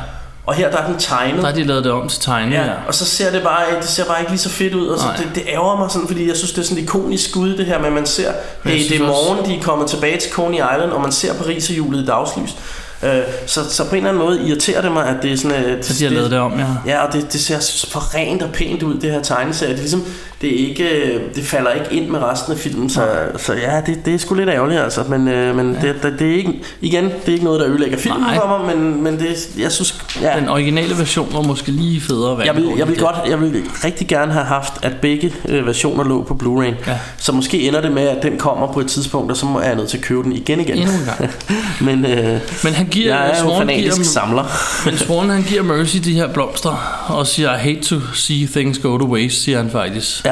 Og 0.51 0.57
her 0.57 0.71
der 0.71 0.77
er 0.77 0.87
den 0.87 0.97
tegnet. 0.99 1.37
der 1.41 1.45
har 1.45 1.53
de 1.53 1.63
lavet 1.63 1.83
det 1.83 1.91
om 1.91 2.07
til 2.07 2.19
tegning. 2.21 2.51
Ja, 2.53 2.63
Ja. 2.63 2.71
og 2.87 2.93
så 2.95 3.05
ser 3.05 3.31
det 3.31 3.43
bare, 3.43 3.63
det 3.81 3.89
ser 3.89 4.05
bare 4.05 4.19
ikke 4.19 4.31
lige 4.31 4.39
så 4.39 4.49
fedt 4.49 4.73
ud, 4.73 4.87
og 4.87 4.99
så 4.99 5.05
Nej. 5.05 5.15
det, 5.15 5.27
det 5.35 5.43
ærger 5.47 5.77
mig 5.79 5.91
sådan, 5.91 6.07
fordi 6.07 6.27
jeg 6.27 6.37
synes, 6.37 6.51
det 6.51 6.59
er 6.61 6.63
sådan 6.63 6.77
et 6.77 6.81
ikonisk 6.83 7.29
skud, 7.29 7.57
det 7.57 7.65
her 7.65 7.77
at 7.77 7.93
man 7.93 8.05
ser, 8.05 8.31
hey, 8.63 8.71
det 8.89 9.01
er 9.01 9.03
også- 9.03 9.05
morgen, 9.05 9.49
de 9.49 9.55
er 9.57 9.61
kommet 9.61 9.87
tilbage 9.87 10.17
til 10.19 10.31
Coney 10.31 10.55
Island, 10.57 10.91
og 10.91 11.01
man 11.01 11.11
ser 11.11 11.33
Paris-julet 11.33 12.03
i 12.03 12.05
dagslys. 12.05 12.55
Øh, 13.03 13.09
så, 13.45 13.69
så 13.69 13.83
på 13.83 13.89
en 13.91 13.97
eller 13.97 14.09
anden 14.09 14.23
måde 14.23 14.47
irriterer 14.47 14.81
det 14.81 14.91
mig, 14.91 15.05
at 15.07 15.15
det 15.21 15.31
er 15.31 15.37
sådan... 15.37 15.63
øh, 15.65 15.83
Så 15.83 15.93
de 15.99 16.03
har 16.03 16.11
lavet 16.11 16.31
det 16.31 16.39
om, 16.39 16.53
ja. 16.59 16.65
Ja, 16.85 17.05
og 17.05 17.13
det, 17.13 17.33
det 17.33 17.41
ser 17.41 17.85
for 17.91 18.15
rent 18.15 18.41
og 18.41 18.49
pænt 18.53 18.83
ud, 18.83 18.93
det 18.99 19.11
her 19.11 19.21
tegneserie. 19.21 19.71
Det, 19.71 19.77
er 19.77 19.81
ligesom, 19.81 20.03
det, 20.41 20.49
er 20.63 20.67
ikke, 20.69 20.83
øh, 20.89 21.21
det 21.35 21.43
falder 21.43 21.71
ikke 21.71 21.95
ind 21.95 22.09
med 22.09 22.19
resten 22.19 22.53
af 22.53 22.59
filmen, 22.59 22.89
så, 22.89 23.07
så 23.37 23.53
ja, 23.53 23.81
det, 23.85 24.05
det 24.05 24.13
er 24.13 24.17
sgu 24.17 24.35
lidt 24.35 24.49
ærgerligt, 24.49 24.79
altså. 24.81 25.03
Men, 25.09 25.27
øh, 25.27 25.55
men 25.55 25.73
ja. 25.81 25.87
det, 25.87 26.03
det, 26.03 26.19
det, 26.19 26.31
er 26.31 26.35
ikke, 26.35 26.53
igen, 26.81 27.03
det 27.03 27.27
er 27.27 27.31
ikke 27.31 27.45
noget, 27.45 27.59
der 27.59 27.67
ødelægger 27.69 27.97
filmen 27.97 28.21
Nej. 28.21 28.35
for 28.35 28.47
mig, 28.47 28.75
men, 28.75 29.03
men 29.03 29.19
det, 29.19 29.49
jeg 29.59 29.71
synes... 29.71 30.05
Ja, 30.21 30.33
Den 30.39 30.49
originale 30.49 30.97
version 30.97 31.29
var 31.33 31.41
måske 31.41 31.71
lige 31.71 32.01
federe. 32.01 32.35
hvad 32.35 32.45
jeg 32.45 32.55
vil, 32.55 32.69
jeg 32.77 32.87
vil 32.87 32.97
godt, 32.99 33.15
jeg 33.29 33.41
vil 33.41 33.63
rigtig 33.83 34.07
gerne 34.07 34.31
have 34.33 34.45
haft, 34.45 34.73
at 34.85 34.91
begge 35.01 35.33
øh, 35.49 35.65
versioner 35.67 36.03
lå 36.03 36.23
på 36.23 36.33
Blu-ray. 36.43 36.89
Ja. 36.91 36.97
Så 37.17 37.31
måske 37.31 37.67
ender 37.67 37.81
det 37.81 37.91
med, 37.91 38.07
at 38.07 38.23
den 38.23 38.37
kommer 38.37 38.73
på 38.73 38.79
et 38.79 38.87
tidspunkt, 38.87 39.31
og 39.31 39.37
så 39.37 39.45
må 39.45 39.61
jeg 39.61 39.75
nødt 39.75 39.89
til 39.89 39.97
at 39.97 40.03
købe 40.03 40.23
den 40.23 40.31
igen 40.33 40.59
igen. 40.59 40.77
Endnu 40.77 40.93
en 40.93 41.05
gang. 41.05 41.31
Men 41.87 42.05
øh, 42.05 42.39
Men 42.63 42.73
han 42.73 42.87
giver, 42.91 43.15
jeg 43.15 43.25
er 43.25 43.43
jo 43.43 43.49
Swan 43.49 43.57
fanatisk 43.67 43.95
giver, 43.95 44.05
samler. 44.05 44.43
men 44.85 44.97
Swan 44.97 45.29
han 45.29 45.43
giver 45.43 45.63
Mercy 45.63 45.97
de 45.97 46.13
her 46.13 46.27
blomster, 46.33 47.03
og 47.07 47.27
siger, 47.27 47.55
I 47.55 47.59
hate 47.59 47.81
to 47.81 47.95
see 48.13 48.47
things 48.47 48.79
go 48.79 48.97
to 48.97 49.05
waste, 49.05 49.39
siger 49.39 49.57
han 49.57 49.69
faktisk. 49.71 50.25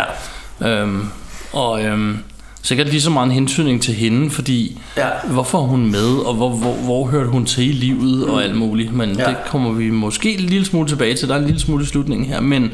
Ja. 0.61 0.67
Øhm, 0.69 1.05
og 1.53 1.83
øhm, 1.83 2.17
sikkert 2.61 2.87
lige 2.89 3.01
så 3.01 3.09
meget 3.09 3.25
en 3.25 3.31
hentydning 3.31 3.81
til 3.81 3.93
hende, 3.93 4.29
fordi 4.31 4.81
Ja. 4.97 5.07
hvorfor 5.29 5.57
er 5.57 5.63
hun 5.67 5.91
med, 5.91 6.07
og 6.25 6.33
hvor, 6.33 6.49
hvor, 6.49 6.73
hvor 6.73 7.07
hørte 7.07 7.29
hun 7.29 7.45
til 7.45 7.69
i 7.69 7.71
livet 7.71 8.25
og 8.25 8.43
alt 8.43 8.55
muligt. 8.55 8.93
Men 8.93 9.09
Ja. 9.19 9.25
det 9.25 9.35
kommer 9.47 9.71
vi 9.71 9.89
måske 9.89 10.33
en 10.33 10.39
lille 10.39 10.65
smule 10.65 10.87
tilbage 10.89 11.15
til. 11.15 11.27
Der 11.29 11.35
er 11.35 11.39
en 11.39 11.45
lille 11.45 11.59
smule 11.61 11.83
i 11.83 11.87
slutningen 11.87 12.27
her, 12.27 12.41
men 12.41 12.71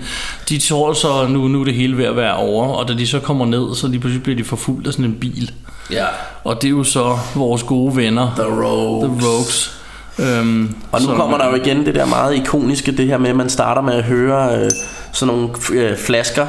de 0.49 0.57
tror 0.57 0.93
så, 0.93 1.27
nu, 1.27 1.47
nu 1.47 1.61
er 1.61 1.65
det 1.65 1.73
hele 1.73 1.97
ved 1.97 2.05
at 2.05 2.15
være 2.15 2.35
over, 2.35 2.67
og 2.67 2.87
da 2.87 2.93
de 2.93 3.07
så 3.07 3.19
kommer 3.19 3.45
ned, 3.45 3.75
så 3.75 3.87
lige 3.87 3.99
pludselig 3.99 4.23
bliver 4.23 4.37
de 4.37 4.43
forfulgt 4.43 4.87
af 4.87 4.93
sådan 4.93 5.05
en 5.05 5.13
bil. 5.21 5.51
Ja. 5.91 6.05
Og 6.43 6.55
det 6.61 6.67
er 6.67 6.71
jo 6.71 6.83
så 6.83 7.17
vores 7.35 7.63
gode 7.63 7.95
venner, 7.95 8.31
The 8.35 8.63
Rogues. 8.65 9.09
The 9.21 9.27
Rogues. 9.29 9.71
Øhm, 10.19 10.75
Og 10.91 11.01
nu 11.01 11.07
som- 11.07 11.15
kommer 11.17 11.37
der 11.37 11.47
jo 11.49 11.55
igen 11.55 11.85
det 11.85 11.95
der 11.95 12.05
meget 12.05 12.35
ikoniske, 12.35 12.91
det 12.91 13.05
her 13.07 13.17
med, 13.17 13.29
at 13.29 13.35
man 13.35 13.49
starter 13.49 13.81
med 13.81 13.93
at 13.93 14.03
høre 14.03 14.55
øh, 14.57 14.69
sådan 15.11 15.35
nogle 15.35 15.49
øh, 15.73 15.97
flasker, 15.97 16.45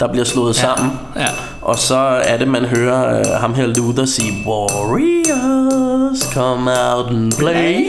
der 0.00 0.08
bliver 0.08 0.24
slået 0.24 0.56
ja. 0.56 0.60
sammen. 0.60 0.90
Ja, 1.16 1.26
Og 1.62 1.78
så 1.78 1.96
er 2.24 2.36
det, 2.36 2.48
man 2.48 2.64
hører 2.64 3.18
øh, 3.18 3.40
ham 3.40 3.54
her 3.54 3.66
Luther 3.66 4.04
sige, 4.04 4.32
Warriors, 4.46 6.18
come 6.34 6.70
out 6.94 7.10
and 7.10 7.32
play. 7.38 7.84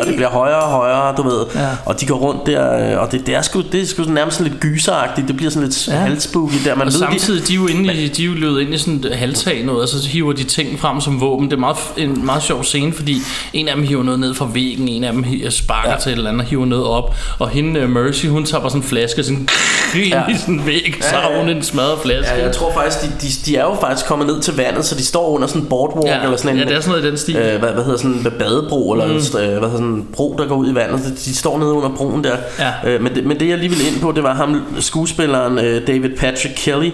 Og 0.00 0.06
det 0.06 0.14
bliver 0.14 0.30
højere 0.30 0.62
og 0.62 0.70
højere, 0.70 1.14
du 1.16 1.22
ved. 1.22 1.46
Ja. 1.54 1.68
Og 1.84 2.00
de 2.00 2.06
går 2.06 2.14
rundt 2.14 2.46
der, 2.46 2.92
øh, 2.92 3.02
og 3.02 3.12
det, 3.12 3.26
det, 3.26 3.34
er 3.34 3.42
sgu, 3.42 3.62
det 3.72 3.82
er 3.82 3.86
sgu 3.86 4.02
nærmest 4.02 4.36
sådan 4.36 4.52
lidt 4.52 4.62
gyseragtigt. 4.62 5.28
Det 5.28 5.36
bliver 5.36 5.50
sådan 5.50 5.68
lidt 5.68 5.88
ja. 5.88 5.92
Halvspooky 5.92 6.54
der. 6.64 6.74
Man 6.74 6.86
og 6.86 6.92
ved, 6.92 6.98
samtidig, 6.98 7.48
de 7.48 7.52
er 7.52 7.56
jo 7.56 7.66
inde 7.66 7.94
i, 7.94 8.08
de 8.08 8.22
er 8.22 8.26
jo 8.26 8.34
løbet 8.34 8.60
ind 8.60 8.74
i 8.74 8.78
sådan 8.78 9.04
et 9.04 9.16
halvtag 9.16 9.64
noget, 9.64 9.82
og 9.82 9.88
så 9.88 10.08
hiver 10.08 10.32
de 10.32 10.44
ting 10.44 10.80
frem 10.80 11.00
som 11.00 11.20
våben. 11.20 11.50
Det 11.50 11.56
er 11.56 11.60
meget, 11.60 11.76
en 11.96 12.26
meget 12.26 12.42
sjov 12.42 12.64
scene, 12.64 12.92
fordi 12.92 13.18
en 13.52 13.68
af 13.68 13.76
dem 13.76 13.84
hiver 13.84 14.02
noget 14.02 14.20
ned 14.20 14.34
fra 14.34 14.48
væggen, 14.52 14.88
en 14.88 15.04
af 15.04 15.12
dem 15.12 15.24
sparker 15.50 15.90
ja. 15.90 15.96
til 15.98 16.12
et 16.12 16.16
eller 16.16 16.30
andet 16.30 16.42
og 16.44 16.48
hiver 16.50 16.66
noget 16.66 16.84
op, 16.86 17.16
og 17.38 17.48
hende 17.48 17.82
uh, 17.82 17.90
Mercy, 17.90 18.26
hun 18.26 18.44
tager 18.44 18.60
bare 18.60 18.70
sådan 18.70 18.82
en 18.82 18.88
flaske 18.88 19.24
sådan 19.24 19.38
ind 19.94 20.04
Ja. 20.04 20.28
i 20.28 20.36
sådan 20.36 20.54
en 20.54 20.66
væg, 20.66 20.98
så 21.00 21.14
har 21.14 21.38
hun 21.38 21.48
en 21.48 21.62
smadret 21.62 21.98
flaske. 22.02 22.34
Ja, 22.34 22.44
jeg 22.44 22.54
tror 22.54 22.72
faktisk, 22.72 23.02
de, 23.02 23.06
de, 23.06 23.26
de 23.46 23.56
er 23.56 23.64
jo 23.64 23.76
faktisk 23.80 24.06
kommet 24.06 24.26
ned 24.26 24.40
til 24.40 24.56
vandet, 24.56 24.84
så 24.84 24.94
de 24.94 25.04
står 25.04 25.28
under 25.28 25.48
sådan 25.48 25.62
en 25.62 25.68
boardwalk, 25.68 26.06
Ja, 26.06 26.22
eller 26.22 26.36
sådan 26.36 26.50
en... 26.50 26.58
ja, 26.58 26.64
det 26.68 26.76
er 26.76 26.80
sådan 26.80 26.90
noget 26.90 27.04
i 27.04 27.10
den 27.10 27.18
stil. 27.18 27.36
Øh, 27.36 27.58
hvad, 27.58 27.70
hvad 27.72 27.84
hedder 27.84 27.98
sådan 27.98 28.12
en 28.12 28.32
badebro, 28.38 28.92
eller 28.92 29.06
mm. 29.06 29.12
hvad 29.12 29.42
hedder 29.42 29.70
sådan 29.70 29.83
en 29.84 30.08
bro, 30.12 30.36
der 30.38 30.46
går 30.46 30.54
ud 30.54 30.70
i 30.70 30.74
vandet. 30.74 31.04
De, 31.04 31.10
de 31.10 31.34
står 31.34 31.58
nede 31.58 31.72
under 31.72 31.88
broen 31.96 32.24
der. 32.24 32.36
Ja. 32.58 32.72
Øh, 32.86 33.02
men, 33.02 33.14
det, 33.14 33.26
men 33.26 33.40
det, 33.40 33.48
jeg 33.48 33.58
lige 33.58 33.68
ville 33.68 33.84
ind 33.84 34.00
på, 34.00 34.12
det 34.12 34.22
var 34.22 34.34
ham, 34.34 34.62
skuespilleren 34.80 35.58
øh, 35.58 35.86
David 35.86 36.16
Patrick 36.16 36.54
Kelly, 36.56 36.90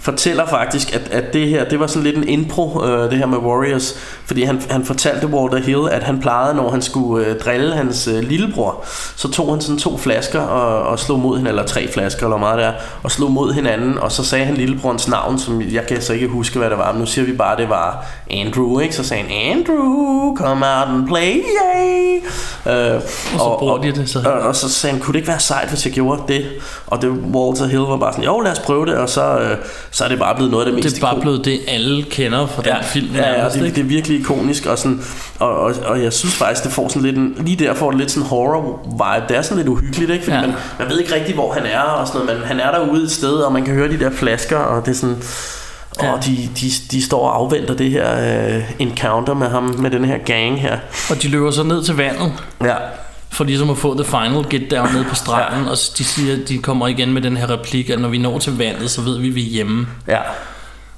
fortæller 0.00 0.46
faktisk, 0.46 0.94
at, 0.94 1.00
at 1.10 1.32
det 1.32 1.48
her, 1.48 1.64
det 1.68 1.80
var 1.80 1.86
sådan 1.86 2.02
lidt 2.02 2.16
en 2.16 2.28
impro, 2.28 2.84
øh, 2.84 3.10
det 3.10 3.18
her 3.18 3.26
med 3.26 3.38
Warriors, 3.38 3.94
fordi 4.26 4.42
han, 4.42 4.62
han 4.70 4.84
fortalte 4.84 5.26
Walter 5.26 5.58
Hill, 5.58 5.88
at 5.90 6.02
han 6.02 6.20
plejede, 6.20 6.54
når 6.54 6.70
han 6.70 6.82
skulle 6.82 7.26
øh, 7.26 7.38
drille 7.38 7.74
hans 7.74 8.08
øh, 8.08 8.18
lillebror, 8.22 8.84
så 9.16 9.30
tog 9.30 9.50
han 9.52 9.60
sådan 9.60 9.78
to 9.78 9.98
flasker 9.98 10.40
og, 10.40 10.82
og 10.82 10.98
slog 10.98 11.18
mod 11.18 11.36
hinanden, 11.36 11.58
eller 11.58 11.68
tre 11.68 11.88
flasker, 11.92 12.26
eller 12.26 12.36
meget 12.36 12.58
det 12.58 12.66
er, 12.66 12.72
og 13.02 13.10
slog 13.10 13.30
mod 13.32 13.52
hinanden, 13.52 13.98
og 13.98 14.12
så 14.12 14.24
sagde 14.24 14.44
han 14.44 14.54
lillebrorens 14.54 15.08
navn, 15.08 15.38
som 15.38 15.62
jeg 15.72 15.86
kan 15.86 16.02
så 16.02 16.12
ikke 16.12 16.26
huske, 16.28 16.58
hvad 16.58 16.70
det 16.70 16.78
var, 16.78 16.92
men 16.92 17.00
nu 17.00 17.06
siger 17.06 17.24
vi 17.24 17.32
bare, 17.32 17.52
at 17.52 17.58
det 17.58 17.68
var 17.68 18.06
Andrew, 18.30 18.78
ikke? 18.78 18.94
Så 18.94 19.04
sagde 19.04 19.22
han, 19.22 19.32
Andrew, 19.58 20.36
come 20.36 20.66
out 20.66 20.88
and 20.88 21.06
play, 21.08 21.34
yay! 21.34 22.18
Øh, 22.66 22.94
og 22.94 23.02
så 23.38 23.56
bruger 23.58 23.78
de 23.78 23.92
det, 23.92 24.08
så- 24.08 24.22
Og, 24.26 24.32
og 24.32 24.56
så 24.56 24.68
sagde 24.68 24.92
han, 24.94 25.02
kunne 25.02 25.12
det 25.12 25.18
ikke 25.18 25.28
være 25.28 25.40
sejt, 25.40 25.68
hvis 25.68 25.84
jeg 25.86 25.92
gjorde 25.94 26.22
det? 26.28 26.46
Og 26.86 27.02
det 27.02 27.10
Walter 27.10 27.66
Hill 27.66 27.80
var 27.80 27.96
bare 27.96 28.12
sådan, 28.12 28.24
jo, 28.24 28.40
lad 28.40 28.52
os 28.52 28.58
prøve 28.58 28.86
det, 28.86 28.94
og 28.94 29.08
så, 29.08 29.38
øh, 29.38 29.56
så 29.90 30.04
er 30.04 30.08
det 30.08 30.18
bare 30.18 30.34
blevet 30.34 30.50
noget 30.50 30.64
af 30.66 30.72
det 30.72 30.84
mest 30.84 30.96
Det 30.96 31.02
er 31.02 31.06
bare 31.06 31.16
ikon- 31.16 31.20
blevet 31.20 31.44
det, 31.44 31.60
alle 31.68 32.02
kender 32.02 32.46
fra 32.46 32.62
den 32.62 32.72
film. 32.82 33.14
Ja, 33.14 33.30
ja 33.30 33.36
nærmest, 33.36 33.58
det, 33.58 33.74
det 33.74 33.80
er 33.80 33.84
virkelig 33.84 34.20
ikonisk 34.20 34.66
og, 34.66 34.78
sådan, 34.78 35.00
og, 35.38 35.58
og, 35.60 35.74
og 35.84 36.02
jeg 36.02 36.12
synes 36.12 36.34
faktisk 36.36 36.64
det 36.64 36.72
får 36.72 36.88
sådan 36.88 37.02
lidt 37.02 37.16
en, 37.16 37.34
Lige 37.40 37.64
der 37.64 37.74
får 37.74 37.90
det 37.90 38.00
lidt 38.00 38.10
sådan 38.10 38.28
horror 38.28 38.80
vibe 38.92 39.28
Det 39.28 39.36
er 39.36 39.42
sådan 39.42 39.56
lidt 39.56 39.68
uhyggeligt 39.68 40.10
ikke? 40.10 40.24
Fordi 40.24 40.36
Ja. 40.36 40.40
man, 40.42 40.52
man 40.78 40.88
ved 40.90 40.98
ikke 41.00 41.14
rigtig 41.14 41.34
hvor 41.34 41.52
han 41.52 41.66
er 41.66 41.80
og 41.80 42.06
sådan 42.06 42.20
noget, 42.26 42.38
Men 42.40 42.48
han 42.48 42.60
er 42.60 42.70
derude 42.70 43.02
et 43.04 43.10
sted 43.10 43.32
Og 43.32 43.52
man 43.52 43.64
kan 43.64 43.74
høre 43.74 43.88
de 43.88 43.98
der 44.00 44.10
flasker 44.10 44.56
Og 44.58 44.86
det 44.86 44.90
er 44.90 44.96
sådan 44.96 45.16
Ja. 46.02 46.12
Og 46.12 46.24
de, 46.26 46.48
de, 46.60 46.70
de 46.90 47.02
står 47.04 47.28
og 47.28 47.36
afventer 47.36 47.74
det 47.74 47.90
her 47.90 48.56
uh, 48.56 48.62
encounter 48.78 49.34
med 49.34 49.48
ham 49.48 49.62
Med 49.78 49.90
den 49.90 50.04
her 50.04 50.18
gang 50.18 50.60
her 50.60 50.78
Og 51.10 51.22
de 51.22 51.28
løber 51.28 51.50
så 51.50 51.62
ned 51.62 51.82
til 51.84 51.94
vandet, 51.96 52.32
Ja, 52.64 52.74
for 53.30 53.44
ligesom 53.44 53.70
at 53.70 53.78
få 53.78 53.94
the 53.94 54.04
final 54.04 54.44
get 54.50 54.70
down 54.70 54.92
ned 54.94 55.04
på 55.04 55.14
stranden, 55.14 55.64
ja. 55.64 55.70
og 55.70 55.76
de 55.98 56.04
siger, 56.04 56.46
de 56.46 56.58
kommer 56.58 56.86
igen 56.86 57.12
med 57.12 57.22
den 57.22 57.36
her 57.36 57.50
replik, 57.50 57.90
at 57.90 58.00
når 58.00 58.08
vi 58.08 58.18
når 58.18 58.38
til 58.38 58.58
vandet, 58.58 58.90
så 58.90 59.00
ved 59.02 59.18
vi, 59.18 59.28
at 59.28 59.34
vi 59.34 59.46
er 59.46 59.50
hjemme. 59.50 59.86
ja, 60.08 60.20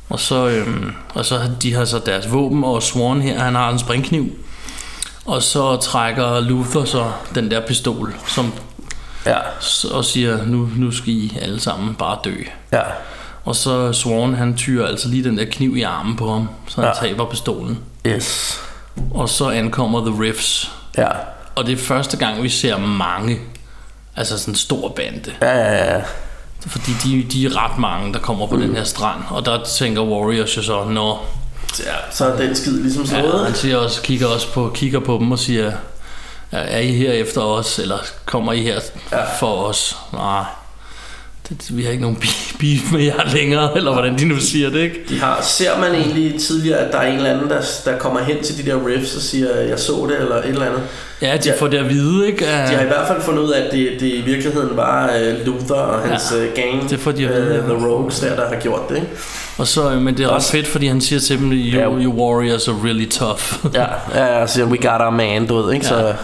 Og 0.08 0.20
så, 0.20 0.48
øhm, 0.48 0.92
og 1.14 1.24
så 1.24 1.38
har 1.38 1.50
de 1.62 1.74
har 1.74 1.84
så 1.84 1.98
deres 2.06 2.32
våben, 2.32 2.64
og 2.64 2.82
Swan 2.82 3.22
her, 3.22 3.38
han 3.40 3.54
har 3.54 3.70
en 3.70 3.78
springkniv. 3.78 4.26
Og 5.24 5.42
så 5.42 5.76
trækker 5.76 6.40
Luther 6.40 6.84
så 6.84 7.12
den 7.34 7.50
der 7.50 7.60
pistol, 7.66 8.14
som, 8.26 8.52
ja, 9.26 9.38
og 9.92 10.04
siger, 10.04 10.46
nu, 10.46 10.68
nu 10.76 10.90
skal 10.90 11.08
I 11.08 11.38
alle 11.42 11.60
sammen 11.60 11.94
bare 11.94 12.18
dø. 12.24 12.34
ja, 12.72 12.82
Og 13.44 13.56
så 13.56 13.92
Swan, 13.92 14.34
han 14.34 14.56
tyrer 14.56 14.86
altså 14.86 15.08
lige 15.08 15.24
den 15.24 15.38
der 15.38 15.44
kniv 15.44 15.76
i 15.76 15.82
armen 15.82 16.16
på 16.16 16.32
ham, 16.32 16.48
så 16.68 16.80
han 16.80 16.90
ja. 17.02 17.08
taber 17.08 17.24
pistolen. 17.24 17.78
yes 18.06 18.60
Og 19.10 19.28
så 19.28 19.48
ankommer 19.50 20.00
The 20.06 20.22
Riffs. 20.22 20.72
Ja, 20.96 21.08
Og 21.60 21.66
det 21.66 21.72
er 21.72 21.76
første 21.82 22.16
gang, 22.16 22.42
vi 22.42 22.48
ser 22.48 22.78
mange. 22.78 23.38
Altså 24.16 24.38
sådan 24.38 24.52
en 24.52 24.56
stor 24.56 24.88
bande. 24.88 25.32
ja, 25.42 25.56
ja, 25.58 25.94
ja. 25.96 26.02
Fordi 26.66 26.92
de, 27.04 27.22
de 27.32 27.46
er 27.46 27.64
ret 27.64 27.78
mange, 27.78 28.12
der 28.12 28.18
kommer 28.18 28.46
på 28.46 28.54
mm. 28.54 28.60
den 28.60 28.76
her 28.76 28.84
strand. 28.84 29.20
Og 29.30 29.44
der 29.46 29.64
tænker 29.64 30.02
Warriors 30.02 30.56
jo 30.56 30.62
så, 30.62 30.84
nå, 30.84 31.18
ja 31.78 31.94
Så 32.10 32.24
er 32.26 32.36
den 32.36 32.54
skid 32.56 32.72
ligesom 32.82 33.02
Ja, 33.02 33.08
slået 33.20 33.44
han 33.46 33.54
siger 33.54 33.76
også, 33.76 34.02
kigger 34.02 34.26
også 34.26 34.52
på, 34.52 34.70
kigger 34.74 35.00
på 35.00 35.18
dem 35.20 35.32
og 35.32 35.38
siger, 35.38 35.72
"Er- 36.52 36.78
I 36.78 36.92
her 36.92 37.12
efter 37.12 37.40
os, 37.40 37.78
eller 37.78 37.98
kommer 38.24 38.52
I 38.52 38.62
her 38.62 38.80
ja. 39.12 39.38
for 39.38 39.62
os? 39.64 39.96
Nej, 40.12 40.44
det, 41.48 41.76
vi 41.76 41.84
har 41.84 41.90
ikke 41.90 42.02
nogen 42.02 42.16
bi- 42.16 42.49
beef 42.60 42.92
med 42.92 43.00
jer 43.02 43.34
længere, 43.34 43.76
eller 43.76 43.92
hvordan 43.92 44.18
de 44.18 44.24
nu 44.24 44.36
siger 44.40 44.70
det, 44.70 44.78
ikke? 44.80 45.00
De 45.08 45.20
har, 45.20 45.38
ser 45.42 45.78
man 45.80 45.94
egentlig 45.94 46.40
tidligere, 46.40 46.78
at 46.78 46.92
der 46.92 46.98
er 46.98 47.06
en 47.06 47.16
eller 47.16 47.30
anden, 47.30 47.50
der, 47.50 47.60
der 47.84 47.98
kommer 47.98 48.20
hen 48.20 48.42
til 48.42 48.64
de 48.64 48.70
der 48.70 48.86
riffs 48.86 49.16
og 49.16 49.22
siger, 49.22 49.60
jeg 49.60 49.78
så 49.78 50.06
det, 50.10 50.18
eller 50.20 50.36
et 50.36 50.46
eller 50.48 50.66
andet. 50.66 50.80
Ja, 51.22 51.36
de 51.44 51.48
Ja. 51.48 51.54
får 51.60 51.66
det 51.68 51.78
at 51.78 51.88
vide, 51.88 52.26
ikke? 52.26 52.44
De 52.44 52.50
har 52.50 52.82
i 52.82 52.86
hvert 52.86 53.06
fald 53.06 53.22
fundet 53.22 53.42
ud 53.42 53.50
af, 53.50 53.60
at 53.66 53.72
det, 53.72 53.88
det 54.00 54.06
i 54.06 54.20
virkeligheden 54.26 54.76
var 54.76 55.10
uh, 55.40 55.46
Luther 55.46 55.74
og 55.74 56.08
hans 56.08 56.22
Ja, 56.32 56.38
ja, 56.44 56.46
gang, 56.70 56.90
det 56.90 57.00
får 57.00 57.12
de 57.12 57.28
at 57.28 57.34
vide, 57.34 57.54
øh, 57.54 57.62
The 57.64 57.86
Rogues 57.86 58.20
der, 58.20 58.36
der 58.36 58.48
har 58.48 58.56
gjort 58.60 58.88
det. 58.88 58.94
Ikke? 58.96 59.08
Og 59.58 59.66
så, 59.66 59.90
øh, 59.90 60.00
men 60.02 60.16
det 60.16 60.24
er 60.24 60.28
Også- 60.28 60.52
fedt, 60.52 60.66
fordi 60.66 60.86
han 60.86 61.00
siger 61.00 61.20
til 61.20 61.38
dem, 61.38 61.52
you, 61.52 61.78
Ja. 61.80 61.84
you 62.04 62.12
warriors 62.12 62.68
are 62.68 62.76
really 62.84 63.08
tough. 63.10 63.40
Ja, 63.74 63.86
ja, 64.14 64.46
så 64.46 64.54
siger 64.54 64.66
we 64.66 64.76
got 64.76 65.00
our 65.00 65.10
man, 65.10 65.46
du 65.46 65.62
ved, 65.62 65.72
ikke? 65.74 65.86
Ja. 65.86 65.88
Så, 65.92 66.14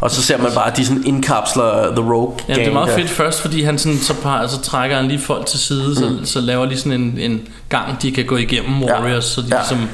og 0.00 0.10
så 0.10 0.22
ser 0.22 0.38
man 0.38 0.52
bare, 0.54 0.70
at 0.70 0.76
de 0.76 0.86
sådan 0.86 1.02
indkapsler 1.06 1.94
The 1.96 2.12
Rogue 2.12 2.34
Ja, 2.48 2.52
gang 2.52 2.60
det 2.60 2.68
er 2.68 2.72
meget 2.72 2.88
der. 2.88 2.96
fedt 2.96 3.10
først, 3.10 3.40
fordi 3.40 3.62
han 3.62 3.78
sådan, 3.78 3.98
så, 3.98 4.14
par, 4.14 4.46
så 4.46 4.60
trækker 4.60 4.96
han 4.96 5.08
lige 5.08 5.20
folk 5.20 5.46
til 5.46 5.58
side, 5.58 5.88
mm. 5.88 5.94
så, 5.94 6.32
så 6.32 6.40
laver 6.40 6.66
de 6.66 6.76
sådan 6.76 6.92
en, 6.92 7.18
en 7.18 7.40
gang, 7.68 8.02
de 8.02 8.12
kan 8.12 8.24
gå 8.24 8.36
igennem 8.36 8.82
Warriors, 8.82 9.24
så 9.24 9.40
de 9.40 9.46
Ja. 9.50 9.56
ja. 9.56 9.62
ligesom 9.62 9.88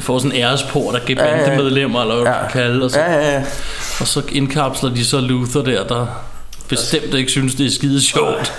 får 0.00 0.18
sådan 0.18 0.32
en 0.32 0.42
æresport 0.42 0.94
af 0.94 1.00
Ja, 1.08 1.14
ja, 1.24 1.36
ja. 1.38 1.44
bandemedlemmer, 1.46 2.00
eller 2.00 2.14
hvad 2.14 2.24
Ja. 2.24 2.30
man 2.30 2.40
kan 2.50 2.60
kalde, 2.62 2.84
og 2.84 2.90
så, 2.90 2.98
Ja, 2.98 3.12
ja, 3.12 3.32
ja. 3.34 3.42
og 4.00 4.06
så 4.06 4.22
indkapsler 4.32 4.90
de 4.94 5.04
så 5.04 5.20
Luther 5.20 5.62
der, 5.62 5.84
der 5.86 6.06
bestemt 6.68 7.14
ikke 7.14 7.30
synes, 7.30 7.54
det 7.54 7.66
er 7.66 7.70
skide 7.70 8.00
sjovt. 8.02 8.52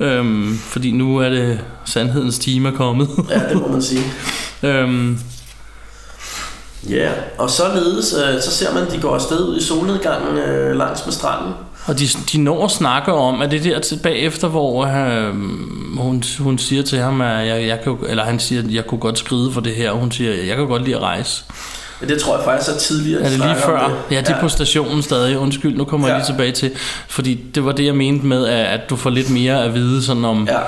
Øhm, 0.00 0.58
fordi 0.68 0.90
nu 0.90 1.16
er 1.18 1.28
det 1.28 1.60
sandhedens 1.84 2.38
time 2.38 2.68
er 2.68 2.72
kommet. 2.72 3.08
Ja, 3.30 3.40
det 3.48 3.54
må 3.60 3.68
man 3.68 3.82
sige. 3.82 4.02
øhm, 4.62 5.18
Ja, 6.90 7.10
og 7.38 7.50
således, 7.50 8.14
øh, 8.34 8.40
så 8.42 8.50
ser 8.50 8.74
man, 8.74 8.86
at 8.86 8.92
de 8.92 8.98
går 9.00 9.14
afsted 9.14 9.40
ud 9.48 9.56
i 9.58 9.62
solnedgangen 9.62 10.38
øh, 10.38 10.76
langs 10.76 11.04
med 11.06 11.12
stranden. 11.12 11.52
og 11.86 11.98
de, 11.98 12.04
de 12.32 12.38
når 12.38 12.64
at 12.64 12.70
snakke 12.70 13.12
om, 13.12 13.42
at 13.42 13.50
det 13.50 13.64
der 13.64 13.80
tilbage 13.80 14.16
efter, 14.18 14.48
hvor 14.48 14.84
øh, 14.86 15.34
hun, 15.98 16.22
hun 16.38 16.58
siger 16.58 16.82
til 16.82 16.98
ham, 16.98 17.20
at 17.20 17.46
jeg, 17.46 17.66
jeg 17.66 17.80
kan, 17.84 17.96
eller 18.08 18.24
han 18.24 18.38
siger, 18.40 18.62
at 18.62 18.70
jeg 18.74 18.86
kunne 18.86 19.00
godt 19.00 19.18
skride 19.18 19.52
for 19.52 19.60
det 19.60 19.74
her, 19.74 19.90
og 19.90 19.98
hun 19.98 20.12
siger, 20.12 20.34
jeg 20.44 20.56
kan 20.56 20.66
godt 20.66 20.82
lide 20.84 20.96
at 20.96 21.02
rejse. 21.02 21.44
Ja, 22.02 22.06
det 22.06 22.20
tror 22.20 22.36
jeg 22.36 22.44
faktisk 22.44 22.70
er 22.70 22.78
tidligere. 22.78 23.20
Er 23.22 23.28
det 23.28 23.38
lige 23.38 23.56
før? 23.56 23.92
Ja, 24.10 24.20
det 24.20 24.28
er 24.28 24.40
på 24.40 24.48
stationen 24.48 25.02
stadig. 25.02 25.38
Undskyld, 25.38 25.76
nu 25.76 25.84
kommer 25.84 26.08
ja. 26.08 26.14
jeg 26.14 26.20
Ja. 26.20 26.26
lige 26.26 26.34
tilbage 26.34 26.52
til. 26.52 26.70
Fordi 27.08 27.34
det 27.54 27.64
var 27.64 27.72
det, 27.72 27.84
jeg 27.86 27.94
mente 27.94 28.26
med, 28.26 28.46
at, 28.46 28.66
at 28.66 28.80
du 28.90 28.96
får 28.96 29.10
lidt 29.10 29.30
mere 29.30 29.64
at 29.64 29.74
vide 29.74 30.02
sådan 30.04 30.24
om 30.24 30.48
Ja. 30.50 30.58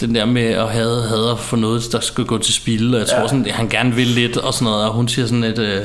Den 0.00 0.14
der 0.14 0.24
med 0.24 0.42
at 0.42 0.68
have, 0.72 1.02
have 1.02 1.38
for 1.38 1.56
noget, 1.56 1.82
der 1.92 2.00
skal 2.00 2.24
gå 2.24 2.38
til 2.38 2.54
spil. 2.54 2.94
Og 2.94 3.00
jeg 3.00 3.08
tror 3.08 3.18
Ja. 3.20 3.28
sådan, 3.28 3.46
at 3.46 3.52
han 3.52 3.68
gerne 3.68 3.94
vil 3.94 4.06
lidt 4.06 4.36
og 4.36 4.54
sådan 4.54 4.64
noget. 4.64 4.84
Og 4.86 4.92
hun 4.92 5.08
siger 5.08 5.26
sådan 5.26 5.40
lidt... 5.40 5.58
Øh, 5.58 5.80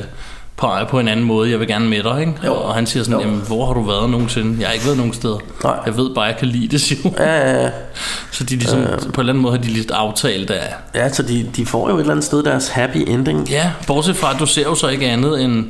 på, 0.62 0.70
på 0.90 0.98
en 1.00 1.08
anden 1.08 1.26
måde, 1.26 1.50
jeg 1.50 1.60
vil 1.60 1.68
gerne 1.68 1.88
med 1.88 2.02
dig, 2.02 2.20
ikke? 2.20 2.32
Jo. 2.46 2.54
Og 2.54 2.74
han 2.74 2.86
siger 2.86 3.02
sådan, 3.04 3.20
Jo. 3.20 3.26
jamen, 3.26 3.42
hvor 3.46 3.66
har 3.66 3.74
du 3.74 3.82
været 3.82 4.10
nogensinde? 4.10 4.56
Jeg 4.60 4.66
har 4.68 4.72
ikke 4.72 4.84
været 4.84 4.96
nogen 4.98 5.12
steder. 5.12 5.38
Nej. 5.64 5.74
Jeg 5.86 5.96
ved 5.96 6.14
bare, 6.14 6.24
jeg 6.24 6.36
kan 6.38 6.48
lide 6.48 6.68
det, 6.68 6.80
siger 6.80 7.02
hun. 7.02 7.12
Ja, 7.18 7.50
ja, 7.50 7.62
ja. 7.62 7.70
Så 8.30 8.44
de 8.44 8.56
ligesom, 8.56 8.80
øh. 8.80 8.86
på 8.88 8.96
en 8.96 9.04
eller 9.18 9.32
anden 9.32 9.42
måde 9.42 9.56
har 9.56 9.62
de 9.62 9.68
lidt 9.68 9.90
aftalt 9.90 10.50
af, 10.50 10.74
ja 10.94 11.12
så 11.12 11.22
de, 11.22 11.46
de 11.56 11.66
får 11.66 11.88
jo 11.90 11.96
et 11.96 12.00
eller 12.00 12.10
andet 12.10 12.24
sted 12.24 12.42
deres 12.42 12.68
happy 12.68 12.96
ending. 13.06 13.48
Ja, 13.50 13.70
bortset 13.86 14.16
fra, 14.16 14.32
at 14.34 14.40
du 14.40 14.46
ser 14.46 14.62
jo 14.62 14.74
så 14.74 14.88
ikke 14.88 15.06
andet 15.06 15.44
end, 15.44 15.64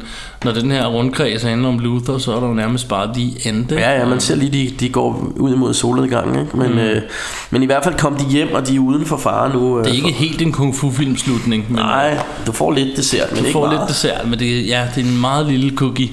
når 0.45 0.53
den 0.53 0.71
her 0.71 0.87
rundkreds 0.87 1.43
handler 1.43 1.69
om 1.69 1.79
Luther, 1.79 2.19
så 2.19 2.33
er 2.37 2.41
der 2.41 2.47
jo 2.49 2.55
nærmest 2.55 2.89
bare 2.89 3.11
de 3.15 3.49
endte. 3.49 3.75
Ja, 3.75 3.99
ja, 3.99 4.05
man 4.07 4.21
ser 4.21 4.35
lige, 4.37 4.51
de, 4.51 4.75
de 4.81 4.89
går 4.89 5.33
ud 5.37 5.53
imod 5.55 5.75
solnedgangen, 5.75 6.41
ikke? 6.45 6.57
Men, 6.57 6.73
mm. 6.73 6.79
øh, 6.79 7.03
men 7.51 7.63
i 7.63 7.67
hvert 7.67 7.85
fald 7.85 7.95
kom 7.95 8.17
de 8.17 8.25
hjem, 8.25 8.49
og 8.55 8.69
de 8.69 8.75
er 8.77 8.81
uden 8.81 9.07
for 9.07 9.17
fare 9.17 9.53
nu. 9.53 9.79
Øh, 9.79 9.85
Det 9.85 9.91
er 9.91 9.95
ikke 9.97 10.13
helt 10.13 10.43
en 10.43 10.53
kung 10.53 10.77
fu 10.77 10.91
film 10.91 11.17
slutning, 11.17 11.65
men 11.69 11.77
Nej, 11.79 12.19
du 12.47 12.53
får 12.53 12.73
lidt 12.73 12.97
dessert, 12.97 13.31
men 13.31 13.39
du 13.39 13.45
ikke 13.45 13.53
får 13.53 13.67
meget. 13.67 13.81
lidt 13.81 13.89
dessert, 13.89 14.29
men 14.29 14.39
det, 14.39 14.73
er- 14.75 14.82
ja, 14.83 14.89
det 14.95 15.05
er 15.07 15.09
en 15.11 15.21
meget 15.21 15.47
lille 15.47 15.77
cookie, 15.77 16.11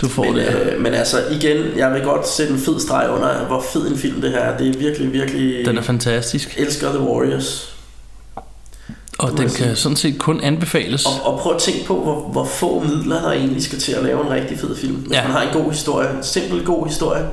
du 0.00 0.08
får 0.08 0.24
Men, 0.24 0.36
der. 0.36 0.72
øh, 0.74 0.80
men 0.80 0.94
altså 0.94 1.16
igen, 1.30 1.56
jeg 1.76 1.92
vil 1.94 2.02
godt 2.02 2.28
sætte 2.28 2.52
en 2.52 2.58
fed 2.58 2.80
streg 2.80 3.10
under, 3.10 3.44
hvor 3.46 3.64
fed 3.72 3.88
en 3.90 3.96
film 3.98 4.20
det 4.20 4.30
her 4.30 4.38
er. 4.38 4.58
Det 4.58 4.74
er 4.74 4.78
virkelig, 4.78 5.12
virkelig... 5.12 5.66
Den 5.66 5.78
er 5.78 5.82
fantastisk, 5.82 6.54
elsker 6.58 6.88
The 6.92 7.00
Warriors. 7.00 7.74
og 9.18 9.38
den 9.38 9.50
kan 9.50 9.76
sådan 9.76 9.96
set 9.96 10.18
kun 10.18 10.40
anbefales. 10.40 11.06
Og, 11.06 11.32
og 11.32 11.40
prøv 11.40 11.54
at 11.54 11.60
tænke 11.60 11.84
på, 11.86 12.02
hvor, 12.02 12.20
hvor 12.20 12.44
få 12.44 12.80
midler 12.80 13.22
der 13.22 13.32
egentlig 13.32 13.62
skal 13.62 13.78
til 13.78 13.92
at 13.92 14.04
lave 14.04 14.24
en 14.26 14.30
rigtig 14.30 14.58
fed 14.58 14.76
film. 14.76 14.94
Hvis 14.94 15.12
Ja. 15.16 15.22
man 15.22 15.32
har 15.32 15.42
en 15.42 15.62
god 15.62 15.70
historie, 15.72 16.10
en 16.10 16.22
simpel 16.22 16.64
god 16.64 16.86
historie, 16.86 17.24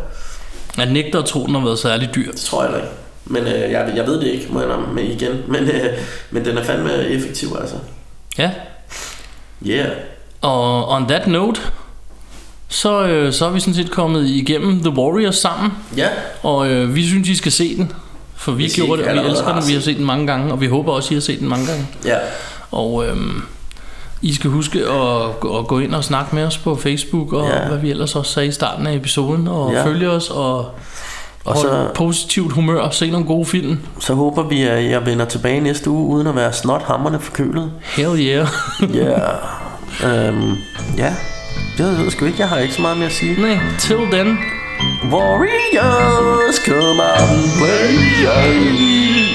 Jeg 0.78 0.86
nægter 0.86 1.20
at 1.20 1.26
tro, 1.26 1.45
den 1.45 1.56
har 1.56 1.64
været 1.64 1.80
særlig 1.80 2.10
dyr. 2.16 2.32
det 2.32 2.41
tror 2.41 2.64
jeg 2.66 2.76
ikke. 2.76 2.88
Men 3.26 3.43
øh, 3.43 3.72
jeg, 3.72 3.93
jeg 3.95 4.08
ved 4.08 4.20
det 4.20 4.28
ikke, 4.28 4.47
må 4.49 4.62
jeg 4.62 4.70
med 4.93 5.03
igen. 5.03 5.32
Men, 5.47 5.64
øh, 5.64 5.86
men 6.32 6.45
den 6.45 6.58
er 6.58 6.64
fandme 6.64 7.08
effektiv, 7.08 7.47
altså. 7.62 7.76
Ja, 8.38 8.51
Yeah. 9.68 9.88
Og 10.46 10.89
on 10.89 11.08
that 11.08 11.28
note, 11.28 11.62
så, 12.68 13.06
øh, 13.08 13.34
så 13.34 13.46
er 13.46 13.50
vi 13.50 13.60
sådan 13.60 13.74
set 13.74 13.91
kommet 13.91 14.26
igennem 14.28 14.80
The 14.80 14.89
Warriors 14.89 15.36
sammen. 15.36 15.72
Ja, 15.98 16.08
Og 16.43 16.68
øh, 16.70 16.96
vi 16.96 17.08
synes, 17.08 17.30
I 17.30 17.36
skal 17.36 17.52
se 17.52 17.78
den. 17.78 17.91
For 18.36 18.52
vi 18.52 18.64
Hvis 18.64 18.76
gjorde 18.76 19.02
det, 19.02 19.08
og 19.20 19.24
vi 19.26 19.30
elsker 19.30 19.54
den. 19.60 19.68
Vi 19.68 19.74
har 19.74 19.82
set 19.82 19.98
den 19.98 20.06
mange 20.06 20.28
gange, 20.28 20.52
og 20.52 20.62
vi 20.62 20.68
håber 20.68 20.91
også, 20.91 21.14
I 21.14 21.16
har 21.16 21.22
set 21.22 21.39
den 21.39 21.50
mange 21.50 21.66
gange. 21.68 21.88
ja. 22.06 22.18
Og 22.72 23.06
øhm, 23.08 23.41
I 24.22 24.34
skal 24.34 24.50
huske 24.50 24.80
at, 24.80 25.22
at 25.60 25.68
gå 25.68 25.80
ind 25.80 25.96
og 25.96 26.04
snakke 26.04 26.36
med 26.36 26.43
os 26.46 26.58
på 26.58 26.76
Facebook, 26.76 27.34
og 27.34 27.48
Ja. 27.48 27.68
hvad 27.68 27.78
vi 27.78 27.89
ellers 27.89 28.16
også 28.16 28.32
sagde 28.32 28.48
i 28.48 28.52
starten 28.52 28.88
af 28.88 28.96
episoden, 28.96 29.48
og 29.48 29.72
Ja. 29.74 29.86
følge 29.86 30.10
os, 30.10 30.30
og, 30.30 30.66
Og 31.46 31.58
så- 31.58 31.88
positivt 31.96 32.52
humør, 32.54 32.80
og 32.82 32.93
se 32.93 33.12
nogle 33.12 33.26
gode 33.26 33.46
film. 33.46 33.80
Så 34.00 34.14
håber 34.14 34.43
vi, 34.43 34.62
at 34.62 34.89
jeg 34.91 35.06
vender 35.06 35.26
tilbage 35.26 35.60
næste 35.60 35.89
uge, 35.89 36.16
uden 36.16 36.28
at 36.28 36.36
være 36.36 36.54
snot 36.54 36.82
hammerne 36.82 37.20
forkølet. 37.20 37.72
Hell 37.84 38.20
yeah. 38.20 38.48
Ja. 38.93 39.20
um, 40.04 40.64
ja. 40.98 41.14
Det 41.78 41.98
ved 41.98 42.12
sgu 42.12 42.26
ikke. 42.26 42.39
Jeg 42.39 42.50
har 42.50 42.58
ikke 42.58 42.74
så 42.74 42.82
meget 42.82 42.98
mere 42.98 43.08
at 43.08 43.14
sige. 43.14 43.41
Nej, 43.41 43.60
till 43.80 43.98
then. 44.12 44.38
Warriors, 45.12 46.56
come 46.66 47.02
out 47.04 47.30
and 47.30 47.52
play. 47.58 49.34